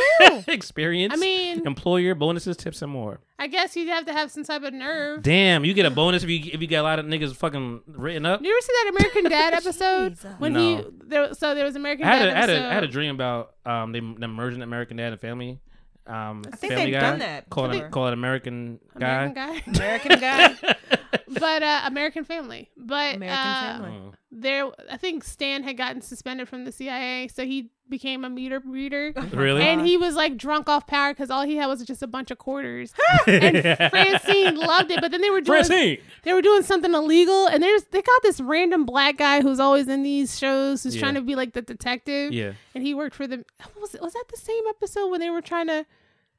experience, 0.48 1.14
I 1.14 1.16
mean, 1.16 1.66
employer 1.66 2.14
bonuses, 2.14 2.56
tips, 2.56 2.82
and 2.82 2.90
more. 2.92 3.20
I 3.38 3.46
guess 3.46 3.74
you'd 3.76 3.88
have 3.88 4.04
to 4.06 4.12
have 4.12 4.30
some 4.30 4.44
type 4.44 4.62
of 4.62 4.74
nerve. 4.74 5.22
Damn, 5.22 5.64
you 5.64 5.72
get 5.74 5.86
a 5.86 5.90
bonus 5.90 6.22
if 6.22 6.28
you 6.28 6.40
if 6.52 6.60
you 6.60 6.66
get 6.66 6.78
a 6.78 6.82
lot 6.82 6.98
of 6.98 7.06
niggas 7.06 7.34
fucking 7.36 7.80
written 7.86 8.26
up. 8.26 8.42
You 8.42 8.50
ever 8.50 8.60
see 8.60 8.72
that 8.72 8.92
American 8.98 9.30
Dad 9.30 9.54
episode 9.54 10.18
when 10.38 10.54
he 10.54 10.76
No. 10.76 10.90
there? 11.06 11.34
So 11.34 11.54
there 11.54 11.64
was 11.64 11.76
American 11.76 12.06
I 12.06 12.16
had, 12.16 12.18
Dad 12.26 12.28
a, 12.28 12.32
I, 12.32 12.34
had 12.40 12.50
episode. 12.50 12.64
a, 12.64 12.68
I 12.70 12.74
had 12.74 12.84
a 12.84 12.88
dream 12.88 13.14
about 13.14 13.54
um 13.64 13.92
them, 13.92 14.16
them 14.18 14.32
merging 14.34 14.62
American 14.62 14.96
Dad 14.98 15.12
and 15.12 15.20
Family. 15.20 15.58
Um, 16.06 16.42
I 16.46 16.56
think 16.56 16.72
family 16.72 16.84
they've 16.86 16.94
guy. 16.94 17.00
done 17.00 17.18
that 17.20 17.50
Call 17.50 17.66
it 17.66 17.72
before. 17.72 17.88
call 17.90 18.06
it 18.08 18.12
American 18.14 18.80
guy. 18.98 19.24
American 19.26 19.34
guy, 19.34 19.62
American 19.76 20.20
guy. 20.20 20.56
but 21.28 21.62
uh, 21.62 21.82
American 21.86 22.24
Family. 22.24 22.70
But 22.76 23.16
American 23.16 23.38
uh, 23.38 23.72
Family. 23.78 23.90
Mm. 23.90 24.12
there 24.30 24.70
I 24.90 24.96
think 24.96 25.24
Stan 25.24 25.62
had 25.62 25.76
gotten 25.76 26.00
suspended 26.02 26.48
from 26.48 26.64
the 26.64 26.72
CIA, 26.72 27.28
so 27.28 27.44
he 27.44 27.70
became 27.88 28.24
a 28.24 28.30
meter 28.30 28.60
reader. 28.64 29.12
Really? 29.32 29.62
And 29.62 29.84
he 29.86 29.96
was 29.96 30.14
like 30.14 30.36
drunk 30.36 30.68
off 30.68 30.86
power 30.86 31.12
because 31.12 31.30
all 31.30 31.42
he 31.44 31.56
had 31.56 31.66
was 31.66 31.82
just 31.84 32.02
a 32.02 32.06
bunch 32.06 32.30
of 32.30 32.38
quarters. 32.38 32.92
and 33.26 33.56
Francine 33.90 34.56
loved 34.56 34.90
it, 34.90 35.00
but 35.00 35.10
then 35.10 35.20
they 35.20 35.30
were 35.30 35.40
doing 35.40 35.64
Francine. 35.64 35.98
they 36.22 36.32
were 36.32 36.42
doing 36.42 36.62
something 36.62 36.92
illegal, 36.94 37.46
and 37.46 37.62
there's 37.62 37.84
they 37.84 38.02
got 38.02 38.22
this 38.22 38.40
random 38.40 38.84
black 38.84 39.16
guy 39.16 39.40
who's 39.40 39.58
always 39.60 39.88
in 39.88 40.02
these 40.02 40.38
shows 40.38 40.82
who's 40.84 40.94
Yeah. 40.96 41.00
trying 41.00 41.14
to 41.14 41.22
be 41.22 41.34
like 41.34 41.52
the 41.52 41.62
detective. 41.62 42.32
Yeah. 42.32 42.52
and 42.74 42.84
he 42.84 42.94
worked 42.94 43.14
for 43.16 43.26
the. 43.26 43.44
Was 43.80 43.96
was 44.00 44.12
that 44.12 44.24
the 44.30 44.36
same 44.36 44.62
episode 44.68 45.08
when 45.08 45.20
they 45.20 45.30
were 45.30 45.42
trying 45.42 45.66
to? 45.68 45.86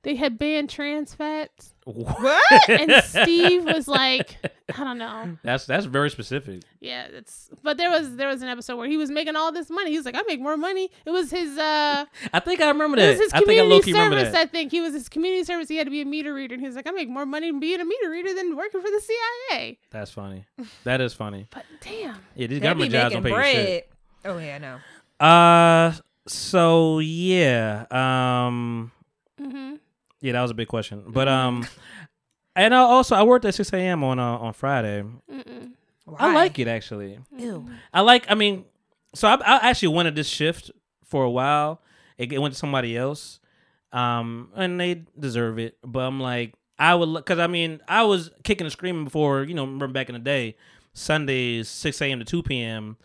They 0.04 0.16
had 0.16 0.40
banned 0.40 0.72
trans 0.72 1.14
fats, 1.14 1.76
What? 1.86 2.42
and 2.68 2.92
Steve 3.04 3.66
was 3.66 3.88
like, 3.88 4.36
I 4.76 4.84
don't 4.84 4.98
know. 4.98 5.38
That's 5.44 5.68
that's 5.68 5.86
very 5.86 6.10
specific. 6.10 6.64
Yeah, 6.80 7.04
it's 7.12 7.52
but 7.62 7.78
there 7.78 7.92
was 7.92 8.16
there 8.16 8.28
was 8.28 8.42
an 8.42 8.48
episode 8.48 8.78
where 8.78 8.88
he 8.88 8.98
was 8.98 9.12
making 9.12 9.36
all 9.36 9.52
this 9.52 9.70
money. 9.70 9.92
He 9.92 9.98
was 9.98 10.06
like, 10.08 10.16
I 10.16 10.24
make 10.28 10.40
more 10.42 10.58
money. 10.58 10.90
It 11.06 11.12
was 11.12 11.30
his 11.30 11.56
uh 11.56 12.06
I 12.34 12.40
think 12.40 12.62
I 12.62 12.70
remember 12.70 12.98
that. 12.98 13.04
it 13.04 13.06
that. 13.06 13.12
was 13.20 13.20
his 13.26 13.34
I 13.34 13.40
think 13.46 13.60
I 13.60 13.64
low 13.64 13.80
community 13.80 13.92
key 13.92 13.94
remember 13.94 14.18
service, 14.18 14.34
that. 14.34 14.42
I 14.42 14.46
think. 14.48 14.72
He 14.72 14.82
was 14.82 14.94
his 14.94 15.08
community 15.08 15.44
service. 15.44 15.68
He 15.70 15.78
had 15.78 15.86
to 15.86 15.92
be 15.92 16.02
a 16.02 16.06
meter 16.06 16.34
reader 16.34 16.56
and 16.56 16.62
he 16.62 16.68
was 16.68 16.76
like, 16.76 16.88
I 16.88 16.92
make 16.92 17.08
more 17.10 17.28
money 17.28 17.52
being 17.52 17.80
a 17.80 17.86
meter 17.86 18.10
reader 18.10 18.34
than 18.34 18.56
working 18.56 18.82
for 18.82 18.90
the 18.90 19.02
CIA. 19.52 19.78
That's 19.92 20.10
funny. 20.10 20.46
That 20.84 21.00
is 21.02 21.14
funny. 21.14 21.46
But 21.54 21.66
damn. 21.80 22.16
Yeah, 22.36 22.48
these 22.48 22.48
They 22.48 22.56
be 22.56 22.60
government 22.62 22.92
jobs 22.92 23.14
don't 23.14 23.22
pay 23.24 23.30
you 23.30 23.36
bread. 23.36 23.56
shit. 23.68 23.92
Oh 24.26 24.38
yeah, 24.40 24.56
I 24.56 24.58
know. 24.58 24.80
Uh, 25.24 25.94
so 26.28 26.98
yeah, 27.00 27.86
um, 27.92 28.92
Mm-hmm. 29.40 29.76
Yeah, 30.22 30.34
that 30.34 30.42
was 30.42 30.52
a 30.52 30.56
big 30.56 30.68
question, 30.68 31.04
but 31.08 31.28
um, 31.28 31.66
and 32.56 32.74
I 32.74 32.80
also 32.80 33.16
I 33.16 33.24
worked 33.24 33.46
at 33.46 33.56
six 33.56 33.74
a.m. 33.74 34.04
on 34.04 34.20
uh, 34.20 34.38
on 34.38 34.54
Friday. 34.54 35.04
I 36.18 36.34
like 36.34 36.60
it 36.60 36.68
actually. 36.68 37.20
Ew. 37.38 37.68
I 37.94 38.02
like. 38.02 38.26
I 38.30 38.36
mean, 38.36 38.66
so 39.14 39.28
I, 39.28 39.36
I 39.36 39.70
actually 39.70 39.90
wanted 39.90 40.16
this 40.16 40.28
shift 40.28 40.72
for 41.04 41.24
a 41.24 41.30
while. 41.30 41.82
It, 42.18 42.32
it 42.32 42.40
went 42.40 42.54
to 42.54 42.60
somebody 42.60 42.98
else, 42.98 43.40
um, 43.92 44.50
and 44.56 44.80
they 44.80 45.04
deserve 45.18 45.60
it. 45.60 45.78
But 45.84 46.00
I'm 46.02 46.20
like, 46.20 46.54
I 46.78 46.96
would 46.96 47.14
because 47.14 47.40
I 47.40 47.48
mean, 47.48 47.80
I 47.88 48.04
was 48.04 48.32
kicking 48.44 48.66
and 48.66 48.72
screaming 48.72 49.06
before. 49.06 49.44
You 49.44 49.54
know, 49.54 49.64
remember 49.64 49.88
back 49.88 50.10
in 50.10 50.14
the 50.14 50.20
day, 50.20 50.56
Sundays 50.94 51.70
six 51.70 52.02
a.m. 52.02 52.20
to 52.20 52.26
two 52.26 52.44
p.m. 52.44 52.98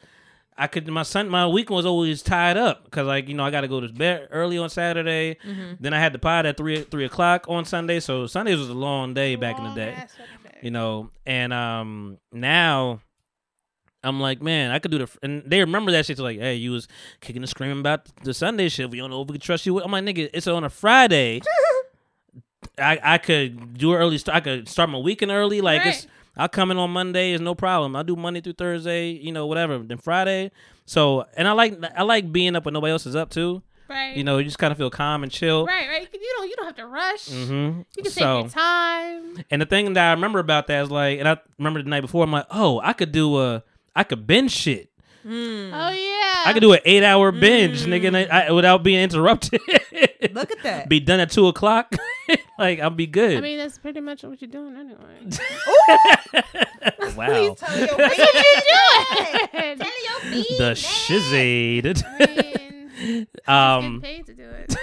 I 0.59 0.67
could 0.69 0.87
my 0.89 1.03
son 1.03 1.29
my 1.29 1.47
weekend 1.47 1.77
was 1.77 1.87
always 1.87 2.23
tied 2.23 2.57
up 2.57 2.85
because 2.85 3.07
like 3.07 3.29
you 3.29 3.35
know 3.35 3.45
I 3.45 3.51
got 3.51 3.61
to 3.63 3.69
go 3.69 3.81
to 3.81 3.89
bed 3.89 4.29
early 4.31 4.57
on 4.59 4.71
Saturday, 4.71 5.37
then 5.81 5.93
I 5.93 5.99
had 6.01 6.13
the 6.13 6.19
pod 6.19 6.47
at 6.47 6.57
three 6.57 6.83
three 6.83 7.05
o'clock 7.05 7.45
on 7.49 7.65
Sunday. 7.65 8.01
So 8.01 8.27
Sundays 8.27 8.59
was 8.59 8.69
a 8.71 8.75
long 8.75 9.13
day 9.15 9.37
back 9.37 9.59
in 9.59 9.65
the 9.65 9.75
day 9.75 9.95
you 10.63 10.71
know? 10.71 11.11
And 11.27 11.53
um 11.53 12.19
now 12.33 13.01
i'm 14.05 14.21
like 14.21 14.41
man 14.41 14.71
i 14.71 14.79
could 14.79 14.91
do 14.93 14.99
the 14.99 15.09
and 15.23 15.43
they 15.47 15.59
remember 15.59 15.91
that 15.91 16.07
shit 16.07 16.19
like 16.21 16.39
hey 16.39 16.55
you 16.55 16.71
was 16.71 16.87
kicking 17.21 17.43
and 17.43 17.49
screaming 17.49 17.81
about 17.81 18.07
the 18.23 18.33
sunday 18.33 18.69
shit 18.69 18.89
we 18.89 18.99
don't 18.99 19.11
know 19.11 19.23
if 19.23 19.27
we 19.29 19.33
can 19.33 19.41
trust 19.41 19.67
you 19.67 19.83
i'm 19.83 19.91
like 19.91 20.05
nigga 20.05 20.31
it's 20.33 20.47
on 20.47 20.63
a 20.63 20.71
friday. 20.71 21.41
I 22.79 22.99
i 23.03 23.19
could 23.19 23.79
do 23.79 23.95
early 23.95 24.21
i 24.33 24.41
could 24.41 24.69
start 24.69 24.91
my 24.91 24.99
weekend 24.99 25.31
early. 25.33 25.61
Like 25.61 25.85
it's 25.87 26.05
Right. 26.05 26.13
I'll 26.37 26.49
come 26.49 26.71
in 26.71 26.77
on 26.77 26.91
monday 26.91 27.33
is 27.33 27.41
no 27.41 27.55
problem 27.55 27.95
i'll 27.97 28.05
do 28.05 28.17
monday 28.17 28.41
through 28.41 28.53
thursday 28.53 29.11
you 29.11 29.33
know 29.33 29.47
whatever 29.47 29.79
then 29.79 29.99
friday 29.99 30.51
so 30.85 31.25
and 31.37 31.47
i 31.49 31.53
like 31.53 31.79
i 31.97 32.03
like 32.03 32.31
being 32.33 32.55
up 32.57 32.65
when 32.65 32.75
nobody 32.75 32.91
else 32.93 33.07
is 33.07 33.17
up 33.17 33.31
too 33.31 33.63
Right. 33.89 34.17
you 34.17 34.25
know 34.25 34.39
you 34.39 34.45
just 34.45 34.59
kind 34.59 34.73
of 34.73 34.79
feel 34.79 34.91
calm 34.91 35.23
and 35.23 35.31
chill 35.31 35.65
Right, 35.65 35.89
right. 35.89 36.09
You 36.13 36.35
don't 36.39 36.49
You 36.49 36.57
don't 36.57 36.67
have 36.67 36.77
to 36.77 36.87
rush. 36.87 37.29
Mm-hmm. 37.29 37.81
You 37.97 38.03
can 38.03 38.13
take 38.13 38.19
your 38.21 38.49
time. 38.49 39.45
and 39.49 39.63
the 39.63 39.67
thing 39.67 39.93
that 39.93 40.09
I 40.09 40.13
remember 40.13 40.41
about 40.41 40.67
that 40.67 40.83
is 40.83 40.91
like, 40.91 41.21
and 41.21 41.29
I 41.29 41.37
remember 41.57 41.81
the 41.85 41.89
night 41.89 42.01
before, 42.01 42.25
I'm 42.25 42.33
like, 42.33 42.47
oh, 42.51 42.81
I 42.83 42.93
could 42.95 43.13
do 43.13 43.39
a, 43.41 43.63
I 43.95 44.03
could 44.03 44.27
binge 44.27 44.51
shit. 44.51 44.91
Oh 45.29 45.91
yeah. 45.91 46.43
I 46.47 46.53
could 46.53 46.61
do 46.61 46.73
an 46.73 46.81
eight 46.85 47.03
hour 47.03 47.33
binge, 47.33 47.83
mm. 47.85 47.89
nigga, 47.89 48.07
and 48.09 48.17
I, 48.17 48.53
without 48.53 48.83
being 48.83 49.01
interrupted. 49.01 49.61
Look 50.33 50.53
at 50.53 50.63
that. 50.63 50.89
Be 50.89 51.01
done 51.01 51.21
at 51.21 51.31
two 51.31 51.49
o'clock. 51.49 51.95
like 52.59 52.81
I'll 52.81 52.91
be 52.91 53.07
good. 53.07 53.39
I 53.39 53.41
mean, 53.41 53.59
that's 53.59 53.79
pretty 53.79 54.01
much 54.01 54.23
what 54.23 54.41
you're 54.41 54.51
doing 54.51 54.77
anyway. 54.77 54.99
wow. 57.17 57.55
That's 57.55 57.63
what 57.63 57.77
you're 57.77 57.87
doing. 57.89 58.11
The 60.59 60.75
shizade. 60.77 62.63
Um, 63.47 64.01
paid 64.01 64.27
to 64.27 64.35
do 64.35 64.45
it. 64.49 64.75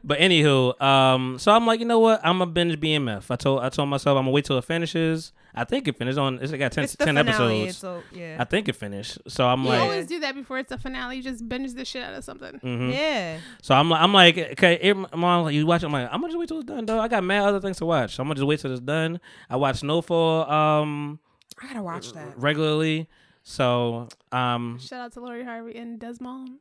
but 0.04 0.18
anywho, 0.18 0.80
um, 0.82 1.38
so 1.38 1.52
I'm 1.52 1.66
like, 1.66 1.80
you 1.80 1.86
know 1.86 1.98
what? 1.98 2.20
I'm 2.24 2.42
a 2.42 2.46
binge 2.46 2.78
BMF. 2.80 3.30
I 3.30 3.36
told 3.36 3.60
I 3.62 3.68
told 3.68 3.88
myself 3.88 4.16
I'm 4.16 4.22
gonna 4.24 4.32
wait 4.32 4.44
till 4.44 4.58
it 4.58 4.64
finishes. 4.64 5.32
I 5.54 5.64
think 5.64 5.88
it 5.88 5.96
finished 5.96 6.18
on. 6.18 6.38
It's 6.40 6.52
got 6.52 6.70
10, 6.72 6.84
It's 6.84 6.94
10 6.96 7.08
finale, 7.16 7.62
episodes. 7.64 7.78
so 7.78 8.02
yeah. 8.12 8.36
I 8.38 8.44
think 8.44 8.68
it 8.68 8.76
finished. 8.76 9.18
So 9.26 9.46
I'm 9.48 9.62
You 9.64 9.68
like, 9.70 9.80
always 9.80 10.06
do 10.06 10.20
that 10.20 10.34
before 10.36 10.58
it's 10.58 10.70
a 10.70 10.78
finale. 10.78 11.16
You 11.16 11.22
just 11.24 11.48
binge 11.48 11.74
the 11.74 11.84
shit 11.84 12.04
out 12.04 12.14
of 12.14 12.22
something. 12.24 12.60
mhm. 12.62 12.92
yeah. 12.92 13.38
So 13.62 13.74
I'm 13.74 13.90
like, 13.90 14.00
I'm 14.00 14.12
like, 14.14 14.38
okay, 14.38 14.78
it, 14.80 14.94
mom, 14.94 15.44
like, 15.44 15.54
you 15.54 15.66
watch. 15.66 15.82
it? 15.82 15.86
I'm 15.86 15.92
like, 15.92 16.06
I'm 16.12 16.20
gonna 16.20 16.28
just 16.32 16.38
wait 16.38 16.48
till 16.48 16.58
it's 16.58 16.66
done, 16.66 16.86
dog. 16.86 17.00
I 17.00 17.08
got 17.08 17.24
mad 17.24 17.42
other 17.42 17.60
things 17.60 17.78
to 17.78 17.86
watch. 17.86 18.14
So 18.14 18.22
I'm 18.22 18.28
gonna 18.28 18.36
just 18.36 18.46
wait 18.46 18.60
till 18.60 18.70
it's 18.70 18.80
done. 18.80 19.20
I 19.48 19.56
watch 19.56 19.76
Snowfall 19.78 20.48
um 20.50 21.18
I 21.62 21.66
gotta 21.66 21.82
watch 21.82 22.12
that. 22.12 22.38
regularly. 22.38 23.08
So 23.42 24.08
um, 24.32 24.78
Shout 24.78 25.00
out 25.00 25.12
to 25.14 25.20
Lori 25.20 25.44
Harvey 25.44 25.76
and 25.76 25.98
Desmond. 25.98 26.58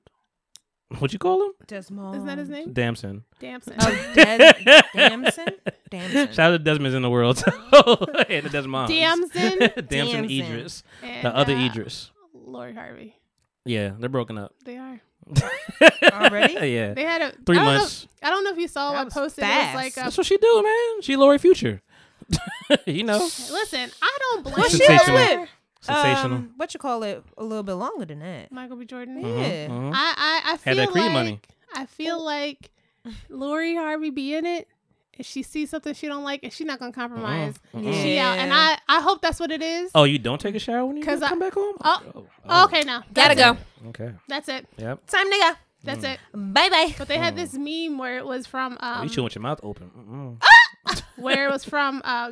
What'd 0.97 1.13
you 1.13 1.19
call 1.19 1.43
him? 1.45 1.51
Desmond. 1.67 2.15
Isn't 2.15 2.25
that 2.27 2.37
his 2.39 2.49
name? 2.49 2.73
Damson. 2.73 3.23
Damson. 3.39 3.75
Oh, 3.79 4.11
Des- 4.15 4.53
Damson. 4.95 5.47
Damson. 5.91 6.33
Shout 6.33 6.39
out 6.53 6.57
to 6.57 6.59
Desmond's 6.59 6.95
in 6.95 7.03
the 7.03 7.09
world. 7.11 7.43
and 8.27 8.45
the 8.45 8.49
Desmond. 8.51 8.87
Damson 8.89 9.59
Damson 9.59 9.85
Damson. 9.87 10.25
Idris. 10.31 10.83
and 11.03 11.25
The 11.25 11.35
other 11.35 11.53
uh, 11.53 11.65
Idris. 11.65 12.09
Lori 12.33 12.73
Harvey. 12.73 13.15
Yeah, 13.65 13.91
they're 13.99 14.09
broken 14.09 14.39
up. 14.39 14.55
They 14.65 14.77
are. 14.77 14.99
Already? 16.11 16.53
yeah. 16.71 16.93
They 16.95 17.03
had 17.03 17.21
a 17.21 17.31
Three 17.45 17.57
I 17.57 17.63
don't 17.63 17.73
know- 17.73 17.77
months. 17.79 18.07
I 18.23 18.29
don't 18.31 18.43
know 18.43 18.51
if 18.51 18.57
you 18.57 18.67
saw 18.67 18.91
That 18.93 18.97
what 18.97 19.05
was 19.05 19.13
posted. 19.13 19.43
It 19.43 19.47
was 19.47 19.75
like, 19.75 19.91
a, 19.93 19.95
That's 20.01 20.17
what 20.17 20.25
she 20.25 20.37
do, 20.37 20.63
man. 20.63 21.01
She 21.03 21.15
Lori 21.17 21.37
Future. 21.37 21.83
you 22.87 23.03
know, 23.03 23.19
listen, 23.19 23.91
I 24.01 24.17
don't 24.21 24.43
blame 24.43 25.37
her. 25.37 25.47
Was 25.87 25.97
Sensational. 25.97 26.37
um, 26.37 26.53
what 26.57 26.73
you 26.73 26.79
call 26.79 27.03
it? 27.03 27.23
A 27.37 27.43
little 27.43 27.63
bit 27.63 27.73
longer 27.73 28.05
than 28.05 28.19
that. 28.19 28.51
Michael 28.51 28.75
B. 28.77 28.85
Jordan. 28.85 29.19
Yeah. 29.21 29.67
Mhm. 29.67 29.91
I, 29.93 30.41
I, 30.45 30.53
I 30.53 30.57
feel 30.57 30.75
Had 30.75 30.77
that 30.87 30.91
cream 30.91 31.05
like 31.05 31.13
money. 31.13 31.39
I 31.73 31.85
feel 31.85 32.23
like 32.23 32.71
Lori 33.29 33.75
Harvey 33.75 34.09
be 34.09 34.33
in 34.35 34.45
it. 34.45 34.67
If 35.17 35.25
she 35.25 35.43
sees 35.43 35.69
something 35.69 35.93
she 35.93 36.07
don't 36.07 36.23
like, 36.23 36.43
and 36.43 36.53
she's 36.53 36.65
not 36.65 36.79
gonna 36.79 36.93
compromise, 36.93 37.55
she 37.73 38.17
out. 38.19 38.37
And 38.37 38.53
I, 38.53 38.77
I 38.87 39.01
hope 39.01 39.21
that's 39.21 39.37
what 39.37 39.51
it 39.51 39.61
is. 39.61 39.91
Oh, 39.93 40.05
you 40.05 40.17
don't 40.17 40.39
take 40.39 40.55
a 40.55 40.59
shower 40.59 40.85
when 40.85 40.95
you 40.95 41.03
I- 41.03 41.17
come 41.17 41.39
back 41.39 41.53
home? 41.53 41.75
Oh, 41.83 42.25
Okay, 42.65 42.83
now 42.83 43.03
Gotta 43.13 43.35
go. 43.35 43.51
it. 43.51 43.87
Okay. 43.89 44.11
That's 44.29 44.47
it. 44.47 44.65
Yep. 44.77 45.05
Time 45.07 45.29
to 45.29 45.37
go. 45.37 45.51
That's 45.83 46.03
it. 46.05 46.19
Bye 46.33 46.69
bye. 46.69 46.95
But 46.97 47.07
they 47.09 47.17
had 47.17 47.35
this 47.35 47.53
meme 47.53 47.97
where 47.97 48.17
it 48.17 48.25
was 48.25 48.47
from 48.47 48.77
Oh, 48.81 48.87
um, 48.87 49.03
you 49.03 49.09
chewing 49.09 49.25
with 49.25 49.35
your 49.35 49.41
mouth 49.41 49.59
open. 49.63 49.89
Mm-mm. 49.97 50.41
Where 51.17 51.47
it 51.47 51.51
was 51.51 51.63
from 51.65 52.01
uh, 52.03 52.31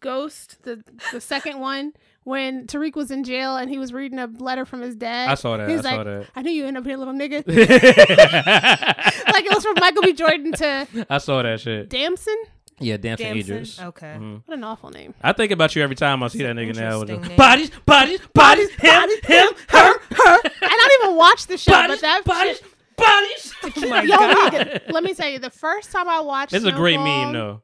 Ghost, 0.00 0.62
the 0.62 0.82
the 1.12 1.20
second 1.20 1.60
one, 1.60 1.92
when 2.24 2.66
Tariq 2.66 2.94
was 2.94 3.10
in 3.10 3.24
jail 3.24 3.56
and 3.56 3.70
he 3.70 3.78
was 3.78 3.92
reading 3.92 4.18
a 4.18 4.26
letter 4.26 4.64
from 4.64 4.80
his 4.82 4.94
dad. 4.96 5.28
I 5.30 5.34
saw 5.34 5.56
that. 5.56 5.68
He 5.68 5.76
was 5.76 5.86
I 5.86 5.90
saw 5.90 5.96
like, 5.96 6.04
that. 6.06 6.26
I 6.36 6.42
knew 6.42 6.52
you 6.52 6.66
end 6.66 6.76
up 6.76 6.84
here, 6.84 6.96
little 6.96 7.14
nigga. 7.14 7.44
like 9.32 9.44
it 9.44 9.54
was 9.54 9.64
from 9.64 9.74
Michael 9.80 10.02
B. 10.02 10.12
Jordan 10.12 10.52
to 10.52 11.06
I 11.10 11.18
saw 11.18 11.42
that 11.42 11.60
shit. 11.60 11.88
Damson. 11.88 12.36
Yeah, 12.80 12.96
Damson 12.96 13.26
Damson. 13.26 13.38
Idris. 13.54 13.80
Okay. 13.80 14.16
Mhm. 14.18 14.42
What 14.46 14.58
an 14.58 14.64
awful 14.64 14.90
name. 14.90 15.14
I 15.22 15.32
think 15.32 15.52
about 15.52 15.76
you 15.76 15.82
every 15.82 15.94
time 15.96 16.22
I 16.24 16.28
see 16.28 16.42
that 16.42 16.56
nigga 16.56 16.74
now. 16.74 16.98
with 16.98 17.08
the- 17.08 17.34
Bodies, 17.36 17.70
bodies, 17.86 18.20
bodies, 18.34 18.68
him, 18.70 19.08
him, 19.24 19.48
her, 19.68 19.92
her, 20.00 20.40
I 20.60 20.76
don't 21.00 21.04
even 21.04 21.16
watch 21.16 21.46
the 21.46 21.56
show, 21.56 21.70
bodies, 21.70 22.00
but 22.00 22.00
that 22.02 22.24
bodies, 22.24 22.56
shit- 22.58 22.96
bodies. 22.96 23.54
Oh 23.86 23.88
my 23.88 24.02
Yo, 24.02 24.08
god. 24.16 24.52
nigga, 24.52 24.92
let 24.92 25.04
me 25.04 25.14
tell 25.14 25.28
you, 25.28 25.38
the 25.38 25.50
first 25.50 25.92
time 25.92 26.08
I 26.08 26.20
watched, 26.20 26.52
It's 26.52 26.64
a 26.64 26.72
great 26.72 26.98
meme 26.98 27.32
though. 27.32 27.62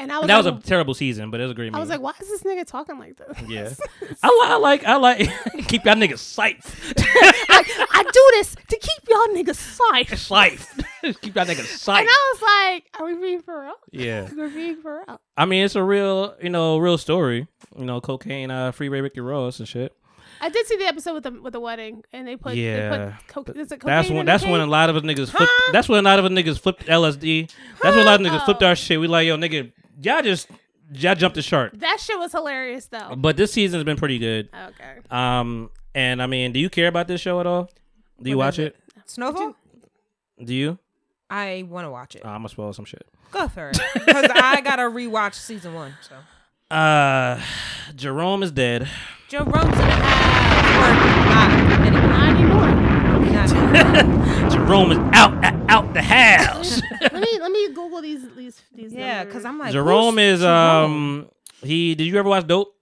And 0.00 0.10
I 0.10 0.16
was 0.16 0.22
And 0.22 0.30
that 0.30 0.36
was 0.38 0.46
a 0.46 0.66
terrible 0.66 0.94
season, 0.94 1.30
but 1.30 1.40
it 1.40 1.44
was 1.44 1.52
a 1.52 1.54
great 1.54 1.70
meme. 1.70 1.76
I 1.76 1.80
was 1.80 1.90
like, 1.90 2.00
why 2.00 2.12
is 2.20 2.28
this 2.28 2.42
nigga 2.42 2.66
talking 2.66 2.98
like 2.98 3.16
this? 3.16 3.38
yeah. 3.46 3.68
I, 4.22 4.28
li- 4.28 4.48
I 4.48 4.56
like, 4.56 4.84
I 4.84 4.96
like, 4.96 5.18
keep 5.68 5.84
y'all 5.84 5.94
niggas 5.94 6.18
safe. 6.18 6.94
I, 6.98 7.86
I 7.90 8.02
do 8.02 8.28
this 8.32 8.54
to 8.54 8.78
keep 8.78 9.08
y'all 9.08 9.28
niggas 9.28 9.56
safe. 9.56 10.18
safe. 10.18 11.20
keep 11.20 11.36
y'all 11.36 11.44
niggas 11.44 11.66
safe. 11.66 11.98
And 11.98 12.08
I 12.08 12.32
was 12.34 12.42
like, 12.42 12.98
are 12.98 13.06
we 13.06 13.14
being 13.20 13.42
for 13.42 13.60
real? 13.60 13.74
Yeah. 13.92 14.28
We're 14.34 14.48
being 14.48 14.80
for 14.80 15.04
real. 15.06 15.20
I 15.36 15.44
mean, 15.44 15.66
it's 15.66 15.76
a 15.76 15.82
real, 15.82 16.34
you 16.42 16.48
know, 16.50 16.78
real 16.78 16.96
story. 16.96 17.46
You 17.78 17.84
know, 17.84 18.00
cocaine, 18.00 18.50
uh, 18.50 18.72
freeway 18.72 19.02
Ricky 19.02 19.20
Ross 19.20 19.58
and 19.58 19.68
shit. 19.68 19.94
I 20.42 20.48
did 20.48 20.66
see 20.66 20.76
the 20.76 20.86
episode 20.86 21.12
with 21.12 21.24
the 21.24 21.32
with 21.32 21.52
the 21.52 21.60
wedding, 21.60 22.02
and 22.14 22.26
they 22.26 22.36
put 22.36 22.54
Yeah. 22.54 22.88
They 22.88 23.12
put 23.34 23.44
co- 23.44 23.52
That's 23.84 24.08
when. 24.08 24.20
in 24.20 24.24
the 24.26 24.32
That's 24.32 24.44
when 24.44 24.60
a 24.62 24.66
lot 24.66 24.88
of 24.88 24.96
us 24.96 25.02
niggas 25.02 25.28
flipped. 25.28 25.52
That's 25.72 25.86
when 25.86 25.98
a 25.98 26.02
lot 26.02 26.18
of 26.18 26.24
us 26.24 26.30
niggas 26.30 26.58
flipped 26.58 26.86
LSD. 26.86 27.52
That's 27.82 27.94
when 27.94 28.06
a 28.06 28.08
lot 28.08 28.20
of 28.20 28.26
niggas 28.26 28.44
flipped 28.46 28.62
our 28.62 28.74
shit. 28.74 28.98
We 28.98 29.06
like, 29.06 29.26
yo, 29.26 29.36
nigga, 29.36 29.70
y'all 30.02 30.22
just 30.22 30.48
y'all 30.92 31.14
jumped 31.14 31.34
the 31.36 31.42
shark. 31.42 31.72
that 31.78 32.00
shit 32.00 32.18
was 32.18 32.32
hilarious 32.32 32.86
though. 32.86 33.14
But 33.16 33.36
this 33.36 33.52
season's 33.52 33.84
been 33.84 33.96
pretty 33.96 34.18
good. 34.18 34.48
Okay. 34.54 34.98
Um, 35.10 35.70
and 35.94 36.22
I 36.22 36.26
mean, 36.26 36.52
do 36.52 36.58
you 36.60 36.70
care 36.70 36.88
about 36.88 37.08
this 37.08 37.20
show 37.20 37.40
at 37.40 37.46
all? 37.46 37.70
Do 38.22 38.30
you 38.30 38.36
What 38.36 38.46
watch 38.46 38.58
is 38.58 38.66
it? 38.68 38.76
Snowfall? 39.06 39.54
Do 40.42 40.54
you? 40.54 40.78
I 41.28 41.64
want 41.68 41.84
to 41.86 41.90
watch 41.90 42.16
it. 42.16 42.22
Oh, 42.24 42.28
I'm 42.28 42.38
gonna 42.38 42.48
spoil 42.48 42.72
some 42.72 42.84
shit. 42.84 43.06
Go 43.30 43.46
for 43.48 43.70
it. 43.70 43.78
Because 43.94 44.26
I 44.34 44.60
gotta 44.62 44.82
rewatch 44.82 45.34
season 45.34 45.74
one. 45.74 45.94
So 46.00 46.74
Uh, 46.74 47.40
Jerome 47.96 48.42
is 48.42 48.50
dead. 48.52 48.88
Jerome's 49.28 49.54
in 49.54 49.70
the 49.70 49.74
house. 49.84 50.76
Or 50.76 50.94
not. 51.30 51.69
Jerome 54.50 54.92
is 54.92 54.98
out 55.12 55.32
out 55.70 55.94
the 55.94 56.02
house. 56.02 56.80
let 57.00 57.12
me 57.14 57.38
let 57.40 57.52
me 57.52 57.68
Google 57.72 58.02
these 58.02 58.22
these 58.34 58.60
these. 58.74 58.92
yeah, 58.92 59.24
because 59.24 59.44
I'm 59.44 59.58
like 59.58 59.72
Jerome 59.72 60.18
is 60.18 60.40
Jerome? 60.40 60.84
um 60.92 61.28
he. 61.62 61.94
Did 61.94 62.04
you 62.06 62.18
ever 62.18 62.28
watch 62.28 62.46
Dope? 62.46 62.74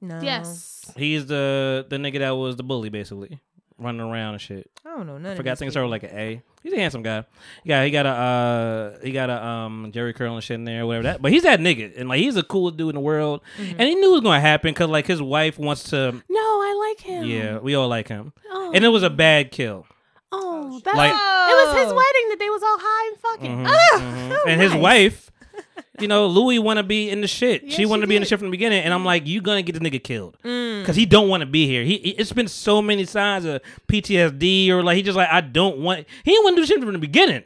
No. 0.00 0.20
yes. 0.20 0.90
He's 0.96 1.26
the 1.26 1.86
the 1.88 1.96
nigga 1.96 2.20
that 2.20 2.30
was 2.30 2.56
the 2.56 2.62
bully 2.62 2.88
basically, 2.88 3.40
running 3.78 4.00
around 4.00 4.34
and 4.34 4.40
shit. 4.40 4.70
I 4.84 4.90
don't 4.90 5.06
know 5.06 5.18
none 5.18 5.26
I 5.26 5.30
of 5.32 5.36
forgot. 5.36 5.50
I 5.50 5.54
these 5.54 5.58
think 5.58 5.70
started 5.72 5.88
with 5.90 6.02
like 6.02 6.10
an 6.12 6.18
A. 6.18 6.42
He's 6.62 6.72
a 6.74 6.76
handsome 6.76 7.02
guy. 7.02 7.24
Yeah, 7.64 7.84
he 7.84 7.90
got 7.90 8.06
a 8.06 8.10
uh, 8.10 8.98
he 9.02 9.12
got 9.12 9.30
a 9.30 9.44
um 9.44 9.90
Jerry 9.92 10.12
curl 10.12 10.34
and 10.34 10.44
shit 10.44 10.56
in 10.56 10.64
there, 10.64 10.86
whatever 10.86 11.04
that. 11.04 11.22
But 11.22 11.32
he's 11.32 11.42
that 11.44 11.58
nigga, 11.60 11.98
and 11.98 12.08
like 12.08 12.20
he's 12.20 12.34
the 12.34 12.42
coolest 12.42 12.76
dude 12.76 12.90
in 12.90 12.94
the 12.96 13.00
world. 13.00 13.40
Mm-hmm. 13.58 13.80
And 13.80 13.88
he 13.88 13.94
knew 13.94 14.10
it 14.10 14.12
was 14.12 14.20
gonna 14.20 14.40
happen 14.40 14.72
because 14.72 14.88
like 14.90 15.06
his 15.06 15.22
wife 15.22 15.58
wants 15.58 15.84
to. 15.90 16.12
No, 16.28 16.40
I 16.40 16.88
like 16.90 17.00
him. 17.00 17.24
Yeah, 17.24 17.58
we 17.58 17.74
all 17.74 17.88
like 17.88 18.08
him, 18.08 18.32
Oh, 18.50 18.72
and 18.74 18.84
it 18.84 18.88
was 18.88 19.02
a 19.02 19.10
bad 19.10 19.50
kill. 19.52 19.86
Oh, 20.32 20.80
that's 20.84 20.96
Like- 20.96 21.12
it 21.12 21.14
was 21.14 21.76
his 21.82 21.92
Oh. 21.92 21.96
wedding 21.96 22.28
that 22.30 22.36
they 22.38 22.50
was 22.50 22.62
all 22.62 22.78
high 22.80 23.08
and 23.08 23.18
fucking. 23.18 23.64
Mhm, 23.64 24.30
mhm. 24.30 24.48
And 24.48 24.60
his 24.60 24.74
wife, 24.74 25.30
you 26.00 26.08
know, 26.08 26.26
Louis 26.26 26.58
want 26.58 26.78
to 26.78 26.82
be 26.82 27.10
in 27.10 27.20
the 27.20 27.26
shit. 27.28 27.64
Yeah, 27.64 27.76
she 27.76 27.86
wanted 27.86 28.02
to 28.02 28.06
be 28.06 28.16
in 28.16 28.22
the 28.22 28.26
shit 28.28 28.38
from 28.38 28.48
the 28.48 28.52
beginning, 28.52 28.82
and 28.84 28.94
I'm 28.94 29.04
like, 29.04 29.26
you 29.26 29.40
gonna 29.40 29.62
get 29.62 29.72
this 29.72 29.82
nigga 29.82 30.02
killed 30.02 30.36
Mm. 30.44 30.80
because 30.82 30.96
he 30.96 31.04
don't 31.06 31.28
want 31.28 31.40
to 31.42 31.46
be 31.46 31.66
here. 31.66 31.82
He, 31.84 31.98
he- 31.98 32.10
it's 32.10 32.32
been 32.32 32.48
so 32.48 32.80
many 32.80 33.04
signs 33.04 33.44
of 33.44 33.60
PTSD 33.88 34.70
or 34.70 34.82
like 34.82 34.96
he 34.96 35.02
just 35.02 35.16
like 35.16 35.28
I 35.30 35.40
don't 35.40 35.78
want. 35.78 36.06
He 36.24 36.30
didn't 36.32 36.44
want 36.44 36.56
to 36.56 36.62
do 36.62 36.66
shit 36.66 36.80
from 36.82 36.92
the 36.92 36.98
beginning. 36.98 37.42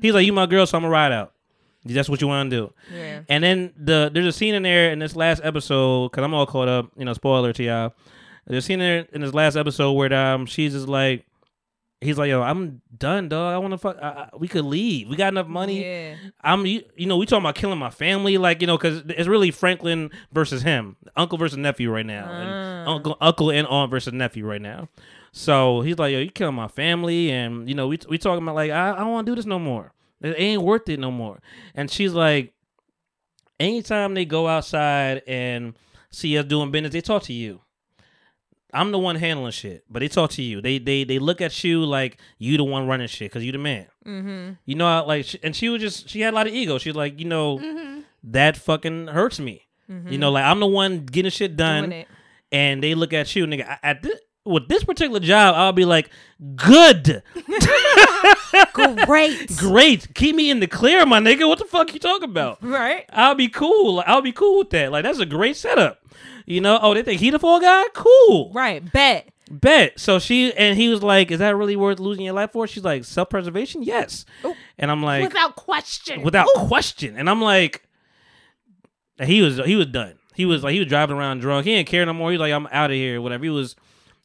He's 0.00 0.14
like, 0.14 0.24
you 0.24 0.32
my 0.32 0.46
girl, 0.46 0.64
so 0.66 0.76
I'm 0.78 0.82
gonna 0.82 0.92
ride 0.92 1.12
out. 1.12 1.32
That's 1.84 2.08
what 2.08 2.20
you 2.20 2.28
want 2.28 2.50
to 2.50 2.56
do. 2.56 2.72
Yeah. 2.94 3.20
And 3.28 3.42
then 3.42 3.72
the 3.76 4.10
there's 4.12 4.26
a 4.26 4.32
scene 4.32 4.54
in 4.54 4.62
there 4.62 4.90
in 4.92 4.98
this 4.98 5.16
last 5.16 5.40
episode 5.42 6.10
because 6.10 6.22
I'm 6.24 6.34
all 6.34 6.46
caught 6.46 6.68
up. 6.68 6.90
You 6.96 7.04
know, 7.04 7.12
spoiler 7.14 7.52
to 7.52 7.62
y'all. 7.64 7.94
There's 8.46 8.64
a 8.64 8.66
scene 8.66 8.80
in 8.80 8.86
there 9.04 9.06
in 9.12 9.20
this 9.22 9.34
last 9.34 9.56
episode 9.56 9.92
where 9.92 10.12
um 10.14 10.46
she's 10.46 10.72
just 10.72 10.86
like, 10.88 11.24
he's 12.00 12.16
like, 12.18 12.28
yo, 12.28 12.42
I'm 12.42 12.80
done, 12.96 13.28
dog. 13.28 13.54
I 13.54 13.58
want 13.58 13.72
to 13.72 13.78
fuck. 13.78 13.96
I, 14.00 14.08
I, 14.08 14.28
we 14.38 14.46
could 14.48 14.64
leave. 14.64 15.08
We 15.08 15.16
got 15.16 15.32
enough 15.32 15.48
money. 15.48 15.82
Yeah. 15.84 16.14
I'm 16.42 16.64
you, 16.66 16.82
you 16.96 17.06
know 17.06 17.16
we 17.16 17.26
talking 17.26 17.42
about 17.44 17.54
killing 17.56 17.78
my 17.78 17.90
family 17.90 18.38
like 18.38 18.60
you 18.60 18.66
know 18.66 18.76
because 18.78 19.02
it's 19.08 19.28
really 19.28 19.50
Franklin 19.50 20.10
versus 20.32 20.62
him 20.62 20.96
uncle 21.16 21.36
versus 21.38 21.58
nephew 21.58 21.90
right 21.90 22.06
now 22.06 22.30
and 22.30 22.50
Ah. 22.88 22.92
uncle 22.94 23.16
uncle 23.20 23.50
and 23.50 23.66
aunt 23.66 23.90
versus 23.90 24.12
nephew 24.12 24.46
right 24.46 24.62
now 24.62 24.88
so 25.32 25.80
he's 25.82 25.98
like 25.98 26.12
yo 26.12 26.20
you 26.20 26.30
killing 26.30 26.54
my 26.54 26.68
family 26.68 27.30
and 27.32 27.68
you 27.68 27.74
know 27.74 27.88
we 27.88 27.98
we 28.08 28.16
talking 28.18 28.42
about 28.42 28.54
like 28.54 28.70
I, 28.70 28.92
I 28.92 28.98
don't 28.98 29.10
want 29.10 29.26
to 29.26 29.32
do 29.32 29.36
this 29.36 29.46
no 29.46 29.58
more 29.58 29.92
it 30.22 30.34
ain't 30.38 30.62
worth 30.62 30.88
it 30.88 30.98
no 31.00 31.10
more 31.10 31.40
and 31.74 31.90
she's 31.90 32.12
like 32.12 32.54
anytime 33.60 34.14
they 34.14 34.24
go 34.24 34.46
outside 34.46 35.22
and 35.26 35.74
see 36.10 36.38
us 36.38 36.44
doing 36.46 36.70
business 36.70 36.92
they 36.92 37.00
talk 37.00 37.22
to 37.24 37.32
you 37.32 37.60
I'm 38.72 38.92
the 38.92 38.98
one 38.98 39.16
handling 39.16 39.52
shit, 39.52 39.84
but 39.88 40.00
they 40.00 40.08
talk 40.08 40.30
to 40.32 40.42
you. 40.42 40.60
They 40.60 40.78
they 40.78 41.04
they 41.04 41.18
look 41.18 41.40
at 41.40 41.64
you 41.64 41.84
like 41.84 42.18
you 42.38 42.56
the 42.56 42.64
one 42.64 42.86
running 42.86 43.08
shit 43.08 43.30
because 43.30 43.44
you 43.44 43.52
the 43.52 43.58
man. 43.58 43.86
Mm-hmm. 44.06 44.52
You 44.66 44.74
know, 44.74 44.86
how, 44.86 45.06
like, 45.06 45.26
and 45.42 45.54
she 45.56 45.68
was 45.68 45.80
just 45.80 46.08
she 46.08 46.20
had 46.20 46.34
a 46.34 46.36
lot 46.36 46.46
of 46.46 46.52
ego. 46.52 46.78
She's 46.78 46.94
like, 46.94 47.18
you 47.18 47.24
know, 47.26 47.58
Mm-hmm. 47.58 48.00
that 48.24 48.56
fucking 48.56 49.06
hurts 49.08 49.38
me. 49.40 49.66
You 50.06 50.18
know, 50.18 50.30
like 50.30 50.44
I'm 50.44 50.60
the 50.60 50.66
one 50.66 51.06
getting 51.06 51.30
shit 51.30 51.56
done, 51.56 52.04
and 52.52 52.82
they 52.82 52.94
look 52.94 53.14
at 53.14 53.34
you, 53.34 53.46
nigga. 53.46 53.78
At 53.82 54.02
this, 54.02 54.20
with 54.44 54.68
this 54.68 54.84
particular 54.84 55.18
job, 55.20 55.54
I'll 55.56 55.72
be 55.72 55.86
like, 55.86 56.10
good. 56.56 57.22
Great. 59.06 59.56
Great. 59.56 60.14
Keep 60.14 60.36
me 60.36 60.50
in 60.50 60.60
the 60.60 60.66
clear, 60.66 61.04
my 61.06 61.20
nigga. 61.20 61.48
What 61.48 61.58
the 61.58 61.64
fuck 61.64 61.92
you 61.92 62.00
talking 62.00 62.28
about? 62.28 62.62
Right. 62.62 63.04
I'll 63.12 63.34
be 63.34 63.48
cool. 63.48 64.02
I'll 64.06 64.20
be 64.22 64.32
cool 64.32 64.58
with 64.58 64.70
that. 64.70 64.92
Like 64.92 65.04
that's 65.04 65.18
a 65.18 65.26
great 65.26 65.56
setup. 65.56 66.00
You 66.48 66.60
know? 66.60 66.78
Oh, 66.80 66.94
they 66.94 67.02
think 67.02 67.20
he 67.20 67.30
the 67.30 67.38
fall 67.38 67.60
guy? 67.60 67.84
Cool. 67.94 68.50
Right. 68.54 68.90
Bet. 68.92 69.28
Bet. 69.50 69.98
So 70.00 70.18
she 70.18 70.52
and 70.54 70.76
he 70.78 70.88
was 70.88 71.02
like, 71.02 71.30
"Is 71.30 71.38
that 71.40 71.56
really 71.56 71.76
worth 71.76 72.00
losing 72.00 72.24
your 72.24 72.34
life 72.34 72.52
for?" 72.52 72.66
She's 72.66 72.84
like, 72.84 73.04
"Self 73.04 73.30
preservation, 73.30 73.82
yes." 73.82 74.24
And 74.78 74.90
I'm 74.90 75.02
like, 75.02 75.22
Without 75.24 75.56
question. 75.56 76.22
without 76.22 76.48
question. 76.54 77.16
And 77.16 77.28
I'm 77.30 77.40
like, 77.42 77.82
he 79.22 79.42
was 79.42 79.58
he 79.64 79.74
was 79.76 79.86
done. 79.86 80.14
He 80.34 80.44
was 80.46 80.62
like 80.62 80.72
he 80.74 80.78
was 80.78 80.88
driving 80.88 81.16
around 81.16 81.40
drunk. 81.40 81.66
He 81.66 81.74
didn't 81.74 81.88
care 81.88 82.04
no 82.06 82.12
more. 82.12 82.30
He's 82.30 82.40
like, 82.40 82.52
I'm 82.52 82.66
out 82.70 82.90
of 82.90 82.94
here, 82.96 83.20
whatever. 83.20 83.42
He 83.44 83.50
was, 83.50 83.74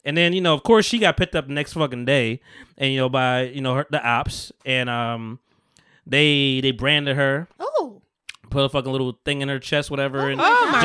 and 0.05 0.15
then 0.15 0.33
you 0.33 0.41
know, 0.41 0.53
of 0.53 0.63
course, 0.63 0.85
she 0.85 0.99
got 0.99 1.17
picked 1.17 1.35
up 1.35 1.47
the 1.47 1.53
next 1.53 1.73
fucking 1.73 2.05
day, 2.05 2.39
and 2.77 2.91
you 2.91 2.97
know, 2.99 3.09
by 3.09 3.43
you 3.43 3.61
know 3.61 3.75
her, 3.75 3.87
the 3.89 4.05
ops, 4.05 4.51
and 4.65 4.89
um, 4.89 5.39
they 6.05 6.59
they 6.61 6.71
branded 6.71 7.15
her, 7.15 7.47
Oh. 7.59 8.01
put 8.49 8.63
a 8.65 8.69
fucking 8.69 8.91
little 8.91 9.17
thing 9.25 9.41
in 9.41 9.49
her 9.49 9.57
chest, 9.59 9.89
whatever. 9.89 10.29
and 10.29 10.39
Oh 10.43 10.69
my 10.71 10.81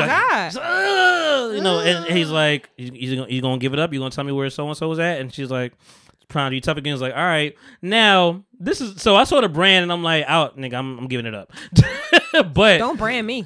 just- 0.49 0.57
God. 0.57 1.05
You 1.55 1.61
know, 1.61 1.79
and 1.79 2.05
he's 2.05 2.29
like, 2.29 2.69
he's, 2.77 2.89
he's 2.91 3.15
gonna, 3.15 3.29
you 3.29 3.41
gonna 3.41 3.57
give 3.57 3.73
it 3.73 3.79
up? 3.79 3.93
You're 3.93 3.99
gonna 3.99 4.11
tell 4.11 4.23
me 4.23 4.31
where 4.31 4.49
so 4.49 4.67
and 4.67 4.77
so 4.77 4.87
was 4.87 4.99
at? 4.99 5.19
And 5.19 5.33
she's 5.33 5.51
like, 5.51 5.73
trying 6.29 6.47
to 6.47 6.51
be 6.51 6.61
tough 6.61 6.77
again. 6.77 6.93
He's 6.93 7.01
like, 7.01 7.15
all 7.15 7.23
right, 7.23 7.55
now 7.81 8.43
this 8.59 8.81
is 8.81 9.01
so 9.01 9.15
I 9.15 9.23
saw 9.23 9.41
the 9.41 9.49
brand 9.49 9.83
and 9.83 9.91
I'm 9.91 10.03
like, 10.03 10.25
out, 10.27 10.57
nigga, 10.57 10.75
I'm, 10.75 10.97
I'm 10.99 11.07
giving 11.07 11.25
it 11.25 11.35
up. 11.35 11.51
but 12.53 12.77
Don't 12.77 12.97
brand 12.97 13.25
me. 13.25 13.45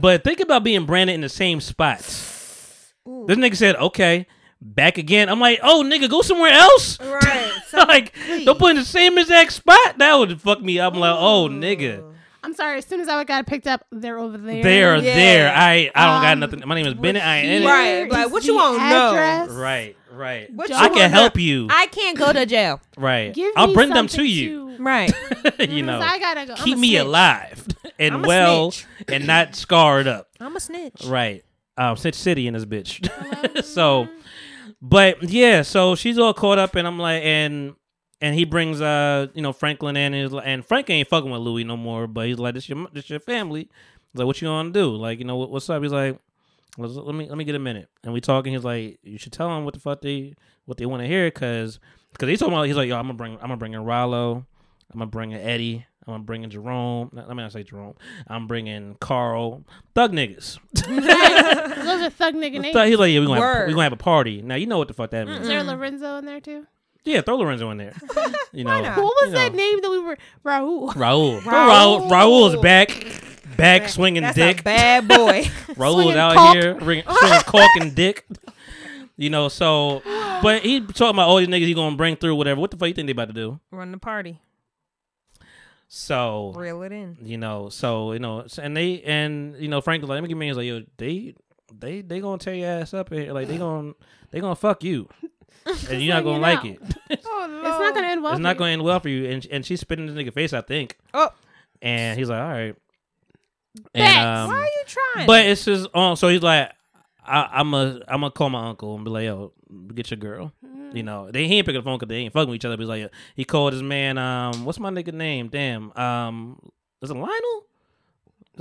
but 0.00 0.24
think 0.24 0.40
about 0.40 0.64
being 0.64 0.86
branded 0.86 1.14
in 1.14 1.20
the 1.20 1.28
same 1.28 1.60
spots. 1.60 2.92
This 3.04 3.36
nigga 3.36 3.56
said, 3.56 3.76
okay, 3.76 4.26
back 4.60 4.96
again. 4.96 5.28
I'm 5.28 5.40
like, 5.40 5.58
oh, 5.62 5.82
nigga, 5.84 6.08
go 6.08 6.22
somewhere 6.22 6.52
else. 6.52 7.00
Right. 7.00 7.52
like, 7.72 8.14
don't 8.44 8.58
put 8.58 8.70
in 8.70 8.76
the 8.76 8.84
same 8.84 9.18
exact 9.18 9.52
spot. 9.52 9.98
That 9.98 10.14
would 10.14 10.40
fuck 10.40 10.62
me 10.62 10.78
up. 10.78 10.94
I'm 10.94 11.00
like, 11.00 11.16
oh, 11.18 11.48
nigga. 11.50 12.11
I'm 12.44 12.54
sorry. 12.54 12.78
As 12.78 12.86
soon 12.86 13.00
as 13.00 13.08
I 13.08 13.22
got 13.24 13.46
picked 13.46 13.66
up, 13.66 13.86
they're 13.92 14.18
over 14.18 14.36
there. 14.36 14.62
They're 14.62 14.96
Yeah. 14.96 15.14
there. 15.14 15.52
I 15.54 15.90
I 15.94 16.06
don't 16.06 16.22
got 16.22 16.32
Um, 16.32 16.40
nothing. 16.40 16.62
My 16.66 16.74
name 16.74 16.86
is 16.86 16.94
Bennett. 16.94 17.22
I 17.24 17.38
ain't 17.38 17.62
in. 17.62 17.64
Right. 17.68 18.10
Like, 18.10 18.32
what 18.32 18.44
you 18.44 18.56
want 18.56 18.78
to 18.80 18.88
know? 18.90 19.14
Right, 19.60 19.96
right. 20.10 20.52
What 20.52 20.72
I 20.72 20.88
can 20.88 21.10
help 21.10 21.36
know? 21.36 21.40
you. 21.42 21.68
I 21.70 21.86
can't 21.86 22.18
go 22.18 22.32
to 22.32 22.44
jail. 22.46 22.80
right. 22.96 23.32
Give 23.32 23.52
I'll 23.56 23.72
bring 23.72 23.90
them 23.90 24.08
to 24.08 24.24
you. 24.24 24.76
to- 24.76 24.82
Right. 24.82 25.12
you 25.60 25.82
know, 25.82 26.00
I 26.00 26.18
gotta 26.18 26.46
go. 26.46 26.54
Keep 26.56 26.78
me 26.78 26.90
snitch. 26.90 27.00
alive 27.02 27.66
and 28.00 28.24
well 28.26 28.70
snitch. 28.72 28.86
and 29.08 29.26
not 29.26 29.54
scarred 29.54 30.08
up. 30.08 30.28
I'm 30.40 30.56
a 30.56 30.60
snitch. 30.60 31.04
Right. 31.06 31.44
Um, 31.78 31.96
Snitch 31.96 32.16
City 32.16 32.46
in 32.48 32.54
this 32.54 32.64
bitch. 32.66 33.08
so, 33.64 34.08
but 34.82 35.22
yeah, 35.22 35.62
so 35.62 35.94
she's 35.94 36.18
all 36.18 36.34
caught 36.34 36.58
up, 36.58 36.74
and 36.74 36.86
I'm 36.86 36.98
like, 36.98 37.22
and 37.22 37.74
and 38.22 38.34
he 38.34 38.46
brings 38.46 38.80
uh, 38.80 39.26
you 39.34 39.42
know, 39.42 39.52
Franklin 39.52 39.96
in, 39.96 40.14
and, 40.14 40.22
he's 40.22 40.32
like, 40.32 40.46
and 40.46 40.64
Frank 40.64 40.88
ain't 40.88 41.08
fucking 41.08 41.30
with 41.30 41.42
Louis 41.42 41.64
no 41.64 41.76
more, 41.76 42.06
but 42.06 42.28
he's 42.28 42.38
like, 42.38 42.54
this 42.54 42.68
your 42.68 42.88
this 42.92 43.10
your 43.10 43.20
family. 43.20 43.68
He's 44.12 44.18
like, 44.18 44.26
what 44.26 44.40
you 44.40 44.48
gonna 44.48 44.70
do? 44.70 44.96
Like, 44.96 45.18
you 45.18 45.24
know, 45.26 45.36
what, 45.36 45.50
what's 45.50 45.68
up? 45.68 45.82
He's 45.82 45.92
like, 45.92 46.18
Let's- 46.78 46.94
let 46.94 47.14
me 47.14 47.28
let 47.28 47.36
me 47.36 47.44
get 47.44 47.54
a 47.54 47.58
minute, 47.58 47.88
and 48.02 48.14
we 48.14 48.22
talking. 48.22 48.54
He's 48.54 48.64
like, 48.64 48.98
you 49.02 49.18
should 49.18 49.32
tell 49.32 49.48
them 49.48 49.66
what 49.66 49.74
the 49.74 49.80
fuck 49.80 50.00
they 50.00 50.34
what 50.64 50.78
they 50.78 50.86
want 50.86 51.02
to 51.02 51.06
hear, 51.06 51.30
cause 51.30 51.78
cause 52.18 52.28
he's 52.28 52.38
talking 52.38 52.54
about. 52.54 52.62
He's 52.66 52.76
like, 52.76 52.88
yo, 52.88 52.96
I'm 52.96 53.02
gonna 53.04 53.14
bring 53.14 53.34
I'm 53.34 53.40
gonna 53.40 53.58
bring 53.58 53.74
in 53.74 53.84
Rollo, 53.84 54.46
I'm 54.90 54.98
gonna 54.98 55.10
bring 55.10 55.32
in 55.32 55.40
Eddie. 55.40 55.84
I'm 56.06 56.14
gonna 56.14 56.24
bring 56.24 56.42
in 56.42 56.50
Jerome. 56.50 57.10
Let 57.12 57.28
me 57.28 57.36
not 57.36 57.52
say 57.52 57.62
Jerome. 57.62 57.94
I'm 58.26 58.48
bringing 58.48 58.96
Carl. 59.00 59.62
Thug 59.94 60.12
niggas. 60.12 60.58
Those 60.74 62.02
are 62.02 62.10
thug 62.10 62.34
nigga 62.34 62.60
names. 62.60 62.76
He's 62.76 62.98
like, 62.98 63.12
yeah, 63.12 63.20
we're 63.20 63.26
gonna, 63.26 63.40
have, 63.40 63.66
we 63.68 63.72
gonna 63.72 63.84
have 63.84 63.92
a 63.92 63.96
party. 63.96 64.42
Now 64.42 64.56
you 64.56 64.66
know 64.66 64.78
what 64.78 64.88
the 64.88 64.94
fuck 64.94 65.10
that 65.10 65.26
means. 65.28 65.42
Is 65.42 65.46
there 65.48 65.62
Lorenzo 65.62 66.16
in 66.16 66.24
there 66.24 66.40
too? 66.40 66.66
Yeah, 67.04 67.20
throw 67.22 67.36
Lorenzo 67.36 67.70
in 67.70 67.78
there. 67.78 67.94
You 68.54 68.64
know, 68.64 68.82
not? 68.82 68.98
What 68.98 69.04
was 69.04 69.28
you 69.28 69.30
that 69.30 69.52
know. 69.52 69.56
name 69.56 69.80
that 69.80 69.90
we 69.90 69.98
were? 69.98 70.18
Raul. 70.44 70.92
Raul. 70.92 71.40
Throw 71.42 71.52
Raul. 71.52 72.10
Raul's 72.10 72.56
back, 72.56 72.90
back 73.56 73.88
swinging 73.88 74.24
That's 74.24 74.36
dick. 74.36 74.60
a 74.60 74.62
bad 74.62 75.08
boy. 75.08 75.44
Raul's 75.78 75.94
swinging 76.02 76.18
out 76.18 76.34
caulk. 76.34 76.54
here 76.56 76.74
ring, 76.74 77.02
swinging 77.02 77.40
cork 77.46 77.70
and 77.80 77.94
dick. 77.94 78.26
You 79.16 79.30
know, 79.30 79.48
so, 79.48 80.02
but 80.42 80.60
he 80.62 80.80
talking 80.82 81.16
about 81.16 81.28
all 81.30 81.38
these 81.38 81.48
niggas 81.48 81.66
he 81.66 81.72
gonna 81.72 81.96
bring 81.96 82.16
through 82.16 82.34
whatever. 82.34 82.60
What 82.60 82.72
the 82.72 82.76
fuck 82.76 82.88
you 82.88 82.94
think 82.94 83.06
they 83.06 83.12
about 83.12 83.28
to 83.28 83.32
do? 83.34 83.58
Run 83.70 83.90
the 83.90 83.96
party. 83.96 84.42
So, 85.88 86.52
Reel 86.54 86.82
it 86.82 86.92
in. 86.92 87.16
you 87.22 87.38
know, 87.38 87.70
so 87.70 88.12
you 88.12 88.18
know, 88.18 88.46
and 88.60 88.76
they 88.76 89.00
and 89.02 89.56
you 89.58 89.68
know, 89.68 89.80
Frank 89.80 90.02
was 90.02 90.10
like, 90.10 90.16
let 90.16 90.22
me 90.22 90.28
give 90.28 90.36
me. 90.36 90.48
He's 90.48 90.56
like, 90.58 90.66
yo, 90.66 90.82
they, 90.98 91.34
they, 91.74 92.02
they 92.02 92.20
gonna 92.20 92.36
tear 92.38 92.54
your 92.54 92.68
ass 92.68 92.92
up 92.92 93.08
here. 93.10 93.32
Like 93.32 93.48
they 93.48 93.56
gonna, 93.58 93.92
they 94.30 94.40
gonna 94.40 94.56
fuck 94.56 94.84
you, 94.84 95.08
and 95.90 96.02
you're 96.02 96.14
not 96.14 96.24
gonna 96.24 96.38
Like, 96.38 96.58
like 96.58 96.64
you 96.64 96.78
it. 96.82 96.96
It's 97.10 97.24
not 97.24 97.94
gonna 97.94 98.06
end 98.08 98.22
well. 98.22 98.32
it's 98.32 98.38
for 98.38 98.42
not 98.42 98.54
you. 98.56 98.58
going 98.58 98.68
to 98.68 98.72
end 98.72 98.82
well 98.82 99.00
for 99.00 99.08
you. 99.08 99.26
And 99.30 99.46
and 99.50 99.64
she's 99.66 99.80
spitting 99.80 100.08
in 100.08 100.14
the 100.14 100.24
nigga 100.24 100.32
face, 100.32 100.52
I 100.52 100.60
think. 100.62 100.96
Oh, 101.14 101.28
And 101.80 102.18
he's 102.18 102.28
like, 102.28 102.40
all 102.40 102.48
right. 102.48 102.74
Thanks. 103.94 104.16
And, 104.16 104.28
um, 104.28 104.48
why 104.50 104.56
are 104.60 104.64
you 104.64 104.82
trying? 104.86 105.26
but 105.26 105.46
it's 105.46 105.64
just 105.64 105.88
um. 105.94 106.16
So 106.16 106.28
he's 106.28 106.42
like, 106.42 106.70
I, 107.24 107.48
I'm 107.52 107.72
a 107.74 108.00
I'm 108.08 108.20
gonna 108.20 108.30
call 108.30 108.50
my 108.50 108.68
uncle 108.68 108.94
and 108.96 109.04
be 109.04 109.10
like, 109.10 109.24
yo, 109.24 109.52
get 109.94 110.10
your 110.10 110.18
girl. 110.18 110.52
Mm-hmm. 110.64 110.96
You 110.96 111.02
know, 111.04 111.30
they 111.30 111.46
he 111.48 111.56
ain't 111.56 111.66
picking 111.66 111.80
the 111.80 111.84
phone 111.84 111.98
because 111.98 112.08
they 112.10 112.16
ain't 112.16 112.32
fucking 112.32 112.48
with 112.50 112.56
each 112.56 112.64
other. 112.64 112.76
But 112.76 112.82
he's 112.82 112.88
like, 112.88 113.12
he 113.36 113.44
called 113.44 113.72
his 113.72 113.82
man. 113.82 114.18
Um, 114.18 114.64
what's 114.64 114.78
my 114.80 114.90
nigga 114.90 115.12
name? 115.14 115.48
Damn. 115.48 115.96
Um, 115.96 116.58
is 117.00 117.10
it 117.10 117.14
Lionel? 117.14 117.66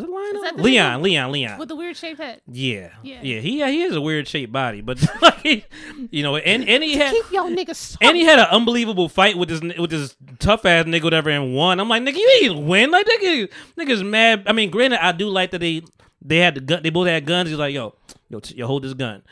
Is 0.02 0.08
it 0.08 0.12
Lionel? 0.12 0.42
that 0.44 0.58
Leon? 0.58 1.02
Leon, 1.02 1.32
Leon. 1.32 1.60
with 1.60 1.70
the 1.70 1.76
weird 1.76 1.96
shaped 1.98 2.20
head. 2.20 2.42
yeah, 2.48 2.90
Yeah. 3.04 3.20
yeah, 3.22 3.40
He 3.40 3.62
he 3.64 3.82
has 3.82 3.96
a 3.96 4.02
weird 4.02 4.28
shaped 4.28 4.52
body, 4.52 4.82
but 4.82 5.00
like, 5.22 5.70
you 6.12 6.24
know, 6.24 6.36
and 6.38 6.68
and 6.68 6.84
he 6.84 6.98
had 6.98 7.14
Keep 7.14 7.32
y'all 7.32 7.50
niggas. 7.50 7.98
And 8.02 8.16
he 8.18 8.24
had 8.24 8.40
an 8.40 8.48
unbelievable 8.52 9.10
fight 9.10 9.38
with 9.38 9.50
this 9.50 9.62
with 9.78 9.90
this 9.92 10.16
tough 10.40 10.66
ass 10.66 10.86
nigga 10.86 11.04
whatever 11.04 11.30
and 11.30 11.54
won. 11.56 11.80
I'm 11.80 11.90
like, 11.90 12.04
nigga, 12.04 12.16
you 12.18 12.40
ain't 12.44 12.66
win. 12.66 12.92
Like 12.92 13.06
nigga, 13.08 13.50
nigga's 13.78 14.04
mad. 14.04 14.44
I 14.48 14.54
mean, 14.54 14.70
granted, 14.72 15.04
I 15.04 15.12
do 15.12 15.28
like 15.30 15.52
that 15.52 15.60
they 15.60 15.82
they 16.22 16.38
had 16.38 16.56
the 16.56 16.62
gun. 16.62 16.84
They 16.84 16.90
both 16.90 17.08
had 17.08 17.26
guns. 17.26 17.50
He's 17.50 17.58
like, 17.58 17.74
yo, 17.74 17.96
yo, 18.30 18.40
t- 18.40 18.56
yo, 18.56 18.68
hold 18.68 18.84
this 18.84 18.94
gun. 18.94 19.24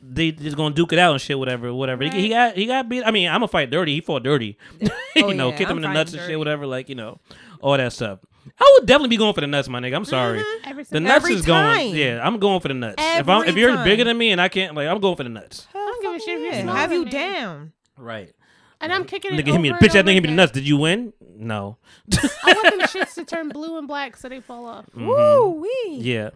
They 0.00 0.32
just 0.32 0.56
gonna 0.56 0.74
duke 0.74 0.92
it 0.92 0.98
out 0.98 1.12
and 1.12 1.20
shit, 1.20 1.38
whatever, 1.38 1.72
whatever. 1.74 2.04
He, 2.04 2.10
he 2.10 2.28
got 2.30 2.56
he 2.56 2.66
got 2.66 2.88
beat. 2.88 3.02
I 3.04 3.10
mean, 3.10 3.28
I'm 3.28 3.34
gonna 3.40 3.48
fight 3.48 3.70
dirty. 3.70 3.94
He 3.94 4.00
fought 4.00 4.22
dirty. 4.22 4.56
you 4.80 4.88
Oh, 5.16 5.30
know, 5.32 5.50
yeah, 5.50 5.56
kicked 5.58 5.70
him 5.70 5.76
in 5.76 5.82
the 5.82 5.92
nuts 5.92 6.12
fighting 6.12 6.20
and 6.24 6.30
shit, 6.30 6.38
whatever. 6.38 6.66
Like 6.66 6.88
you 6.88 6.94
know, 6.94 7.18
all 7.60 7.76
that 7.76 7.92
stuff. 7.92 8.20
I 8.58 8.76
would 8.78 8.86
definitely 8.86 9.08
be 9.08 9.16
going 9.16 9.34
for 9.34 9.40
the 9.40 9.46
nuts, 9.46 9.68
my 9.68 9.80
nigga. 9.80 9.96
I'm 9.96 10.04
sorry. 10.04 10.40
Mm-hmm. 10.40 10.68
Every 10.70 10.82
The 10.84 10.88
single- 10.88 11.08
nuts 11.12 11.24
Every 11.24 11.34
is 11.36 11.46
going. 11.46 11.94
Yeah, 11.96 12.20
I'm 12.26 12.38
going 12.38 12.60
for 12.60 12.68
the 12.68 12.74
nuts. 12.74 12.96
if 12.98 13.28
I'm 13.28 13.44
if 13.48 13.56
you're 13.56 13.74
time. 13.74 13.84
bigger 13.84 14.04
than 14.04 14.16
me 14.18 14.30
and 14.32 14.40
I 14.40 14.48
can't, 14.48 14.74
like, 14.74 14.88
I'm 14.88 15.00
going 15.00 15.16
for 15.16 15.22
the 15.24 15.28
nuts. 15.30 15.66
I 15.74 15.78
don't 15.78 16.02
give 16.02 16.14
a 16.14 16.18
shit 16.20 16.28
if 16.36 16.40
you're 16.42 16.52
Yeah, 16.52 16.62
smaller 16.62 16.78
have 16.78 16.92
you 16.92 16.98
than 17.00 17.04
me. 17.06 17.10
down? 17.10 17.72
Right. 17.96 18.32
And 18.80 18.92
I'm 18.92 19.04
kicking 19.04 19.34
it. 19.34 19.44
Nigga 19.44 19.52
hit 19.52 19.60
me. 19.60 19.70
over 19.70 19.78
Bitch, 19.78 19.94
and 19.94 20.06
that 20.06 20.10
nigga 20.10 20.14
hit 20.14 20.22
me 20.22 20.28
the 20.30 20.34
nuts. 20.34 20.52
Did 20.52 20.66
you 20.66 20.78
win? 20.78 21.12
No. 21.36 21.78
I 22.12 22.52
want 22.52 22.78
them 22.78 22.80
shits 22.88 23.14
to 23.14 23.24
turn 23.24 23.48
blue 23.48 23.78
and 23.78 23.88
black 23.88 24.16
so 24.16 24.28
they 24.28 24.40
fall 24.40 24.66
off. 24.66 24.84
Woo 24.94 25.50
wee. 25.60 25.86
Mm-hmm. 25.88 26.00
Yeah. 26.02 26.30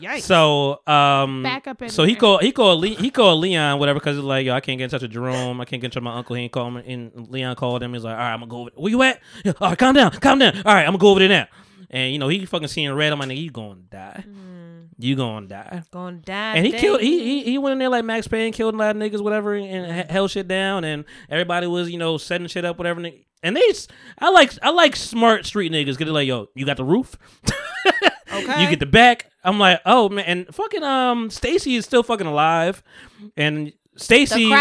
Yikes. 0.00 0.22
So 0.22 0.80
um, 0.86 1.42
Back 1.42 1.66
up 1.66 1.80
in 1.80 1.88
So 1.88 2.04
he 2.04 2.14
called 2.14 2.42
he 2.42 2.52
called 2.52 2.80
Le- 2.80 2.88
he 2.88 3.10
called 3.10 3.40
Leon 3.40 3.78
whatever 3.78 4.00
because 4.00 4.16
he's 4.16 4.24
like 4.24 4.44
yo 4.44 4.54
I 4.54 4.60
can't 4.60 4.76
get 4.76 4.84
in 4.84 4.90
touch 4.90 5.02
with 5.02 5.12
Jerome 5.12 5.60
I 5.60 5.64
can't 5.64 5.80
get 5.80 5.86
in 5.86 5.90
touch 5.92 5.96
with 5.96 6.04
my 6.04 6.16
uncle 6.16 6.36
he 6.36 6.42
ain't 6.42 6.52
call 6.52 6.70
me 6.70 6.82
and 6.86 7.28
Leon 7.30 7.56
called 7.56 7.82
him 7.82 7.94
he's 7.94 8.04
like 8.04 8.12
all 8.12 8.18
right 8.18 8.32
I'm 8.32 8.40
gonna 8.40 8.50
go 8.50 8.60
over 8.62 8.70
where 8.74 8.90
you 8.90 9.02
at 9.02 9.20
yeah, 9.44 9.52
all 9.60 9.70
right 9.70 9.78
calm 9.78 9.94
down 9.94 10.10
calm 10.12 10.38
down 10.38 10.56
all 10.58 10.74
right 10.74 10.82
I'm 10.82 10.88
gonna 10.88 10.98
go 10.98 11.10
over 11.10 11.20
there 11.20 11.28
now 11.28 11.46
and 11.90 12.12
you 12.12 12.18
know 12.18 12.28
he 12.28 12.44
fucking 12.44 12.68
seeing 12.68 12.92
red 12.92 13.12
I'm 13.12 13.18
like 13.18 13.28
nigga 13.28 13.42
you 13.42 13.50
gonna 13.50 13.76
die 13.90 14.24
you 14.98 15.16
gonna 15.16 15.46
die 15.46 15.82
Gonna 15.90 16.16
die. 16.18 16.56
and 16.56 16.66
he 16.66 16.72
killed 16.72 17.00
he, 17.00 17.18
he 17.24 17.42
he 17.44 17.58
went 17.58 17.72
in 17.72 17.78
there 17.78 17.88
like 17.88 18.04
Max 18.04 18.28
Payne 18.28 18.52
killed 18.52 18.74
a 18.74 18.76
lot 18.78 18.94
of 18.94 19.00
niggas 19.02 19.22
whatever 19.22 19.54
and 19.54 20.10
held 20.10 20.30
shit 20.30 20.46
down 20.48 20.84
and 20.84 21.04
everybody 21.28 21.66
was 21.66 21.90
you 21.90 21.98
know 21.98 22.18
setting 22.18 22.46
shit 22.46 22.64
up 22.64 22.78
whatever 22.78 23.00
and 23.42 23.56
they 23.56 23.72
I 24.18 24.30
like 24.30 24.52
I 24.62 24.70
like 24.70 24.96
smart 24.96 25.46
street 25.46 25.72
niggas 25.72 25.98
because 25.98 26.12
like 26.12 26.26
yo 26.28 26.48
you 26.54 26.64
got 26.66 26.76
the 26.76 26.84
roof 26.84 27.16
Okay. 28.32 28.62
you 28.62 28.68
get 28.68 28.80
the 28.80 28.86
back. 28.86 29.30
I'm 29.44 29.60
like, 29.60 29.80
oh 29.86 30.08
man, 30.08 30.24
and 30.24 30.54
fucking 30.54 30.82
um, 30.82 31.30
Stacy 31.30 31.76
is 31.76 31.84
still 31.84 32.02
fucking 32.02 32.26
alive, 32.26 32.82
and 33.36 33.72
Stacy. 33.96 34.52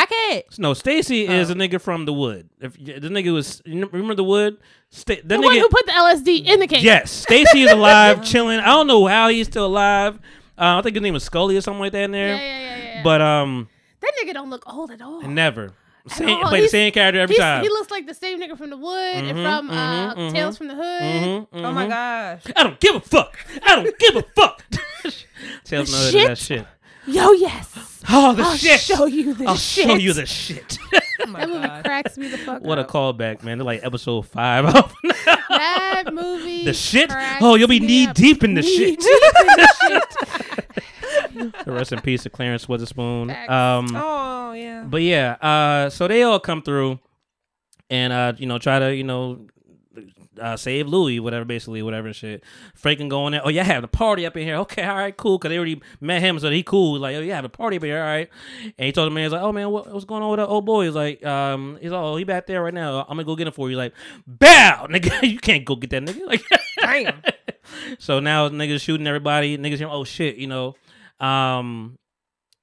No, 0.59 0.73
Stacy 0.75 1.25
is 1.25 1.49
Oh. 1.49 1.53
a 1.53 1.55
nigga 1.55 1.81
from 1.81 2.05
the 2.05 2.13
wood. 2.13 2.49
If 2.59 2.73
the 2.73 3.09
nigga 3.09 3.33
was, 3.33 3.63
you 3.65 3.87
remember 3.87 4.13
the 4.13 4.23
wood? 4.23 4.57
Sta- 4.95 5.15
that 5.15 5.27
The 5.27 5.35
nigga. 5.37 5.43
one 5.43 5.55
who 5.57 5.69
put 5.69 5.85
the 5.87 5.91
LSD 5.91 6.45
in 6.45 6.59
the 6.59 6.67
cake. 6.67 6.83
yes, 6.83 7.11
Stacy 7.11 7.63
is 7.63 7.71
alive, 7.71 8.23
chilling. 8.29 8.59
I 8.59 8.67
don't 8.67 8.85
know 8.87 9.05
how 9.07 9.27
he's 9.29 9.47
still 9.47 9.65
alive. 9.65 10.15
Uh, 10.57 10.77
I 10.77 10.81
think 10.83 10.95
his 10.95 11.01
name 11.01 11.15
was 11.15 11.23
Scully 11.23 11.57
or 11.57 11.61
something 11.61 11.79
like 11.79 11.91
that 11.93 12.03
in 12.03 12.11
there. 12.11 12.35
Yeah, 12.35 12.41
yeah, 12.41 12.59
yeah, 12.59 12.77
yeah. 12.77 12.93
yeah. 12.97 13.03
But 13.03 13.21
um, 13.21 13.69
that 14.01 14.11
nigga 14.23 14.33
don't 14.33 14.49
look 14.51 14.63
old 14.71 14.91
at 14.91 15.01
all. 15.01 15.21
never. 15.23 15.73
Same, 16.07 16.29
all. 16.43 16.49
play 16.49 16.59
the 16.61 16.67
same 16.67 16.91
character 16.91 17.21
every 17.21 17.37
time. 17.37 17.63
He 17.63 17.69
looks 17.69 17.89
like 17.89 18.05
the 18.05 18.13
same 18.13 18.39
nigga 18.39 18.57
from 18.57 18.69
the 18.69 18.75
wood 18.77 19.15
and 19.15 19.25
Mhm, 19.37 19.41
from 19.43 19.69
uh, 19.71 20.13
mhm, 20.13 20.17
mhm. 20.17 20.31
Tales 20.33 20.57
from 20.57 20.67
the 20.67 20.75
Hood. 20.75 21.01
Mhm, 21.01 21.47
Oh 21.53 21.71
my 21.71 21.85
mhm. 21.85 21.89
gosh. 22.43 22.53
I 22.57 22.63
don't 22.63 22.79
give 22.79 22.95
a 22.95 22.99
fuck. 22.99 23.37
I 23.65 23.75
don't 23.75 23.97
give 23.97 24.15
a 24.17 24.23
fuck. 24.35 24.63
Tales 25.63 25.91
no 25.91 26.09
Shit. 26.11 26.27
that 26.27 26.37
shit. 26.37 26.67
Yo, 27.07 27.31
yes. 27.31 28.01
Oh, 28.09 28.33
the 28.33 28.43
I'll 28.43 28.55
shit. 28.55 28.79
show 28.81 29.05
you 29.05 29.33
the 29.33 29.45
I'll 29.47 29.55
shit. 29.55 29.87
show 29.87 29.95
you 29.95 30.11
the 30.13 30.25
shit. 30.25 30.77
Oh 31.25 31.31
That 31.33 31.49
movie 31.49 31.67
god. 31.67 31.85
cracks 31.85 32.17
me 32.17 32.27
the 32.27 32.37
fuck 32.37 32.61
What 32.63 32.79
a 32.79 32.83
callback, 32.83 33.43
man. 33.43 33.57
They're 33.57 33.65
like 33.65 33.83
episode 33.83 34.23
five. 34.23 34.65
That 35.49 36.11
movie. 36.13 36.65
the 36.65 36.73
shit. 36.73 37.11
Oh, 37.39 37.55
you'll 37.55 37.67
be 37.67 37.79
knee 37.79 38.07
up. 38.07 38.15
deep 38.15 38.43
in 38.43 38.55
the 38.55 38.61
Knee 38.61 38.75
shit. 38.75 38.99
deep 38.99 39.23
in 39.39 39.47
the 39.47 40.01
shit. 41.55 41.67
Rest 41.67 41.93
in 41.93 42.01
peace 42.01 42.23
to 42.23 42.29
Clarence 42.29 42.67
Witherspoon. 42.67 43.29
Facts. 43.29 43.51
Um, 43.51 43.87
Oh 43.95 44.53
yeah. 44.53 44.83
but 44.87 45.01
yeah, 45.03 45.33
uh, 45.41 45.89
so 45.89 46.07
they 46.07 46.23
all 46.23 46.39
come 46.39 46.61
through, 46.63 46.99
and 47.89 48.11
uh, 48.11 48.33
you 48.37 48.45
know, 48.47 48.57
try 48.57 48.79
to 48.79 48.95
you 48.95 49.03
know. 49.03 49.45
Uh, 50.43 50.57
save 50.57 50.89
Louis, 50.89 51.21
whatever, 51.21 51.45
basically, 51.45 51.81
whatever 51.81 52.11
shit. 52.11 52.43
Franklin 52.75 53.07
going 53.07 53.31
there. 53.31 53.41
Oh, 53.45 53.49
yeah, 53.49 53.63
have 53.63 53.85
a 53.85 53.87
party 53.87 54.25
up 54.25 54.35
in 54.35 54.43
here. 54.43 54.57
Okay, 54.57 54.83
all 54.83 54.97
right, 54.97 55.15
cool. 55.15 55.39
Cause 55.39 55.47
they 55.47 55.55
already 55.55 55.81
met 56.01 56.21
him, 56.21 56.37
so 56.37 56.49
he 56.49 56.63
cool. 56.63 56.99
Like, 56.99 57.15
oh, 57.15 57.21
yeah, 57.21 57.35
have 57.35 57.45
a 57.45 57.49
party 57.49 57.77
up 57.77 57.83
here. 57.83 57.97
All 57.97 58.03
right. 58.03 58.29
And 58.77 58.85
he 58.85 58.91
told 58.91 59.09
the 59.09 59.15
man, 59.15 59.23
he's 59.23 59.31
like, 59.31 59.41
oh 59.41 59.53
man, 59.53 59.69
what, 59.69 59.89
what's 59.89 60.03
going 60.03 60.21
on 60.21 60.31
with 60.31 60.39
that 60.39 60.47
old 60.47 60.65
boy? 60.65 60.83
He's 60.83 60.95
like, 60.95 61.25
um, 61.25 61.77
he's 61.81 61.91
like, 61.91 62.01
oh, 62.01 62.17
he 62.17 62.25
back 62.25 62.45
there 62.45 62.61
right 62.61 62.73
now. 62.73 63.03
I'm 63.03 63.15
gonna 63.15 63.23
go 63.23 63.37
get 63.37 63.47
him 63.47 63.53
for 63.53 63.69
you. 63.69 63.77
Like, 63.77 63.93
bow, 64.27 64.87
nigga, 64.89 65.29
you 65.29 65.39
can't 65.39 65.63
go 65.63 65.77
get 65.77 65.91
that 65.91 66.03
nigga. 66.03 66.27
Like, 66.27 66.43
Damn. 66.81 67.21
so 67.97 68.19
now 68.19 68.49
niggas 68.49 68.81
shooting 68.81 69.07
everybody. 69.07 69.57
Niggas 69.57 69.77
hearing, 69.77 69.93
oh 69.93 70.03
shit, 70.03 70.35
you 70.35 70.47
know. 70.47 70.75
Um, 71.25 71.97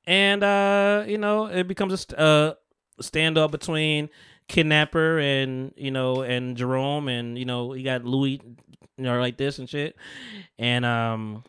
and 0.05 0.45
uh, 0.45 1.05
you 1.07 1.17
know, 1.17 1.47
it 1.47 1.67
becomes 1.67 1.95
a 1.95 1.97
st- 1.97 2.19
uh 2.21 2.55
standoff 3.01 3.51
between 3.51 4.11
kidnapper 4.51 5.19
and 5.19 5.73
you 5.77 5.91
know 5.91 6.23
and 6.23 6.57
Jerome, 6.57 7.09
and 7.09 7.39
you 7.39 7.45
know 7.45 7.73
he 7.73 7.83
got 7.83 8.05
Louis, 8.05 8.41
you 8.97 9.05
know, 9.05 9.19
like 9.19 9.37
this 9.39 9.59
and 9.59 9.69
shit, 9.69 9.97
and 10.59 10.85
um. 10.85 11.45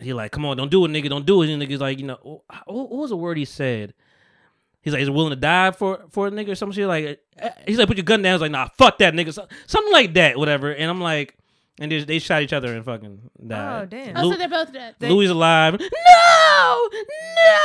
He 0.00 0.12
like, 0.12 0.30
come 0.30 0.44
on, 0.44 0.56
don't 0.56 0.70
do 0.70 0.84
it, 0.84 0.90
nigga, 0.90 1.08
don't 1.08 1.26
do 1.26 1.42
it. 1.42 1.50
And 1.50 1.60
nigga's 1.60 1.80
like, 1.80 1.98
you 1.98 2.06
know, 2.06 2.44
what, 2.66 2.88
was 2.88 3.10
the 3.10 3.16
word 3.16 3.36
he 3.36 3.44
said? 3.44 3.94
He's 4.80 4.92
like, 4.92 5.00
he's 5.00 5.10
willing 5.10 5.30
to 5.30 5.36
die 5.36 5.72
for 5.72 6.04
for 6.10 6.28
a 6.28 6.30
nigga 6.30 6.50
or 6.50 6.54
some 6.54 6.70
shit? 6.70 6.86
Like, 6.86 7.20
eh, 7.36 7.50
he's 7.66 7.78
like, 7.78 7.88
put 7.88 7.96
your 7.96 8.04
gun 8.04 8.22
down. 8.22 8.34
He's 8.34 8.40
like, 8.40 8.52
nah, 8.52 8.68
fuck 8.78 8.98
that 8.98 9.12
nigga, 9.12 9.34
something 9.66 9.92
like 9.92 10.14
that, 10.14 10.38
whatever. 10.38 10.72
And 10.72 10.88
I'm 10.88 11.00
like, 11.00 11.36
and 11.80 11.92
they, 11.92 12.02
they 12.02 12.18
shot 12.18 12.42
each 12.42 12.52
other 12.52 12.74
and 12.74 12.84
fucking 12.84 13.20
died. 13.46 13.82
Oh, 13.82 13.86
damn. 13.86 14.16
Oh, 14.16 14.22
Lou- 14.22 14.32
so 14.32 14.38
they're 14.38 14.48
both 14.48 14.72
dead. 14.72 14.96
Louis 15.00 15.26
alive. 15.26 15.78
No, 15.78 15.78
no, 15.80 15.88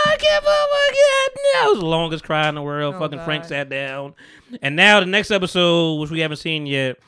I 0.06 0.18
can't 0.20 0.44
believe 0.44 0.68
my 0.72 0.92
God. 0.94 1.40
No, 1.54 1.68
it 1.68 1.72
was 1.72 1.80
the 1.80 1.86
longest 1.86 2.24
cry 2.24 2.48
in 2.48 2.56
the 2.56 2.62
world. 2.62 2.96
Oh, 2.96 3.00
fucking 3.00 3.20
Frank 3.24 3.46
sat 3.46 3.70
down, 3.70 4.14
and 4.62 4.76
now 4.76 5.00
the 5.00 5.06
next 5.06 5.32
episode, 5.32 5.96
which 5.96 6.12
we 6.12 6.20
haven't 6.20 6.38
seen 6.38 6.66
yet. 6.66 7.00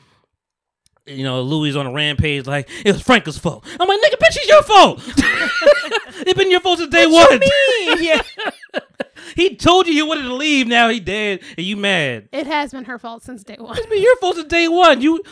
You 1.08 1.22
know, 1.22 1.40
Louis 1.42 1.76
on 1.76 1.86
a 1.86 1.92
rampage 1.92 2.48
like 2.48 2.68
it 2.84 2.90
was 2.90 3.00
Frank's 3.00 3.38
fault. 3.38 3.64
I'm 3.78 3.86
like, 3.86 4.00
nigga, 4.00 4.16
bitch, 4.16 4.36
it's 4.36 4.48
your 4.48 4.62
fault. 4.64 5.00
it's 5.06 6.34
been 6.34 6.50
your 6.50 6.58
fault 6.58 6.80
since 6.80 6.90
day 6.90 7.06
one. 7.06 7.40
You 7.40 7.94
mean? 7.94 8.02
yeah. 8.02 8.22
he 9.36 9.54
told 9.54 9.86
you 9.86 9.92
he 9.92 10.02
wanted 10.02 10.22
to 10.22 10.34
leave. 10.34 10.66
Now 10.66 10.88
he 10.88 10.98
dead, 10.98 11.42
and 11.56 11.64
you 11.64 11.76
mad. 11.76 12.28
It 12.32 12.48
has 12.48 12.72
been 12.72 12.86
her 12.86 12.98
fault 12.98 13.22
since 13.22 13.44
day 13.44 13.54
one. 13.56 13.76
It's 13.78 13.86
been 13.86 14.02
your 14.02 14.16
fault 14.16 14.34
since 14.34 14.48
day 14.48 14.66
one. 14.66 15.00
You 15.00 15.22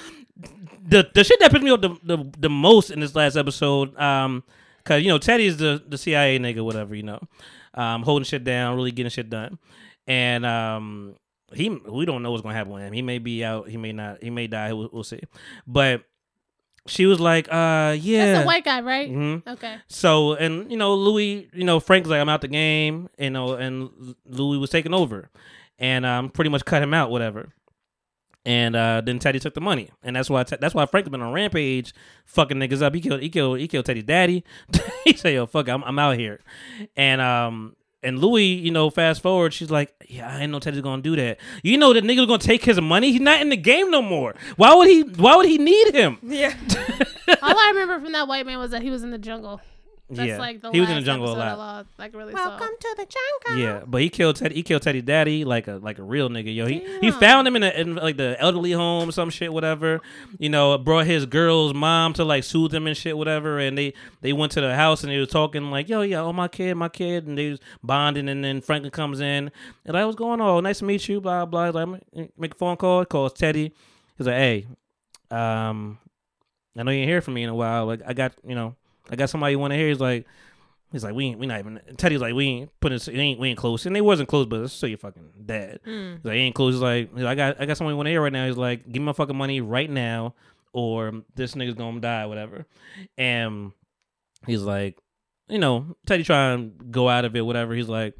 the 0.86 1.08
the 1.14 1.24
shit 1.24 1.40
that 1.40 1.50
pissed 1.50 1.62
me 1.64 1.70
off 1.70 1.80
the, 1.80 1.96
the 2.02 2.30
the 2.38 2.50
most 2.50 2.90
in 2.90 3.00
this 3.00 3.14
last 3.14 3.36
episode, 3.36 3.96
um, 3.98 4.44
cause 4.84 5.02
you 5.02 5.08
know 5.08 5.18
Teddy 5.18 5.46
is 5.46 5.56
the 5.56 5.82
the 5.88 5.96
CIA 5.98 6.38
nigga, 6.38 6.62
whatever, 6.64 6.94
you 6.94 7.02
know, 7.02 7.20
um, 7.74 8.02
holding 8.02 8.24
shit 8.24 8.44
down, 8.44 8.76
really 8.76 8.90
getting 8.92 9.10
shit 9.10 9.30
done, 9.30 9.58
and 10.06 10.44
um, 10.44 11.14
he 11.54 11.70
we 11.70 12.04
don't 12.04 12.22
know 12.22 12.30
what's 12.30 12.42
gonna 12.42 12.54
happen 12.54 12.72
with 12.72 12.82
him. 12.82 12.92
He 12.92 13.02
may 13.02 13.18
be 13.18 13.44
out, 13.44 13.68
he 13.68 13.76
may 13.76 13.92
not, 13.92 14.22
he 14.22 14.30
may 14.30 14.46
die. 14.46 14.72
We'll, 14.72 14.90
we'll 14.92 15.04
see. 15.04 15.20
But 15.66 16.04
she 16.86 17.06
was 17.06 17.18
like, 17.18 17.48
uh, 17.50 17.96
yeah, 17.98 18.26
That's 18.26 18.40
the 18.40 18.46
white 18.46 18.64
guy, 18.64 18.82
right? 18.82 19.10
Mhm. 19.10 19.46
Okay. 19.46 19.76
so 19.88 20.34
and 20.34 20.70
you 20.70 20.76
know 20.76 20.94
Louis, 20.94 21.48
you 21.54 21.64
know 21.64 21.80
Frank's 21.80 22.08
like 22.10 22.20
I'm 22.20 22.28
out 22.28 22.42
the 22.42 22.48
game, 22.48 23.08
you 23.18 23.30
know, 23.30 23.54
and 23.54 24.14
Louis 24.26 24.58
was 24.58 24.68
taking 24.68 24.92
over, 24.92 25.30
and 25.78 26.04
um 26.04 26.28
pretty 26.28 26.50
much 26.50 26.64
cut 26.66 26.82
him 26.82 26.92
out, 26.92 27.10
whatever. 27.10 27.48
And 28.46 28.76
uh, 28.76 29.00
then 29.00 29.18
Teddy 29.18 29.38
took 29.38 29.54
the 29.54 29.62
money, 29.62 29.90
and 30.02 30.14
that's 30.14 30.28
why 30.28 30.42
that's 30.42 30.74
why 30.74 30.84
Frank's 30.84 31.08
been 31.08 31.22
on 31.22 31.32
rampage, 31.32 31.94
fucking 32.26 32.58
niggas 32.58 32.82
up. 32.82 32.94
He 32.94 33.00
killed 33.00 33.22
he 33.22 33.30
killed 33.30 33.58
he 33.58 33.66
killed 33.66 33.86
Teddy's 33.86 34.04
daddy. 34.04 34.44
he 35.04 35.14
said, 35.14 35.32
"Yo, 35.32 35.46
fuck, 35.46 35.66
it, 35.66 35.70
I'm 35.70 35.82
I'm 35.82 35.98
out 35.98 36.18
here," 36.18 36.40
and 36.94 37.22
um 37.22 37.74
and 38.04 38.18
Louis, 38.18 38.44
you 38.44 38.70
know, 38.70 38.90
fast 38.90 39.22
forward, 39.22 39.54
she's 39.54 39.70
like, 39.70 39.94
"Yeah, 40.08 40.28
I 40.28 40.34
didn't 40.34 40.50
know 40.50 40.60
Teddy's 40.60 40.82
gonna 40.82 41.00
do 41.00 41.16
that. 41.16 41.38
You 41.62 41.78
know, 41.78 41.94
that 41.94 42.04
nigga's 42.04 42.26
gonna 42.26 42.38
take 42.38 42.62
his 42.62 42.78
money. 42.78 43.12
He's 43.12 43.20
not 43.20 43.40
in 43.40 43.48
the 43.48 43.56
game 43.56 43.90
no 43.90 44.02
more. 44.02 44.34
Why 44.56 44.74
would 44.74 44.88
he? 44.88 45.02
Why 45.02 45.36
would 45.36 45.46
he 45.46 45.56
need 45.56 45.94
him? 45.94 46.18
Yeah. 46.22 46.54
All 47.42 47.58
I 47.58 47.70
remember 47.70 47.98
from 48.04 48.12
that 48.12 48.28
white 48.28 48.44
man 48.44 48.58
was 48.58 48.72
that 48.72 48.82
he 48.82 48.90
was 48.90 49.02
in 49.02 49.10
the 49.10 49.18
jungle. 49.18 49.62
That's 50.14 50.28
yeah, 50.28 50.38
like 50.38 50.60
the 50.60 50.70
he 50.70 50.80
was 50.80 50.88
in 50.88 50.96
the 50.96 51.02
jungle 51.02 51.28
a 51.28 51.32
episode 51.32 51.44
I 51.44 51.48
lot. 51.54 51.58
lost- 51.58 51.88
like 51.98 52.14
really 52.14 52.34
Welcome 52.34 52.58
saw. 52.58 52.66
to 52.66 52.94
the 52.96 53.06
jungle. 53.06 53.64
Yeah, 53.64 53.82
but 53.86 54.00
he 54.00 54.08
killed 54.08 54.36
Teddy. 54.36 54.54
He 54.54 54.62
killed 54.62 54.82
Teddy's 54.82 55.02
daddy 55.02 55.44
like 55.44 55.68
a 55.68 55.74
like 55.76 55.98
a 55.98 56.02
real 56.02 56.28
nigga. 56.28 56.54
Yo, 56.54 56.66
he 56.66 56.84
he 57.00 57.10
found 57.10 57.46
him 57.46 57.56
in, 57.56 57.62
a, 57.62 57.70
in 57.70 57.94
like 57.96 58.16
the 58.16 58.36
elderly 58.40 58.72
home, 58.72 59.12
some 59.12 59.30
shit, 59.30 59.52
whatever. 59.52 60.00
You 60.38 60.48
know, 60.48 60.76
brought 60.78 61.06
his 61.06 61.26
girl's 61.26 61.74
mom 61.74 62.12
to 62.14 62.24
like 62.24 62.44
soothe 62.44 62.74
him 62.74 62.86
and 62.86 62.96
shit, 62.96 63.16
whatever. 63.16 63.58
And 63.58 63.76
they 63.76 63.94
they 64.20 64.32
went 64.32 64.52
to 64.52 64.60
the 64.60 64.74
house 64.74 65.02
and 65.02 65.12
they 65.12 65.18
was 65.18 65.28
talking 65.28 65.70
like, 65.70 65.88
yo, 65.88 66.02
yeah, 66.02 66.20
oh 66.22 66.32
my 66.32 66.48
kid, 66.48 66.74
my 66.74 66.88
kid, 66.88 67.26
and 67.26 67.36
they 67.36 67.50
was 67.50 67.60
bonding. 67.82 68.28
And 68.28 68.44
then 68.44 68.60
Franklin 68.60 68.90
comes 68.90 69.20
in 69.20 69.50
and 69.84 69.94
like, 69.94 70.04
what's 70.04 70.16
going 70.16 70.40
on? 70.40 70.62
Nice 70.64 70.78
to 70.78 70.84
meet 70.84 71.08
you. 71.08 71.20
Blah 71.20 71.46
blah. 71.46 71.66
He's 71.66 71.74
like, 71.74 72.02
make 72.38 72.54
a 72.54 72.56
phone 72.56 72.76
call. 72.76 73.04
Calls 73.04 73.32
Teddy. 73.32 73.72
He's 74.16 74.26
like, 74.26 74.36
hey, 74.36 74.66
um, 75.30 75.98
I 76.76 76.82
know 76.82 76.90
you 76.90 77.00
ain't 77.00 77.08
hear 77.08 77.20
from 77.20 77.34
me 77.34 77.42
in 77.42 77.48
a 77.50 77.54
while. 77.54 77.86
Like, 77.86 78.00
I 78.06 78.12
got 78.12 78.32
you 78.46 78.54
know, 78.54 78.76
I 79.10 79.16
got 79.16 79.30
somebody 79.30 79.52
you 79.52 79.58
want 79.58 79.72
to 79.72 79.76
hear. 79.76 79.88
He's 79.88 80.00
like. 80.00 80.26
He's 80.92 81.02
like, 81.02 81.14
we 81.14 81.24
ain't, 81.24 81.40
we 81.40 81.46
not 81.46 81.58
even. 81.58 81.80
Teddy's 81.96 82.20
like, 82.20 82.34
we 82.34 82.46
ain't 82.46 82.70
putting, 82.78 83.00
we 83.12 83.20
ain't, 83.20 83.40
we 83.40 83.48
ain't 83.48 83.58
close, 83.58 83.84
and 83.84 83.96
they 83.96 84.00
wasn't 84.00 84.28
close, 84.28 84.46
but 84.46 84.68
so 84.68 84.86
you 84.86 84.96
fucking 84.96 85.28
dad. 85.44 85.80
Mm. 85.84 86.18
He's 86.18 86.24
like, 86.24 86.34
he 86.34 86.40
ain't 86.42 86.54
close. 86.54 86.74
He's 86.74 86.80
like, 86.80 87.12
he's 87.12 87.24
like, 87.24 87.32
I 87.32 87.34
got, 87.34 87.60
I 87.60 87.66
got 87.66 87.76
someone 87.76 87.94
you 87.94 87.96
want 87.96 88.06
to 88.06 88.10
hear 88.12 88.22
right 88.22 88.32
now. 88.32 88.46
He's 88.46 88.56
like, 88.56 88.84
give 88.84 89.02
me 89.02 89.06
my 89.06 89.12
fucking 89.12 89.36
money 89.36 89.60
right 89.60 89.90
now, 89.90 90.34
or 90.72 91.24
this 91.34 91.56
nigga's 91.56 91.74
gonna 91.74 91.98
die, 91.98 92.26
whatever. 92.26 92.64
And 93.18 93.72
he's 94.46 94.62
like, 94.62 94.96
you 95.48 95.58
know, 95.58 95.96
Teddy 96.06 96.22
trying 96.22 96.70
to 96.78 96.84
go 96.84 97.08
out 97.08 97.24
of 97.24 97.34
it, 97.34 97.40
whatever. 97.40 97.74
He's 97.74 97.88
like, 97.88 98.14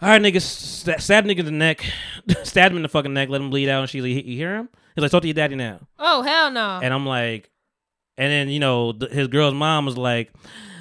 all 0.00 0.08
right, 0.08 0.22
nigga, 0.22 0.40
st- 0.40 1.02
stab 1.02 1.26
nigga 1.26 1.40
in 1.40 1.44
the 1.44 1.50
neck, 1.50 1.84
stab 2.44 2.70
him 2.70 2.78
in 2.78 2.82
the 2.82 2.88
fucking 2.88 3.12
neck, 3.12 3.28
let 3.28 3.42
him 3.42 3.50
bleed 3.50 3.68
out. 3.68 3.80
And 3.80 3.90
she's 3.90 4.02
like, 4.02 4.24
you 4.24 4.36
hear 4.36 4.56
him? 4.56 4.70
He's 4.94 5.02
like, 5.02 5.10
talk 5.10 5.20
to 5.20 5.28
your 5.28 5.34
daddy 5.34 5.54
now. 5.54 5.80
Oh 5.98 6.22
hell 6.22 6.50
no. 6.50 6.80
And 6.82 6.94
I'm 6.94 7.04
like, 7.04 7.50
and 8.18 8.30
then 8.30 8.48
you 8.50 8.60
know 8.60 8.92
th- 8.92 9.10
his 9.10 9.28
girl's 9.28 9.54
mom 9.54 9.86
was 9.86 9.96
like, 9.96 10.30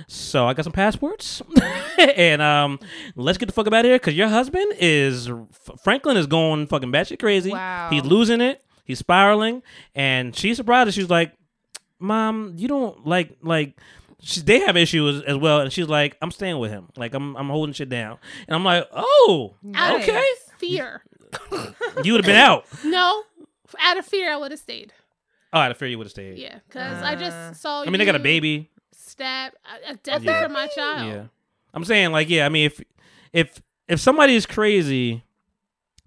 so 0.07 0.45
I 0.45 0.53
got 0.53 0.63
some 0.65 0.73
passports, 0.73 1.41
and 1.97 2.41
um, 2.41 2.79
let's 3.15 3.37
get 3.37 3.45
the 3.45 3.53
fuck 3.53 3.67
up 3.67 3.73
out 3.73 3.85
of 3.85 3.89
here 3.89 3.95
because 3.97 4.15
your 4.15 4.27
husband 4.27 4.73
is 4.79 5.29
F- 5.29 5.79
Franklin 5.83 6.17
is 6.17 6.27
going 6.27 6.67
fucking 6.67 6.91
batshit 6.91 7.19
crazy. 7.19 7.51
Wow. 7.51 7.87
he's 7.91 8.03
losing 8.03 8.41
it. 8.41 8.61
He's 8.83 8.99
spiraling, 8.99 9.63
and 9.95 10.35
she's 10.35 10.57
surprised. 10.57 10.93
She's 10.93 11.09
like, 11.09 11.33
"Mom, 11.99 12.53
you 12.57 12.67
don't 12.67 13.05
like 13.05 13.37
like." 13.41 13.77
She, 14.19 14.41
they 14.41 14.61
have 14.61 14.75
issues 14.75 15.21
as 15.23 15.37
well, 15.37 15.59
and 15.61 15.71
she's 15.71 15.87
like, 15.87 16.17
"I'm 16.23 16.31
staying 16.31 16.57
with 16.57 16.71
him. 16.71 16.87
Like, 16.97 17.13
I'm 17.13 17.35
I'm 17.35 17.49
holding 17.49 17.73
shit 17.73 17.89
down." 17.89 18.17
And 18.47 18.55
I'm 18.55 18.63
like, 18.63 18.87
"Oh, 18.93 19.55
Out 19.75 20.01
okay. 20.01 20.17
of 20.17 20.53
fear. 20.57 21.03
You 22.03 22.13
would 22.13 22.23
have 22.23 22.25
been 22.25 22.35
out. 22.35 22.65
No, 22.85 23.23
out 23.79 23.97
of 23.97 24.05
fear, 24.05 24.31
I 24.31 24.37
would 24.37 24.51
have 24.51 24.59
stayed. 24.59 24.93
Oh, 25.57 25.61
I'd 25.61 25.67
have 25.69 25.77
feared 25.77 25.91
you 25.91 25.97
would 25.97 26.05
have 26.07 26.11
stayed. 26.11 26.37
Yeah, 26.37 26.59
because 26.67 27.01
I 27.01 27.13
Uh, 27.13 27.15
just 27.15 27.61
saw. 27.61 27.81
I 27.81 27.85
mean, 27.85 27.97
they 27.99 28.05
got 28.05 28.15
a 28.15 28.19
baby. 28.19 28.69
Stab. 28.93 29.53
Uh, 29.65 29.95
death 30.03 30.23
Yeah. 30.23 30.43
for 30.43 30.49
my 30.49 30.67
child. 30.67 31.07
Yeah, 31.13 31.23
I'm 31.73 31.83
saying 31.85 32.11
like, 32.11 32.29
yeah. 32.29 32.45
I 32.45 32.49
mean, 32.49 32.65
if 32.65 32.81
if 33.33 33.61
if 33.87 33.99
somebody 33.99 34.35
is 34.35 34.45
crazy, 34.45 35.23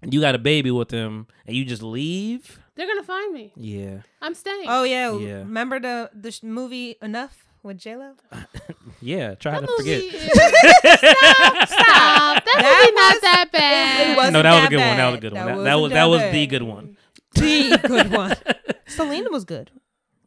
and 0.01 0.13
you 0.13 0.21
got 0.21 0.35
a 0.35 0.39
baby 0.39 0.71
with 0.71 0.89
them, 0.89 1.27
and 1.45 1.55
you 1.55 1.65
just 1.65 1.81
leave, 1.83 2.59
They're 2.75 2.87
gonna 2.87 3.03
find 3.03 3.33
me. 3.33 3.51
yeah, 3.55 4.01
I'm 4.21 4.33
staying. 4.35 4.65
Oh 4.67 4.83
yeah. 4.83 5.11
Yeah. 5.17 5.33
Remember 5.39 5.79
the 5.79 6.09
the 6.13 6.31
sh- 6.31 6.43
movie 6.43 6.95
Enough 7.01 7.45
with 7.63 7.77
J 7.79 7.95
Lo? 7.97 8.13
yeah. 9.01 9.35
Try 9.35 9.59
that 9.59 9.67
to 9.67 9.73
forget. 9.77 10.01
movie. 10.03 10.17
stop! 10.91 11.67
Stop! 11.67 12.45
That, 12.45 12.57
That 12.61 12.81
movie 12.81 12.95
not 12.95 13.21
that 13.21 13.49
bad. 13.51 14.09
it 14.11 14.17
wasn't 14.17 14.33
no, 14.33 14.41
that 14.43 14.51
was 14.53 14.59
a 14.59 14.61
that 14.63 14.69
good 14.69 14.79
one. 14.79 14.97
That 14.97 15.07
was 15.09 15.15
a 15.17 15.21
good 15.21 15.33
one. 15.33 15.45
That 15.45 15.55
That, 15.57 15.63
that 15.63 15.73
was 15.75 15.81
wasn't 15.81 15.93
that 15.93 15.99
that 15.99 16.05
was 16.09 16.21
bad. 16.21 16.33
the 16.33 16.47
good 16.47 16.63
one. 16.63 16.97
The 17.33 17.79
good 17.87 18.11
one. 18.11 18.35
Selena 18.87 19.29
was 19.29 19.45
good. 19.45 19.71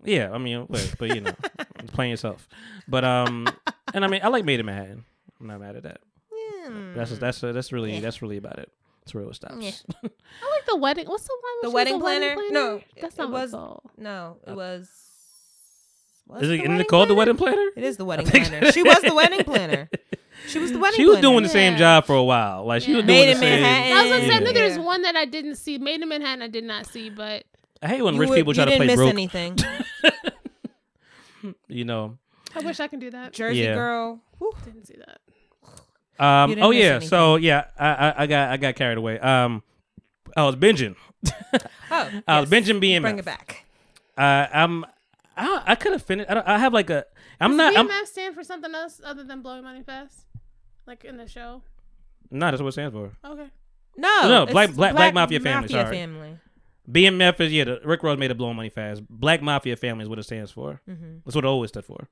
Yeah, 0.05 0.31
I 0.33 0.39
mean, 0.39 0.67
but, 0.69 0.95
but 0.99 1.15
you 1.15 1.21
know, 1.23 1.33
playing 1.89 2.11
yourself. 2.11 2.47
But 2.89 3.05
um, 3.05 3.49
and 3.95 4.05
I 4.05 4.09
mean, 4.09 4.21
I 4.23 4.29
like 4.29 4.45
Maid 4.45 4.61
in 4.61 4.67
Manhattan. 4.67 5.05
I'm 5.41 5.47
not 5.47 5.61
mad 5.61 5.77
at 5.77 5.83
that. 5.85 6.01
That's 6.95 7.19
that's 7.19 7.41
that's 7.41 7.73
really 7.73 8.01
that's 8.01 8.23
really 8.23 8.37
about 8.39 8.59
it. 8.59 8.71
That's 9.01 9.15
where 9.15 9.25
it 9.25 9.35
stops. 9.35 9.57
Yeah. 9.61 9.73
I 10.03 10.51
like 10.51 10.67
the 10.67 10.77
wedding. 10.77 11.07
What's 11.07 11.25
the 11.25 11.37
one? 11.41 11.71
The 11.71 11.75
wedding 11.75 11.95
was 11.95 12.03
a 12.03 12.05
wedding 12.05 12.35
planner? 12.35 12.51
No, 12.51 12.81
that's 13.01 13.15
it 13.15 13.19
not 13.19 13.31
what 13.31 13.33
was- 13.41 13.43
it's 13.45 13.53
called. 13.55 13.91
No, 13.99 14.37
it 14.47 14.55
was. 14.57 14.91
Was 16.27 16.43
Is 16.43 16.49
the 16.49 16.55
it, 16.55 16.61
isn't 16.63 16.81
it 16.81 16.89
called 16.89 17.11
the 17.11 17.15
wedding 17.15 17.37
planner? 17.37 17.67
It 17.77 17.85
is 17.85 17.97
the 17.99 18.05
wedding 18.05 18.27
planner. 18.27 18.73
She 18.73 18.83
was 18.83 19.01
the 19.03 19.15
wedding 19.15 19.45
planner. 19.45 19.89
She 20.47 20.59
was 20.59 20.73
the 20.73 20.79
wedding. 20.79 20.97
She 20.97 21.07
was 21.07 21.17
planner. 21.21 21.29
doing 21.33 21.43
the 21.43 21.49
same 21.49 21.73
Yeah. 21.73 21.79
job 21.79 22.05
for 22.07 22.17
a 22.17 22.23
while. 22.23 22.67
Like 22.67 22.83
she 22.83 22.91
Yeah. 22.91 22.97
was 22.99 23.07
doing 23.07 23.19
Made 23.19 23.27
the 23.29 23.33
in 23.33 23.39
same. 23.39 23.63
Manhattan. 23.63 23.97
I 23.97 24.03
was 24.03 24.11
gonna 24.11 24.27
say, 24.27 24.35
I 24.35 24.39
Yeah. 24.41 24.53
there's 24.53 24.79
one 24.79 25.03
that 25.03 25.17
I 25.17 25.25
didn't 25.25 25.55
see. 25.55 25.79
Maid 25.79 26.03
in 26.03 26.09
Manhattan, 26.09 26.43
I 26.43 26.49
did 26.49 26.65
not 26.65 26.87
see, 26.87 27.09
but 27.09 27.45
I 27.81 27.89
hate 27.89 28.03
when 28.03 28.15
You 28.15 28.21
rich 28.21 28.29
would- 28.31 28.37
people 28.37 28.53
try 28.53 28.65
you 28.65 28.71
to 28.73 28.77
play 28.77 28.87
didn't 28.89 28.99
miss 28.99 29.05
broke. 29.05 29.15
anything. 29.15 29.57
You 31.69 31.85
know. 31.85 32.19
I 32.55 32.61
wish 32.61 32.81
I 32.81 32.89
can 32.89 33.01
do 33.01 33.11
that. 33.11 33.33
Jersey 33.33 33.61
Yeah. 33.61 33.75
girl. 33.75 34.21
Whew. 34.39 34.53
Didn't 34.65 34.87
see 34.87 34.97
that. 34.97 36.25
Um, 36.25 36.51
didn't 36.51 36.65
oh 36.65 36.71
miss 36.71 36.79
yeah. 36.79 36.85
anything. 36.91 37.09
So 37.09 37.37
yeah, 37.37 37.65
I, 37.79 37.89
I 37.89 38.23
I 38.23 38.27
got 38.27 38.51
I 38.51 38.57
got 38.57 38.75
carried 38.77 38.99
away. 38.99 39.19
Um, 39.19 39.63
I 40.37 40.45
was 40.45 40.57
binging. 40.57 40.95
Oh, 41.91 41.91
I 42.29 42.41
was 42.41 42.51
yes. 42.51 42.69
binging 42.69 42.81
BMF. 42.83 43.01
Bring 43.03 43.19
it 43.19 43.25
back. 43.25 43.65
Uh, 44.17 44.47
I'm. 44.53 44.87
I 45.37 45.63
I 45.67 45.75
could 45.75 45.93
have 45.93 46.03
finished. 46.03 46.31
I, 46.31 46.35
don't- 46.35 46.47
I 46.49 46.59
have 46.59 46.73
like 46.73 46.91
a. 46.91 47.05
I'm 47.41 47.51
Does 47.53 47.57
not. 47.59 47.77
I'm, 47.77 47.89
BMF 47.89 48.07
stand 48.07 48.35
for 48.35 48.45
something 48.45 48.75
else 48.75 49.01
other 49.05 49.25
than 49.25 49.43
blowing 49.43 49.65
money 49.65 49.83
fast? 49.83 50.27
Like 50.87 51.05
in 51.05 51.17
the 51.17 51.27
show? 51.29 51.63
no, 52.31 52.51
that's 52.51 52.61
what 52.63 52.69
it 52.69 52.73
stands 52.73 52.93
for. 52.95 53.11
Okay. 53.25 53.47
No, 53.97 54.21
No, 54.29 54.43
it's 54.43 54.53
Black- 54.53 54.75
Black- 54.75 54.95
Black 54.95 55.15
Mafia 55.15 55.39
Family, 55.41 55.69
sorry. 55.69 55.95
family. 55.97 56.39
BMF 56.91 57.41
is 57.41 57.53
yeah. 57.53 57.65
The, 57.65 57.81
Rick 57.85 58.03
Ross 58.03 58.19
made 58.19 58.31
it 58.31 58.37
blow 58.37 58.53
money 58.53 58.69
fast. 58.71 59.03
Black 59.09 59.41
Mafia 59.41 59.77
Family 59.77 60.03
is 60.03 60.09
what 60.09 60.19
it 60.19 60.25
stands 60.25 60.51
for. 60.51 60.81
Mhm. 60.89 61.21
That's 61.25 61.35
what 61.35 61.45
it 61.45 61.49
always 61.49 61.71
stood 61.71 61.85
for. 61.85 62.09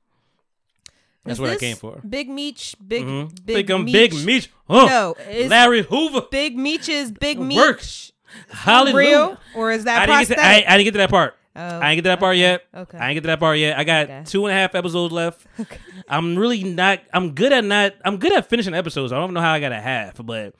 That's 1.24 1.36
Is 1.36 1.40
what 1.40 1.51
I 1.51 1.57
came 1.57 1.77
for. 1.77 2.01
Big 2.09 2.28
Meech, 2.28 2.74
big 2.86 3.05
Mhm. 3.05 3.28
big, 3.44 3.55
Big 3.66 3.70
um, 3.70 3.85
Meech. 3.85 3.93
Big 3.93 4.24
Meech. 4.24 4.51
Oh, 4.69 4.86
No, 4.86 5.15
is 5.31 5.51
Larry 5.51 5.82
Hoover. 5.82 6.23
Big 6.31 6.57
Meech's 6.57 7.11
Big 7.12 7.39
Meech 7.39 7.57
Works. 7.59 8.12
Hallelujah. 8.49 8.97
real 8.97 9.39
or 9.55 9.70
is 9.70 9.85
that 9.85 10.03
I 10.03 10.07
didn't, 10.07 10.28
get 10.28 10.35
to, 10.36 10.44
I. 10.44 10.65
I 10.66 10.77
didn't 10.78 10.85
get 10.85 10.93
to 10.93 10.99
that 10.99 11.11
part. 11.11 11.36
Oh, 11.55 11.61
I 11.81 11.91
didn't 11.91 11.97
get 11.97 12.03
to 12.03 12.09
that 12.11 12.20
part 12.20 12.37
yet. 12.37 12.65
okay. 12.74 12.97
I 12.99 13.09
didn't 13.09 13.15
get 13.15 13.20
to 13.23 13.27
that 13.29 13.41
part 13.41 13.59
yet. 13.59 13.79
I 13.79 13.85
got 13.85 14.05
Okay. 14.05 14.23
two 14.24 14.47
and 14.47 14.53
a 14.53 14.59
half 14.59 14.74
episodes 14.74 15.12
left. 15.12 15.47
Okay. 15.61 15.79
I'm 16.09 16.37
really 16.37 16.65
not. 16.65 17.01
I'm 17.12 17.35
good 17.35 17.53
at 17.53 17.65
not. 17.65 17.95
I'm 18.05 18.16
good 18.16 18.33
at 18.33 18.49
finishing 18.49 18.74
episodes. 18.74 19.12
I 19.12 19.16
don't 19.19 19.35
know 19.35 19.41
how 19.41 19.53
I 19.53 19.61
got 19.61 19.70
a 19.73 19.81
half, 19.81 20.24
but 20.24 20.55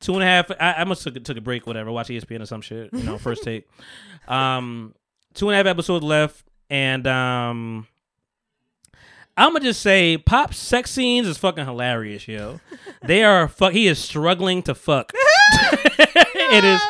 two 0.00 0.14
and 0.14 0.22
a 0.22 0.26
half. 0.26 0.50
I, 0.52 0.74
I 0.78 0.84
must 0.84 1.02
took 1.02 1.22
took 1.24 1.36
a 1.36 1.40
break, 1.40 1.66
whatever. 1.66 1.90
Watch 1.92 2.08
ESPN 2.08 2.40
or 2.42 2.46
some 2.46 2.60
shit. 2.60 2.90
You 2.92 3.02
know, 3.02 3.18
first 3.18 3.42
take. 3.42 3.68
Um, 4.28 4.92
two 5.34 5.48
and 5.48 5.54
a 5.54 5.56
half 5.58 5.66
episodes 5.66 6.02
left, 6.04 6.44
and 6.68 7.06
um, 7.06 7.86
I'm 9.36 9.52
gonna 9.52 9.60
just 9.64 9.80
say, 9.80 10.16
pop 10.18 10.52
sex 10.54 10.90
scenes 10.90 11.28
is 11.28 11.38
fucking 11.38 11.64
hilarious, 11.64 12.26
yo. 12.26 12.58
they 13.04 13.22
are 13.22 13.46
fuck. 13.46 13.72
He 13.72 13.86
is 13.86 13.98
struggling 14.00 14.62
to 14.64 14.74
fuck. 14.74 15.12
it 15.52 16.64
is. 16.64 16.80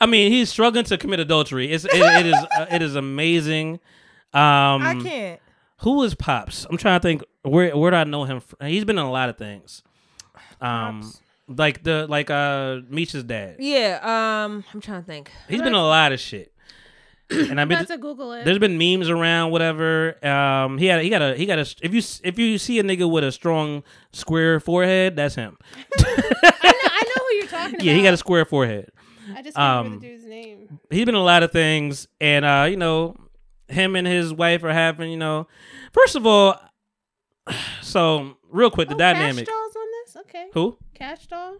I 0.00 0.06
mean, 0.06 0.32
he's 0.32 0.50
struggling 0.50 0.84
to 0.84 0.98
commit 0.98 1.20
adultery. 1.20 1.70
It's 1.72 1.84
it, 1.84 1.90
it 1.94 2.26
is 2.26 2.34
uh, 2.34 2.66
it 2.70 2.82
is 2.82 2.96
amazing. 2.96 3.74
Um, 4.34 4.82
I 4.82 5.00
can't. 5.02 5.40
Who 5.78 6.02
is 6.04 6.14
Pops? 6.14 6.66
I'm 6.70 6.76
trying 6.76 7.00
to 7.00 7.02
think. 7.02 7.24
Where 7.42 7.76
where 7.76 7.90
do 7.90 7.96
I 7.96 8.04
know 8.04 8.24
him? 8.24 8.40
From? 8.40 8.68
He's 8.68 8.84
been 8.84 8.98
in 8.98 9.04
a 9.04 9.10
lot 9.10 9.28
of 9.28 9.36
things. 9.36 9.82
Um, 10.60 11.12
like 11.48 11.82
the 11.82 12.06
like 12.08 12.30
uh 12.30 12.80
Meech's 12.88 13.22
dad. 13.24 13.56
Yeah, 13.58 13.98
um, 14.02 14.64
I'm 14.72 14.80
trying 14.80 15.02
to 15.02 15.06
think. 15.06 15.30
He's 15.48 15.58
been 15.58 15.68
in 15.68 15.74
a 15.74 15.84
lot 15.84 16.12
of 16.12 16.20
shit. 16.20 16.52
And 17.30 17.60
I've 17.60 17.68
been 17.68 17.84
to 17.86 17.98
Google 17.98 18.32
it. 18.32 18.44
there's 18.44 18.58
been 18.58 18.76
memes 18.76 19.08
around 19.08 19.52
whatever. 19.52 20.24
Um, 20.24 20.76
he 20.78 20.86
had 20.86 21.02
he 21.02 21.08
got 21.08 21.22
a 21.22 21.34
he 21.34 21.46
got 21.46 21.58
a 21.58 21.62
if 21.82 21.94
you 21.94 22.02
if 22.24 22.38
you 22.38 22.58
see 22.58 22.78
a 22.78 22.82
nigga 22.82 23.10
with 23.10 23.24
a 23.24 23.32
strong 23.32 23.82
square 24.12 24.60
forehead, 24.60 25.16
that's 25.16 25.34
him. 25.34 25.56
I, 25.98 26.04
know, 26.04 26.70
I 26.84 27.02
know 27.04 27.24
who 27.24 27.34
you're 27.36 27.46
talking 27.62 27.74
about. 27.76 27.84
Yeah, 27.84 27.94
he 27.94 28.02
got 28.02 28.14
a 28.14 28.16
square 28.16 28.44
forehead. 28.44 28.90
I 29.34 29.42
just 29.42 29.56
can't 29.56 29.86
remember 29.86 29.96
um, 29.96 30.00
the 30.00 30.06
dude's 30.08 30.24
name. 30.24 30.78
he's 30.90 31.04
been 31.04 31.14
in 31.14 31.20
a 31.20 31.24
lot 31.24 31.42
of 31.42 31.52
things, 31.52 32.08
and 32.20 32.44
uh, 32.44 32.66
you 32.68 32.76
know, 32.76 33.16
him 33.68 33.96
and 33.96 34.06
his 34.06 34.32
wife 34.32 34.62
are 34.64 34.72
having, 34.72 35.10
you 35.10 35.16
know, 35.16 35.46
first 35.92 36.16
of 36.16 36.26
all, 36.26 36.60
so 37.82 38.36
real 38.50 38.70
quick, 38.70 38.88
the 38.88 38.94
oh, 38.94 38.98
dynamic. 38.98 39.46
Kash 39.46 39.54
Doll's 39.54 39.76
on 39.76 39.86
this. 40.04 40.16
Okay. 40.16 40.46
Who? 40.54 40.76
Kash 40.94 41.26
Doll. 41.26 41.56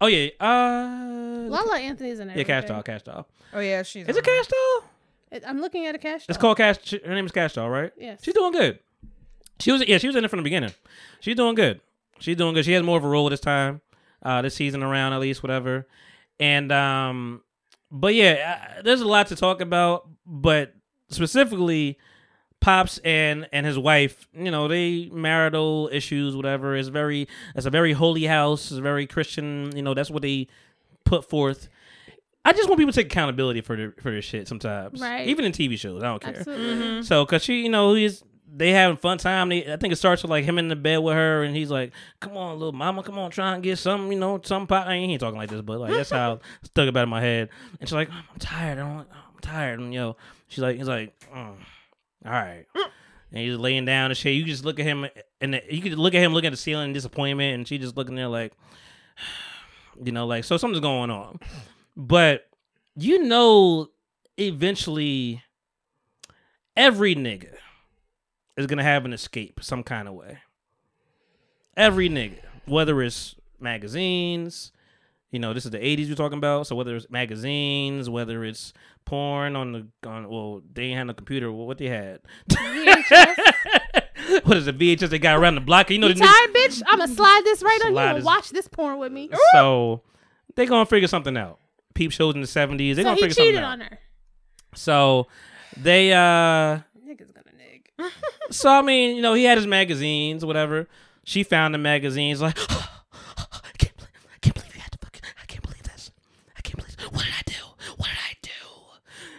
Oh 0.00 0.06
yeah, 0.06 0.30
uh, 0.40 1.48
Lala 1.48 1.78
Anthony's 1.78 2.18
in 2.18 2.28
it. 2.28 2.36
yeah, 2.36 2.42
everything. 2.42 2.46
Kash 2.46 2.68
Doll, 2.68 2.82
Kash 2.82 3.02
Doll. 3.02 3.28
Oh 3.52 3.60
yeah, 3.60 3.82
she's. 3.82 4.08
Is 4.08 4.16
it 4.16 4.24
Kash 4.24 4.46
Doll? 4.46 4.84
It- 5.30 5.44
I'm 5.46 5.60
looking 5.60 5.86
at 5.86 5.94
a 5.94 5.98
Kash 5.98 6.26
Doll. 6.26 6.34
It's 6.34 6.38
called 6.38 6.56
Cash. 6.56 6.90
Her 6.90 7.14
name 7.14 7.26
is 7.26 7.32
Kash 7.32 7.54
Doll, 7.54 7.70
right? 7.70 7.92
Yes. 7.96 8.20
She's 8.22 8.34
doing 8.34 8.52
good. 8.52 8.78
She 9.60 9.70
was 9.70 9.86
yeah, 9.86 9.98
she 9.98 10.08
was 10.08 10.16
in 10.16 10.24
it 10.24 10.28
from 10.28 10.38
the 10.38 10.44
beginning. 10.44 10.72
She's 11.20 11.36
doing 11.36 11.54
good. 11.54 11.80
She's 12.18 12.36
doing 12.36 12.54
good. 12.54 12.64
She 12.64 12.72
has 12.72 12.82
more 12.82 12.98
of 12.98 13.04
a 13.04 13.08
role 13.08 13.28
this 13.28 13.40
time, 13.40 13.80
uh, 14.22 14.42
this 14.42 14.54
season 14.54 14.82
around 14.82 15.12
at 15.12 15.20
least, 15.20 15.42
whatever. 15.42 15.86
And 16.40 16.72
um, 16.72 17.42
but 17.90 18.14
yeah, 18.14 18.74
uh, 18.78 18.82
there's 18.82 19.00
a 19.00 19.06
lot 19.06 19.28
to 19.28 19.36
talk 19.36 19.60
about. 19.60 20.08
But 20.26 20.74
specifically, 21.08 21.98
pops 22.60 22.98
and 22.98 23.48
and 23.52 23.66
his 23.66 23.78
wife, 23.78 24.28
you 24.34 24.50
know, 24.50 24.68
they 24.68 25.08
marital 25.12 25.90
issues, 25.92 26.34
whatever. 26.36 26.76
It's 26.76 26.88
very, 26.88 27.28
it's 27.54 27.66
a 27.66 27.70
very 27.70 27.92
holy 27.92 28.24
house. 28.24 28.70
It's 28.70 28.78
very 28.78 29.06
Christian. 29.06 29.76
You 29.76 29.82
know, 29.82 29.94
that's 29.94 30.10
what 30.10 30.22
they 30.22 30.48
put 31.04 31.28
forth. 31.28 31.68
I 32.44 32.52
just 32.52 32.68
want 32.68 32.78
people 32.80 32.92
to 32.92 33.00
take 33.00 33.12
accountability 33.12 33.60
for 33.60 33.76
their 33.76 33.92
for 34.00 34.10
their 34.10 34.22
shit 34.22 34.48
sometimes, 34.48 35.00
Right. 35.00 35.28
Even 35.28 35.44
in 35.44 35.52
TV 35.52 35.78
shows, 35.78 36.02
I 36.02 36.06
don't 36.06 36.22
care. 36.22 36.36
Absolutely. 36.38 37.02
So, 37.04 37.24
cause 37.24 37.44
she, 37.44 37.62
you 37.62 37.68
know, 37.68 37.94
he's 37.94 38.24
they 38.54 38.70
having 38.72 38.96
fun 38.98 39.18
time. 39.18 39.48
They, 39.48 39.72
I 39.72 39.76
think 39.76 39.92
it 39.92 39.96
starts 39.96 40.22
with 40.22 40.30
like 40.30 40.44
him 40.44 40.58
in 40.58 40.68
the 40.68 40.76
bed 40.76 40.98
with 40.98 41.14
her, 41.14 41.42
and 41.42 41.56
he's 41.56 41.70
like, 41.70 41.92
"Come 42.20 42.36
on, 42.36 42.58
little 42.58 42.72
mama, 42.72 43.02
come 43.02 43.18
on, 43.18 43.30
try 43.30 43.54
and 43.54 43.62
get 43.62 43.78
some, 43.78 44.12
you 44.12 44.18
know, 44.18 44.40
some 44.44 44.66
pot." 44.66 44.88
I 44.88 44.94
ain't 44.94 45.20
talking 45.20 45.38
like 45.38 45.48
this, 45.48 45.62
but 45.62 45.80
like 45.80 45.92
that's 45.92 46.10
how 46.10 46.40
stuck 46.62 46.88
about 46.88 47.04
in 47.04 47.08
my 47.08 47.20
head. 47.20 47.48
And 47.80 47.88
she's 47.88 47.94
like, 47.94 48.10
"I'm 48.10 48.38
tired. 48.38 48.78
I 48.78 48.82
I'm 48.82 49.06
tired." 49.40 49.80
And 49.80 49.94
yo, 49.94 50.16
she's 50.48 50.60
like, 50.60 50.76
he's 50.76 50.88
like, 50.88 51.18
mm, 51.34 51.56
"All 52.26 52.32
right." 52.32 52.66
And 52.74 53.40
he's 53.40 53.56
laying 53.56 53.86
down 53.86 54.10
and 54.10 54.16
shit. 54.16 54.34
You 54.34 54.44
just 54.44 54.64
look 54.64 54.78
at 54.78 54.84
him, 54.84 55.06
and 55.40 55.54
the, 55.54 55.62
you 55.70 55.80
could 55.80 55.98
look 55.98 56.14
at 56.14 56.22
him, 56.22 56.34
looking 56.34 56.48
at 56.48 56.52
the 56.52 56.58
ceiling 56.58 56.88
in 56.88 56.92
disappointment, 56.92 57.54
and 57.54 57.66
she 57.66 57.78
just 57.78 57.96
looking 57.96 58.14
there 58.14 58.28
like, 58.28 58.52
you 60.02 60.12
know, 60.12 60.26
like 60.26 60.44
so 60.44 60.58
something's 60.58 60.80
going 60.80 61.10
on. 61.10 61.40
But 61.96 62.46
you 62.96 63.24
know, 63.24 63.88
eventually, 64.36 65.42
every 66.76 67.14
nigga 67.14 67.56
is 68.56 68.66
gonna 68.66 68.82
have 68.82 69.04
an 69.04 69.12
escape 69.12 69.60
some 69.62 69.82
kind 69.82 70.08
of 70.08 70.14
way. 70.14 70.38
Every 71.76 72.08
nigga, 72.08 72.38
whether 72.66 73.00
it's 73.02 73.34
magazines, 73.58 74.72
you 75.30 75.38
know, 75.38 75.54
this 75.54 75.64
is 75.64 75.70
the 75.70 75.78
'80s 75.78 76.08
we're 76.08 76.14
talking 76.14 76.38
about. 76.38 76.66
So 76.66 76.76
whether 76.76 76.94
it's 76.94 77.08
magazines, 77.10 78.10
whether 78.10 78.44
it's 78.44 78.72
porn 79.04 79.56
on 79.56 79.72
the 79.72 80.08
on, 80.08 80.28
well, 80.28 80.62
they 80.72 80.84
ain't 80.84 80.98
had 80.98 81.04
no 81.06 81.14
computer. 81.14 81.50
Well, 81.50 81.66
what 81.66 81.78
they 81.78 81.88
had? 81.88 82.20
VHS. 82.50 83.34
What 84.44 84.56
is 84.56 84.66
it? 84.66 84.78
VHS 84.78 85.10
they 85.10 85.18
got 85.18 85.36
around 85.36 85.56
the 85.56 85.60
block? 85.60 85.90
You 85.90 85.98
know, 85.98 86.06
You 86.06 86.14
the 86.14 86.20
tired, 86.20 86.54
bitch? 86.54 86.80
I'm 86.86 87.00
gonna 87.00 87.12
slide 87.12 87.42
this 87.44 87.62
right 87.62 87.80
on 87.84 87.92
you 87.92 87.98
and 87.98 88.24
watch 88.24 88.50
this 88.50 88.66
porn 88.68 88.98
with 88.98 89.12
me. 89.12 89.28
so 89.52 90.02
they 90.54 90.64
gonna 90.64 90.86
figure 90.86 91.08
something 91.08 91.36
out. 91.36 91.58
Peep 91.94 92.12
shows 92.12 92.34
in 92.34 92.40
the 92.40 92.46
'70s. 92.46 92.94
They 92.94 92.94
so 92.94 93.02
gonna 93.02 93.14
he 93.16 93.20
figure 93.22 93.34
something 93.34 93.44
cheated 93.50 93.62
out. 93.62 93.72
on 93.72 93.80
her. 93.80 93.98
So 94.74 95.26
they 95.76 96.12
uh 96.12 96.16
Niggas 96.16 96.18
gonna 96.18 96.78
nig. 96.78 96.91
So 98.50 98.70
I 98.70 98.82
mean, 98.82 99.16
you 99.16 99.22
know, 99.22 99.34
he 99.34 99.44
had 99.44 99.58
his 99.58 99.66
magazines, 99.66 100.44
whatever. 100.44 100.88
She 101.24 101.42
found 101.42 101.74
the 101.74 101.78
magazines 101.78 102.42
like 102.42 102.58
I 102.70 103.70
can't 103.78 103.96
believe 103.96 104.10
I 104.34 104.38
can't 104.40 104.54
believe 104.54 104.74
you 104.74 104.80
had 104.80 104.92
to 104.92 104.98
fuck 104.98 105.20
I 105.40 105.46
can't 105.46 105.62
believe 105.62 105.82
this. 105.82 106.10
I 106.56 106.60
can't 106.62 106.76
believe 106.78 106.96
what 107.12 107.24
did 107.24 107.34
I 107.34 107.42
do? 107.46 107.92
What 107.96 108.08
did 108.08 108.18
I 108.18 108.34
do? 108.42 108.50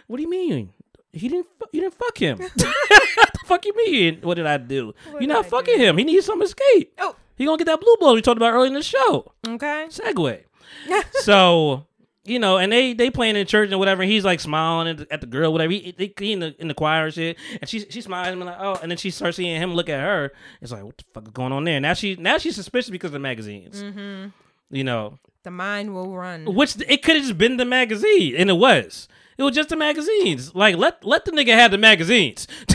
What 0.06 0.16
do 0.16 0.22
you 0.22 0.30
mean? 0.30 0.72
He 1.12 1.28
didn't 1.28 1.46
you 1.72 1.80
didn't 1.80 1.94
fuck 1.94 2.16
him. 2.16 2.38
what 2.38 2.52
the 2.54 3.40
fuck 3.46 3.64
you 3.64 3.76
mean? 3.76 4.20
What 4.22 4.34
did 4.34 4.46
I 4.46 4.56
do? 4.58 4.94
You're 5.20 5.28
not 5.28 5.46
fucking 5.46 5.78
him. 5.78 5.98
He 5.98 6.04
needs 6.04 6.26
some 6.26 6.42
escape. 6.42 6.94
Oh. 6.98 7.16
He 7.36 7.44
gonna 7.44 7.58
get 7.58 7.66
that 7.66 7.80
blue 7.80 7.96
ball 7.98 8.14
we 8.14 8.22
talked 8.22 8.36
about 8.36 8.54
earlier 8.54 8.68
in 8.68 8.74
the 8.74 8.82
show. 8.82 9.32
Okay. 9.46 9.86
Segway. 9.88 10.44
so 11.22 11.86
you 12.24 12.38
know, 12.38 12.56
and 12.58 12.72
they 12.72 12.94
they 12.94 13.10
playing 13.10 13.36
in 13.36 13.46
church 13.46 13.70
and 13.70 13.78
whatever. 13.78 14.02
And 14.02 14.10
he's 14.10 14.24
like 14.24 14.40
smiling 14.40 14.88
at 14.88 14.96
the, 14.98 15.12
at 15.12 15.20
the 15.20 15.26
girl, 15.26 15.52
whatever. 15.52 15.72
He, 15.72 15.92
they, 15.96 16.12
he 16.18 16.32
in 16.32 16.40
the 16.40 16.54
in 16.60 16.68
the 16.68 16.74
choir 16.74 17.04
and 17.06 17.14
shit, 17.14 17.36
and 17.60 17.68
she 17.68 17.80
she 17.90 18.00
smiles 18.00 18.28
and 18.28 18.40
like 18.44 18.56
oh, 18.58 18.78
and 18.82 18.90
then 18.90 18.98
she 18.98 19.10
starts 19.10 19.36
seeing 19.36 19.60
him 19.60 19.74
look 19.74 19.88
at 19.88 20.00
her. 20.00 20.32
It's 20.60 20.72
like 20.72 20.84
what 20.84 20.96
the 20.98 21.04
fuck 21.12 21.24
is 21.24 21.30
going 21.30 21.52
on 21.52 21.64
there? 21.64 21.80
Now 21.80 21.94
she 21.94 22.16
now 22.16 22.38
she's 22.38 22.54
suspicious 22.54 22.90
because 22.90 23.08
of 23.08 23.12
the 23.14 23.18
magazines. 23.18 23.82
Mm-hmm. 23.82 24.28
You 24.70 24.84
know, 24.84 25.18
The 25.42 25.50
mind 25.50 25.94
will 25.94 26.16
run. 26.16 26.46
which 26.54 26.76
it 26.88 27.02
could 27.02 27.16
have 27.16 27.24
just 27.24 27.38
been 27.38 27.58
the 27.58 27.64
magazine, 27.64 28.34
and 28.36 28.48
it 28.50 28.54
was. 28.56 29.08
It 29.36 29.42
was 29.42 29.54
just 29.54 29.68
the 29.68 29.76
magazines. 29.76 30.54
Like 30.54 30.76
let 30.76 31.04
let 31.04 31.24
the 31.24 31.32
nigga 31.32 31.54
have 31.54 31.70
the 31.72 31.78
magazines. 31.78 32.46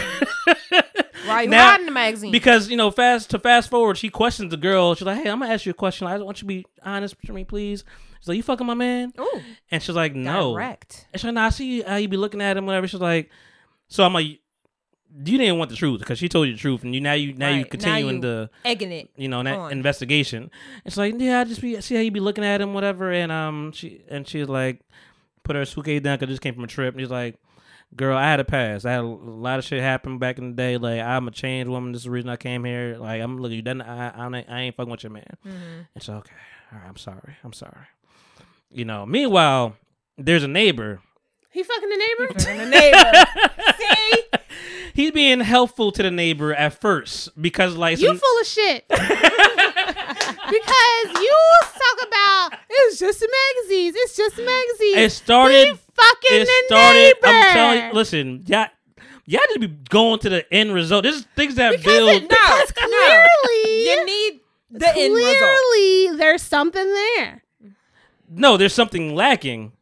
Why 1.26 1.44
you 1.44 1.50
Now- 1.50 1.72
hiding 1.72 1.86
the 1.86 1.92
magazine? 1.92 2.32
Because 2.32 2.70
you 2.70 2.78
know, 2.78 2.92
fast 2.92 3.30
to 3.32 3.40
fast 3.40 3.70
forward, 3.70 3.98
she 3.98 4.10
questions 4.10 4.52
the 4.52 4.58
girl. 4.58 4.96
She's 4.96 5.06
like, 5.06 5.22
"Hey, 5.24 5.30
I'm 5.30 5.40
gonna 5.40 5.54
ask 5.54 5.66
you 5.66 5.72
a 5.72 5.74
question. 5.76 6.08
I 6.08 6.18
want 6.18 6.38
you 6.38 6.42
to 6.42 6.46
be 6.48 6.66
honest 6.84 7.16
with 7.22 7.32
me, 7.32 7.44
please." 7.44 7.84
She's 8.20 8.28
like, 8.28 8.38
"You 8.38 8.44
fucking 8.44 8.68
my 8.68 8.74
man?" 8.74 9.14
Ooh, 9.20 9.42
And 9.72 9.82
she's 9.82 9.96
like, 9.96 10.14
"No." 10.16 10.54
direct. 10.54 11.08
And 11.14 11.20
she's 11.20 11.26
like, 11.26 11.34
"Nah, 11.36 11.46
I 11.46 11.50
see 11.50 11.82
how 11.82 11.96
you 11.98 12.08
be 12.08 12.18
looking 12.18 12.42
at 12.42 12.58
him, 12.58 12.66
whatever." 12.66 12.88
She's 12.88 13.00
like, 13.00 13.30
"So 13.88 14.04
I'm 14.04 14.14
like, 14.14 14.28
you 15.26 15.38
didn't 15.40 15.58
want 15.58 15.72
the 15.72 15.76
truth 15.76 16.00
because 16.00 16.20
she 16.20 16.30
told 16.30 16.48
you 16.48 16.54
the 16.54 16.60
truth, 16.60 16.84
and 16.84 16.94
you 16.94 17.02
now 17.02 17.14
you 17.14 17.34
now 17.34 17.50
you 17.50 17.62
Right. 17.64 17.72
continue 17.72 18.04
Now 18.04 18.10
in 18.10 18.16
you 18.18 18.22
the 18.22 18.50
Egging 18.64 18.92
it. 18.92 19.10
you 19.18 19.28
know 19.28 19.42
that 19.42 19.58
on. 19.58 19.72
investigation." 19.72 20.52
It's 20.86 20.98
like, 20.98 21.16
"Yeah, 21.18 21.40
I 21.40 21.44
just 21.46 21.62
be 21.62 21.80
see 21.82 21.96
how 21.96 22.02
you 22.02 22.12
be 22.12 22.20
looking 22.20 22.44
at 22.44 22.62
him, 22.62 22.74
whatever." 22.74 23.12
And 23.12 23.32
um, 23.32 23.72
she 23.72 24.02
and 24.10 24.28
she's 24.28 24.48
like, 24.48 24.82
put 25.44 25.56
her 25.56 25.66
suitcase 25.66 26.02
down 26.02 26.18
because 26.20 26.32
just 26.32 26.42
came 26.42 26.54
from 26.54 26.64
a 26.66 26.68
trip. 26.68 26.94
And 26.94 27.00
he's 27.02 27.10
like, 27.10 27.40
"Girl, 27.96 28.16
I 28.16 28.24
had 28.26 28.40
a 28.40 28.44
past. 28.46 28.86
I 28.86 28.92
had 28.92 29.00
a 29.00 29.08
lot 29.08 29.58
of 29.58 29.66
shit 29.66 29.82
happen 29.82 30.20
back 30.20 30.38
in 30.38 30.50
the 30.52 30.56
day. 30.56 30.78
Like 30.78 31.02
I'm 31.02 31.28
a 31.28 31.32
changed 31.32 31.70
woman. 31.72 31.92
This 31.94 32.02
is 32.02 32.06
the 32.06 32.12
reason 32.12 32.30
I 32.30 32.36
came 32.38 32.64
here. 32.64 32.98
Like 33.00 33.22
I'm 33.22 33.40
looking 33.40 33.56
you 33.56 33.62
done. 33.64 33.82
I 33.82 34.10
I, 34.10 34.26
ain't- 34.38 34.50
I 34.50 34.60
ain't 34.62 34.76
fucking 34.76 34.92
with 34.92 35.04
your 35.04 35.12
man." 35.14 35.26
Mm-hmm. 35.44 36.00
So 36.02 36.16
okay, 36.18 36.36
all 36.72 36.78
right, 36.80 36.88
I'm 36.88 36.98
sorry. 36.98 37.36
I'm 37.44 37.54
sorry. 37.54 37.88
You 38.72 38.86
know. 38.86 39.06
Meanwhile, 39.06 39.76
there's 40.18 40.44
a 40.44 40.48
neighbor. 40.48 41.02
He 41.52 41.64
fucking 41.64 41.90
the 41.90 41.98
neighbor. 41.98 42.28
And 42.50 42.60
the 42.60 42.66
neighbor. 42.68 43.12
See? 43.80 44.24
He's 44.94 45.12
being 45.12 45.40
helpful 45.40 45.92
to 45.94 46.04
the 46.04 46.12
neighbor 46.12 46.54
at 46.54 46.80
first 46.80 47.30
because 47.42 47.76
like 47.76 48.00
You 48.00 48.08
some- 48.08 48.18
full 48.20 48.40
of 48.42 48.46
shit. 48.48 48.88
because 48.90 49.08
you 51.22 51.36
talk 51.62 52.08
about 52.08 52.54
it's 52.70 53.00
just 53.00 53.20
the 53.20 53.30
magazines. 53.56 53.96
It's 53.98 54.16
just 54.16 54.36
the 54.36 54.44
magazines. 54.44 54.98
it 54.98 55.12
started. 55.12 55.68
He 55.68 55.74
fucking 55.74 56.42
it 56.42 56.46
the 56.46 56.64
started. 56.68 57.00
neighbor. 57.00 57.28
I'm 57.28 57.54
telling 57.54 57.86
you. 57.88 57.94
Listen, 57.94 58.44
y'all, 58.48 58.68
y'all 59.26 59.42
just 59.50 59.60
be 59.60 59.68
going 59.68 60.20
to 60.20 60.30
the 60.30 60.54
end 60.54 60.74
result. 60.74 61.04
This 61.04 61.18
is 61.18 61.26
things 61.36 61.56
that 61.56 61.72
because, 61.72 61.86
build. 61.86 62.10
it, 62.12 62.30
because 62.30 62.74
no. 62.80 62.88
clearly, 62.88 63.84
You 63.86 64.06
need 64.06 64.40
the 64.72 64.90
end 64.96 65.14
result. 65.16 65.38
clearly, 65.40 66.18
there's 66.18 66.42
something 66.42 66.86
there. 66.86 67.44
No, 68.30 68.58
there's 68.58 68.74
something 68.74 69.16
lacking. 69.16 69.74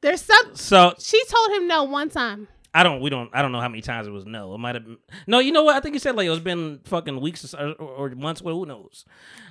There's 0.00 0.22
some. 0.22 0.54
So 0.54 0.94
She 0.98 1.20
told 1.26 1.50
him 1.52 1.66
no 1.66 1.84
one 1.84 2.08
time. 2.10 2.48
I 2.74 2.82
don't. 2.82 3.00
We 3.00 3.10
don't. 3.10 3.30
I 3.32 3.42
don't 3.42 3.50
know 3.50 3.60
how 3.60 3.68
many 3.68 3.80
times 3.82 4.06
it 4.06 4.10
was 4.10 4.26
no. 4.26 4.54
It 4.54 4.58
might 4.58 4.74
have. 4.76 4.84
No, 5.26 5.38
you 5.40 5.50
know 5.52 5.64
what? 5.64 5.74
I 5.76 5.80
think 5.80 5.94
he 5.94 5.98
said 5.98 6.14
like 6.14 6.28
it's 6.28 6.38
been 6.38 6.80
fucking 6.84 7.20
weeks 7.20 7.52
or, 7.54 7.72
or 7.72 8.10
months. 8.10 8.42
Well, 8.42 8.54
who 8.54 8.66
knows? 8.66 9.04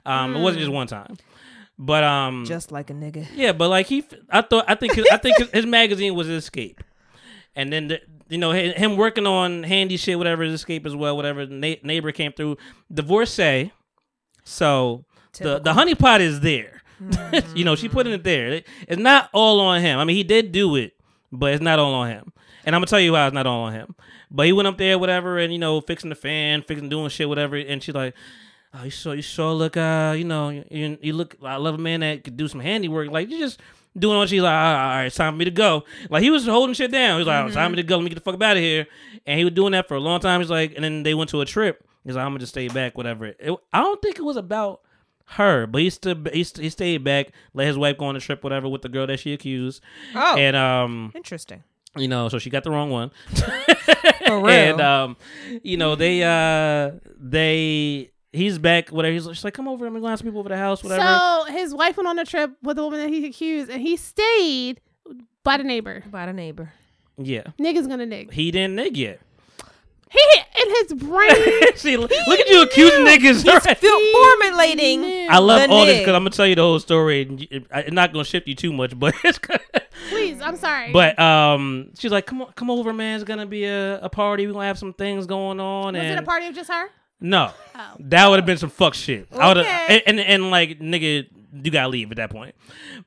Um, 0.06 0.36
it 0.36 0.42
wasn't 0.42 0.62
just 0.62 0.72
one 0.72 0.88
time. 0.88 1.18
But 1.80 2.04
um, 2.04 2.46
Just 2.46 2.72
like 2.72 2.90
a 2.90 2.94
nigga. 2.94 3.28
yeah. 3.36 3.52
But 3.52 3.70
like 3.70 3.88
he, 3.88 4.04
I 4.30 4.42
thought. 4.42 4.66
I 4.68 4.76
think. 4.76 4.98
I 5.12 5.18
think 5.18 5.38
his, 5.38 5.50
his 5.50 5.66
magazine 5.66 6.16
was 6.16 6.28
his 6.28 6.44
escape, 6.44 6.82
and 7.56 7.74
then 7.74 7.88
the, 7.90 8.02
you 8.30 8.38
know 8.38 8.52
him 8.52 8.96
working 8.98 9.28
on 9.28 9.64
handy 9.64 9.98
shit, 9.98 10.18
whatever 10.18 10.44
his 10.44 10.54
escape 10.54 10.86
as 10.86 10.96
well. 10.96 11.16
Whatever 11.18 11.46
Na- 11.48 11.76
neighbor 11.84 12.12
came 12.12 12.32
through, 12.32 12.58
divorcee. 12.94 13.74
So 14.44 15.06
the 15.40 15.60
the 15.60 15.74
honeypot 15.74 16.20
is 16.20 16.40
there. 16.40 16.77
you 17.56 17.64
know, 17.64 17.76
she 17.76 17.90
put 17.90 18.08
it 18.08 18.24
there. 18.24 18.62
It's 18.88 19.02
not 19.02 19.30
all 19.34 19.60
on 19.60 19.82
him. 19.82 20.00
I 20.00 20.04
mean, 20.04 20.16
he 20.16 20.24
did 20.24 20.52
do 20.52 20.76
it, 20.76 20.94
but 21.32 21.54
it's 21.54 21.62
not 21.62 21.80
all 21.80 21.94
on 21.94 22.10
him. 22.10 22.34
And 22.66 22.76
I'm 22.76 22.82
gonna 22.82 22.88
tell 22.88 23.00
you 23.00 23.14
why 23.14 23.26
it's 23.28 23.34
not 23.34 23.48
all 23.48 23.64
on 23.64 23.74
him. 23.74 23.96
But 24.30 24.46
he 24.46 24.54
went 24.54 24.68
up 24.68 24.78
there, 24.78 25.00
whatever, 25.00 25.38
and 25.38 25.54
you 25.54 25.60
know, 25.60 25.80
fixing 25.80 26.10
the 26.10 26.16
fan, 26.16 26.64
fixing 26.64 26.90
doing 26.90 27.10
shit, 27.10 27.30
whatever. 27.30 27.56
And 27.56 27.82
she's 27.82 27.96
like, 27.96 28.14
"Oh, 28.74 28.84
you 28.84 28.90
sure, 28.90 29.16
you 29.16 29.22
sure 29.22 29.54
look, 29.54 29.78
uh, 29.78 30.16
you 30.18 30.26
know, 30.26 30.50
you, 30.50 30.98
you 31.02 31.14
look. 31.14 31.38
I 31.42 31.56
love 31.56 31.76
a 31.76 31.78
man 31.78 32.02
that 32.02 32.24
could 32.24 32.36
do 32.36 32.48
some 32.48 32.60
handiwork. 32.60 33.10
Like 33.10 33.30
you 33.30 33.40
just 33.40 33.62
doing 33.98 34.18
what 34.18 34.30
she's 34.30 34.42
like. 34.42 34.52
All 34.52 34.74
right, 34.74 35.06
it's 35.06 35.16
time 35.16 35.34
for 35.34 35.38
me 35.38 35.46
to 35.46 35.52
go. 35.52 35.86
Like 36.10 36.24
he 36.24 36.30
was 36.30 36.46
holding 36.46 36.74
shit 36.74 36.92
down. 36.92 37.16
He 37.16 37.20
was 37.20 37.28
like, 37.28 37.46
"It's 37.46 37.56
time 37.56 37.72
for 37.72 37.76
me 37.78 37.82
to 37.84 37.88
go. 37.88 37.98
Let 37.98 38.04
me 38.04 38.10
get 38.10 38.16
the 38.16 38.32
fuck 38.32 38.42
out 38.42 38.58
of 38.58 38.64
here." 38.64 38.88
And 39.26 39.38
he 39.38 39.46
was 39.46 39.54
doing 39.54 39.72
that 39.72 39.88
for 39.88 39.96
a 39.96 40.00
long 40.00 40.20
time. 40.20 40.42
He's 40.42 40.50
like, 40.50 40.74
and 40.76 40.84
then 40.84 41.04
they 41.04 41.14
went 41.14 41.30
to 41.30 41.42
a 41.42 41.46
trip. 41.46 41.88
He's 42.04 42.16
like, 42.16 42.26
"I'm 42.26 42.32
gonna 42.32 42.40
just 42.40 42.54
stay 42.54 42.68
back, 42.68 42.98
whatever." 42.98 43.28
It, 43.28 43.56
I 43.72 43.82
don't 43.82 44.02
think 44.02 44.20
it 44.20 44.24
was 44.24 44.38
about 44.38 44.82
her, 45.32 45.68
but 45.68 45.82
he 45.82 45.90
stood, 45.90 46.30
he, 46.34 46.44
st- 46.44 46.64
he 46.64 46.70
stayed 46.70 47.04
back, 47.04 47.32
let 47.54 47.68
his 47.68 47.78
wife 47.78 47.98
go 47.98 48.06
on 48.06 48.16
a 48.16 48.20
trip, 48.20 48.44
whatever, 48.44 48.68
with 48.70 48.82
the 48.82 48.90
girl 48.90 49.08
that 49.08 49.20
she 49.20 49.34
accused, 49.34 49.82
Oh, 50.16 50.36
and 50.38 50.56
um, 50.56 51.12
interesting. 51.16 51.64
you 51.96 52.08
know, 52.08 52.30
so 52.30 52.40
she 52.40 52.50
got 52.50 52.64
the 52.64 52.72
wrong 52.72 52.90
one. 52.90 53.12
For 53.34 53.46
real. 54.42 54.48
and 54.50 54.82
um, 54.82 55.18
you 55.64 55.78
know, 55.78 55.96
they 55.96 56.24
uh, 56.24 56.92
they 57.20 58.12
he's 58.34 58.58
back, 58.58 58.90
whatever. 58.90 59.14
He's 59.14 59.26
she's 59.26 59.44
like, 59.44 59.54
come 59.54 59.68
over, 59.68 59.86
I'm 59.86 59.94
gonna 59.94 60.10
have 60.10 60.20
some 60.20 60.28
people 60.28 60.40
over 60.40 60.50
the 60.50 60.58
house, 60.58 60.84
whatever. 60.84 61.04
So 61.04 61.52
his 61.52 61.74
wife 61.74 61.98
went 61.98 62.08
on 62.08 62.20
a 62.20 62.26
trip 62.26 62.52
with 62.64 62.78
the 62.78 62.84
woman 62.84 63.00
that 63.00 63.10
he 63.10 63.26
accused, 63.28 63.70
and 63.70 63.82
he 63.82 63.96
stayed 63.98 64.82
by 65.44 65.58
the 65.58 65.64
neighbor. 65.64 66.04
By 66.12 66.26
the 66.26 66.34
neighbor. 66.34 66.74
yeah, 67.18 67.44
Niggas 67.60 67.88
gonna 67.88 68.06
nig. 68.06 68.32
he 68.32 68.52
didn't 68.52 68.76
nig 68.76 68.96
yet. 68.98 69.20
He 70.10 70.20
in 70.64 70.70
his 70.70 70.94
brain. 70.94 71.32
See, 71.76 71.98
look 71.98 72.12
at 72.12 72.48
you 72.50 72.62
accusing 72.64 73.06
niggas. 73.06 73.46
right? 73.46 73.78
Feel 73.78 74.00
formulating. 74.14 75.30
I 75.30 75.38
love 75.40 75.70
all 75.70 75.86
this 75.86 76.00
because 76.00 76.16
I'm 76.16 76.22
gonna 76.24 76.30
tell 76.32 76.48
you 76.48 76.56
the 76.56 76.62
whole 76.62 76.80
story. 76.80 77.24
And 77.24 77.48
it's 77.52 77.92
not 77.92 78.14
gonna 78.14 78.24
shift 78.26 78.48
you 78.48 78.56
too 78.56 78.72
much, 78.74 78.98
but 78.98 79.14
it's. 79.24 79.40
Please, 80.10 80.40
I'm 80.42 80.56
sorry. 80.56 80.92
But 80.92 81.20
um, 81.20 81.92
she's 81.98 82.12
like, 82.12 82.26
"Come 82.26 82.42
on, 82.42 82.52
come 82.54 82.70
over, 82.70 82.94
man. 82.94 83.16
It's 83.16 83.24
gonna 83.24 83.46
be 83.46 83.66
a, 83.66 84.00
a 84.00 84.10
party. 84.10 84.48
We're 84.48 84.54
gonna 84.54 84.66
have 84.68 84.80
some 84.80 84.94
things 84.94 85.26
going 85.26 85.60
on." 85.60 85.94
was 85.94 86.02
and 86.04 86.14
it 86.14 86.20
a 86.20 86.26
party 86.26 86.48
of 86.48 86.56
just 86.56 86.72
her? 86.72 86.86
No, 87.20 87.52
Oh. 87.76 87.94
that 88.00 88.28
would 88.30 88.38
have 88.38 88.46
been 88.46 88.58
some 88.60 88.70
fuck 88.70 88.94
shit. 88.94 89.28
I 89.32 89.48
would 89.48 89.58
have, 89.58 89.66
Okay. 89.66 90.04
and, 90.06 90.20
and 90.20 90.28
and 90.28 90.52
like 90.52 90.80
nigga, 90.80 91.26
you 91.52 91.72
gotta 91.72 91.90
leave 91.90 92.12
at 92.12 92.18
that 92.18 92.30
point. 92.30 92.54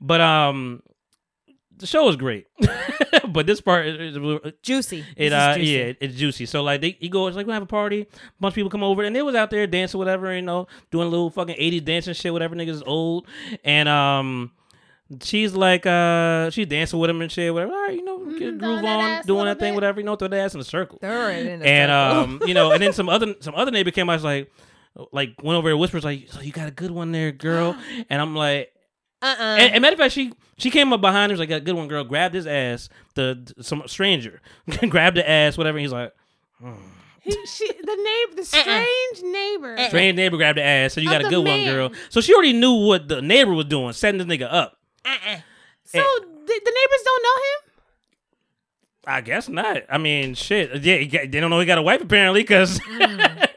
But 0.01 0.21
um, 0.21 0.83
the 1.81 1.87
show 1.87 2.09
is 2.09 2.17
great, 2.17 2.47
but 3.29 3.47
this 3.47 3.61
part 3.61 3.87
is, 3.87 4.17
is- 4.17 4.53
Juicy. 4.63 5.05
it 5.17 5.33
uh 5.33 5.55
juicy. 5.57 5.71
yeah 5.71 5.93
it's 6.01 6.15
juicy. 6.15 6.47
So 6.47 6.63
like 6.63 6.81
they 6.81 6.97
he 7.01 7.09
goes 7.09 7.35
like 7.35 7.47
we 7.47 7.53
have 7.53 7.63
a 7.63 7.67
party, 7.67 8.03
a 8.03 8.07
bunch 8.41 8.53
of 8.53 8.55
people 8.55 8.71
come 8.71 8.85
over, 8.85 9.03
and 9.03 9.15
they 9.17 9.23
was 9.23 9.35
out 9.35 9.51
there 9.51 9.67
dancing 9.67 9.99
whatever, 9.99 10.35
you 10.35 10.43
know, 10.43 10.69
doing 10.91 11.07
a 11.07 11.11
little 11.11 11.31
fucking 11.31 11.57
eighties 11.59 11.83
dancing 11.83 12.15
shit, 12.15 12.33
whatever. 12.33 12.55
Niggas 12.55 12.69
is 12.69 12.83
old, 12.87 13.27
and 13.65 13.89
um. 13.89 14.53
She's 15.25 15.55
like, 15.55 15.87
uh, 15.87 16.51
she's 16.51 16.69
dancing 16.69 16.97
with 17.01 17.11
him 17.11 17.21
and 17.21 17.33
shit, 17.33 17.53
whatever. 17.53 17.73
All 17.73 17.81
right, 17.83 17.97
you 17.97 18.05
know, 18.05 18.19
get 18.27 18.39
throwing 18.39 18.59
groove 18.61 18.85
on, 18.85 19.23
doing 19.27 19.45
that 19.47 19.59
thing, 19.59 19.73
bit. 19.73 19.75
whatever. 19.75 19.99
You 19.99 20.07
know, 20.07 20.15
throw 20.15 20.29
the 20.29 20.37
ass 20.37 20.55
in 20.55 20.61
a 20.61 20.63
circle 20.65 20.99
Throw 21.01 21.27
it 21.31 21.47
in 21.47 21.59
the 21.59 21.67
and 21.67 21.91
circle. 21.91 22.35
um, 22.37 22.41
you 22.49 22.55
know, 22.55 22.71
and 22.71 22.81
then 22.81 22.93
some 22.93 23.09
other 23.09 23.35
some 23.41 23.57
other 23.57 23.73
neighbor 23.73 23.91
came 23.91 24.09
out 24.09 24.13
was 24.13 24.23
like, 24.23 24.53
like 25.11 25.35
went 25.43 25.57
over 25.57 25.69
and 25.69 25.81
whispers 25.81 26.05
like, 26.05 26.29
"So 26.31 26.43
you 26.43 26.53
got 26.53 26.69
a 26.69 26.71
good 26.71 26.93
one 26.93 27.11
there, 27.11 27.33
girl," 27.33 27.77
and 28.09 28.23
I'm 28.23 28.37
like. 28.37 28.73
Uh-uh. 29.23 29.57
And, 29.59 29.75
and 29.75 29.83
matter 29.83 29.95
of 29.95 29.99
fact, 29.99 30.15
she 30.15 30.33
she 30.57 30.71
came 30.71 30.93
up 30.93 31.01
behind 31.01 31.31
him, 31.31 31.39
was 31.39 31.41
like, 31.41 31.51
"A 31.51 31.61
good 31.61 31.75
one, 31.75 31.89
girl." 31.89 32.05
Grabbed 32.05 32.35
his 32.35 32.47
ass, 32.47 32.89
the 33.15 33.53
some 33.61 33.83
stranger, 33.87 34.41
grabbed 34.89 35.17
the 35.17 35.29
ass, 35.29 35.59
whatever. 35.59 35.79
And 35.79 35.83
he's 35.83 35.93
like, 35.93 36.15
hmm. 36.59 36.73
He, 37.21 37.33
she, 37.47 37.67
the 37.67 37.97
neighbor, 37.97 38.43
the 38.43 38.57
uh-uh. 38.57 38.63
strange 38.63 39.33
neighbor. 39.33 39.77
Uh-uh. 39.77 39.89
strange 39.89 40.17
neighbor 40.17 40.37
grabbed 40.39 40.59
the 40.59 40.63
ass, 40.63 40.95
so 40.95 41.01
you 41.01 41.09
Of 41.09 41.13
got 41.13 41.21
a 41.21 41.25
the 41.25 41.31
good 41.31 41.47
one, 41.47 41.65
girl. 41.65 41.93
So 42.09 42.21
she 42.21 42.33
already 42.33 42.55
knew 42.55 42.87
what 42.87 43.09
the 43.09 43.21
neighbor 43.21 43.53
was 43.53 43.67
doing, 43.67 43.93
setting 43.93 44.19
this 44.19 44.27
nigga 44.27 44.49
up. 44.51 44.79
Uh-uh. 45.05 45.37
So 45.85 45.99
the, 45.99 46.61
the 46.65 46.73
neighbors 46.73 47.03
don't 47.05 47.23
know 47.23 47.37
him. 47.37 47.71
I 49.07 49.21
guess 49.23 49.49
not. 49.49 49.83
I 49.91 49.99
mean, 49.99 50.35
shit. 50.35 50.83
Yeah, 50.83 51.03
got, 51.05 51.31
they 51.31 51.41
don't 51.41 51.51
know 51.51 51.61
he 51.61 51.67
got 51.67 51.79
a 51.79 51.83
wife 51.83 52.03
apparently, 52.03 52.43
because 52.43 52.79
mm. 52.81 53.49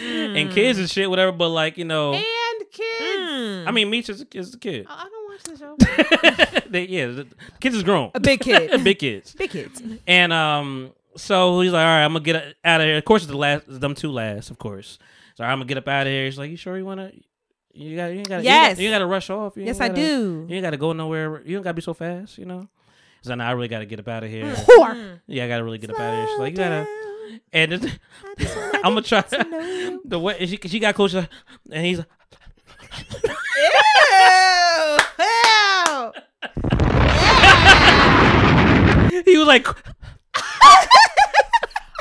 and 0.00 0.50
kids 0.50 0.78
and 0.78 0.90
shit, 0.90 1.08
whatever. 1.08 1.32
But 1.32 1.48
like 1.48 1.78
you 1.78 1.84
know, 1.84 2.14
and 2.14 2.24
kids. 2.72 3.30
Hmm. 3.62 3.68
I 3.68 3.70
mean, 3.70 3.90
Meech 3.90 4.08
is, 4.08 4.24
is 4.34 4.54
a 4.54 4.58
kid. 4.58 4.86
I 4.88 5.08
don't 5.08 5.30
watch 5.30 5.42
the 5.44 5.56
show. 5.56 6.60
they, 6.70 6.86
yeah, 6.86 7.06
the 7.06 7.26
kids 7.60 7.76
is 7.76 7.82
grown. 7.82 8.10
a 8.14 8.20
big 8.20 8.40
kid. 8.40 8.82
big 8.84 8.98
kids. 8.98 9.34
big 9.34 9.50
kids. 9.50 9.82
And 10.06 10.32
um, 10.32 10.92
so 11.16 11.60
he's 11.60 11.72
like, 11.72 11.80
all 11.80 11.86
right, 11.86 12.04
I'm 12.04 12.12
gonna 12.12 12.24
get 12.24 12.56
out 12.64 12.80
of 12.80 12.86
here. 12.86 12.96
Of 12.98 13.04
course, 13.04 13.22
it's 13.22 13.30
the 13.30 13.36
last, 13.38 13.64
them 13.68 13.94
two 13.94 14.10
last, 14.10 14.50
of 14.50 14.58
course. 14.58 14.98
So 15.36 15.44
I'm 15.44 15.58
gonna 15.58 15.66
get 15.66 15.78
up 15.78 15.88
out 15.88 16.06
of 16.06 16.12
here. 16.12 16.24
He's 16.24 16.38
like, 16.38 16.50
you 16.50 16.56
sure 16.56 16.76
you 16.76 16.84
wanna? 16.84 17.12
You 17.74 17.96
got, 17.96 18.06
you 18.08 18.18
ain't 18.18 18.28
got, 18.28 18.42
Yes. 18.44 18.78
you, 18.78 18.86
ain't 18.88 18.94
got 18.94 18.98
to 18.98 19.06
rush 19.06 19.30
off. 19.30 19.56
You 19.56 19.64
Yes, 19.64 19.80
I 19.80 19.88
gotta- 19.88 20.00
do. 20.02 20.46
You 20.46 20.56
ain't 20.56 20.62
got 20.62 20.70
to 20.72 20.76
go 20.76 20.92
nowhere. 20.92 21.40
You 21.42 21.56
don't 21.56 21.62
got 21.62 21.70
to 21.70 21.74
be 21.74 21.80
so 21.80 21.94
fast, 21.94 22.36
you 22.36 22.44
know. 22.44 22.68
He's 23.22 23.30
like, 23.30 23.38
nah, 23.38 23.48
I 23.48 23.52
really 23.52 23.68
got 23.68 23.78
to 23.78 23.86
get 23.86 23.98
up 23.98 24.08
out 24.08 24.24
of 24.24 24.30
here. 24.30 24.44
Whore. 24.52 25.20
Yeah, 25.26 25.46
I 25.46 25.48
got 25.48 25.56
to 25.58 25.64
really 25.64 25.78
get 25.78 25.88
up 25.90 25.98
out 25.98 26.12
of 26.12 26.18
here. 26.18 26.28
She's 26.28 26.38
like, 26.38 26.50
you 26.52 26.56
gotta. 26.58 26.86
And 27.50 27.72
I'm 28.84 28.92
gonna 28.94 29.02
try 29.02 29.22
the 30.04 30.18
way 30.20 30.44
she 30.44 30.58
she 30.66 30.78
got 30.78 30.94
close, 30.94 31.14
and 31.14 31.28
he's 31.70 31.98
like, 31.98 32.08
Ew. 33.24 33.32
Ew. 39.12 39.22
he 39.24 39.38
was 39.38 39.46
like, 39.46 39.66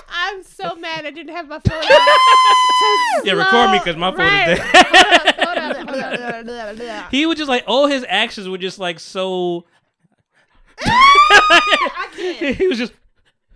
I'm 0.09 0.43
so 0.43 0.76
mad 0.76 1.05
I 1.05 1.11
didn't 1.11 1.35
have 1.35 1.47
my 1.47 1.59
phone. 1.59 1.84
out 1.84 3.26
Yeah, 3.26 3.34
record 3.34 3.72
me 3.72 3.80
'cause 3.80 3.95
my 3.95 4.11
phone 4.11 4.22
is 4.22 4.59
dead. 4.59 5.35
Hold 5.39 5.57
up, 5.57 5.76
hold 5.89 6.49
up, 6.49 6.77
hold 6.77 6.81
up. 6.89 7.11
he 7.11 7.26
was 7.26 7.38
just 7.38 7.49
like 7.49 7.63
all 7.68 7.88
his 7.88 8.05
actions 8.07 8.47
were 8.47 8.57
just 8.57 8.80
like 8.80 8.99
so. 8.99 9.65
he 12.15 12.68
was 12.68 12.77
just 12.77 12.93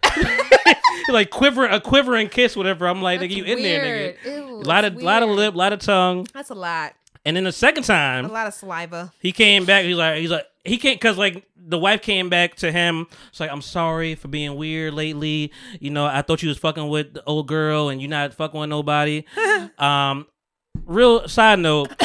like 1.10 1.30
quiver 1.32 1.66
a 1.66 1.80
quivering 1.82 2.30
kiss, 2.30 2.56
whatever. 2.56 2.88
I'm 2.88 3.02
like, 3.02 3.20
nigga, 3.22 3.36
you 3.36 3.44
in 3.44 3.62
there, 3.64 4.14
nigga. 4.24 4.26
Ew, 4.26 4.56
A 4.58 4.68
lot 4.68 4.86
of 4.86 4.94
it's 4.96 5.04
lot 5.04 5.24
of 5.24 5.30
lip, 5.30 5.56
lot 5.56 5.74
of 5.74 5.80
tongue, 5.80 6.28
That's 6.34 6.50
a 6.52 6.56
lot. 6.56 6.94
And 7.26 7.36
then 7.36 7.44
the 7.44 7.52
second 7.52 7.84
time, 7.84 8.26
A 8.26 8.28
lot 8.28 8.48
of 8.48 8.54
saliva. 8.54 9.12
he 9.20 9.32
came 9.32 9.66
back. 9.66 9.86
He's 9.86 9.96
like, 9.96 10.20
he's 10.20 10.30
like, 10.32 10.46
he 10.64 10.78
can't 10.78 11.00
because 11.00 11.18
like 11.18 11.46
the 11.58 11.78
wife 11.78 12.02
came 12.02 12.30
back 12.30 12.56
to 12.58 12.72
him. 12.72 13.08
It's 13.30 13.40
like, 13.40 13.52
I'm 13.52 13.62
sorry 13.62 14.16
for 14.16 14.28
being 14.28 14.56
weird 14.56 14.94
lately. 14.94 15.52
You 15.80 15.90
know, 15.92 16.06
I 16.06 16.22
thought 16.22 16.44
you 16.44 16.50
was 16.50 16.58
fucking 16.58 16.88
with 16.88 17.14
the 17.16 17.24
old 17.26 17.48
girl, 17.48 17.90
and 17.90 18.02
you're 18.02 18.10
not 18.10 18.34
fucking 18.34 18.60
with 18.60 18.70
nobody. 18.70 19.26
um, 19.78 20.28
real 20.86 21.28
side 21.28 21.60
note. 21.60 21.90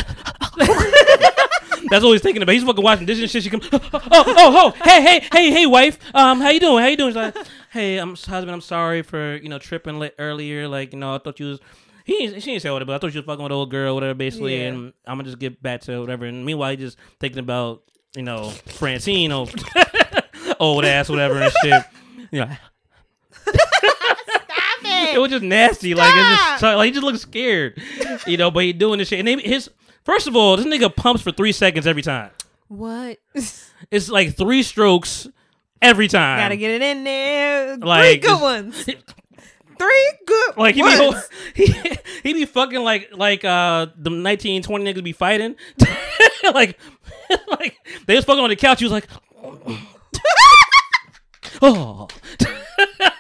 That's 1.91 2.05
all 2.05 2.13
he's 2.13 2.23
thinking 2.23 2.43
about. 2.43 2.53
He's 2.53 2.63
fucking 2.63 2.85
watching 2.85 3.07
dishes 3.07 3.23
and 3.23 3.31
shit. 3.31 3.43
She 3.43 3.51
come, 3.51 3.63
oh, 3.73 3.91
oh, 3.93 4.75
oh, 4.77 4.85
hey, 4.85 5.03
hey, 5.03 5.29
hey, 5.33 5.51
hey, 5.51 5.67
wife. 5.67 5.99
Um, 6.15 6.41
how 6.41 6.51
you 6.51 6.61
doing? 6.61 6.83
How 6.83 6.89
you 6.89 6.97
doing? 6.97 7.11
She's 7.11 7.17
like, 7.17 7.37
hey, 7.73 7.99
I'm 7.99 8.11
husband. 8.11 8.51
I'm 8.51 8.61
sorry 8.61 9.03
for 9.03 9.37
you 9.37 9.49
know 9.49 9.59
tripping 9.59 10.03
earlier. 10.19 10.69
Like, 10.69 10.93
you 10.93 10.99
know, 10.99 11.15
I 11.15 11.19
thought 11.19 11.41
you 11.41 11.47
was. 11.47 11.61
He 12.11 12.25
ain't- 12.25 12.35
she 12.43 12.51
didn't 12.51 12.63
say 12.63 12.71
whatever, 12.71 12.89
but 12.89 12.95
I 12.97 12.99
thought 12.99 13.13
she 13.13 13.19
was 13.19 13.25
fucking 13.27 13.43
with 13.43 13.53
old 13.53 13.71
girl, 13.71 13.95
whatever, 13.95 14.15
basically. 14.15 14.59
Yeah. 14.61 14.69
And 14.69 14.93
I'm 15.07 15.17
gonna 15.17 15.25
just 15.25 15.39
get 15.39 15.63
back 15.63 15.83
to 15.83 16.01
whatever. 16.01 16.25
And 16.27 16.45
meanwhile, 16.45 16.71
he 16.73 16.77
just 16.77 16.99
thinking 17.21 17.39
about 17.39 17.83
you 18.17 18.23
know 18.25 18.51
Francine, 18.51 19.31
old, 19.31 19.55
old 20.61 20.85
ass, 20.85 21.09
whatever, 21.09 21.41
and 21.41 21.53
shit. 21.63 21.85
You 22.33 22.41
know, 22.45 22.51
it 24.83 25.15
it. 25.17 25.19
was 25.21 25.31
just 25.31 25.43
nasty. 25.45 25.95
Like 25.95 26.13
it's 26.15 26.61
just 26.61 26.63
like 26.63 26.87
he 26.87 26.93
just 26.93 27.03
looks 27.05 27.21
scared, 27.21 27.81
you 28.27 28.37
know. 28.37 28.51
But 28.51 28.65
he 28.65 28.73
doing 28.73 28.99
this 28.99 29.09
shit, 29.09 29.19
and 29.19 29.29
they, 29.29 29.37
his 29.37 29.71
first 30.05 30.27
of 30.27 30.37
all, 30.37 30.57
this 30.57 30.67
nigga 30.67 30.95
pumps 30.95 31.23
for 31.23 31.33
three 31.33 31.53
seconds 31.53 31.87
every 31.87 32.03
time. 32.03 32.31
What? 32.69 33.19
It's 33.91 34.09
like 34.11 34.37
three 34.37 34.63
strokes 34.63 35.27
every 35.83 36.07
time. 36.07 36.39
Gotta 36.39 36.57
get 36.57 36.71
it 36.71 36.83
in 36.83 37.03
there. 37.03 37.77
Like, 37.79 38.21
Three 38.23 38.29
good 38.31 38.41
ones. 38.41 38.87
Three 39.81 40.13
good 40.27 40.57
Like 40.59 40.75
he 40.75 40.83
ones. 40.83 41.27
be 41.55 41.65
he, 41.67 41.97
he 42.23 42.33
be 42.35 42.45
fucking 42.45 42.83
like 42.83 43.09
like 43.13 43.45
uh 43.45 43.87
the 43.97 44.11
nineteen 44.11 44.63
twenty 44.63 44.85
niggas 44.93 45.03
be 45.03 45.13
fighting, 45.13 45.57
like 46.55 46.79
like 47.49 47.77
they 48.07 48.15
was 48.17 48.25
fucking 48.27 48.43
on 48.45 48.51
the 48.51 48.57
couch. 48.57 48.81
He 48.81 48.85
was 48.85 48.93
like, 48.93 49.07
oh, 51.63 52.09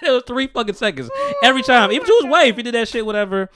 it 0.02 0.10
was 0.10 0.22
three 0.26 0.48
fucking 0.48 0.74
seconds 0.74 1.10
every 1.42 1.62
time. 1.62 1.92
Even 1.92 2.06
to 2.06 2.18
his 2.22 2.30
wife, 2.30 2.56
he 2.56 2.62
did 2.62 2.74
that 2.74 2.88
shit, 2.88 3.04
whatever. 3.06 3.48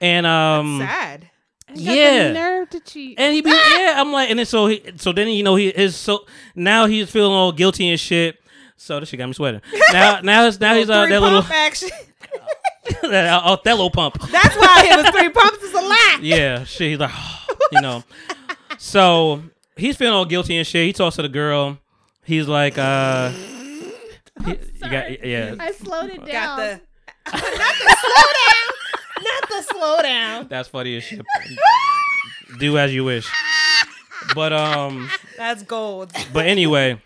And 0.00 0.26
um, 0.26 0.74
You 0.80 0.86
Sad. 0.86 1.30
got 1.68 1.78
yeah. 1.78 2.28
the 2.28 2.32
nerve 2.34 2.70
to 2.70 2.80
to 2.80 2.84
cheat. 2.90 3.18
And 3.18 3.34
he 3.34 3.40
be 3.42 3.50
yeah, 3.50 3.94
I'm 3.96 4.12
like, 4.12 4.30
and 4.30 4.38
then 4.38 4.46
so 4.46 4.66
he, 4.68 4.82
so 4.96 5.12
then 5.12 5.28
you 5.28 5.42
know 5.42 5.56
he 5.56 5.68
is 5.68 5.96
so 5.96 6.24
now 6.54 6.86
he's 6.86 7.10
feeling 7.10 7.32
all 7.32 7.52
guilty 7.52 7.88
and 7.88 7.98
shit. 8.00 8.38
So 8.80 9.00
this 9.00 9.08
shit 9.10 9.18
got 9.18 9.26
me 9.26 9.32
sweating. 9.34 9.60
Now 9.92 10.20
now 10.22 10.46
it's 10.46 10.58
now 10.60 10.74
he's 10.74 10.88
uh, 10.88 11.02
Three 11.04 11.10
that 11.14 11.20
little 11.20 11.42
pump 11.42 11.54
action. 11.54 11.88
that 13.02 13.42
Othello 13.44 13.90
pump. 13.90 14.18
That's 14.30 14.56
why 14.56 14.88
it 14.90 14.96
was 15.02 15.10
three 15.14 15.28
pumps 15.28 15.62
is 15.62 15.74
a 15.74 15.80
lot. 15.80 16.22
Yeah, 16.22 16.64
shit. 16.64 16.90
He's 16.90 16.98
like, 16.98 17.10
you 17.72 17.80
know. 17.82 18.02
So 18.78 19.42
he's 19.76 19.96
feeling 19.96 20.14
all 20.14 20.24
guilty 20.24 20.56
and 20.56 20.66
shit. 20.66 20.86
He 20.86 20.92
talks 20.92 21.16
to 21.16 21.22
the 21.22 21.28
girl. 21.28 21.78
He's 22.24 22.46
like, 22.48 22.78
uh, 22.78 23.30
he- 24.44 24.50
you 24.50 24.90
got 24.90 25.24
yeah. 25.26 25.54
I 25.58 25.72
slowed 25.72 26.10
it 26.10 26.18
Got 26.18 26.26
down. 26.28 26.58
the 26.58 26.80
not 27.32 27.42
the 27.78 27.96
slow 28.00 28.22
down. 28.46 29.24
Not 29.24 29.48
the 29.48 29.62
slow 29.62 30.02
down. 30.02 30.46
That's 30.48 30.68
funny 30.68 30.96
as 30.96 31.02
shit. 31.04 31.20
Do 32.58 32.78
as 32.78 32.94
you 32.94 33.04
wish. 33.04 33.28
But 34.34 34.52
um, 34.52 35.10
That's 35.36 35.62
gold. 35.62 36.12
but 36.32 36.46
anyway, 36.46 37.00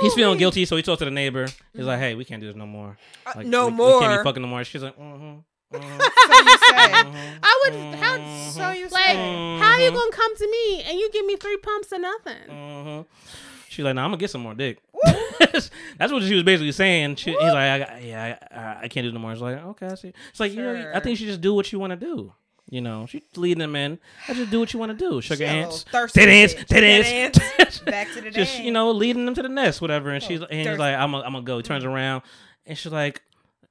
he's 0.00 0.14
feeling 0.14 0.38
guilty, 0.38 0.64
so 0.64 0.76
he 0.76 0.82
talks 0.82 0.98
to 1.00 1.04
the 1.04 1.10
neighbor. 1.10 1.46
He's 1.74 1.86
like, 1.86 1.98
"Hey, 1.98 2.14
we 2.14 2.24
can't 2.24 2.40
do 2.40 2.46
this 2.46 2.56
no 2.56 2.66
more. 2.66 2.96
Like, 3.34 3.46
no 3.46 3.66
we, 3.66 3.72
We 3.72 3.76
more. 3.78 4.00
can't 4.00 4.20
be 4.20 4.24
fucking 4.28 4.42
no 4.42 4.48
more." 4.48 4.64
She's 4.64 4.82
like, 4.82 4.96
"Mm-hmm." 4.98 5.76
mm-hmm. 5.76 5.98
So 6.30 6.36
you 6.40 6.58
say. 6.58 6.74
Mm-hmm, 6.74 7.38
I 7.42 7.60
would. 7.64 7.74
How, 8.00 8.16
mm-hmm. 8.18 8.50
So 8.50 8.70
you 8.72 8.88
like, 8.88 9.04
say. 9.06 9.58
how 9.58 9.76
you 9.78 9.90
gonna 9.90 10.10
come 10.12 10.36
to 10.36 10.50
me 10.50 10.82
and 10.82 10.98
you 10.98 11.10
give 11.12 11.24
me 11.26 11.36
three 11.36 11.56
pumps 11.58 11.92
or 11.92 11.98
nothing? 11.98 12.48
hmm 12.48 13.00
She's 13.68 13.84
like, 13.84 13.94
"Nah, 13.94 14.02
I'm 14.04 14.10
gonna 14.10 14.16
get 14.18 14.30
some 14.30 14.40
more 14.40 14.54
dick." 14.54 14.78
That's 15.52 16.12
what 16.12 16.22
she 16.24 16.34
was 16.34 16.42
basically 16.42 16.72
saying. 16.72 17.16
She, 17.16 17.30
he's 17.30 17.40
like, 17.40 17.56
I, 17.56 17.78
got- 17.78 18.02
"Yeah, 18.02 18.36
I, 18.50 18.56
I, 18.58 18.78
I 18.82 18.88
can't 18.88 19.04
do 19.06 19.12
no 19.12 19.20
more." 19.20 19.32
She's 19.32 19.42
like, 19.42 19.58
"Okay, 19.64 19.86
I 19.86 19.94
see." 19.94 20.12
It's 20.30 20.40
like, 20.40 20.52
you 20.52 20.60
know, 20.62 20.74
I 20.74 20.82
Sure. 20.82 20.92
think 20.94 21.06
you 21.10 21.16
should 21.16 21.26
just 21.28 21.40
do 21.40 21.54
what 21.54 21.70
you 21.72 21.78
want 21.78 21.92
to 21.92 21.96
do. 21.96 22.32
You 22.70 22.80
know, 22.80 23.06
she's 23.06 23.22
leading 23.34 23.58
them 23.58 23.74
in. 23.74 23.98
I 24.28 24.34
just 24.34 24.50
do 24.52 24.60
what 24.60 24.72
you 24.72 24.78
want 24.78 24.96
to 24.96 24.98
do. 24.98 25.20
Sugar 25.20 25.44
ants, 25.44 25.84
thirsty 25.90 26.20
tit 26.20 26.28
ants, 26.28 26.54
Tit 26.54 26.84
ants. 26.84 27.78
Back 27.80 28.12
to 28.14 28.20
the 28.20 28.30
just 28.30 28.56
day. 28.58 28.64
you 28.64 28.70
know, 28.70 28.92
leading 28.92 29.24
them 29.24 29.34
to 29.34 29.42
the 29.42 29.48
nest, 29.48 29.82
whatever. 29.82 30.10
And 30.10 30.22
she's 30.22 30.40
Oh, 30.40 30.46
and 30.48 30.68
he's 30.68 30.78
like, 30.78 30.94
"I'm 30.94 31.10
gonna, 31.10 31.24
I'm 31.24 31.32
gonna 31.32 31.44
go." 31.44 31.56
He 31.56 31.64
turns 31.64 31.82
mm-hmm. 31.82 31.92
around, 31.92 32.22
and 32.64 32.78
she's 32.78 32.92
like, 32.92 33.22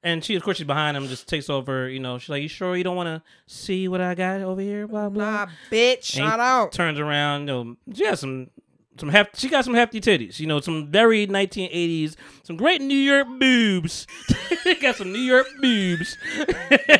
and 0.02 0.22
she 0.22 0.36
of 0.36 0.42
course 0.42 0.58
she's 0.58 0.66
behind 0.66 0.96
him, 0.96 1.06
just 1.08 1.26
takes 1.28 1.48
over. 1.48 1.88
You 1.88 2.00
know, 2.00 2.18
she's 2.18 2.28
like, 2.28 2.42
"You 2.42 2.48
sure 2.48 2.76
you 2.76 2.84
don't 2.84 2.96
want 2.96 3.06
to 3.06 3.22
see 3.46 3.88
what 3.88 4.02
I 4.02 4.14
got 4.14 4.42
over 4.42 4.60
here?" 4.60 4.86
Blah 4.86 5.08
blah. 5.08 5.30
Nah, 5.30 5.46
bitch. 5.70 6.16
And 6.16 6.24
he 6.24 6.30
Shout 6.30 6.40
out. 6.40 6.72
Turns 6.72 6.98
around, 6.98 7.40
you 7.42 7.46
know, 7.46 7.76
she 7.94 8.04
has 8.04 8.20
some 8.20 8.50
some 9.00 9.08
heft. 9.08 9.36
She 9.38 9.48
got 9.48 9.64
some 9.64 9.74
hefty 9.74 10.00
titties. 10.00 10.38
You 10.38 10.46
know, 10.46 10.60
some 10.60 10.88
very 10.90 11.26
1980s, 11.26 12.14
some 12.44 12.56
great 12.56 12.80
New 12.80 12.94
York 12.96 13.26
boobs. 13.38 14.06
got 14.80 14.96
some 14.96 15.12
New 15.12 15.18
York 15.18 15.46
boobs. 15.60 16.16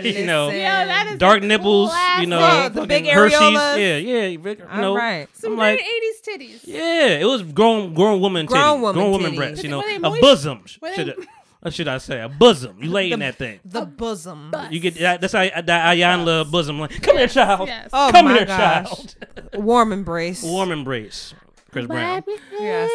you 0.02 0.24
know, 0.26 0.46
Listen. 0.46 0.60
Yo, 0.60 0.86
that 0.86 1.08
is 1.12 1.18
dark 1.18 1.42
nipples. 1.42 1.92
you 2.20 2.26
know, 2.26 2.40
Yeah, 2.40 2.68
the 2.68 2.86
big 2.86 3.06
Hershey's. 3.06 3.38
areolas. 3.38 3.78
Yeah, 3.78 3.96
yeah. 3.98 4.36
big- 4.38 4.58
You 4.58 4.80
know, 4.80 4.96
right. 4.96 5.28
Some 5.34 5.52
I'm 5.52 5.58
very 5.58 5.76
like, 5.76 5.84
eighties 5.86 6.22
titties. 6.22 6.60
yeah, 6.66 7.18
it 7.20 7.26
was 7.26 7.42
grown 7.42 7.94
grown 7.94 8.20
woman 8.20 8.46
titty. 8.46 8.58
Grown 8.58 8.80
woman 8.80 8.94
grown 9.00 9.12
woman 9.12 9.36
breasts. 9.36 9.62
You 9.62 9.70
know, 9.70 9.80
a 9.82 10.20
bosom. 10.20 10.64
Were 10.80 10.88
they- 10.90 10.94
Should 10.96 11.08
uh, 11.18 11.22
what 11.62 11.74
should 11.74 11.88
I 11.88 11.98
say? 11.98 12.22
A 12.22 12.28
bosom. 12.30 12.78
You 12.82 12.90
lay 12.90 13.12
in 13.12 13.20
that 13.20 13.36
thing. 13.36 13.60
The 13.66 13.84
bosom. 13.84 14.50
You 14.70 14.80
get 14.80 14.94
that, 14.94 15.20
that's 15.20 15.34
how 15.34 15.40
that 15.40 15.66
Iyanla 15.66 16.50
bosom. 16.50 16.80
Like, 16.80 17.02
come 17.02 17.18
here, 17.18 17.28
child. 17.28 17.68
Yes. 17.68 17.90
Oh 17.92 18.10
Come 18.10 18.24
my 18.24 18.32
here, 18.32 18.46
gosh. 18.46 18.88
child. 18.88 19.14
Warm 19.54 19.92
embrace. 19.92 20.42
Warm 20.42 20.72
embrace. 20.72 21.34
Chris 21.70 21.86
Brown. 21.86 22.22
Yes. 22.52 22.90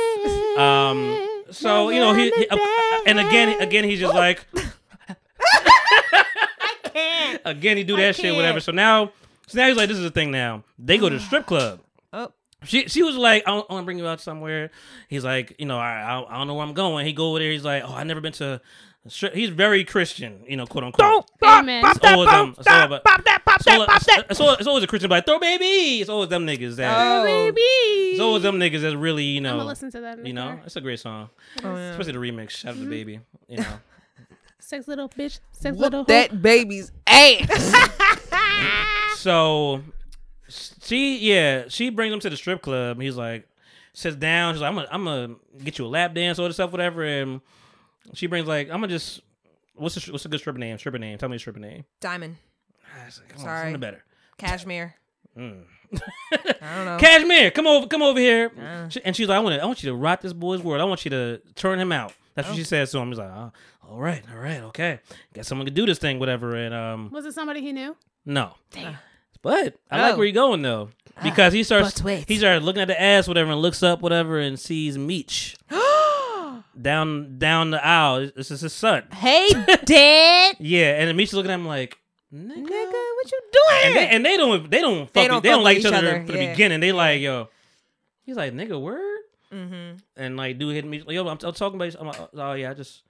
Um. 0.57 1.27
So 1.51 1.89
you 1.89 1.99
know 1.99 2.13
he, 2.13 2.31
he- 2.31 2.47
and 3.05 3.19
again 3.19 3.61
again 3.61 3.83
he's 3.83 3.99
just 3.99 4.13
like 4.15 4.45
again 7.45 7.77
he 7.77 7.83
do 7.83 7.95
that 7.97 8.15
shit 8.15 8.35
whatever. 8.35 8.59
So 8.59 8.71
now 8.71 9.11
so 9.47 9.57
now 9.59 9.67
he's 9.67 9.77
like 9.77 9.87
this 9.89 9.97
is 9.97 10.03
the 10.03 10.11
thing 10.11 10.31
now. 10.31 10.63
They 10.79 10.97
go 10.97 11.09
to 11.09 11.15
the 11.17 11.21
strip 11.25 11.45
club. 11.45 11.81
Oh. 12.13 12.31
She 12.63 12.87
she 12.87 13.03
was 13.03 13.15
like 13.15 13.43
I 13.45 13.51
want 13.53 13.67
to 13.69 13.81
bring 13.83 13.99
you 13.99 14.07
out 14.07 14.21
somewhere. 14.21 14.71
He's 15.07 15.23
like 15.23 15.55
you 15.59 15.65
know 15.65 15.77
I, 15.77 16.01
I 16.01 16.33
I 16.35 16.37
don't 16.37 16.47
know 16.47 16.55
where 16.55 16.65
I'm 16.65 16.73
going. 16.73 17.05
He 17.05 17.13
go 17.13 17.29
over 17.29 17.39
there. 17.39 17.51
He's 17.51 17.65
like 17.65 17.83
oh 17.85 17.93
I 17.93 18.03
never 18.03 18.21
been 18.21 18.33
to. 18.33 18.59
a 19.05 19.09
strip-" 19.09 19.35
He's 19.35 19.49
very 19.49 19.83
Christian, 19.83 20.43
you 20.47 20.57
know, 20.57 20.65
quote 20.65 20.83
unquote. 20.83 21.25
Amen. 21.43 21.83
It's 21.85 21.99
always 22.03 22.29
them. 22.29 22.55
It's 22.57 22.67
all 22.67 22.83
about- 22.85 23.03
it's 23.67 23.75
all- 23.75 23.83
it's- 23.83 24.25
it's 24.29 24.39
always- 24.39 24.57
it's 24.59 24.67
always 24.67 24.83
a 24.83 24.87
Christian, 24.87 25.09
but 25.09 25.15
like, 25.15 25.25
throw 25.25 25.39
baby. 25.39 26.01
It's 26.01 26.09
always 26.09 26.29
them 26.29 26.45
niggas 26.45 26.75
that. 26.77 26.95
Oh. 26.97 27.23
baby. 27.23 27.61
It's 27.61 28.19
always 28.21 28.43
them 28.43 28.59
niggas 28.59 28.81
that's 28.81 28.95
really, 28.95 29.23
you 29.23 29.41
know. 29.41 29.49
I'm 29.51 29.55
know, 29.57 29.59
gonna 29.61 29.69
listen 29.69 29.91
to 29.91 30.01
that. 30.01 30.25
you 30.25 30.33
know, 30.33 30.47
car. 30.47 30.61
it's 30.65 30.75
a 30.75 30.81
great 30.81 30.99
song, 30.99 31.29
Oh, 31.63 31.75
yeah. 31.75 31.91
especially 31.91 32.13
the 32.13 32.19
remix. 32.19 32.49
Shout 32.51 32.71
out 32.71 32.75
to 32.75 32.81
mm-hmm. 32.81 32.89
baby, 32.89 33.19
you 33.47 33.57
know. 33.57 33.65
sex 34.59 34.87
little 34.87 35.09
bitch, 35.09 35.39
sex 35.51 35.77
little 35.77 36.01
Whoop 36.01 36.07
that 36.07 36.41
baby's 36.41 36.91
ass. 37.07 37.91
So 39.17 39.81
she, 40.47 41.17
yeah, 41.17 41.65
she 41.67 41.89
brings 41.89 42.13
him 42.13 42.19
to 42.19 42.29
the 42.29 42.37
strip 42.37 42.61
club. 42.61 43.01
He's 43.01 43.15
like, 43.15 43.47
sits 43.93 44.15
down. 44.15 44.53
She's 44.53 44.61
like, 44.61 44.69
I'm 44.69 44.75
gonna, 44.75 44.87
I'm 44.91 45.03
gonna 45.03 45.35
get 45.63 45.79
you 45.79 45.85
a 45.85 45.87
lap 45.87 46.13
dance, 46.13 46.37
all 46.37 46.45
this 46.45 46.57
stuff, 46.57 46.71
whatever. 46.71 47.03
And 47.03 47.41
she 48.13 48.27
brings 48.27 48.47
like, 48.47 48.67
I'm 48.69 48.81
gonna 48.81 48.89
just, 48.89 49.21
what's 49.73 49.95
the, 49.95 50.11
what's 50.11 50.25
a 50.25 50.29
good 50.29 50.39
stripper 50.39 50.59
name? 50.59 50.77
Stripper 50.77 50.99
name. 50.99 51.17
Tell 51.17 51.29
me 51.29 51.37
a 51.37 51.39
stripper 51.39 51.59
name. 51.59 51.85
Diamond. 51.99 52.35
I 53.01 53.05
was 53.05 53.21
Come 53.29 53.39
Sorry. 53.39 53.57
on, 53.57 53.63
something 53.65 53.81
better. 53.81 54.03
Cashmere. 54.37 54.95
Mm. 55.37 55.63
I 56.31 56.75
don't 56.75 56.85
know. 56.85 56.97
Cashmere, 56.99 57.51
come 57.51 57.67
over, 57.67 57.87
come 57.87 58.01
over 58.01 58.19
here. 58.19 58.51
Uh. 58.59 58.89
She- 58.89 59.01
and 59.05 59.15
she's 59.15 59.27
like, 59.27 59.37
I 59.37 59.39
want 59.39 59.55
to, 59.55 59.61
I 59.61 59.65
want 59.65 59.83
you 59.83 59.89
to 59.89 59.95
rock 59.95 60.21
this 60.21 60.33
boy's 60.33 60.61
world. 60.61 60.81
I 60.81 60.85
want 60.85 61.05
you 61.05 61.11
to 61.11 61.41
turn 61.55 61.79
him 61.79 61.91
out. 61.91 62.13
That's 62.35 62.47
Oh. 62.47 62.51
what 62.51 62.57
she 62.57 62.63
says 62.63 62.91
to 62.91 62.97
him. 62.99 63.09
He's 63.09 63.17
like, 63.17 63.29
oh, 63.29 63.51
all 63.89 63.99
right, 63.99 64.23
all 64.31 64.37
right, 64.39 64.61
okay. 64.63 64.99
Guess 65.33 65.47
someone 65.47 65.65
could 65.67 65.73
do 65.73 65.85
this 65.85 65.99
thing, 65.99 66.19
whatever. 66.19 66.55
And 66.55 66.73
um, 66.73 67.09
Was 67.11 67.25
it 67.25 67.33
somebody 67.33 67.61
he 67.61 67.71
knew? 67.71 67.95
no, 68.25 68.55
but 69.41 69.75
I 69.91 70.01
like 70.01 70.13
Oh. 70.15 70.17
where 70.17 70.25
you're 70.25 70.33
going 70.33 70.61
though 70.63 70.89
because 71.23 71.53
he 71.53 71.63
starts, 71.63 71.99
he 72.01 72.37
started 72.37 72.63
looking 72.63 72.81
at 72.81 72.87
the 72.87 72.99
ass, 72.99 73.27
whatever, 73.27 73.51
and 73.51 73.61
looks 73.61 73.83
up, 73.83 74.01
whatever, 74.01 74.39
and 74.39 74.59
sees 74.59 74.97
Meech 74.97 75.55
down 76.81 77.37
down 77.37 77.71
the 77.71 77.85
aisle. 77.85 78.29
This 78.35 78.51
is 78.51 78.61
his 78.61 78.73
son. 78.73 79.03
hey, 79.13 79.47
Dad. 79.85 80.55
Yeah, 80.59 80.95
and 80.99 81.07
then 81.07 81.15
Meech 81.15 81.29
is 81.29 81.33
looking 81.35 81.51
at 81.51 81.55
him 81.55 81.65
like, 81.67 81.97
nigga. 82.33 82.65
Nigga, 82.67 82.91
what 83.15 83.31
you 83.31 83.41
doing? 83.51 83.81
And 83.85 83.95
they, 83.95 84.07
and 84.09 84.25
they 84.25 84.37
don't 84.37 84.71
they 84.71 84.81
don't 84.81 85.05
fuck 85.05 85.13
They 85.13 85.21
they 85.21 85.27
don't 85.27 85.33
don't, 85.35 85.43
they 85.43 85.49
don't 85.49 85.63
like 85.63 85.77
each 85.77 85.85
each 85.85 85.93
other, 85.93 85.97
other, 85.97 86.25
from 86.25 86.35
the 86.35 86.47
beginning. 86.47 86.79
They 86.79 86.91
like 86.91 87.21
yo. 87.21 87.49
He's 88.25 88.35
like 88.35 88.53
nigga 88.53 88.81
word 88.81 89.19
mm-hmm. 89.53 89.97
and 90.17 90.35
like 90.37 90.57
dude 90.57 90.73
hit 90.73 90.85
me 90.85 91.03
yo 91.07 91.21
I'm, 91.27 91.37
I'm 91.43 91.53
talking 91.53 91.79
about 91.79 91.95
I'm 91.99 92.07
like, 92.07 92.29
oh 92.33 92.53
yeah 92.53 92.71
I 92.71 92.73
just 92.73 93.03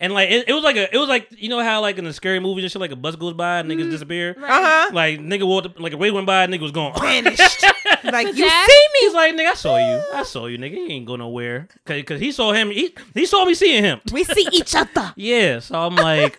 and 0.00 0.12
like 0.12 0.30
it, 0.30 0.48
it 0.48 0.52
was 0.52 0.64
like 0.64 0.76
a 0.76 0.92
it 0.92 0.98
was 0.98 1.08
like 1.08 1.28
you 1.30 1.48
know 1.48 1.62
how 1.62 1.80
like 1.80 1.98
in 1.98 2.04
the 2.04 2.12
scary 2.12 2.40
movies 2.40 2.64
and 2.64 2.72
shit 2.72 2.80
like 2.80 2.90
a 2.90 2.96
bus 2.96 3.14
goes 3.16 3.34
by 3.34 3.58
and 3.60 3.70
niggas 3.70 3.90
disappear 3.90 4.34
Uh 4.38 4.46
huh. 4.46 4.90
like 4.92 5.20
nigga 5.20 5.46
walked 5.46 5.66
up, 5.66 5.78
like 5.78 5.92
a 5.92 5.96
wave 5.96 6.14
went 6.14 6.26
by 6.26 6.44
and 6.44 6.52
nigga 6.52 6.62
was 6.62 6.72
gone 6.72 6.98
Vanished. 6.98 7.62
like 8.04 8.26
you 8.28 8.44
Dad? 8.44 8.66
see 8.68 8.86
me. 8.94 9.00
he's 9.00 9.14
like 9.14 9.34
nigga 9.34 9.50
I 9.50 9.54
saw 9.54 9.76
you 9.76 10.02
I 10.14 10.22
saw 10.22 10.46
you 10.46 10.58
nigga 10.58 10.72
you 10.72 10.86
ain't 10.88 11.06
go 11.06 11.16
nowhere 11.16 11.68
because 11.84 12.20
he 12.20 12.32
saw 12.32 12.52
him 12.52 12.70
he, 12.70 12.94
he 13.12 13.26
saw 13.26 13.44
me 13.44 13.54
seeing 13.54 13.84
him 13.84 14.00
We 14.12 14.24
see 14.24 14.48
each 14.52 14.74
other. 14.74 15.12
yeah 15.16 15.58
so 15.60 15.78
I'm 15.80 15.94
like 15.94 16.38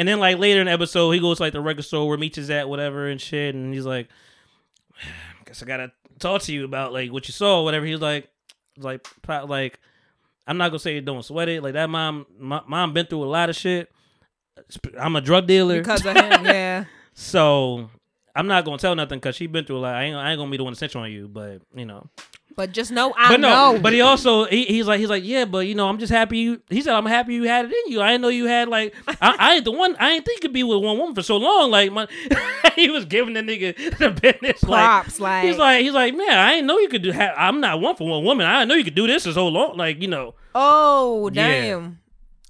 and 0.00 0.08
then 0.08 0.18
like 0.18 0.38
later 0.38 0.60
in 0.60 0.66
the 0.66 0.72
episode 0.72 1.10
he 1.10 1.20
goes 1.20 1.36
to 1.36 1.42
like 1.42 1.52
the 1.52 1.60
record 1.60 1.82
store 1.84 2.08
where 2.08 2.16
Meech 2.16 2.38
is 2.38 2.48
at 2.48 2.68
whatever 2.70 3.06
and 3.08 3.20
shit 3.20 3.54
and 3.54 3.74
he's 3.74 3.84
like 3.84 4.08
I 4.98 5.44
guess 5.44 5.62
I 5.62 5.66
gotta 5.66 5.92
talk 6.18 6.42
to 6.42 6.52
you 6.52 6.64
about 6.64 6.92
like 6.92 7.12
what 7.12 7.28
you 7.28 7.32
saw, 7.32 7.62
whatever. 7.64 7.84
He 7.86 7.92
was 7.92 8.00
like, 8.00 8.28
like, 8.76 9.06
pro- 9.22 9.46
like, 9.46 9.78
I'm 10.46 10.58
not 10.58 10.68
gonna 10.68 10.78
say 10.78 11.00
don't 11.00 11.24
sweat 11.24 11.48
it. 11.48 11.62
Like 11.62 11.72
that 11.74 11.90
mom, 11.90 12.26
my, 12.38 12.60
mom 12.66 12.92
been 12.92 13.06
through 13.06 13.24
a 13.24 13.26
lot 13.26 13.50
of 13.50 13.56
shit. 13.56 13.90
I'm 14.98 15.16
a 15.16 15.20
drug 15.20 15.46
dealer, 15.46 15.78
Because 15.78 16.04
of 16.04 16.14
him, 16.16 16.44
yeah. 16.44 16.84
so 17.14 17.90
I'm 18.34 18.46
not 18.46 18.64
gonna 18.64 18.78
tell 18.78 18.94
nothing 18.94 19.18
because 19.18 19.36
she 19.36 19.46
been 19.46 19.64
through 19.64 19.78
a 19.78 19.80
lot. 19.80 19.94
I 19.94 20.04
ain't, 20.04 20.16
I 20.16 20.30
ain't 20.32 20.38
gonna 20.38 20.50
be 20.50 20.56
the 20.56 20.64
one 20.64 20.72
to 20.72 20.76
snitch 20.78 20.96
on 20.96 21.10
you, 21.10 21.28
but 21.28 21.62
you 21.74 21.84
know. 21.86 22.08
But 22.56 22.72
just 22.72 22.90
know 22.90 23.14
I 23.16 23.28
But 23.30 23.40
no, 23.40 23.72
know. 23.72 23.78
but 23.80 23.92
he 23.92 24.00
also 24.00 24.44
he, 24.44 24.64
he's 24.64 24.86
like 24.86 24.98
he's 25.00 25.08
like 25.08 25.24
yeah, 25.24 25.44
but 25.44 25.60
you 25.68 25.74
know 25.74 25.88
I'm 25.88 25.98
just 25.98 26.12
happy 26.12 26.38
you. 26.38 26.60
He 26.68 26.82
said 26.82 26.94
I'm 26.94 27.06
happy 27.06 27.34
you 27.34 27.44
had 27.44 27.64
it 27.66 27.72
in 27.72 27.92
you. 27.92 28.02
I 28.02 28.08
didn't 28.10 28.22
know 28.22 28.28
you 28.28 28.46
had 28.46 28.68
like 28.68 28.94
I, 29.06 29.36
I 29.38 29.54
ain't 29.54 29.64
the 29.64 29.70
one. 29.72 29.96
I 29.98 30.10
ain't 30.10 30.24
think 30.26 30.38
you 30.38 30.48
could 30.48 30.52
be 30.52 30.64
with 30.64 30.82
one 30.82 30.98
woman 30.98 31.14
for 31.14 31.22
so 31.22 31.36
long. 31.36 31.70
Like 31.70 31.92
my, 31.92 32.06
he 32.76 32.90
was 32.90 33.04
giving 33.04 33.34
the 33.34 33.40
nigga 33.40 33.98
the 33.98 34.10
business. 34.10 34.62
Props, 34.62 35.20
like, 35.20 35.44
he's 35.44 35.56
like 35.58 35.82
he's 35.82 35.92
like 35.94 36.14
man, 36.14 36.28
I 36.36 36.54
didn't 36.54 36.66
know 36.66 36.78
you 36.78 36.88
could 36.88 37.02
do. 37.02 37.12
Ha- 37.12 37.34
I'm 37.36 37.60
not 37.60 37.80
one 37.80 37.94
for 37.96 38.08
one 38.08 38.24
woman. 38.24 38.46
I 38.46 38.64
know 38.64 38.74
you 38.74 38.84
could 38.84 38.96
do 38.96 39.06
this 39.06 39.24
for 39.26 39.32
so 39.32 39.46
long. 39.48 39.76
Like 39.76 40.02
you 40.02 40.08
know, 40.08 40.34
oh 40.54 41.30
damn. 41.30 41.92
So, 41.92 41.99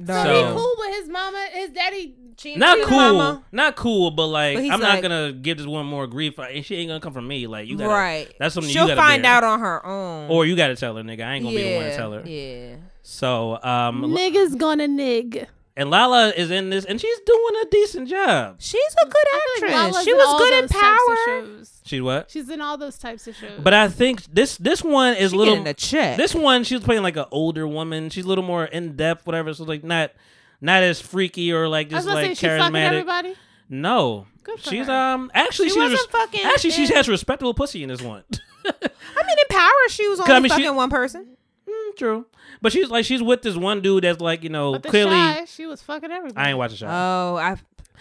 Dog. 0.05 0.27
So- 0.27 0.35
he 0.49 0.53
cool 0.55 0.75
with 0.79 0.95
his 0.97 1.09
mama, 1.09 1.47
his 1.53 1.71
daddy 1.71 2.15
cheating. 2.37 2.59
not 2.59 2.81
cool, 2.83 2.97
mama. 2.99 3.45
not 3.53 3.77
cool. 3.77 4.11
But 4.11 4.27
like 4.27 4.57
But 4.57 4.65
I'm 4.65 4.69
like- 4.81 4.81
not 4.81 5.03
gonna 5.03 5.33
give 5.33 5.59
this 5.59 5.67
one 5.67 5.87
more 5.87 6.07
grief. 6.07 6.39
Like, 6.39 6.65
she 6.65 6.77
ain't 6.77 6.89
gonna 6.89 7.01
come 7.01 7.13
from 7.13 7.29
me. 7.29 7.47
Like 7.47 7.69
you 7.69 7.77
gotta, 7.77 7.91
right. 7.91 8.33
That's 8.39 8.55
something 8.55 8.73
She'll 8.73 8.83
you 8.89 8.95
gotta 8.95 9.01
find 9.01 9.23
bear. 9.23 9.33
out 9.33 9.45
on 9.45 9.61
her 9.61 9.85
own. 9.87 10.31
or 10.31 10.47
you 10.47 10.57
gotta 10.57 10.77
tell 10.77 10.97
her, 10.97 11.03
nigga. 11.03 11.25
I 11.25 11.35
ain't 11.35 11.45
gonna 11.45 11.57
yeah, 11.57 11.65
be 11.65 11.71
the 11.71 11.77
one 11.77 11.85
to 11.87 11.97
tell 11.97 12.13
her. 12.13 12.23
Yeah. 12.27 12.77
So 13.03 13.59
um, 13.63 14.03
Niggas 14.03 14.57
gonna 14.59 14.89
nig. 14.89 15.47
And 15.77 15.91
Lala 15.91 16.29
is 16.31 16.51
in 16.51 16.71
this, 16.71 16.85
and 16.85 17.01
she's 17.01 17.19
doing 17.21 17.53
a 17.63 17.67
decent 17.71 18.09
job. 18.09 18.57
She's 18.59 18.95
a 19.03 19.07
good 19.07 19.25
actress. 19.35 19.95
like 19.95 20.05
she 20.05 20.13
was 20.13 20.39
good 20.41 20.53
in 20.55 20.61
those 20.63 20.71
types 20.71 20.75
of 20.75 20.81
Power. 20.81 21.17
shows. 21.27 21.81
She's 21.85 22.03
what? 22.03 22.31
She's 22.31 22.49
in 22.51 22.61
all 22.61 22.77
those 22.77 22.99
types 22.99 23.27
of 23.27 23.35
shows. 23.37 23.61
But 23.63 23.75
I 23.75 23.89
think 23.89 24.25
this 24.33 24.57
this 24.59 24.83
one 24.85 25.15
is 25.15 25.31
She 25.31 25.37
a 25.37 25.39
little. 25.39 25.55
getting 25.55 25.69
a 25.69 25.75
check. 25.75 26.17
This 26.17 26.35
one, 26.35 26.65
she's 26.65 26.81
playing 26.81 27.03
like 27.03 27.17
an 27.17 27.27
older 27.31 27.67
woman. 27.67 28.11
She's 28.11 28.25
a 28.25 28.29
little 28.29 28.45
more 28.45 28.65
in 28.67 28.97
depth, 28.97 29.27
whatever. 29.27 29.53
So 29.55 29.65
like 29.65 29.83
not 29.85 30.13
not 30.61 30.83
as 30.83 31.01
freaky 31.01 31.53
or 31.53 31.69
like 31.69 31.93
I 31.93 31.97
was 31.97 32.05
just 32.05 32.15
like 32.15 32.27
say 32.27 32.35
she 32.35 32.47
fucking 32.47 32.73
charismatic. 32.75 32.85
everybody. 32.87 33.35
No, 33.69 34.27
Good 34.43 34.59
for 34.61 34.69
she's 34.71 34.87
her. 34.87 34.93
um 34.93 35.31
actually 35.33 35.69
She 35.69 35.75
she's 35.75 35.79
wasn't 35.79 36.01
res- 36.01 36.07
fucking 36.21 36.41
actually 36.45 36.71
she 36.73 36.87
has 36.93 37.09
respectable 37.09 37.55
pussy 37.55 37.83
in 37.85 37.89
this 37.89 38.03
one. 38.03 38.25
I 38.67 38.73
mean, 38.73 38.83
in 38.83 39.57
Power, 39.57 39.71
she 39.89 40.07
was 40.09 40.19
'Cause, 40.19 40.29
only 40.29 40.37
I 40.37 40.41
mean, 40.41 40.51
she- 40.51 40.65
fucking 40.65 40.75
one 40.77 40.91
person. 40.91 41.37
True, 41.97 42.27
but 42.63 42.73
she's 42.73 42.89
like 42.91 43.05
she's 43.05 43.23
with 43.23 43.43
this 43.43 43.57
one 43.57 43.81
dude 43.83 44.05
that's 44.05 44.21
like 44.21 44.43
you 44.43 44.51
know 44.51 44.73
But 44.73 44.85
the 44.85 44.89
clearly. 44.91 45.11
shy, 45.13 45.45
she 45.47 45.67
was 45.67 45.83
fucking 45.83 46.11
everybody. 46.11 46.37
I 46.45 46.51
ain't 46.51 46.59
watching 46.59 46.75
the 46.75 46.79
show. 46.79 46.87
Oh, 46.89 47.37
I 47.37 47.57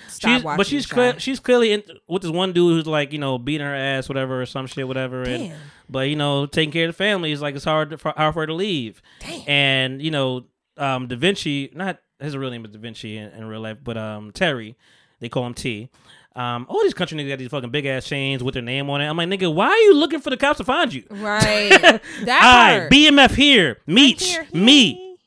she's 0.07 0.43
but 0.43 0.65
she's 0.65 0.87
The 0.87 0.93
clear, 0.93 1.19
she's 1.19 1.39
clearly 1.39 1.73
in, 1.73 1.83
with 2.07 2.21
this 2.21 2.31
one 2.31 2.53
dude 2.53 2.73
who's 2.73 2.87
like 2.87 3.11
you 3.11 3.19
know 3.19 3.37
beating 3.37 3.65
her 3.65 3.75
ass 3.75 4.07
whatever 4.07 4.41
or 4.41 4.45
some 4.45 4.67
shit 4.67 4.87
whatever 4.87 5.23
and 5.23 5.49
Damn. 5.49 5.57
but 5.89 6.07
you 6.09 6.15
know 6.15 6.45
taking 6.45 6.71
care 6.71 6.87
of 6.87 6.95
the 6.95 6.97
family 6.97 7.31
is 7.31 7.41
like 7.41 7.55
it's 7.55 7.65
hard 7.65 7.89
to, 7.91 7.97
for, 7.97 8.13
hard 8.15 8.33
for 8.33 8.41
her 8.41 8.47
to 8.47 8.53
leave 8.53 9.01
Damn. 9.19 9.41
and 9.47 10.01
you 10.01 10.11
know 10.11 10.45
um 10.77 11.07
Da'Vinchi 11.07 11.75
not 11.75 11.99
his 12.19 12.37
real 12.37 12.49
name 12.49 12.63
is 12.65 12.71
Da'Vinchi 12.71 13.15
in, 13.15 13.29
in 13.37 13.45
real 13.47 13.61
life 13.61 13.77
but 13.83 13.97
um 13.97 14.31
Terry 14.31 14.77
they 15.19 15.29
call 15.29 15.45
him 15.45 15.53
T 15.53 15.89
um 16.35 16.65
all 16.69 16.81
these 16.83 16.93
country 16.93 17.17
niggas 17.17 17.29
got 17.29 17.39
these 17.39 17.49
fucking 17.49 17.69
big 17.71 17.85
ass 17.85 18.05
chains 18.05 18.43
with 18.43 18.53
their 18.53 18.63
name 18.63 18.89
on 18.89 19.01
it 19.01 19.07
I'm 19.07 19.17
like 19.17 19.27
nigga 19.29 19.53
why 19.53 19.67
are 19.67 19.77
you 19.77 19.95
looking 19.95 20.19
for 20.19 20.29
the 20.29 20.37
cops 20.37 20.57
to 20.57 20.63
find 20.63 20.93
you 20.93 21.03
Right. 21.09 21.69
that 21.81 22.01
Hi, 22.27 22.79
part. 22.79 22.91
BMF 22.91 23.35
here 23.35 23.77
meet 23.87 24.21
Here, 24.21 24.47
me 24.53 25.17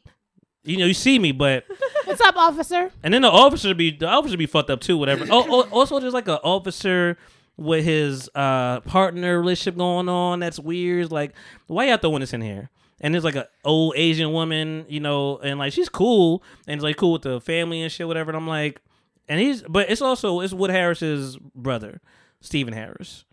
you 0.64 0.76
know 0.76 0.86
you 0.86 0.94
see 0.94 1.18
me 1.18 1.32
but 1.32 1.64
What's 2.04 2.20
up, 2.20 2.36
officer? 2.36 2.90
and 3.02 3.14
then 3.14 3.22
the 3.22 3.30
officer 3.30 3.74
be 3.74 3.96
the 3.96 4.08
officer 4.08 4.36
be 4.36 4.46
fucked 4.46 4.70
up 4.70 4.80
too, 4.80 4.96
whatever. 4.98 5.24
oh, 5.30 5.46
oh, 5.48 5.68
also 5.70 5.98
there's 6.00 6.12
like 6.14 6.26
an 6.28 6.38
officer 6.42 7.16
with 7.56 7.84
his 7.84 8.28
uh 8.34 8.80
partner 8.80 9.38
relationship 9.38 9.76
going 9.78 10.08
on. 10.08 10.40
That's 10.40 10.58
weird. 10.58 11.12
Like, 11.12 11.32
why 11.68 11.86
y'all 11.88 11.98
throwing 11.98 12.18
this 12.20 12.32
in 12.32 12.40
here? 12.40 12.70
And 13.00 13.14
there's 13.14 13.22
like 13.24 13.36
an 13.36 13.44
old 13.64 13.94
Asian 13.96 14.32
woman, 14.32 14.84
you 14.88 14.98
know, 15.00 15.38
and 15.38 15.58
like 15.60 15.72
she's 15.72 15.88
cool 15.88 16.42
and 16.66 16.82
like 16.82 16.96
cool 16.96 17.12
with 17.12 17.22
the 17.22 17.40
family 17.40 17.82
and 17.82 17.90
shit, 17.92 18.06
whatever. 18.08 18.30
And 18.30 18.36
I'm 18.36 18.48
like, 18.48 18.80
and 19.28 19.40
he's, 19.40 19.62
but 19.62 19.90
it's 19.90 20.02
also 20.02 20.40
it's 20.40 20.52
Wood 20.52 20.70
Harris's 20.70 21.36
brother, 21.54 22.00
Stephen 22.40 22.74
Harris, 22.74 23.24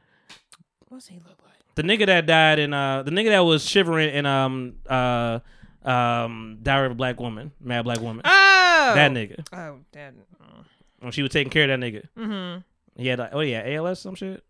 What's 0.87 1.07
he 1.07 1.15
look 1.17 1.37
like? 1.43 1.53
the 1.75 1.83
nigga 1.83 2.05
that 2.07 2.25
died 2.25 2.59
in 2.59 2.73
uh 2.73 3.03
the 3.03 3.11
nigga 3.11 3.29
that 3.29 3.39
was 3.39 3.63
shivering 3.67 4.13
in 4.13 4.25
um 4.25 4.75
uh 4.87 5.39
um 5.83 6.57
Diary 6.61 6.87
of 6.87 6.91
a 6.93 6.95
Black 6.95 7.19
Woman, 7.19 7.51
Mad 7.61 7.83
Black 7.83 7.99
Woman. 8.01 8.21
Oh, 8.25 8.91
That 8.95 9.11
nigga. 9.11 9.45
Oh, 9.53 9.79
that. 9.93 10.13
When 10.99 11.11
she 11.13 11.21
was 11.21 11.31
taking 11.31 11.49
care 11.51 11.69
of 11.71 11.79
that 11.79 11.85
nigga. 11.85 12.03
Mm-hmm. 12.17 13.01
He 13.01 13.07
had 13.07 13.19
like, 13.19 13.29
oh 13.33 13.39
yeah, 13.39 13.63
ALS 13.65 13.99
some 14.01 14.15
shit. 14.15 14.43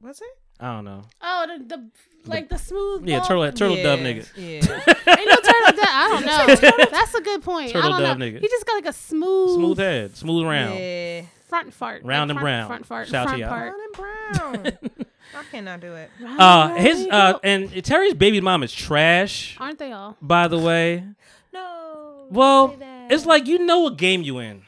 What's 0.00 0.20
it? 0.20 0.38
I 0.60 0.74
don't 0.74 0.84
know. 0.84 1.02
Oh, 1.22 1.46
the, 1.58 1.64
the 1.76 1.90
like 2.24 2.48
the 2.48 2.58
smooth. 2.58 3.08
Yeah, 3.08 3.18
ball- 3.20 3.26
turtle 3.28 3.52
turtle 3.52 3.76
yeah, 3.76 3.82
dove 3.84 4.00
nigga. 4.00 4.28
Yeah. 4.36 4.44
Ain't 5.16 5.28
no 5.28 5.36
turtle 5.36 5.76
dove. 5.76 5.86
I 5.88 6.08
don't 6.10 6.26
know. 6.80 6.86
That's 6.90 7.14
a 7.14 7.20
good 7.20 7.42
point. 7.42 7.72
Turtle 7.72 7.92
I 7.94 8.00
don't 8.00 8.02
dove 8.08 8.18
know. 8.18 8.26
nigga. 8.26 8.40
He 8.40 8.48
just 8.48 8.66
got 8.66 8.74
like 8.74 8.86
a 8.86 8.92
smooth, 8.92 9.54
Smooth 9.54 9.78
head, 9.78 10.16
smooth 10.16 10.44
round. 10.44 10.78
yeah. 10.78 11.22
front 11.48 11.72
fart, 11.72 12.02
Round 12.04 12.28
like 12.28 12.36
and 12.36 12.40
front, 12.40 12.44
brown. 12.44 12.66
Front 12.66 12.86
fart. 12.86 13.08
Shout 13.08 13.28
to 13.30 13.38
y'all. 13.38 13.48
part. 13.48 13.72
Brown 13.72 14.62
and 14.62 14.72
brown. 14.82 15.06
I 15.36 15.42
cannot 15.52 15.80
do 15.80 15.94
it. 15.94 16.10
Uh, 16.38 16.74
his 16.74 17.06
uh, 17.10 17.38
and 17.44 17.84
Terry's 17.84 18.14
baby 18.14 18.40
mom 18.40 18.62
is 18.62 18.72
trash. 18.72 19.56
Aren't 19.60 19.78
they 19.78 19.92
all? 19.92 20.16
By 20.20 20.48
the 20.48 20.58
way, 20.58 21.04
No. 21.52 22.26
well, 22.30 22.76
it's 23.10 23.26
like 23.26 23.46
you 23.46 23.58
know 23.60 23.80
what 23.80 23.96
game 23.96 24.22
you 24.22 24.38
in. 24.38 24.62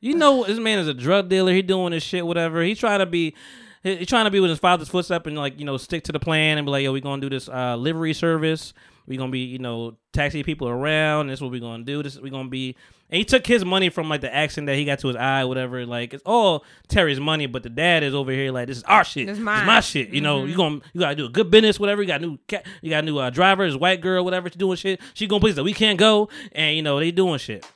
You 0.00 0.14
know 0.16 0.44
this 0.44 0.58
man 0.58 0.78
is 0.80 0.88
a 0.88 0.94
drug 0.94 1.28
dealer. 1.28 1.52
He 1.52 1.62
doing 1.62 1.92
this 1.92 2.02
shit, 2.02 2.26
whatever. 2.26 2.62
He 2.62 2.74
trying 2.74 2.98
to 3.00 3.06
be. 3.06 3.34
He 3.82 3.96
he 3.96 4.06
trying 4.06 4.26
to 4.26 4.30
be 4.30 4.40
with 4.40 4.50
his 4.50 4.58
father's 4.58 4.88
footstep 4.88 5.26
and 5.26 5.36
like 5.36 5.58
you 5.58 5.64
know 5.64 5.76
stick 5.76 6.04
to 6.04 6.12
the 6.12 6.20
plan 6.20 6.58
and 6.58 6.66
be 6.66 6.70
like, 6.70 6.82
yo, 6.82 6.92
we 6.92 7.00
gonna 7.00 7.20
do 7.20 7.30
this 7.30 7.48
uh, 7.48 7.76
livery 7.76 8.12
service. 8.12 8.72
We 9.06 9.16
gonna 9.16 9.32
be 9.32 9.40
you 9.40 9.58
know 9.58 9.96
taxi 10.12 10.42
people 10.42 10.68
around. 10.68 11.28
This 11.28 11.38
is 11.38 11.42
what 11.42 11.50
we 11.50 11.60
gonna 11.60 11.84
do. 11.84 12.02
This 12.02 12.18
we 12.18 12.30
gonna 12.30 12.48
be. 12.48 12.76
And 13.08 13.18
he 13.18 13.24
took 13.24 13.44
his 13.44 13.64
money 13.64 13.88
from 13.88 14.08
like 14.08 14.20
the 14.20 14.32
accident 14.32 14.68
that 14.68 14.76
he 14.76 14.84
got 14.84 15.00
to 15.00 15.08
his 15.08 15.16
eye, 15.16 15.44
whatever. 15.44 15.84
Like 15.84 16.14
it's 16.14 16.22
all 16.24 16.64
Terry's 16.86 17.18
money, 17.18 17.46
but 17.46 17.64
the 17.64 17.68
dad 17.68 18.04
is 18.04 18.14
over 18.14 18.30
here 18.30 18.52
like 18.52 18.68
this 18.68 18.76
is 18.76 18.82
our 18.84 19.02
shit. 19.02 19.26
This 19.26 19.38
is 19.38 19.42
my 19.44 19.80
shit. 19.80 20.10
You 20.10 20.20
know, 20.20 20.44
you 20.44 20.56
gonna 20.56 20.80
you 20.92 21.00
gotta 21.00 21.16
do 21.16 21.26
a 21.26 21.28
good 21.28 21.50
business, 21.50 21.80
whatever. 21.80 22.02
You 22.02 22.08
got 22.08 22.22
a 22.22 22.26
new 22.26 22.38
cat, 22.46 22.66
you 22.82 22.90
got 22.90 23.04
new 23.04 23.18
uh, 23.18 23.30
driver, 23.30 23.68
white 23.72 24.00
girl, 24.00 24.24
whatever. 24.24 24.48
She 24.48 24.58
doing 24.58 24.76
shit. 24.76 25.00
She 25.14 25.26
going 25.26 25.40
places 25.40 25.56
that 25.56 25.64
we 25.64 25.72
can't 25.72 25.98
go, 25.98 26.28
and 26.52 26.76
you 26.76 26.82
know 26.82 27.00
they 27.00 27.10
doing 27.10 27.38
shit. 27.38 27.66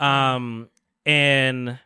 Um, 0.00 0.68
and 1.06 1.78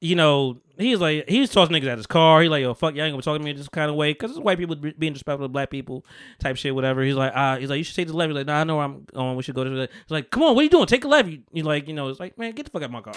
you 0.00 0.14
know, 0.14 0.60
he's 0.78 1.00
like, 1.00 1.28
he's 1.28 1.50
tossing 1.50 1.74
niggas 1.74 1.88
at 1.88 1.98
his 1.98 2.06
car. 2.06 2.40
He 2.42 2.48
like, 2.48 2.62
yo, 2.62 2.74
fuck, 2.74 2.94
y'all 2.94 3.04
ain't 3.04 3.12
gonna 3.12 3.18
be 3.20 3.24
talking 3.24 3.40
to 3.40 3.44
me 3.44 3.50
in 3.50 3.56
this 3.56 3.68
kind 3.68 3.90
of 3.90 3.96
way 3.96 4.12
because 4.12 4.30
it's 4.30 4.40
white 4.40 4.58
people 4.58 4.76
being 4.76 5.12
disrespectful 5.12 5.44
to 5.44 5.48
black 5.48 5.70
people, 5.70 6.04
type 6.38 6.56
shit, 6.56 6.74
whatever. 6.74 7.02
He's 7.02 7.14
like, 7.14 7.32
ah, 7.34 7.56
he's 7.56 7.68
like, 7.68 7.78
you 7.78 7.84
should 7.84 7.96
take 7.96 8.06
this 8.06 8.14
left. 8.14 8.28
He's 8.28 8.36
like, 8.36 8.46
nah, 8.46 8.60
I 8.60 8.64
know 8.64 8.76
where 8.76 8.84
I'm 8.84 9.06
going. 9.12 9.36
We 9.36 9.42
should 9.42 9.54
go 9.54 9.64
to 9.64 9.70
the. 9.70 9.88
He's 9.92 10.10
like, 10.10 10.30
come 10.30 10.42
on, 10.42 10.54
what 10.54 10.60
are 10.60 10.64
you 10.64 10.70
doing? 10.70 10.86
Take 10.86 11.04
a 11.04 11.08
left. 11.08 11.28
You, 11.28 11.42
you 11.52 11.62
like, 11.64 11.88
you 11.88 11.94
know, 11.94 12.08
it's 12.08 12.20
like, 12.20 12.38
man, 12.38 12.52
get 12.52 12.66
the 12.66 12.70
fuck 12.70 12.82
out 12.82 12.86
of 12.86 12.90
my 12.92 13.00
car. 13.00 13.14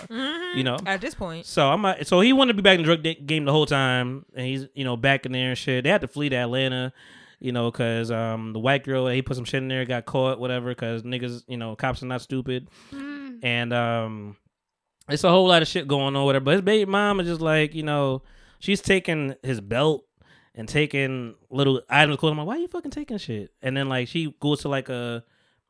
You 0.56 0.64
know. 0.64 0.78
At 0.86 1.02
this 1.02 1.14
point. 1.16 1.46
So 1.46 1.70
I'm 1.70 1.82
not, 1.82 2.08
so 2.08 2.20
he 2.22 2.34
wanted 2.34 2.54
to 2.54 2.62
be 2.62 2.64
back 2.64 2.80
in 2.80 2.86
the 2.86 2.96
drug 2.96 3.26
game 3.26 3.46
the 3.46 3.52
whole 3.52 3.66
time, 3.66 4.26
and 4.36 4.46
he's 4.46 4.68
you 4.74 4.84
know 4.84 4.98
back 4.98 5.26
in 5.26 5.32
there 5.32 5.50
and 5.50 5.58
shit. 5.58 5.84
They 5.84 5.90
had 5.90 6.02
to 6.02 6.08
flee 6.08 6.30
to 6.30 6.36
Atlanta, 6.36 6.94
you 7.40 7.52
know, 7.52 7.72
because 7.72 8.12
um 8.12 8.54
the 8.54 8.60
white 8.60 8.84
girl 8.84 9.08
he 9.08 9.22
put 9.22 9.36
some 9.36 9.46
shit 9.46 9.62
in 9.62 9.68
there 9.68 9.86
got 9.86 10.06
caught, 10.06 10.40
whatever. 10.40 10.70
Because 10.70 11.04
niggas, 11.04 11.44
you 11.48 11.58
know, 11.58 11.76
cops 11.76 12.02
are 12.02 12.08
not 12.08 12.22
stupid, 12.22 12.70
and 13.44 13.74
um 13.74 14.36
it's 15.12 15.24
a 15.24 15.30
whole 15.30 15.48
lot 15.48 15.62
of 15.62 15.68
shit 15.68 15.88
going 15.88 16.16
on 16.16 16.26
with 16.26 16.36
her. 16.36 16.40
But 16.40 16.52
his 16.52 16.62
baby 16.62 16.90
mom 16.90 17.20
is 17.20 17.28
just 17.28 17.42
like 17.42 17.76
you 17.76 17.84
know 17.84 18.24
she's 18.60 18.82
taking 18.82 19.36
his 19.44 19.62
belt 19.62 20.06
and 20.56 20.68
taking 20.68 21.36
little 21.50 21.82
items. 21.90 22.18
Clothes. 22.18 22.32
I'm 22.32 22.38
like, 22.38 22.48
why 22.48 22.56
are 22.56 22.60
you 22.60 22.68
fucking 22.68 22.92
taking 22.92 23.18
shit? 23.18 23.52
And 23.62 23.76
then 23.76 23.90
like 23.90 24.08
she 24.08 24.34
goes 24.40 24.62
to 24.62 24.70
like 24.70 24.90
a 24.90 25.24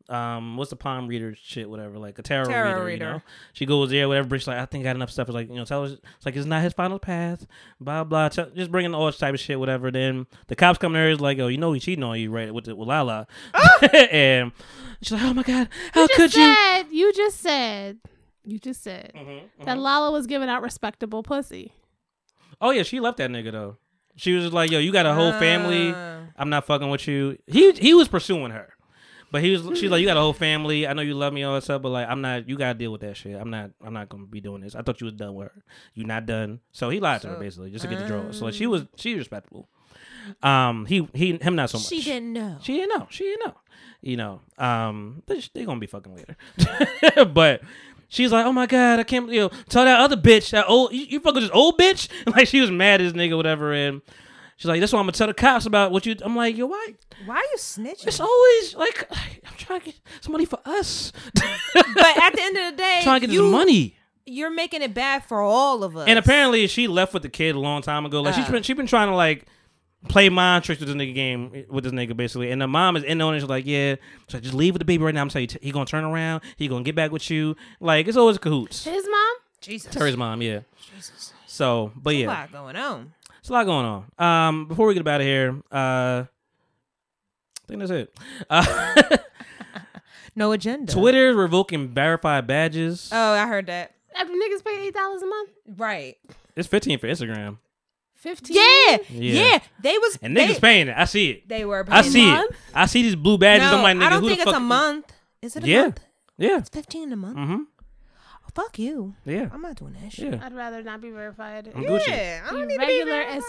um 0.09 0.57
what's 0.57 0.69
the 0.71 0.75
palm 0.75 1.07
reader 1.07 1.35
shit 1.41 1.69
whatever 1.69 1.97
like 1.97 2.19
a 2.19 2.21
tarot, 2.21 2.45
Tarot 2.45 2.83
reader, 2.83 2.91
you 2.91 2.99
know 2.99 3.21
she 3.53 3.65
goes 3.65 3.91
there 3.91 4.09
whatever 4.09 4.27
but 4.27 4.39
she's 4.39 4.47
like 4.47 4.57
I 4.57 4.65
think 4.65 4.83
I 4.83 4.89
got 4.89 4.95
enough 4.97 5.11
stuff 5.11 5.29
it's 5.29 5.35
like 5.35 5.47
you 5.47 5.55
know 5.55 5.63
tell 5.63 5.85
us 5.85 5.91
it's 5.91 6.25
like 6.25 6.35
it's 6.35 6.45
not 6.45 6.63
his 6.63 6.73
final 6.73 6.99
path 6.99 7.45
blah 7.79 8.03
blah 8.03 8.27
tell, 8.27 8.49
just 8.49 8.71
bringing 8.71 8.93
all 8.93 9.05
this 9.05 9.17
type 9.17 9.33
of 9.33 9.39
shit 9.39 9.57
whatever 9.57 9.89
then 9.89 10.27
the 10.47 10.55
cops 10.55 10.79
come 10.79 10.93
there 10.93 11.09
is 11.09 11.21
like 11.21 11.39
oh 11.39 11.47
you 11.47 11.57
know 11.57 11.71
he 11.71 11.79
cheating 11.79 12.03
on 12.03 12.19
you 12.19 12.29
right 12.29 12.53
with 12.53 12.65
the, 12.65 12.75
with 12.75 12.89
Lala 12.89 13.25
and 14.11 14.51
she's 15.01 15.13
like 15.13 15.21
oh 15.21 15.33
my 15.33 15.43
god 15.43 15.69
how 15.93 16.01
You 16.01 16.07
could 16.13 16.31
just 16.31 16.91
you. 16.91 17.05
You 17.05 17.13
just 17.13 17.39
said. 17.39 17.99
You 18.45 18.59
just 18.59 18.83
said. 18.83 19.11
Mm-hmm, 19.15 19.63
that 19.65 19.77
Lala 19.77 20.11
was 20.11 20.27
giving 20.27 20.49
out 20.49 20.61
respectable 20.61 21.23
pussy. 21.23 21.73
oh 22.59 22.71
yeah 22.71 22.83
she 22.83 22.99
left 22.99 23.17
that 23.17 23.29
nigga 23.29 23.51
though. 23.51 23.77
She 24.15 24.33
was 24.33 24.51
like 24.51 24.71
yo 24.71 24.79
you 24.79 24.91
got 24.91 25.05
a 25.05 25.13
whole 25.13 25.31
family. 25.33 25.91
Uh, 25.91 26.21
I'm 26.37 26.49
not 26.49 26.65
fucking 26.65 26.89
with 26.89 27.07
you. 27.07 27.37
He 27.47 27.71
he 27.73 27.93
was 27.93 28.07
pursuing 28.07 28.51
her. 28.51 28.73
But 29.31 29.41
he 29.41 29.51
was 29.51 29.79
she's 29.79 29.89
like 29.89 30.01
you 30.01 30.07
got 30.07 30.17
a 30.17 30.21
whole 30.21 30.33
family. 30.33 30.85
I 30.85 30.93
know 30.93 31.01
you 31.01 31.13
love 31.13 31.31
me 31.31 31.43
all 31.43 31.53
that 31.55 31.63
stuff 31.63 31.81
but 31.81 31.89
like 31.89 32.07
I'm 32.09 32.19
not 32.21 32.49
you 32.49 32.57
gotta 32.57 32.77
deal 32.77 32.91
with 32.91 33.01
that 33.01 33.15
shit. 33.15 33.39
I'm 33.39 33.49
not 33.49 33.71
I'm 33.83 33.93
not 33.93 34.09
gonna 34.09 34.25
be 34.25 34.41
doing 34.41 34.61
this. 34.61 34.75
I 34.75 34.81
thought 34.81 34.99
you 34.99 35.05
was 35.05 35.13
done 35.13 35.35
with 35.35 35.47
her. 35.47 35.63
You 35.93 36.03
not 36.03 36.25
done. 36.25 36.59
So 36.71 36.89
he 36.89 36.99
lied 36.99 37.21
to 37.21 37.29
her 37.29 37.37
basically 37.37 37.71
just 37.71 37.83
to 37.83 37.89
get 37.89 37.99
the 37.99 38.07
draw. 38.07 38.31
So 38.31 38.45
like 38.45 38.53
she 38.53 38.67
was 38.67 38.85
she 38.97 39.15
respectable. 39.15 39.69
Um 40.43 40.85
he 40.85 41.07
he 41.13 41.37
him 41.37 41.55
not 41.55 41.69
so 41.69 41.77
much. 41.77 41.87
she 41.87 42.01
didn't 42.01 42.33
know. 42.33 42.57
she 42.61 42.75
didn't 42.75 42.99
know. 42.99 43.07
She 43.09 43.23
didn't 43.23 43.45
know. 43.47 43.55
You 44.01 44.17
know. 44.17 44.41
Um, 44.57 45.21
they 45.27 45.41
they 45.53 45.63
gonna 45.63 45.79
be 45.79 45.87
fucking 45.87 46.15
later. 46.15 46.35
but 47.25 47.61
she's 48.11 48.31
like, 48.31 48.45
oh 48.45 48.51
my 48.51 48.67
god, 48.67 48.99
I 48.99 49.03
can't. 49.03 49.31
You 49.31 49.39
know, 49.41 49.49
tell 49.69 49.85
that 49.85 49.99
other 49.99 50.15
bitch 50.15 50.51
that 50.51 50.65
old 50.67 50.93
you, 50.93 51.05
you 51.05 51.19
fuck 51.19 51.33
with 51.33 51.43
this 51.45 51.51
old 51.51 51.79
bitch. 51.79 52.07
like 52.35 52.47
she 52.47 52.61
was 52.61 52.69
mad 52.69 53.01
as 53.01 53.13
nigga, 53.13 53.35
whatever. 53.35 53.73
And 53.73 54.03
she's 54.57 54.67
like, 54.67 54.79
that's 54.79 54.93
why 54.93 54.99
I'm 54.99 55.05
gonna 55.05 55.13
tell 55.13 55.27
the 55.27 55.33
cops 55.33 55.65
about 55.65 55.91
what 55.91 56.05
you. 56.05 56.15
I'm 56.21 56.35
like, 56.35 56.55
yo, 56.55 56.67
why? 56.67 56.93
Why 57.25 57.37
are 57.37 57.39
you 57.39 57.57
snitching? 57.57 58.07
It's 58.07 58.19
always 58.19 58.75
like 58.75 59.07
I'm 59.11 59.57
trying 59.57 59.79
to 59.79 59.85
get 59.87 59.95
some 60.19 60.33
money 60.33 60.45
for 60.45 60.59
us. 60.65 61.11
but 61.33 61.45
at 62.21 62.33
the 62.35 62.41
end 62.41 62.57
of 62.57 62.71
the 62.71 62.77
day, 62.77 62.99
trying 63.01 63.21
to 63.21 63.27
get 63.27 63.33
you, 63.33 63.43
this 63.43 63.51
money. 63.51 63.97
You're 64.23 64.51
making 64.51 64.83
it 64.83 64.93
bad 64.93 65.25
for 65.25 65.41
all 65.41 65.83
of 65.83 65.97
us. 65.97 66.07
And 66.07 66.19
apparently 66.19 66.67
she 66.67 66.87
left 66.87 67.13
with 67.13 67.23
the 67.23 67.29
kid 67.29 67.55
a 67.55 67.59
long 67.59 67.81
time 67.81 68.05
ago. 68.05 68.21
Like 68.21 68.35
she's 68.35 68.47
been 68.47 68.61
she's 68.61 68.77
been 68.77 68.87
trying 68.87 69.09
to 69.09 69.15
like 69.15 69.47
play 70.09 70.29
mind 70.29 70.63
tricks 70.63 70.79
with 70.79 70.87
this 70.89 70.95
nigga 70.97 71.13
game 71.13 71.65
with 71.69 71.83
this 71.83 71.93
nigga 71.93 72.15
basically. 72.15 72.51
And 72.51 72.61
the 72.61 72.67
mom 72.67 72.95
is 72.97 73.03
in 73.03 73.21
on 73.21 73.35
it. 73.35 73.39
She's 73.41 73.49
like, 73.49 73.65
yeah, 73.65 73.95
so 74.27 74.39
just 74.39 74.53
leave 74.53 74.73
with 74.73 74.79
the 74.81 74.85
baby 74.85 75.03
right 75.03 75.13
now. 75.13 75.21
I'm 75.21 75.29
telling 75.29 75.49
you, 75.49 75.57
he 75.61 75.71
gonna 75.71 75.85
turn 75.85 76.03
around. 76.03 76.41
He 76.57 76.67
gonna 76.67 76.83
get 76.83 76.95
back 76.95 77.11
with 77.11 77.29
you. 77.29 77.55
Like 77.79 78.07
it's 78.07 78.17
always 78.17 78.37
cahoots. 78.37 78.83
His 78.85 79.05
mom. 79.09 79.35
Jesus, 79.61 79.93
Terry's 79.93 80.17
mom, 80.17 80.41
yeah. 80.41 80.61
Jesus. 80.95 81.33
So, 81.45 81.91
but 81.95 82.15
yeah, 82.15 82.19
a 82.19 82.21
yeah, 82.23 82.27
lot 82.41 82.51
going 82.51 82.75
on. 82.75 83.13
it's 83.39 83.49
a 83.49 83.53
lot 83.53 83.65
going 83.65 83.85
on. 84.17 84.47
Um, 84.49 84.65
before 84.67 84.87
we 84.87 84.95
get 84.95 85.07
out 85.07 85.21
of 85.21 85.27
here, 85.27 85.61
uh, 85.71 86.23
I 86.25 86.27
think 87.67 87.79
that's 87.79 87.91
it. 87.91 88.13
Uh, 88.49 89.17
No 90.35 90.53
agenda. 90.53 90.91
Twitter 90.93 91.35
revoking 91.35 91.89
verified 91.89 92.47
badges. 92.47 93.09
Oh, 93.11 93.33
I 93.33 93.47
heard 93.47 93.65
that. 93.67 93.91
After 94.15 94.31
niggas 94.33 94.63
pay 94.63 94.87
eight 94.87 94.93
dollars 94.93 95.21
a 95.21 95.25
month. 95.25 95.49
Right. 95.77 96.17
it's 96.55 96.67
15 96.69 96.99
for 96.99 97.07
Instagram, 97.07 97.57
Fifteen. 98.21 98.55
Yeah, 98.55 98.97
Yeah. 99.09 99.43
yeah. 99.43 99.59
They 99.81 99.97
was 99.97 100.19
and 100.21 100.37
they, 100.37 100.47
niggas 100.47 100.61
paying 100.61 100.87
it. 100.89 100.93
I 100.95 101.05
see 101.05 101.31
it. 101.31 101.49
They 101.49 101.65
were. 101.65 101.83
I 101.89 102.03
see 102.03 102.31
it. 102.31 102.51
I 102.73 102.85
see 102.85 103.01
these 103.01 103.15
blue 103.15 103.39
badges. 103.39 103.71
No, 103.71 103.77
I'm 103.77 103.83
like, 103.83 103.97
nigga, 103.97 104.03
I 104.05 104.09
don't 104.11 104.21
who 104.21 104.27
think 104.27 104.37
the 104.39 104.43
it's 104.43 104.51
fuck? 104.51 104.57
a 104.61 104.63
month. 104.63 105.11
Is 105.41 105.55
it 105.55 105.63
a 105.63 105.67
Yeah. 105.67 105.81
month? 105.81 105.99
Yeah. 106.37 106.57
It's 106.59 106.69
fifteen 106.69 107.11
a 107.11 107.15
month. 107.15 107.37
Mm-hmm. 107.37 107.61
Oh, 108.43 108.49
fuck 108.53 108.77
you. 108.77 109.15
Yeah. 109.25 109.49
I'm 109.51 109.63
not 109.63 109.75
doing 109.75 109.95
that 109.99 110.11
shit. 110.13 110.33
Yeah. 110.35 110.39
I'd 110.45 110.53
rather 110.53 110.83
not 110.83 111.01
be 111.01 111.09
verified. 111.09 111.71
I'm 111.75 111.83
Gucci. 111.83 112.09
I 112.43 112.49
Be 112.51 112.55
don't 112.57 112.67
need 112.67 112.77
regular 112.77 113.23
to 113.23 113.27
be 113.31 113.37
as 113.37 113.43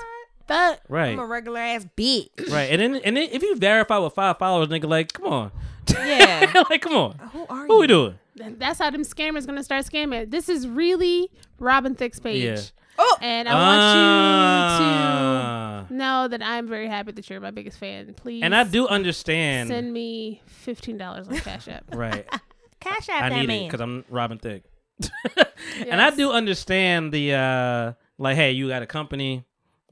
fuck. 0.49 0.81
Right. 0.89 1.13
I'm 1.13 1.19
a 1.19 1.27
regular 1.27 1.61
ass 1.61 1.87
bitch. 1.95 2.31
right. 2.51 2.71
And 2.71 2.81
then 2.81 2.95
and 3.05 3.15
then 3.17 3.29
if 3.31 3.43
you 3.43 3.55
verify 3.57 3.99
with 3.99 4.15
five 4.15 4.39
followers, 4.39 4.69
nigga, 4.69 4.89
like, 4.89 5.13
come 5.13 5.27
on. 5.27 5.53
Yeah. 5.91 6.51
like, 6.71 6.81
come 6.81 6.95
on. 6.97 7.19
Who 7.35 7.45
are 7.51 7.63
you? 7.67 7.69
What 7.69 7.75
you? 7.75 7.79
we 7.81 7.87
doing? 7.89 8.19
That's 8.59 8.79
how 8.79 8.89
them 8.89 9.03
scammers 9.03 9.47
gonna 9.47 9.63
start 9.63 9.85
scamming. 9.85 10.31
This 10.31 10.49
is 10.49 10.67
really 10.67 11.31
Robin 11.59 11.95
Thicke's 11.95 12.19
page. 12.21 12.43
Yeah. 12.43 12.61
Oh, 12.99 13.17
and 13.21 13.49
I 13.49 13.55
want 13.55 13.77
you 13.97 14.93
Ah. 14.93 15.85
to 15.89 15.95
know 15.95 16.29
that 16.29 16.43
I'm 16.43 16.69
very 16.69 16.89
happy 16.89 17.13
that 17.13 17.29
you're 17.31 17.41
my 17.41 17.51
biggest 17.51 17.79
fan. 17.79 18.13
Please, 18.15 18.43
And 18.43 18.55
I 18.55 18.65
do 18.65 18.87
understand. 18.87 19.69
send 19.69 19.93
me 19.93 20.43
fifteen 20.47 20.99
dollars 20.99 21.29
on 21.29 21.37
Cash 21.39 21.69
App. 21.69 21.85
right. 21.95 22.27
Cash 22.81 23.09
App. 23.09 23.23
I 23.25 23.29
that 23.31 23.47
need 23.47 23.51
it 23.51 23.67
because 23.69 23.81
I'm 23.81 24.05
Robin 24.11 24.39
Thicke. 24.39 24.65
And 25.89 26.03
I 26.03 26.11
do 26.11 26.33
understand 26.33 27.13
the 27.13 27.33
uh 27.35 27.93
like, 28.19 28.37
hey, 28.37 28.53
you 28.53 28.69
got 28.69 28.83
a 28.83 28.87
company. 28.87 29.45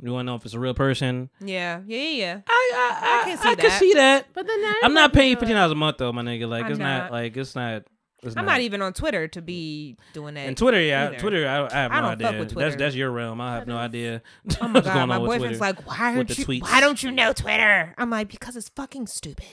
You 0.03 0.13
want 0.13 0.27
to 0.27 0.33
know 0.33 0.37
if 0.37 0.45
it's 0.45 0.55
a 0.55 0.59
real 0.61 0.75
person. 0.75 1.31
yeah, 1.41 1.81
yeah, 1.87 1.99
yeah, 1.99 2.11
yeah. 2.11 2.41
I 2.49 2.73
I, 2.75 3.21
I, 3.21 3.25
can 3.25 3.37
see 3.39 3.43
that 3.55 3.59
I 3.59 3.69
can 3.69 3.79
see 3.79 3.93
that. 3.95 4.27
But 4.35 4.47
then 4.47 4.75
I'm 4.83 4.95
not 4.95 5.13
paying 5.13 5.37
fifteen 5.37 5.57
dollars 5.57 5.73
a 5.73 5.77
month 5.77 5.99
though, 5.99 6.13
my 6.13 6.23
nigga. 6.23 6.49
Like 6.49 6.65
I'm 6.67 6.71
it's 6.73 6.79
not. 6.81 7.03
not. 7.05 7.13
like 7.13 7.37
it's 7.37 7.55
not. 7.55 7.83
It's 8.23 8.37
I'm 8.37 8.45
not 8.45 8.61
even 8.61 8.83
on 8.83 8.93
Twitter 8.93 9.29
to 9.29 9.41
be 9.41 9.97
doing 10.13 10.35
that. 10.35 10.41
And 10.41 10.57
Twitter, 10.57 10.81
yeah, 10.81 11.07
either. 11.09 11.19
Twitter. 11.19 11.49
I, 11.49 11.67
I 11.67 11.83
have 11.83 11.93
I 11.93 12.01
no 12.01 12.09
don't 12.15 12.21
fuck 12.21 12.31
with 12.33 12.39
That's 12.41 12.53
Twitter. 12.53 12.77
that's 12.77 12.95
your 12.95 13.11
realm. 13.11 13.41
I 13.41 13.55
have 13.55 13.67
no 13.67 13.77
idea. 13.79 14.21
Oh 14.61 14.69
my 14.69 14.73
what's 14.75 14.87
god, 14.87 14.95
going 14.95 15.09
my 15.09 15.17
on 15.17 15.25
boyfriend's 15.27 15.59
Twitter. 15.59 15.75
like, 15.79 15.87
why 15.87 16.17
with 16.19 16.29
don't 16.29 16.37
the 16.37 16.53
you? 16.55 16.61
tweets. 16.61 16.63
Why 16.71 16.81
don't 16.81 17.03
you 17.03 17.11
know 17.13 17.33
Twitter? 17.33 17.95
I'm 17.97 18.11
like, 18.11 18.29
because 18.29 18.57
it's 18.57 18.69
fucking 18.69 19.07
stupid. 19.07 19.47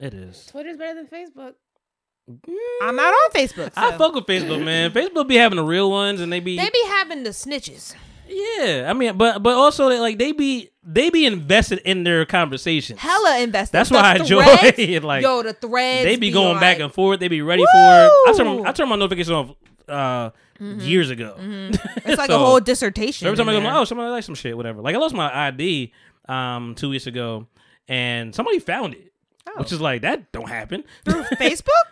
It 0.00 0.14
is. 0.14 0.46
Twitter's 0.46 0.76
better 0.78 0.94
than 0.94 1.06
Facebook. 1.06 1.54
Mm, 2.30 2.54
I'm 2.82 2.96
not 2.96 3.12
on 3.12 3.30
Facebook. 3.32 3.72
I 3.76 3.90
so- 3.90 3.98
fuck 3.98 4.14
with 4.14 4.24
Facebook, 4.24 4.64
man. 4.64 4.90
Facebook 4.92 5.28
be 5.28 5.36
having 5.36 5.56
the 5.56 5.64
real 5.64 5.90
ones, 5.90 6.20
and 6.22 6.32
they 6.32 6.40
be 6.40 6.56
They 6.56 6.70
be 6.70 6.84
having 6.86 7.22
the 7.24 7.30
snitches. 7.30 7.94
Yeah. 8.34 8.86
I 8.88 8.92
mean, 8.92 9.16
but 9.16 9.42
but 9.42 9.54
also 9.54 9.88
like 9.88 10.18
they 10.18 10.32
be 10.32 10.70
they 10.82 11.10
be 11.10 11.24
invested 11.26 11.78
in 11.84 12.04
their 12.04 12.26
conversations. 12.26 13.00
Hella 13.00 13.38
invested. 13.40 13.72
That's 13.72 13.88
The 13.90 13.94
why 13.96 14.02
I 14.02 14.14
enjoy 14.16 14.42
it, 14.44 15.02
like, 15.04 15.22
yo, 15.22 15.42
the 15.42 15.52
threads. 15.54 16.04
they 16.04 16.16
be 16.16 16.30
going 16.30 16.60
back 16.60 16.78
and 16.80 16.92
forth. 16.92 17.20
They 17.20 17.28
be 17.28 17.42
ready 17.42 17.62
for 17.62 17.68
it. 18.06 18.12
I 18.28 18.34
turn 18.36 18.66
I 18.66 18.72
turn 18.72 18.88
my 18.88 18.96
notification 18.96 19.34
off 19.34 19.50
uh 19.88 20.30
years 20.60 21.10
ago. 21.10 21.36
It's 22.06 22.18
like 22.18 22.30
So- 22.30 22.36
a 22.42 22.44
whole 22.46 22.60
dissertation. 22.60 23.26
Every 23.26 23.36
time 23.36 23.48
I 23.48 23.52
go, 23.60 23.80
oh, 23.80 23.84
somebody 23.84 24.10
like 24.10 24.24
some 24.24 24.34
shit, 24.34 24.56
whatever. 24.56 24.80
Like 24.82 24.94
I 24.94 24.98
lost 24.98 25.14
my 25.14 25.46
ID 25.48 25.92
um 26.28 26.74
two 26.76 26.90
weeks 26.90 27.06
ago, 27.06 27.46
and 27.88 28.34
somebody 28.34 28.58
found 28.58 28.94
it, 28.94 29.12
which 29.56 29.72
is 29.72 29.80
like 29.80 30.02
that 30.02 30.32
don't 30.32 30.48
happen. 30.48 30.84
through 31.04 31.22
Facebook. 31.40 31.84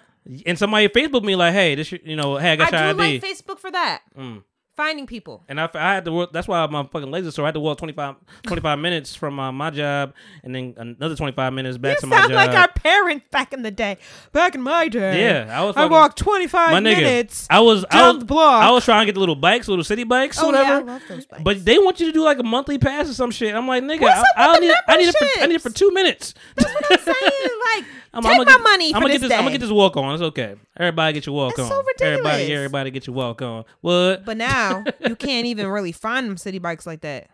and 0.47 0.59
somebody 0.59 0.89
Facebook 0.89 1.23
me 1.25 1.35
like, 1.37 1.53
hey, 1.55 1.75
this 1.75 1.91
you 1.93 2.17
know, 2.17 2.37
hey, 2.37 2.51
I 2.51 2.53
I 2.53 2.57
got 2.57 2.71
do 2.71 2.77
your 2.77 2.87
ID, 2.89 2.99
like 2.99 3.23
Facebook 3.23 3.59
for 3.59 3.71
that. 3.71 4.03
Mm. 4.17 4.43
Finding 4.75 5.07
people. 5.07 5.45
and 5.49 5.61
I, 5.61 5.69
I 5.75 5.95
had 5.95 6.07
to 6.07 6.13
work. 6.13 6.33
That's 6.33 6.49
why 6.49 6.67
my 6.67 6.83
fucking 6.85 7.11
laser 7.11 7.31
store. 7.31 7.45
I 7.45 7.49
had 7.49 7.55
to 7.55 7.61
walk 7.61 7.77
25, 7.79 8.15
25 8.45 8.79
minutes 8.79 9.15
from 9.15 9.39
uh, 9.39 9.53
my 9.53 9.69
job, 9.69 10.15
and 10.43 10.55
then 10.55 10.75
another 10.79 11.15
twenty 11.15 11.33
five 11.35 11.53
minutes 11.53 11.77
back 11.77 11.97
You 11.97 12.01
to 12.01 12.07
my 12.07 12.17
job. 12.17 12.23
sound 12.31 12.35
like 12.35 12.57
our 12.57 12.69
parents 12.69 13.27
back 13.31 13.53
in 13.53 13.61
the 13.63 13.71
day. 13.71 13.99
Back 14.33 14.55
in 14.55 14.63
my 14.63 14.89
day. 14.89 15.21
Yeah, 15.23 15.61
I 15.61 15.63
was. 15.65 15.77
I 15.77 15.85
walked 15.85 16.17
25 16.19 16.83
minutes. 16.83 17.47
I 17.51 17.61
was 17.61 17.85
I 17.91 18.09
was, 18.09 18.21
the 18.21 18.25
block. 18.25 18.63
I 18.65 18.71
was 18.71 18.85
trying 18.85 19.03
to 19.03 19.07
get 19.07 19.13
the 19.15 19.21
little 19.21 19.35
bikes, 19.37 19.69
little 19.69 19.85
city 19.85 20.05
bikes, 20.05 20.39
Oh, 20.41 20.47
whatever. 20.47 20.65
yeah, 20.71 20.77
I 20.79 20.83
love 20.83 21.03
those 21.07 21.27
bikes. 21.27 21.43
But 21.43 21.65
they 21.67 21.77
want 21.77 22.01
you 22.01 22.07
to 22.07 22.13
do 22.13 22.23
like 22.23 22.39
a 22.39 22.43
monthly 22.43 22.79
pass 22.79 23.11
or 23.11 23.15
some 23.15 23.31
shit. 23.31 23.55
I'm 23.55 23.69
like, 23.69 23.83
nigga, 23.85 24.05
I, 24.07 24.25
I 24.37 24.47
don't 24.47 24.61
need. 24.63 24.73
I 24.89 24.97
need 24.97 25.09
it 25.09 25.17
for. 25.19 25.27
I 25.43 25.47
need 25.49 25.55
it 25.57 25.63
for 25.63 25.71
two 25.71 25.91
minutes. 25.93 26.33
That's 26.57 26.73
what 26.73 26.93
I'm 26.93 26.99
saying. 26.99 27.49
Like, 27.75 27.85
I'm, 28.15 28.23
take 28.23 28.33
I'm 28.33 28.39
my 28.39 28.45
get, 28.45 28.61
money 28.63 28.95
I'm 28.95 29.01
gonna 29.01 29.15
this 29.15 29.23
get 29.23 29.29
this. 29.29 29.39
I'm 29.39 29.45
gonna 29.45 29.53
get 29.53 29.61
this 29.63 29.71
walk 29.71 29.97
on. 29.97 30.13
It's 30.15 30.23
okay. 30.23 30.57
Everybody 30.77 31.15
get 31.15 31.27
your 31.27 31.35
walk 31.35 31.57
That's 31.57 31.71
on. 31.71 31.71
so 31.71 31.83
ridiculous. 31.83 32.19
Everybody, 32.19 32.53
everybody 32.55 32.91
get 32.91 33.07
your 33.07 33.15
walk 33.17 33.41
on. 33.41 33.65
What? 33.81 34.25
But 34.27 34.37
now 34.37 34.62
you 35.09 35.17
can't 35.17 35.47
even 35.47 35.67
really 35.69 35.93
find 35.93 36.29
them 36.29 36.37
city 36.37 36.59
bikes 36.59 36.87
like 36.87 37.01
that. 37.03 37.29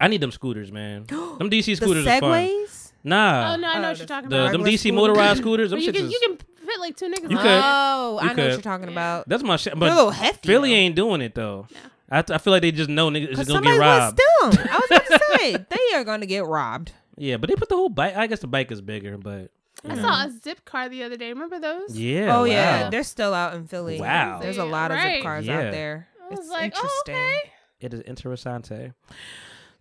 I 0.00 0.08
need 0.08 0.20
them 0.20 0.32
scooters, 0.32 0.72
man. 0.72 1.04
them 1.08 1.50
DC 1.50 1.64
The 1.66 1.74
scooters 1.76 2.06
are 2.06 2.20
fun. 2.20 2.32
segways. 2.32 2.92
Nah, 3.04 3.52
Oh 3.52 3.56
no, 3.56 3.68
I 3.68 3.74
know 3.74 3.78
Oh, 3.78 3.90
what 3.90 3.94
uh, 3.96 3.98
you're 3.98 4.06
talking 4.06 4.30
the 4.30 4.40
about. 4.42 4.52
them 4.52 4.62
DC 4.62 4.78
scooter. 4.80 4.94
motorized 4.94 5.40
scooters. 5.42 5.70
Them 5.70 5.80
you 5.80 5.92
can 5.92 6.04
is- 6.06 6.12
you 6.12 6.20
can 6.26 6.38
fit 6.66 6.80
like 6.80 6.96
two 6.96 7.06
niggas. 7.08 7.30
You 7.30 7.36
on 7.36 7.42
could. 7.42 7.50
it. 7.50 7.62
Oh, 7.64 8.18
I 8.20 8.22
You 8.22 8.28
know 8.28 8.34
could. 8.34 8.44
what 8.44 8.52
you're 8.52 8.60
talking 8.60 8.88
about. 8.88 9.28
That's 9.28 9.42
my 9.42 9.56
shit. 9.56 9.78
They're 9.78 9.90
a 9.90 9.94
little 9.94 10.10
hefty. 10.10 10.48
Philly 10.48 10.70
though. 10.70 10.76
ain't 10.76 10.94
doing 10.96 11.20
it 11.20 11.34
though. 11.34 11.66
I, 12.10 12.18
I 12.30 12.38
feel 12.38 12.52
like 12.52 12.62
they 12.62 12.72
just 12.72 12.90
know 12.90 13.08
niggas 13.10 13.38
is 13.38 13.48
gonna 13.48 13.62
get 13.62 13.78
robbed. 13.78 14.20
was. 14.42 14.58
I 14.58 14.76
was 14.78 14.84
about 14.90 15.06
to 15.06 15.20
say 15.38 15.56
they 15.70 15.96
are 15.96 16.04
gonna 16.04 16.26
get 16.26 16.44
robbed. 16.46 16.92
Yeah, 17.16 17.36
but 17.38 17.48
they 17.50 17.56
put 17.56 17.68
the 17.68 17.76
whole 17.76 17.88
bike. 17.88 18.16
I 18.16 18.26
guess 18.26 18.40
the 18.40 18.46
bike 18.46 18.70
is 18.70 18.80
bigger, 18.80 19.18
but 19.18 19.50
I 19.88 19.96
saw 19.96 20.24
a 20.24 20.28
Zipcar 20.28 20.88
the 20.90 21.02
other 21.04 21.16
day. 21.16 21.28
Remember 21.32 21.58
those? 21.58 21.96
yeah. 21.98 22.36
oh 22.38 22.44
yeah, 22.44 22.88
they're 22.90 23.02
still 23.02 23.34
out 23.34 23.54
in 23.54 23.66
Philly. 23.66 24.00
Wow. 24.00 24.38
there's 24.40 24.58
a 24.58 24.64
lot 24.64 24.90
of 24.90 24.96
Right. 24.98 25.22
Zipcars 25.24 25.44
Yeah. 25.44 25.58
out 25.58 25.72
there. 25.72 26.08
I 26.32 26.36
was 26.36 26.40
It's 26.40 26.50
like, 26.50 26.72
oh, 26.76 26.80
interesting. 26.80 27.14
okay. 27.14 27.38
It 27.80 27.94
is 27.94 28.00
interessante. 28.02 28.94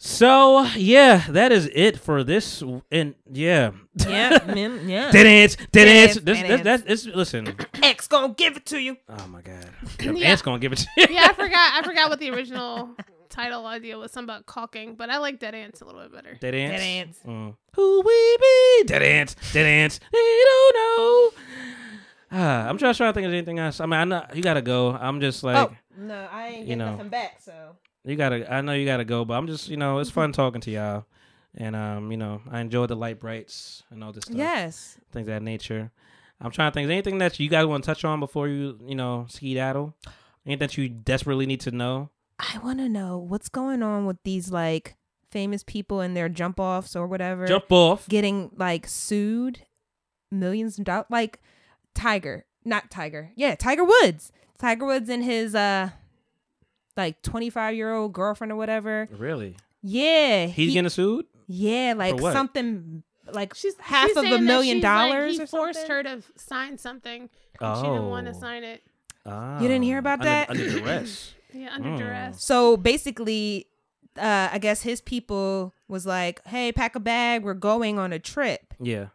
So 0.04 0.64
yeah, 0.76 1.26
that 1.30 1.52
is 1.52 1.70
it 1.76 2.00
for 2.00 2.24
this. 2.24 2.64
And 2.92 3.14
yeah, 3.32 3.72
Yeah, 3.96 4.40
mm, 4.40 4.90
yeah. 4.90 5.12
dance, 5.12 5.56
dance. 5.56 5.70
Dance, 5.72 6.14
This, 6.16 6.24
this, 6.24 6.42
dance. 6.42 6.64
that, 6.64 6.88
this, 6.88 7.06
listen. 7.06 7.56
X 7.84 8.08
gonna 8.08 8.34
give 8.34 8.58
it 8.58 8.66
to 8.68 8.80
you. 8.80 8.98
Oh 9.08 9.28
my 9.28 9.42
god, 9.42 9.68
Yeah. 10.02 10.30
ant's 10.30 10.42
gonna 10.42 10.58
give 10.58 10.72
it 10.74 10.80
to 10.80 10.88
you. 10.98 11.06
Yeah, 11.12 11.28
I 11.30 11.34
forgot. 11.34 11.74
I 11.76 11.82
forgot 11.84 12.10
what 12.10 12.20
the 12.20 12.30
original 12.32 12.96
title 13.30 13.68
idea 13.68 13.96
was. 14.00 14.12
Something 14.12 14.34
about 14.34 14.48
caulking, 14.48 14.96
but 14.96 15.12
I 15.12 15.18
like 15.20 15.40
Dead 15.40 15.54
Ants 15.54 15.82
a 15.82 15.86
little 15.86 16.02
bit 16.02 16.12
better. 16.14 16.36
Dead 16.40 16.56
ants. 16.56 16.82
Dead 16.82 16.84
ants. 16.84 17.20
Mm. 17.24 17.56
Who 17.76 18.02
we 18.02 18.38
be? 18.42 18.84
Dead 18.88 19.04
ants. 19.04 19.36
Dead 19.54 19.68
ants. 19.68 20.00
They 20.12 20.44
don't 20.46 20.76
know. 20.76 21.32
Ah, 22.34 22.70
I'm 22.70 22.78
just 22.78 22.96
trying 22.96 23.10
to 23.10 23.14
think 23.14 23.28
of 23.28 23.34
anything 23.34 23.60
else. 23.60 23.82
I 23.82 23.86
mean, 23.86 24.00
I 24.00 24.04
know 24.06 24.26
you 24.34 24.42
gotta 24.42 24.62
go. 24.62 24.92
I'm 24.94 25.20
just 25.20 25.44
like, 25.44 25.58
oh 25.70 25.76
no, 25.98 26.28
I 26.32 26.48
ain't 26.48 26.60
you 26.60 26.66
getting 26.66 26.78
know. 26.80 26.92
nothing 26.92 27.10
back. 27.10 27.40
So 27.42 27.76
you 28.04 28.16
gotta. 28.16 28.52
I 28.52 28.62
know 28.62 28.74
you 28.74 28.86
gotta 28.86 29.06
go, 29.06 29.26
but 29.26 29.36
I'm 29.36 29.48
just, 29.48 29.70
you 29.70 29.78
know, 29.78 30.00
it's 30.00 30.10
fun 30.10 30.32
talking 30.32 30.62
to 30.62 30.72
y'all, 30.72 31.06
and 31.56 31.76
um, 31.76 32.12
you 32.12 32.18
know, 32.18 32.42
I 32.50 32.62
enjoy 32.62 32.86
the 32.88 32.96
light 32.96 33.20
brights 33.20 33.84
and 33.90 34.04
all 34.04 34.12
this 34.12 34.24
stuff. 34.24 34.38
yes, 34.38 34.98
things 35.12 35.28
of 35.28 35.34
that 35.34 35.44
nature. 35.44 35.92
I'm 36.40 36.52
trying 36.52 36.72
to 36.72 36.74
think. 36.74 36.86
Is 36.86 36.92
anything 36.92 37.20
that 37.20 37.40
you 37.40 37.50
guys 37.50 37.66
want 37.68 37.84
to 37.84 37.88
touch 37.88 38.04
on 38.04 38.20
before 38.20 38.48
you, 38.48 38.80
you 38.88 38.96
know, 38.96 39.28
skedaddle? 39.30 39.94
Anything 40.46 40.60
that 40.60 40.78
you 40.78 40.90
desperately 40.90 41.46
need 41.46 41.60
to 41.62 41.72
know? 41.72 42.10
I 42.40 42.58
want 42.58 42.80
to 42.80 42.90
know 42.90 43.18
what's 43.20 43.48
going 43.50 43.84
on 43.84 44.08
with 44.08 44.18
these 44.24 44.52
like 44.52 44.96
famous 45.30 45.64
people 45.64 46.00
and 46.02 46.18
their 46.18 46.30
jump 46.30 46.60
offs 46.60 46.96
or 46.96 47.06
whatever. 47.06 47.46
Jump 47.46 47.72
off. 47.72 48.08
getting 48.10 48.50
like 48.58 48.88
sued 48.88 49.60
millions 50.32 50.80
of 50.80 50.86
dollars 50.86 51.06
like 51.10 51.42
tiger 51.94 52.46
not 52.64 52.90
tiger 52.90 53.32
yeah 53.36 53.54
tiger 53.54 53.84
woods 53.84 54.32
tiger 54.62 54.86
woods 54.86 55.10
and 55.10 55.24
his 55.24 55.56
uh 55.56 55.90
like 56.98 57.22
25 57.22 57.76
year 57.76 57.94
old 57.94 58.14
girlfriend 58.14 58.52
or 58.52 58.56
whatever 58.56 59.08
Really? 59.18 59.56
yeah 59.82 60.46
He's 60.46 60.68
he- 60.70 60.74
getting 60.74 60.90
sued? 60.90 61.26
yeah 61.48 61.94
like 61.98 62.20
what? 62.22 62.34
something 62.34 63.04
like 63.34 63.54
She's 63.56 63.76
half 63.80 64.08
she's 64.10 64.18
of 64.18 64.26
a 64.26 64.40
million 64.40 64.78
she's, 64.78 64.84
like, 64.84 65.10
dollars 65.10 65.38
he 65.38 65.44
or 65.44 65.48
forced 65.48 65.80
something? 65.88 65.96
her 65.96 66.04
to 66.04 66.24
sign 66.36 66.78
something. 66.78 67.30
And 67.62 67.78
She 67.78 67.84
didn't 67.84 68.10
want 68.10 68.26
to 68.28 68.34
Oh. 68.36 68.40
sign 68.40 68.64
it. 68.64 68.82
Ah, 69.26 69.62
You 69.62 69.68
didn't 69.70 69.84
hear 69.84 70.00
about 70.00 70.14
under, 70.20 70.26
that? 70.26 70.50
Under 70.50 70.70
duress. 70.70 71.34
Yeah, 71.54 71.70
under 71.74 71.90
Mm. 71.90 71.98
duress. 71.98 72.44
so 72.44 72.76
basically 72.78 73.68
uh 74.18 74.50
i 74.52 74.58
guess 74.58 74.82
his 74.82 75.00
people 75.02 75.74
was 75.88 76.06
like 76.06 76.42
hey 76.48 76.72
pack 76.74 76.96
a 76.96 77.00
bag 77.00 77.44
we're 77.44 77.54
going 77.54 77.98
on 78.00 78.12
a 78.14 78.20
trip 78.20 78.74
yeah. 78.82 79.08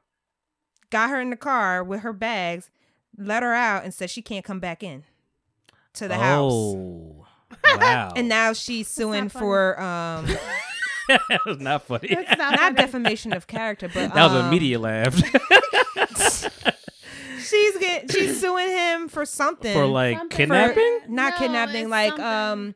got 0.91 1.11
her 1.11 1.21
in 1.21 1.31
the 1.31 1.37
car 1.37 1.83
with 1.85 2.01
her 2.01 2.13
bags 2.15 2.71
let 3.19 3.43
her 3.43 3.53
out 3.55 3.85
and 3.85 3.93
said 3.93 4.09
she 4.11 4.23
can't 4.23 4.45
come 4.45 4.61
back 4.61 4.83
in 4.83 5.03
to 5.97 6.09
the 6.09 6.15
house 6.17 6.53
oh. 6.53 7.27
Wow. 7.65 8.13
and 8.17 8.29
now 8.29 8.53
she's 8.53 8.89
suing 8.89 9.29
for 9.29 9.81
um 9.81 10.27
that 11.09 11.41
was 11.47 11.59
not 11.61 11.83
funny. 11.83 12.09
It's 12.11 12.31
not 12.31 12.39
not 12.39 12.59
funny. 12.59 12.75
defamation 12.77 13.33
of 13.33 13.47
character, 13.47 13.89
but 13.89 14.13
that 14.15 14.25
was 14.25 14.33
a 14.35 14.45
um, 14.45 14.51
media 14.51 14.79
laugh 14.79 15.15
She's 17.39 17.77
get 17.79 18.11
she's 18.11 18.41
suing 18.41 18.69
him 18.69 19.09
for 19.09 19.25
something 19.25 19.73
for 19.73 19.87
like 19.87 20.19
Something. 20.19 20.37
kidnapping. 20.37 21.01
not 21.09 21.35
No, 21.35 21.39
kidnapping, 21.39 21.89
like 21.89 22.09
something. 22.11 22.25
um 22.27 22.75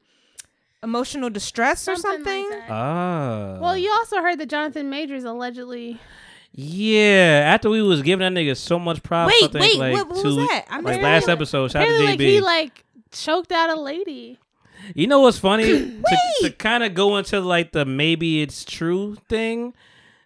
emotional 0.83 1.29
distress 1.29 1.89
or 1.89 1.97
Something 1.97 2.25
something. 2.25 2.51
like 2.51 2.69
that. 2.69 2.71
Ah. 2.73 3.59
well, 3.61 3.77
you 3.77 3.91
also 3.91 4.19
heard 4.21 4.39
that 4.39 4.47
Jonathan 4.49 4.89
Majors 4.89 5.25
allegedly. 5.25 5.99
yeah. 6.53 7.51
After 7.53 7.69
we 7.69 7.83
was 7.83 8.03
giving 8.03 8.33
that 8.33 8.39
nigga 8.41 8.57
so 8.57 8.79
much 8.79 9.03
props, 9.03 9.33
I 9.35 9.39
Wait, 9.47 9.53
think, 9.53 9.63
wait, 9.65 9.79
like 9.79 9.93
what- 9.95 10.09
what 10.11 10.23
two, 10.23 10.37
was 10.37 10.49
that? 10.49 10.67
I 10.71 10.81
like 10.81 11.03
last 11.03 11.27
that. 11.27 11.33
episode. 11.33 11.73
Shout 11.73 11.83
out 11.83 11.87
to 11.87 11.93
JB. 11.93 12.07
like 12.07 12.21
he 12.21 12.41
like 12.41 12.85
choked 13.13 13.53
out 13.53 13.71
a 13.71 13.81
lady. 13.81 14.39
You 14.95 15.07
know 15.07 15.21
what's 15.21 15.39
funny? 15.39 15.65
to 15.65 16.03
to 16.43 16.51
kind 16.53 16.83
of 16.85 16.95
go 16.95 17.17
into 17.19 17.41
like 17.41 17.73
the 17.73 17.85
maybe 17.85 18.43
it's 18.43 18.65
true 18.65 19.17
thing. 19.29 19.75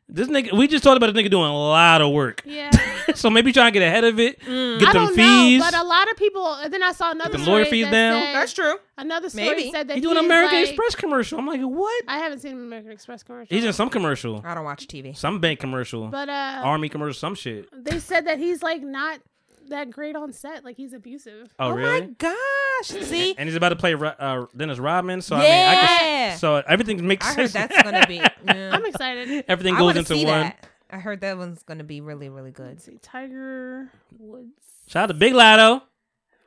This 0.06 0.28
nigga, 0.28 0.52
we 0.52 0.69
just 0.69 0.85
talked 0.85 0.98
about 0.98 1.15
this 1.15 1.24
nigga 1.24 1.31
doing 1.31 1.47
a 1.48 1.56
lot 1.59 2.02
of 2.02 2.12
work. 2.12 2.43
Yeah, 2.44 2.70
so 3.15 3.31
maybe 3.31 3.52
trying 3.55 3.73
to 3.73 3.78
get 3.78 3.86
ahead 3.86 4.05
of 4.05 4.20
it, 4.20 4.39
Mm. 4.40 4.78
get 4.78 4.90
I 4.90 4.93
them 4.93 5.15
fees. 5.15 5.59
know, 5.61 5.65
but 5.70 5.74
a 5.74 5.82
lot 5.82 6.11
of 6.11 6.16
people. 6.19 6.52
And 6.56 6.70
then 6.73 6.82
I 6.82 6.93
saw 6.93 7.11
another 7.11 7.39
The 7.39 7.51
lawyer 7.51 7.65
fees 7.65 7.86
that 7.86 7.90
down? 7.90 8.23
said- 8.23 8.35
That's 8.35 8.52
true. 8.52 8.74
Another 8.98 9.31
story 9.31 9.48
Maybe. 9.48 9.70
said 9.73 9.89
that 9.89 9.94
He 9.94 10.02
doing 10.02 10.16
he's 10.16 10.27
American 10.27 10.59
like- 10.61 10.69
Express 10.69 10.94
commercial. 10.94 11.39
I'm 11.39 11.47
like, 11.47 11.62
what? 11.62 12.05
I 12.06 12.19
haven't 12.19 12.40
seen 12.40 12.52
an 12.52 12.65
American 12.65 12.90
Express 12.93 13.23
commercial. 13.23 13.56
He's 13.56 13.65
in 13.65 13.73
some 13.73 13.89
commercial, 13.89 14.43
I 14.44 14.55
don't 14.55 14.65
watch 14.65 14.86
TV. 14.89 15.16
some 15.16 15.40
bank 15.40 15.59
commercial, 15.59 16.09
but 16.09 16.28
uh, 16.28 16.61
army 16.62 16.90
commercial, 16.90 17.19
some 17.19 17.35
shit. 17.35 17.66
they 17.73 17.98
said 17.98 18.27
that 18.27 18.39
he's 18.39 18.62
like 18.62 18.82
not 18.82 19.20
that 19.69 19.91
great 19.91 20.16
on 20.16 20.32
set. 20.32 20.65
Like 20.65 20.77
he's 20.77 20.93
abusive. 20.93 21.49
Oh, 21.59 21.66
Oh, 21.66 21.70
really? 21.70 22.01
my 22.01 22.07
gosh! 22.19 23.05
See, 23.07 23.35
And 23.36 23.49
he's 23.49 23.57
about 23.57 23.70
to 23.70 23.77
play 23.77 23.95
Ro- 23.95 24.15
uh, 24.19 24.47
Dennis 24.57 24.78
Rodman. 24.78 25.20
So 25.23 25.36
I 25.36 25.39
mean, 25.41 25.49
I 25.51 25.53
Yeah. 25.73 25.99
can, 26.31 26.39
so 26.39 26.57
everything 26.66 27.07
makes 27.07 27.27
I 27.27 27.35
heard 27.35 27.51
sense. 27.51 27.73
that's 27.73 27.82
gonna 27.82 28.07
be. 28.07 28.16
Yeah. 28.47 28.70
I'm 28.74 28.85
excited. 28.85 29.45
everything 29.49 29.74
I 29.74 29.78
goes 29.78 29.85
want 29.85 29.95
to 29.95 29.99
into 30.01 30.15
see 30.16 30.27
one. 30.27 30.41
that. 30.43 30.66
I 30.91 30.99
heard 30.99 31.23
that 31.23 31.39
one's 31.39 31.62
gonna 31.62 31.82
be 31.85 32.01
really, 32.01 32.28
really 32.28 32.51
good. 32.51 32.66
Let's 32.69 32.85
see, 32.85 32.99
Tiger 33.03 33.91
Woods. 34.19 34.51
Shout 34.86 35.05
out 35.05 35.07
to 35.07 35.15
Big 35.15 35.32
Latto. 35.32 35.82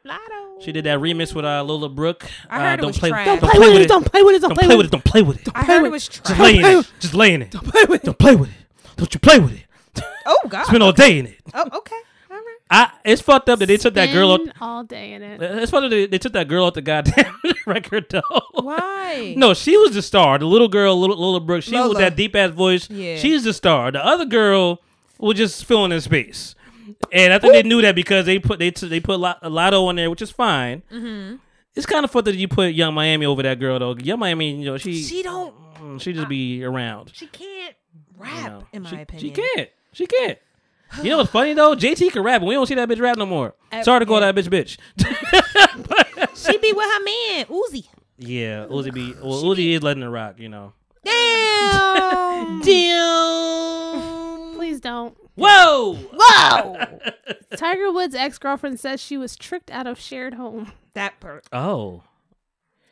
Latto. 0.05 0.61
She 0.63 0.71
did 0.71 0.85
that 0.85 0.99
remix 0.99 1.33
with 1.35 1.43
uh, 1.45 1.63
Lola 1.63 1.89
Brooke. 1.89 2.25
I 2.49 2.57
uh, 2.57 2.59
heard 2.61 2.73
it 2.73 2.77
don't 2.77 2.87
was 2.87 2.97
play, 2.99 3.09
trash. 3.09 3.25
Don't, 3.25 3.41
Don't 3.41 3.51
play 3.51 3.69
with 3.73 3.81
it. 3.81 3.87
Don't 3.87 4.05
play 4.11 4.23
with 4.23 4.35
it. 4.35 4.41
Don't 4.41 4.55
play 4.55 4.75
with 4.75 4.85
it. 4.85 4.91
Don't 4.91 5.03
play 5.05 5.21
with 5.21 5.41
it. 5.47 5.49
I 5.55 5.63
heard 5.65 5.85
it 5.85 5.91
was 5.91 6.07
Just 6.07 6.23
trash. 6.25 6.39
lay 6.39 6.57
in 6.59 6.65
it. 6.65 6.91
Just 6.99 7.13
lay 7.13 7.33
in 7.33 7.41
it. 7.41 7.51
Don't 7.51 7.65
play 7.67 7.83
with 7.85 8.01
it. 8.03 8.05
Don't 8.05 8.17
play 8.19 8.35
with 8.35 8.49
it. 8.49 8.55
Don't 8.95 9.13
you 9.13 9.19
play 9.19 9.39
with 9.39 9.53
it. 9.53 9.63
Oh 10.25 10.39
God. 10.47 10.65
Spend 10.65 10.81
all 10.83 10.91
day 10.93 11.19
in 11.19 11.25
it. 11.27 11.39
Oh, 11.53 11.65
okay. 11.73 11.95
All 12.69 12.79
right. 12.79 12.89
I, 13.05 13.09
it's 13.11 13.21
fucked 13.21 13.49
up 13.49 13.59
that 13.59 13.65
they 13.67 13.77
took 13.77 13.93
that 13.93 14.11
girl. 14.11 14.33
Out, 14.33 14.41
all 14.59 14.83
day 14.83 15.13
in 15.13 15.21
it. 15.23 15.41
it's 15.41 15.71
funny 15.71 15.89
they, 15.89 16.05
they 16.07 16.17
took 16.17 16.33
that 16.33 16.47
girl 16.47 16.65
off 16.65 16.73
the 16.73 16.81
goddamn 16.81 17.33
record 17.65 18.07
though. 18.09 18.21
Why? 18.53 19.33
No, 19.37 19.53
she 19.53 19.77
was 19.77 19.93
the 19.93 20.01
star. 20.01 20.37
The 20.37 20.45
little 20.45 20.67
girl, 20.67 20.99
little 20.99 21.17
Lola 21.17 21.39
Brooke. 21.39 21.63
She 21.63 21.71
Lola. 21.71 21.89
with 21.89 21.97
that 21.99 22.15
deep 22.17 22.35
ass 22.35 22.51
voice. 22.51 22.89
Yeah. 22.89 23.15
She's 23.17 23.43
the 23.45 23.53
star. 23.53 23.91
The 23.91 24.05
other 24.05 24.25
girl 24.25 24.81
was 25.17 25.37
just 25.37 25.63
filling 25.65 25.91
in 25.93 26.01
space, 26.01 26.55
and 27.11 27.31
I 27.33 27.39
think 27.39 27.53
they 27.53 27.63
knew 27.63 27.81
that 27.81 27.95
because 27.95 28.25
they 28.25 28.37
put 28.37 28.59
they 28.59 28.71
t- 28.71 28.87
they 28.87 28.99
put 28.99 29.19
Lot- 29.19 29.41
Latto 29.43 29.87
on 29.87 29.95
there, 29.95 30.09
which 30.09 30.21
is 30.21 30.29
fine. 30.29 30.83
Mm-hmm. 30.91 31.37
It's 31.75 31.85
kind 31.85 32.03
of 32.03 32.11
fucked 32.11 32.25
that 32.25 32.35
you 32.35 32.47
put 32.47 32.73
Yung 32.73 32.93
Miami 32.93 33.25
over 33.25 33.41
that 33.43 33.59
girl 33.59 33.79
though. 33.79 33.95
Yung 33.95 34.19
Miami, 34.19 34.55
you 34.59 34.65
know, 34.65 34.77
she 34.77 35.01
She 35.01 35.23
don't. 35.23 35.53
she 35.99 36.11
just 36.13 36.27
be 36.27 36.63
around. 36.63 37.11
She 37.13 37.27
can't 37.27 37.75
you 37.93 38.01
rap, 38.17 38.51
know. 38.51 38.63
in 38.73 38.81
my 38.83 38.89
she, 38.89 38.95
opinion. 38.97 39.19
she 39.35 39.41
can't. 39.41 39.69
She 39.93 40.05
can't. 40.05 40.37
You 41.03 41.09
know 41.11 41.17
what's 41.17 41.31
funny 41.31 41.53
though? 41.53 41.75
JT 41.75 42.11
can 42.11 42.23
rap, 42.23 42.41
but 42.41 42.47
we 42.47 42.53
don't 42.55 42.65
see 42.65 42.75
that 42.75 42.87
bitch 42.89 42.99
rap 43.01 43.17
no 43.17 43.25
more. 43.25 43.53
Uh, 43.71 43.83
Sorry 43.83 43.99
to 43.99 44.05
call 44.05 44.19
yeah. 44.21 44.31
that 44.31 44.43
bitch 44.43 44.49
bitch. 44.49 44.77
She 46.37 46.57
be 46.59 46.71
with 46.71 46.85
her 46.85 47.03
man, 47.03 47.45
Uzi. 47.45 47.87
yeah, 48.17 48.65
Uzi 48.67 48.93
be 48.93 49.13
well, 49.21 49.43
Uzi 49.43 49.71
is 49.75 49.83
letting 49.83 50.03
it 50.03 50.07
rock. 50.07 50.39
You 50.39 50.49
know. 50.49 50.73
Damn. 51.03 52.61
Damn. 52.63 54.55
Please 54.55 54.79
don't. 54.79 55.17
Whoa. 55.35 55.95
Whoa. 56.13 56.99
Tiger 57.57 57.91
Woods' 57.91 58.15
ex 58.15 58.37
girlfriend 58.37 58.79
says 58.79 59.01
she 59.01 59.17
was 59.17 59.35
tricked 59.35 59.69
out 59.71 59.87
of 59.87 59.99
shared 59.99 60.35
home. 60.35 60.71
that 60.93 61.19
part. 61.19 61.45
Oh. 61.51 62.03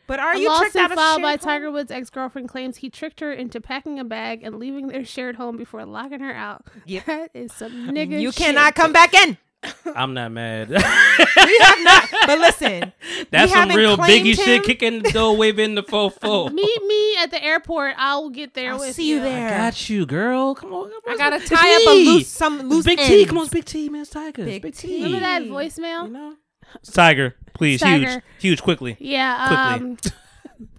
But 0.08 0.20
are 0.20 0.34
a 0.34 0.38
you 0.40 0.48
tricked 0.58 0.76
lawsuit 0.76 0.82
out 0.82 0.92
of 0.92 0.98
filed 0.98 1.22
by 1.22 1.32
home? 1.32 1.40
Tiger 1.40 1.72
Woods' 1.72 1.92
ex 1.92 2.10
girlfriend 2.10 2.50
claims 2.50 2.78
he 2.78 2.90
tricked 2.90 3.20
her 3.22 3.32
into 3.34 3.60
packing 3.60 4.00
a 4.00 4.04
bag 4.04 4.44
and 4.44 4.60
leaving 4.60 4.88
their 4.88 5.04
shared 5.06 5.36
home 5.38 5.58
before 5.58 5.84
locking 5.86 6.20
her 6.20 6.34
out. 6.34 6.66
Yep. 6.86 7.06
That 7.08 7.32
is 7.34 7.54
some 7.54 7.72
nigga. 7.90 8.20
You 8.22 8.32
shit. 8.32 8.44
cannot 8.44 8.76
come 8.76 8.92
back 8.94 9.14
in. 9.14 9.38
I'm 9.96 10.14
not 10.14 10.32
mad. 10.32 10.70
We 10.70 10.76
have 10.78 11.84
not. 11.84 12.10
But 12.28 12.38
listen, 12.40 12.94
That's 13.32 13.52
some 13.52 13.70
real 13.70 13.98
biggie 13.98 14.36
him. 14.38 14.46
shit. 14.46 14.64
Kicking 14.64 15.02
the 15.02 15.12
door, 15.12 15.36
waving 15.36 15.74
the 15.74 15.82
fofo. 15.82 16.52
Meet 16.52 16.84
me 16.86 17.18
at 17.18 17.32
the 17.32 17.44
airport. 17.44 17.96
I 17.98 18.16
will 18.18 18.30
get 18.30 18.54
there 18.54 18.74
I'll 18.74 18.80
with 18.80 18.96
see 18.96 19.10
you 19.10 19.20
there. 19.22 19.48
I 19.48 19.58
Got 19.58 19.90
you, 19.90 20.06
girl. 20.06 20.54
Come 20.54 20.72
on. 20.72 20.90
come 20.92 21.00
on. 21.08 21.14
I 21.14 21.18
gotta 21.18 21.38
It's 21.38 21.50
tie 21.50 21.76
up 21.78 21.82
a 21.88 21.94
loose 21.96 22.28
some 22.28 22.70
loose 22.70 22.86
Big 22.86 23.00
T. 23.00 23.26
Come 23.26 23.40
on, 23.40 23.48
Big 23.48 23.66
T, 23.66 23.90
man. 23.90 24.02
It's 24.02 24.12
Tiger. 24.12 24.46
Big 24.46 24.62
Big 24.62 24.76
T. 24.76 24.88
T. 24.88 24.96
Remember 24.98 25.20
that 25.22 25.42
Hey. 25.42 25.50
voicemail? 25.50 26.06
You 26.06 26.14
know? 26.14 26.34
It's 26.76 26.92
Tiger. 26.92 27.36
Please, 27.54 27.80
Tiger. 27.80 28.10
huge, 28.10 28.24
huge, 28.40 28.64
quickly. 28.64 28.98
Yeah. 29.00 29.48
Quickly. 29.48 29.90
Um, 29.90 29.98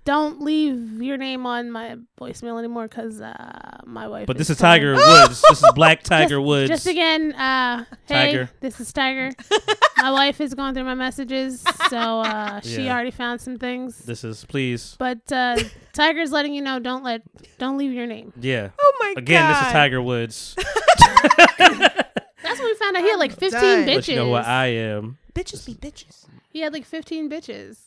don't 0.05 0.41
leave 0.41 1.03
your 1.03 1.17
name 1.17 1.47
on 1.47 1.71
my 1.71 1.97
voicemail 2.21 2.59
anymore 2.59 2.87
because 2.87 3.21
uh, 3.21 3.79
my 3.85 4.07
wife. 4.07 4.27
But 4.27 4.39
this 4.39 4.49
is 4.51 4.59
calling. 4.59 4.79
Tiger 4.81 4.95
Woods. 4.95 5.43
This 5.49 5.63
is 5.63 5.73
Black 5.75 6.03
Tiger 6.05 6.37
just, 6.37 6.47
Woods. 6.47 6.69
Just 6.69 6.87
again, 6.87 7.33
uh, 7.35 7.85
hey, 8.07 8.27
Tiger. 8.27 8.51
this 8.61 8.79
is 8.81 8.93
Tiger. 8.93 9.33
my 9.99 10.11
wife 10.13 10.41
is 10.41 10.55
going 10.55 10.75
through 10.75 10.85
my 10.85 10.95
messages, 10.95 11.63
so 11.91 12.21
uh, 12.21 12.61
she 12.61 12.85
Yeah. 12.85 12.95
already 12.95 13.11
found 13.11 13.41
some 13.41 13.59
things. 13.59 13.99
This 13.99 14.23
is 14.23 14.45
please. 14.45 14.97
But 14.99 15.31
uh, 15.33 15.59
Tiger's 15.93 16.31
letting 16.31 16.55
you 16.55 16.63
know 16.63 16.79
don't 16.79 17.03
let 17.03 17.23
don't 17.59 17.77
leave 17.77 17.93
your 17.93 18.07
name. 18.07 18.33
Yeah. 18.41 18.71
Oh 18.79 18.93
my 19.01 19.15
god. 19.15 19.19
Again, 19.19 19.49
this 19.49 19.67
is 19.67 19.73
Tiger 19.73 20.01
Woods. 20.01 20.55
That's 21.59 22.61
what 22.61 22.65
we 22.65 22.75
found 22.75 22.97
out. 22.97 23.03
He 23.03 23.11
had 23.11 23.19
like 23.19 23.33
15 23.33 23.51
done. 23.51 23.87
bitches. 23.87 23.95
Let 23.95 24.09
you 24.09 24.17
know 24.17 24.29
what 24.29 24.47
I 24.47 24.67
am. 24.67 25.19
Bitches 25.37 25.67
be 25.67 25.75
bitches. 25.75 26.25
he 26.51 26.61
had 26.61 26.73
like 26.73 26.85
15 26.87 27.29
bitches. 27.29 27.79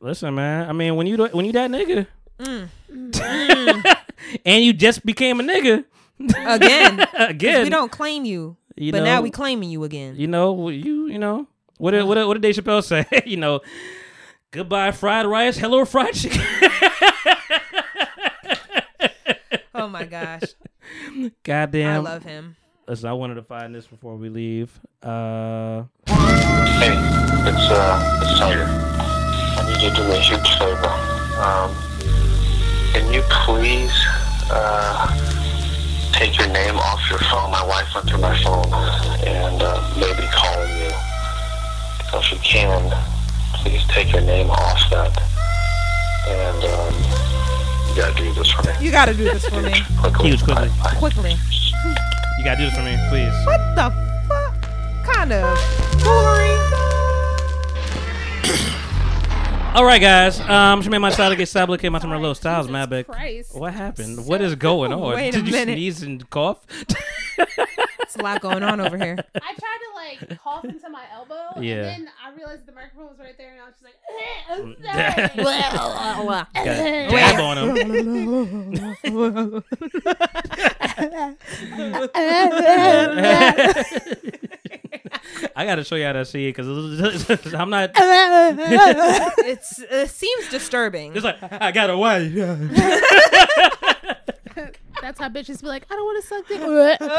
Listen, 0.00 0.34
man. 0.34 0.68
I 0.68 0.72
mean, 0.72 0.94
when 0.96 1.06
you 1.06 1.16
when 1.28 1.44
you 1.46 1.52
that 1.52 1.70
nigga, 1.70 2.06
Mm. 2.38 2.68
and 4.44 4.64
you 4.64 4.72
just 4.72 5.04
became 5.06 5.38
a 5.40 5.42
nigga 5.42 5.84
again, 6.46 7.06
again, 7.14 7.64
we 7.64 7.70
don't 7.70 7.90
claim 7.92 8.24
you. 8.24 8.56
you 8.76 8.90
but 8.92 8.98
know, 8.98 9.04
now 9.04 9.20
we 9.20 9.30
claiming 9.30 9.70
you 9.70 9.84
again. 9.84 10.16
you 10.16 10.26
know, 10.26 10.68
you 10.68 11.06
you 11.06 11.18
know, 11.18 11.46
what 11.78 11.92
did, 11.92 12.04
what 12.04 12.16
did, 12.16 12.24
what 12.26 12.34
did 12.34 12.42
Dave 12.42 12.56
Chappelle 12.56 12.82
say? 12.82 13.06
you 13.26 13.36
know, 13.36 13.60
goodbye 14.50 14.90
fried 14.90 15.26
rice, 15.26 15.56
hello 15.56 15.84
fried 15.84 16.14
chicken. 16.14 16.40
Oh 19.74 19.88
my 19.88 20.04
gosh. 20.04 20.42
Goddamn. 21.42 21.94
I 21.94 21.98
love 21.98 22.22
him. 22.24 22.56
Listen, 22.86 23.08
I 23.08 23.12
wanted 23.12 23.34
to 23.36 23.42
find 23.42 23.74
this 23.74 23.86
before 23.86 24.16
we 24.16 24.28
leave. 24.28 24.70
Uh, 25.02 25.84
Hey, 26.82 26.90
it's 27.46 27.70
uh, 27.70 28.20
it's 28.22 28.38
Tiger. 28.40 28.66
I 28.66 29.64
need 29.68 29.80
you 29.82 29.90
to 29.90 29.96
do 29.96 30.02
me 30.08 30.16
a 30.16 30.20
huge 30.20 30.48
favor. 30.58 30.90
Um, 31.38 31.70
can 32.92 33.12
you 33.12 33.22
please 33.30 33.92
uh, 34.50 35.06
take 36.12 36.36
your 36.36 36.48
name 36.48 36.74
off 36.76 37.00
your 37.08 37.20
phone? 37.20 37.52
My 37.52 37.64
wife 37.64 37.86
went 37.94 38.08
through 38.08 38.18
my 38.20 38.36
phone 38.42 38.66
and 39.24 39.62
uh, 39.62 39.78
maybe 39.96 40.26
calling 40.32 40.76
you. 40.76 40.90
So 42.10 42.18
if 42.18 42.32
you 42.32 42.38
can, 42.38 42.90
please 43.54 43.84
take 43.86 44.12
your 44.12 44.22
name 44.22 44.50
off 44.50 44.80
that. 44.90 45.14
And 46.26 46.64
um, 46.64 46.94
you 47.90 48.02
gotta 48.02 48.14
do 48.20 48.34
this 48.34 48.50
for 48.50 48.62
me. 48.66 48.72
You 48.84 48.90
gotta 48.90 49.14
do 49.14 49.22
this 49.24 49.46
for 49.48 49.62
me. 49.62 49.72
Quickly. 50.00 50.30
Huge, 50.30 50.42
quickly. 50.42 50.68
Bye. 50.68 50.82
Bye. 50.82 50.96
Quickly. 50.98 51.36
You 52.38 52.44
gotta 52.44 52.58
do 52.58 52.64
this 52.64 52.74
for 52.76 52.82
me, 52.82 52.96
please. 53.08 53.32
What 53.46 53.60
the 53.76 53.92
fuck 54.28 54.54
kind 55.14 55.32
of 55.32 55.58
foolery? 56.02 56.58
All 59.74 59.86
right, 59.86 60.00
guys. 60.02 60.38
Um, 60.40 60.82
Shemaine, 60.82 61.00
my 61.00 61.08
side 61.10 61.30
get 61.38 61.48
stop 61.48 61.68
looking 61.70 61.86
at 61.86 61.92
my 61.92 61.98
low 62.18 62.34
styles, 62.34 62.68
big. 62.84 63.06
What 63.52 63.72
happened? 63.72 64.26
What 64.26 64.42
is 64.42 64.54
going 64.54 64.92
on? 65.02 65.14
Wait 65.14 65.30
a 65.30 65.32
Did 65.32 65.46
you 65.46 65.52
minute. 65.52 65.72
sneeze 65.74 66.02
and 66.02 66.28
cough? 66.28 66.58
It's 68.12 68.20
a 68.20 68.24
lot 68.24 68.42
going 68.42 68.62
on 68.62 68.78
over 68.78 68.98
here. 68.98 69.16
I 69.34 69.40
tried 69.40 69.56
to 69.56 69.94
like 70.28 70.38
cough 70.38 70.66
into 70.66 70.90
my 70.90 71.02
elbow, 71.14 71.58
Yeah. 71.62 71.76
and 71.76 71.84
then 71.86 72.08
I 72.22 72.30
realized 72.36 72.66
the 72.66 72.72
microphone 72.72 73.06
was 73.06 73.18
right 73.18 73.34
there, 73.38 73.52
and 73.52 73.60
I 73.62 73.64
was 73.64 73.72
just 73.72 73.84
like, 73.84 73.94
I'm 74.50 74.76
sorry. 74.84 75.30
Got 76.52 76.66
dab 77.10 77.40
on 77.40 77.56
him. 77.56 77.72
I 85.56 85.64
gotta 85.64 85.84
show 85.84 85.96
you 85.96 86.04
how 86.04 86.12
to 86.12 86.24
see 86.24 86.48
it 86.48 86.56
because 86.56 87.54
I'm 87.54 87.70
not. 87.70 87.90
It's 87.96 89.78
it 89.90 90.10
seems 90.10 90.48
disturbing. 90.50 91.14
It's 91.14 91.24
like 91.24 91.36
I 91.42 91.72
got 91.72 91.90
away. 91.90 92.28
That's 95.02 95.18
how 95.18 95.28
bitches 95.28 95.60
be 95.60 95.66
like, 95.66 95.84
I 95.90 95.96
don't 95.96 96.04
want 96.04 96.22
to 96.22 96.28
suck 96.28 96.46
dick. 96.46 96.60
no, 96.60 96.68
no. 96.68 97.10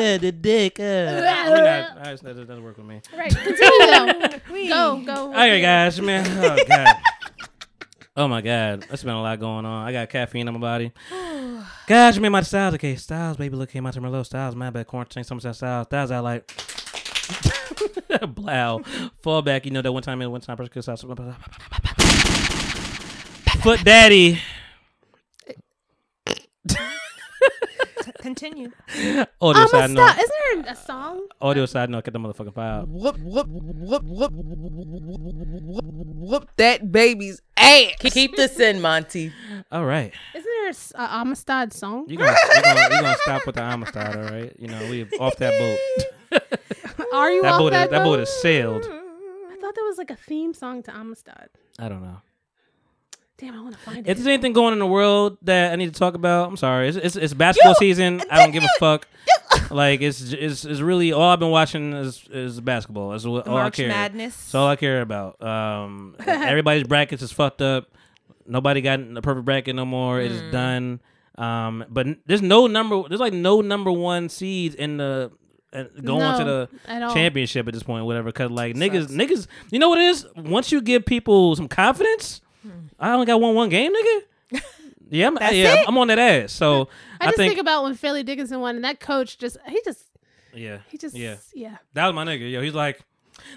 yeah, 0.00 0.16
the 0.18 0.32
dick. 0.32 0.80
Uh, 0.80 0.82
we're 0.82 1.20
not, 1.20 1.90
all 1.98 2.04
right, 2.04 2.22
that 2.22 2.34
doesn't 2.34 2.64
work 2.64 2.78
with 2.78 2.86
me. 2.86 3.02
Right, 3.14 3.36
continue 3.36 3.86
though. 3.86 4.96
go, 4.96 5.02
go. 5.04 5.14
All 5.14 5.32
right, 5.32 5.60
guys, 5.60 6.00
man. 6.00 6.26
Oh 6.42 6.56
god. 6.66 6.96
Oh 8.16 8.28
my 8.28 8.40
god, 8.40 8.86
that's 8.88 9.02
been 9.02 9.12
a 9.12 9.20
lot 9.20 9.38
going 9.38 9.66
on. 9.66 9.86
I 9.86 9.92
got 9.92 10.08
caffeine 10.08 10.48
in 10.48 10.54
my 10.54 10.60
body. 10.60 10.90
Gosh, 11.86 12.14
you 12.14 12.22
made 12.22 12.30
my 12.30 12.40
styles. 12.40 12.74
Okay, 12.74 12.96
styles, 12.96 13.36
baby, 13.36 13.56
look 13.56 13.70
came 13.70 13.84
out 13.86 13.92
to 13.92 14.00
my 14.00 14.08
low 14.08 14.22
styles. 14.22 14.56
My 14.56 14.70
bad, 14.70 14.86
quarantine, 14.86 15.24
some 15.24 15.36
of 15.36 15.42
that 15.42 15.56
styles. 15.56 15.86
Styles 15.86 16.10
I 16.10 16.20
like. 16.20 16.50
Blow. 18.34 18.82
Fall 19.22 19.42
back. 19.42 19.66
You 19.66 19.70
know 19.70 19.82
that 19.82 19.92
one 19.92 20.02
time, 20.02 20.22
in 20.22 20.30
one 20.30 20.40
time, 20.40 20.56
person 20.56 20.82
styles. 20.82 21.04
Foot 23.62 23.84
daddy. 23.84 24.40
Continue. 28.20 28.70
Audio 29.40 29.62
I'm 29.62 29.68
side 29.68 29.90
a 29.90 29.92
note. 29.92 30.10
Isn't 30.16 30.64
there 30.64 30.72
a 30.72 30.76
song? 30.76 31.26
Audio 31.40 31.66
side 31.66 31.90
note. 31.90 32.04
Get 32.04 32.12
the 32.12 32.18
motherfucking 32.20 32.54
file. 32.54 32.84
Whoop 32.86 33.18
whoop 33.18 33.46
whoop 33.48 34.02
whoop 34.04 34.32
whoop 34.32 35.84
whoop 36.16 36.48
that 36.56 36.90
baby's 36.90 37.40
ass. 37.56 37.92
Keep 38.00 38.36
this 38.36 38.58
in, 38.60 38.80
Monty. 38.80 39.32
All 39.70 39.84
right. 39.84 40.12
Isn't 40.34 40.44
there 40.44 40.66
a 40.66 40.70
s- 40.70 40.92
a 40.96 41.16
Amistad 41.20 41.72
song? 41.72 42.06
You 42.08 42.16
gonna, 42.18 42.30
you 42.56 42.62
gonna, 42.62 42.80
you 42.82 42.88
gonna 43.02 43.16
stop 43.22 43.46
with 43.46 43.54
the 43.56 43.62
Amistad, 43.62 44.16
all 44.16 44.22
right? 44.24 44.52
You 44.58 44.68
know, 44.68 44.80
we 44.90 45.04
off 45.18 45.36
that 45.36 45.58
boat. 46.30 46.42
Are 47.12 47.30
you 47.30 47.42
that 47.42 47.52
off 47.52 47.58
boat 47.60 47.70
that 47.72 47.84
is, 47.86 47.90
that 47.90 47.98
boat 48.04 48.16
boat? 48.16 48.20
is 48.20 48.28
sailed. 48.40 48.84
I 48.84 49.56
thought 49.60 49.74
there 49.74 49.84
was 49.84 49.98
like 49.98 50.10
a 50.10 50.16
theme 50.16 50.54
song 50.54 50.82
to 50.84 50.96
Amistad. 50.96 51.48
I 51.78 51.88
don't 51.88 52.02
know. 52.02 52.18
Damn, 53.42 53.56
I 53.56 53.60
want 53.60 53.74
to 53.74 53.80
find 53.80 53.98
If 54.06 54.16
there's 54.16 54.26
anything 54.28 54.52
going 54.52 54.72
in 54.72 54.78
the 54.78 54.86
world 54.86 55.36
that 55.42 55.72
I 55.72 55.76
need 55.76 55.92
to 55.92 55.98
talk 55.98 56.14
about, 56.14 56.48
I'm 56.48 56.56
sorry. 56.56 56.86
It's 56.88 56.96
it's, 56.96 57.16
it's 57.16 57.34
basketball 57.34 57.74
season. 57.74 58.22
I 58.30 58.38
don't 58.38 58.52
give 58.52 58.62
a 58.62 58.68
fuck. 58.78 59.08
Like 59.70 60.00
it's, 60.00 60.32
it's 60.32 60.64
it's 60.64 60.80
really 60.80 61.12
all 61.12 61.28
I've 61.30 61.38
been 61.38 61.50
watching 61.50 61.92
is 61.92 62.26
is 62.30 62.60
basketball. 62.60 63.10
That's 63.10 63.24
all 63.26 63.42
I 63.44 63.48
March 63.48 63.76
care. 63.76 63.88
Madness. 63.88 64.34
That's 64.34 64.54
all 64.54 64.68
I 64.68 64.76
care 64.76 65.00
about. 65.02 65.42
Um, 65.42 66.16
everybody's 66.26 66.84
brackets 66.84 67.22
is 67.22 67.32
fucked 67.32 67.60
up. 67.62 67.88
Nobody 68.46 68.80
got 68.80 68.98
the 69.14 69.20
perfect 69.22 69.44
bracket 69.44 69.74
no 69.76 69.84
more. 69.84 70.20
It 70.20 70.32
is 70.32 70.42
Mm. 70.42 70.52
done. 70.52 71.00
Um, 71.38 71.84
but 71.88 72.06
there's 72.26 72.42
no 72.42 72.66
number. 72.66 73.02
There's 73.08 73.20
like 73.20 73.32
no 73.34 73.60
number 73.60 73.92
one 73.92 74.28
seeds 74.28 74.74
in 74.74 74.96
the 74.98 75.30
uh, 75.72 75.84
going 76.02 76.38
to 76.38 76.44
the 76.44 76.68
at 76.86 77.12
championship 77.14 77.66
at 77.68 77.74
this 77.74 77.82
point, 77.82 78.04
whatever. 78.04 78.26
Because 78.26 78.50
like 78.50 78.74
niggas, 78.74 79.08
niggas, 79.08 79.46
you 79.70 79.78
know 79.78 79.88
what 79.90 79.98
it 79.98 80.06
is? 80.06 80.26
Once 80.36 80.72
you 80.72 80.80
give 80.82 81.04
people 81.06 81.56
some 81.56 81.68
confidence, 81.68 82.40
I 82.98 83.12
only 83.12 83.26
got 83.26 83.40
one 83.40 83.54
one 83.54 83.68
game, 83.68 83.92
nigga. 83.92 84.60
Yeah, 85.12 85.26
I'm, 85.26 85.34
That's 85.34 85.54
yeah, 85.54 85.82
it? 85.82 85.88
I'm 85.88 85.98
on 85.98 86.08
that 86.08 86.18
ass. 86.18 86.52
So 86.52 86.88
I 87.20 87.24
I, 87.24 87.26
just 87.26 87.36
think, 87.36 87.50
think, 87.50 87.60
about 87.60 87.84
when 87.84 87.92
Fairleigh 87.94 88.22
Dickinson 88.22 88.60
won, 88.60 88.76
and 88.76 88.84
that 88.86 88.98
coach 88.98 89.36
just 89.36 89.58
he 89.68 89.78
just 89.84 90.06
yeah, 90.54 90.78
he 90.88 90.96
just 90.96 91.14
yeah, 91.14 91.36
yeah. 91.54 91.76
that 91.92 92.06
was 92.06 92.14
my 92.14 92.24
nigga. 92.24 92.50
Yo, 92.50 92.62
he's 92.62 92.72
like, 92.72 93.02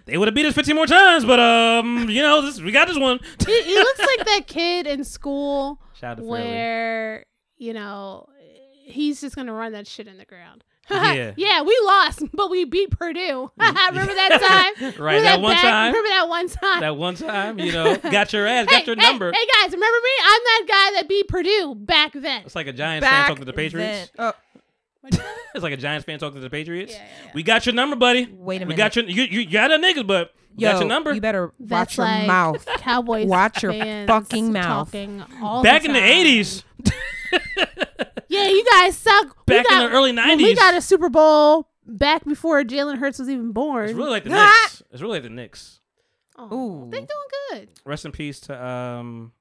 they 0.04 0.18
would 0.18 0.28
have 0.28 0.36
beat 0.36 0.46
us 0.46 0.54
15 0.54 0.76
more 0.76 0.86
times, 0.86 1.24
but 1.24 1.40
um, 1.40 2.10
you 2.10 2.22
know, 2.22 2.42
this, 2.42 2.60
we 2.60 2.74
got 2.74 2.90
this 2.90 3.00
one. 3.00 3.22
he, 3.46 3.64
he 3.64 3.74
looks 3.74 4.00
like 4.00 4.26
that 4.26 4.48
kid 4.48 4.86
in 4.86 5.06
school 5.06 5.80
Shout 5.94 6.12
out 6.12 6.16
to 6.16 6.22
Philly. 6.24 6.30
where 6.32 7.26
you 7.58 7.72
know 7.72 8.28
he's 8.84 9.22
just 9.22 9.38
gonna 9.38 9.54
run 9.54 9.72
that 9.72 9.88
shit 9.88 10.10
in 10.10 10.18
the 10.18 10.26
ground. 10.26 10.66
Yeah. 10.90 11.34
yeah, 11.38 11.62
we 11.64 11.80
lost, 11.84 12.24
but 12.34 12.50
we 12.52 12.66
beat 12.66 12.92
Purdue. 12.92 13.52
Mm. 13.60 13.90
remember 13.90 14.14
that 14.14 14.74
time? 14.80 14.84
Right, 15.04 15.16
Remember 15.18 15.22
that 15.24 15.42
one 15.42 15.54
bad- 15.56 15.62
time? 15.62 15.88
Remember 15.94 16.10
that 16.10 16.30
one 16.30 16.48
time? 16.50 16.80
that 16.82 16.98
one 16.98 17.16
time, 17.16 17.60
you 17.60 17.72
know, 17.72 17.98
got 17.98 18.32
your 18.34 18.46
ass, 18.48 18.68
hey, 18.70 18.78
got 18.78 18.88
your 18.88 18.96
hey, 18.96 19.02
number. 19.02 19.32
Hey 19.32 19.46
guys, 19.62 19.72
remember 19.72 19.98
me? 20.04 20.12
I'm 20.24 20.42
that 20.44 20.66
guy 20.68 21.00
that 21.00 21.10
beat 21.10 21.28
Purdue 21.28 21.76
back 21.76 22.14
then. 22.14 22.44
It's 22.46 22.56
like 22.56 22.68
a 22.68 22.74
Giants 22.74 23.08
fan 23.08 23.22
talking 23.28 23.38
to 23.42 23.46
the 23.46 23.54
Patriots. 23.54 24.12
oh, 24.20 24.34
It's 25.04 25.64
like 25.64 25.74
a 25.74 25.78
Giants 25.78 26.06
fan 26.06 26.20
talking 26.20 26.36
to 26.36 26.42
the 26.42 26.50
Patriots. 26.50 26.96
We 27.34 27.44
got 27.44 27.66
your 27.66 27.74
number, 27.74 27.96
buddy. 27.96 28.28
Wait 28.32 28.58
a 28.58 28.60
minute. 28.66 28.70
We 28.70 28.76
got 28.76 28.96
your 28.96 29.06
you, 29.06 29.24
you 29.24 29.50
got 29.50 29.72
a 29.72 29.78
niggas, 29.78 30.06
but 30.08 30.34
we 30.56 30.64
yo, 30.64 30.72
got 30.74 30.80
your 30.80 30.90
number. 30.90 31.14
You 31.14 31.22
better 31.22 31.52
That's 31.60 31.72
watch 31.72 31.98
your 31.98 32.06
like 32.08 32.28
mouth. 32.28 32.66
Cowboys. 32.78 33.28
Watch 33.28 33.64
your 33.64 33.72
fans 33.74 34.08
fucking 34.08 34.52
mouth. 34.54 34.88
Talking 34.92 35.24
all 35.42 35.64
Back 35.64 35.82
the 35.84 35.88
in 35.90 35.94
the 35.94 36.04
eighties. 36.04 36.64
Yeah, 38.30 38.48
you 38.48 38.66
guys 38.72 38.98
suck. 38.98 39.36
We 39.48 39.56
Back 39.56 39.66
in 39.66 39.72
got- 39.72 39.90
the 39.90 39.96
early 39.96 40.12
when 40.14 40.38
We 40.38 40.54
90s. 40.54 40.56
got 40.56 40.74
a 40.74 40.82
Super 40.82 41.10
Bowl 41.10 41.70
back 41.86 42.26
before 42.26 42.64
Jalen 42.64 42.98
Hurts 42.98 43.20
was 43.20 43.30
even 43.30 43.52
born. 43.52 43.86
It's 43.86 43.94
really 43.94 44.10
like 44.10 44.24
the! 44.24 44.30
Knicks. 44.32 44.84
It's 44.92 45.02
really 45.02 45.16
like 45.16 45.24
the 45.24 45.30
Knicks. 45.30 45.80
Oh, 46.38 46.88
they're 46.92 47.02
doing 47.02 47.10
good. 47.52 47.70
Rest 47.86 48.06
in 48.06 48.12
peace 48.12 48.40
to 48.42 48.66
um. 48.66 49.32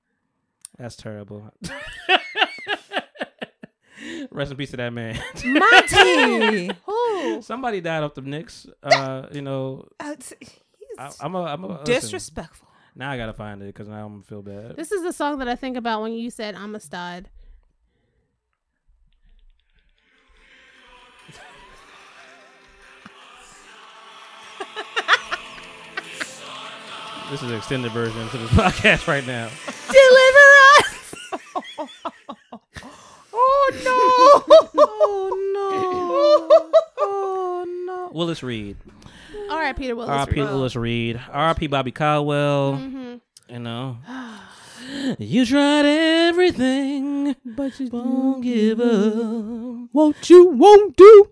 That's 0.79 0.97
terrible. 0.97 1.51
Rest 4.31 4.51
in 4.51 4.57
peace 4.57 4.71
to 4.73 4.77
that 4.77 4.93
man. 4.93 5.15
Monty. 5.45 6.71
Who? 6.87 7.43
Somebody 7.43 7.81
died 7.81 8.03
off 8.03 8.15
the 8.15 8.21
Knicks. 8.23 8.67
Uh, 8.83 9.27
you 9.33 9.41
know, 9.43 9.87
Uh, 10.01 10.13
it's- 10.19 10.35
I, 10.99 11.11
I'm 11.21 11.35
a, 11.35 11.43
I'm 11.45 11.65
a 11.65 11.69
listen, 11.69 11.85
disrespectful. 11.87 12.69
Now 12.95 13.11
I 13.11 13.17
gotta 13.17 13.33
find 13.33 13.61
it 13.63 13.67
because 13.67 13.89
now 13.89 14.05
I'm 14.07 14.13
gonna 14.13 14.23
feel 14.23 14.43
bad. 14.43 14.77
This 14.77 14.93
is 14.93 15.03
the 15.03 15.13
song 15.13 15.39
that 15.39 15.49
I 15.49 15.57
think 15.57 15.77
about 15.77 16.03
when 16.03 16.13
you 16.13 16.31
said 16.31 16.55
I'm 16.55 16.75
This 27.31 27.43
is 27.43 27.51
an 27.51 27.57
extended 27.57 27.93
version 27.93 28.29
to 28.29 28.39
this 28.39 28.51
podcast 28.53 29.07
right 29.09 29.27
now. 29.27 29.49
Deliver 29.91 30.49
us. 30.79 31.15
Oh 33.37 33.71
no! 33.85 34.81
oh 34.85 35.51
no! 35.53 36.73
Oh 37.01 37.65
no! 37.87 38.11
Willis 38.17 38.43
Reed. 38.43 38.77
All 39.51 39.59
right, 39.59 39.77
Peter 39.77 39.97
Willis. 39.97 40.11
R.I.P. 40.11 40.41
Reed. 40.41 40.51
Willis 40.51 40.77
Reed. 40.77 41.21
R.I.P. 41.33 41.67
Bobby 41.67 41.91
Caldwell. 41.91 42.75
Mhm. 42.75 43.21
You 43.49 43.59
know, 43.59 43.97
you 45.19 45.45
tried 45.45 45.85
everything, 45.87 47.35
but 47.45 47.79
you 47.81 47.89
won't 47.89 48.43
give 48.43 48.81
up. 48.81 49.89
What 49.93 50.31
you 50.31 50.47
won't 50.47 50.97
do, 50.97 51.29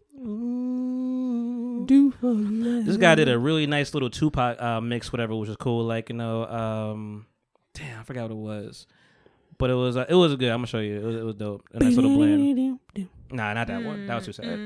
do 1.86 2.10
for 2.12 2.34
This 2.34 2.96
guy 2.96 3.14
did 3.14 3.28
a 3.28 3.38
really 3.38 3.66
nice 3.66 3.94
little 3.94 4.10
Tupac 4.10 4.60
uh, 4.60 4.80
mix, 4.80 5.12
whatever, 5.12 5.34
which 5.34 5.48
was 5.48 5.56
cool. 5.56 5.84
Like 5.84 6.08
you 6.08 6.16
know, 6.16 6.46
um, 6.46 7.26
damn, 7.74 8.00
I 8.00 8.02
forgot 8.02 8.22
what 8.22 8.32
it 8.32 8.36
was, 8.36 8.86
but 9.58 9.70
it 9.70 9.74
was 9.74 9.96
uh, 9.96 10.06
it 10.08 10.14
was 10.14 10.34
good. 10.36 10.50
I'm 10.50 10.58
gonna 10.58 10.66
show 10.66 10.80
you. 10.80 10.96
It 10.96 11.04
was, 11.04 11.16
it 11.16 11.24
was 11.24 11.34
dope. 11.36 11.62
A 11.72 11.78
nice 11.78 11.94
little 11.94 12.16
blend. 12.16 12.78
Nah, 13.30 13.54
not 13.54 13.66
that 13.66 13.82
one. 13.82 14.06
That 14.06 14.14
was 14.16 14.26
too 14.26 14.32
sad. 14.32 14.58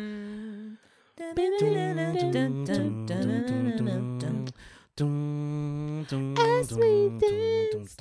As 6.48 6.72
we 6.72 7.08
dance 7.18 7.96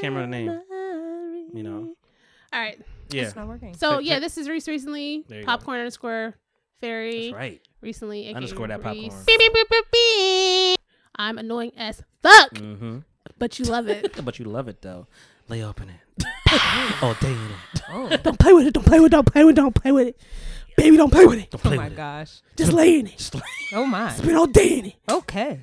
Can't 0.00 0.14
remember 0.14 0.22
the 0.22 0.26
name. 0.26 0.60
You 1.52 1.62
know. 1.62 1.94
All 2.52 2.60
right. 2.60 2.80
Yeah. 3.10 3.22
It's 3.24 3.36
not 3.36 3.48
working. 3.48 3.76
So 3.76 3.98
yeah, 3.98 4.18
this 4.18 4.38
is 4.38 4.48
Risse 4.48 4.68
recently. 4.68 5.24
There 5.28 5.38
you 5.38 5.44
go. 5.44 5.46
Popcorn 5.46 5.80
underscore 5.80 6.34
fairy. 6.80 7.24
That's 7.24 7.34
right. 7.34 7.60
Recently. 7.80 8.26
aka 8.28 8.34
Underscore 8.36 8.68
that 8.68 8.80
Risse. 8.80 8.82
popcorn. 9.10 9.24
Beep, 9.26 9.38
beep, 9.38 9.54
beep, 9.54 9.68
beep, 9.70 9.84
beep. 9.92 10.78
I'm 11.16 11.38
annoying 11.38 11.72
as 11.76 12.02
fuck, 12.22 12.52
Mm-hmm. 12.54 12.98
but 13.38 13.58
you 13.58 13.64
love 13.66 13.88
it. 13.88 14.24
but 14.24 14.38
you 14.38 14.44
love 14.46 14.68
it 14.68 14.80
though. 14.82 15.06
Lay 15.48 15.62
up 15.62 15.80
in 15.82 15.90
it. 15.90 15.96
oh, 17.02 17.16
day 17.20 17.32
in 17.32 17.50
it. 18.12 18.22
don't 18.22 18.38
play 18.38 18.52
with 18.52 18.66
it. 18.66 18.72
Don't 18.74 18.86
play 18.86 19.00
with 19.00 19.12
it. 19.12 19.16
Don't 19.16 19.26
play 19.26 19.44
with 19.44 19.52
it. 19.58 19.60
Don't 19.60 19.74
play 19.74 19.92
with 19.92 20.08
it. 20.08 20.20
Baby, 20.76 20.96
don't 20.96 21.10
play 21.12 21.26
with 21.26 21.38
it. 21.40 21.50
Don't 21.50 21.66
Oh 21.66 21.70
my 21.70 21.84
with 21.84 21.92
it. 21.92 21.96
gosh. 21.96 22.40
Just 22.56 22.72
lay 22.72 22.98
in 23.00 23.06
it. 23.08 23.18
Just 23.18 23.34
Oh 23.74 23.84
my. 23.84 24.10
Spend 24.12 24.36
all 24.36 24.46
day 24.46 24.78
in 24.78 24.86
it. 24.86 24.94
Okay. 25.10 25.58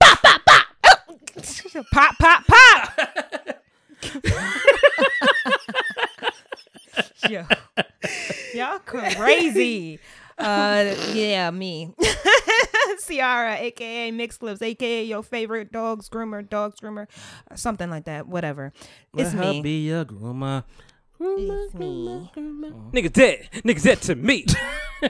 Pop 0.00 0.22
pop 0.22 0.40
pop. 0.46 0.66
pop 1.92 2.18
pop 2.18 2.46
pop. 2.46 2.98
Yo. 7.28 7.44
Y'all 8.54 8.78
crazy. 8.80 9.98
Uh 10.42 10.94
yeah, 11.12 11.50
me. 11.50 11.94
Ciara, 13.06 13.56
aka 13.56 14.10
Mixed 14.10 14.40
Clips, 14.40 14.62
aka 14.62 15.04
your 15.04 15.22
favorite 15.22 15.70
dog's 15.72 16.08
groomer, 16.08 16.48
dog's 16.48 16.80
groomer, 16.80 17.06
uh, 17.50 17.56
something 17.56 17.90
like 17.90 18.04
that. 18.04 18.26
Whatever. 18.26 18.72
It's 19.14 19.34
Let 19.34 19.44
her 19.44 19.52
me. 19.52 19.62
Be 19.62 19.90
a 19.90 20.04
groomer. 20.04 20.64
It's 21.20 21.74
me. 21.74 22.30
Niggas 22.92 23.12
dead. 23.12 23.48
Niggas 23.52 23.82
dead 23.84 24.00
to 24.02 24.14
me. 24.16 24.46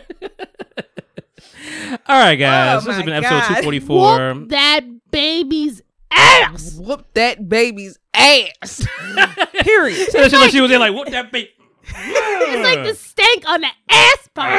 All 2.06 2.18
right, 2.18 2.36
guys. 2.36 2.82
Oh 2.82 2.86
this 2.86 2.96
has 2.96 3.04
been 3.04 3.14
episode 3.14 3.40
God. 3.40 3.62
244. 3.62 4.34
Whoop 4.34 4.48
that 4.50 5.10
baby's 5.10 5.82
ass. 6.10 6.74
Whoop 6.74 7.06
that 7.14 7.48
baby's 7.48 7.98
ass. 8.12 8.86
Period. 9.60 10.10
So 10.10 10.18
that 10.18 10.30
shit 10.30 10.40
like 10.40 10.50
she 10.50 10.60
was 10.60 10.70
in 10.70 10.80
like, 10.80 10.92
whoop 10.94 11.08
that 11.08 11.32
beat. 11.32 11.50
It's 12.52 12.64
like 12.64 12.84
the 12.84 12.94
stank 12.94 13.48
on 13.48 13.60
the 13.62 13.68
ass 13.88 14.28
part. 14.34 14.52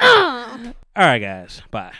Uh. 0.00 0.72
All 0.96 1.04
right, 1.04 1.18
guys. 1.18 1.62
Bye. 1.70 1.92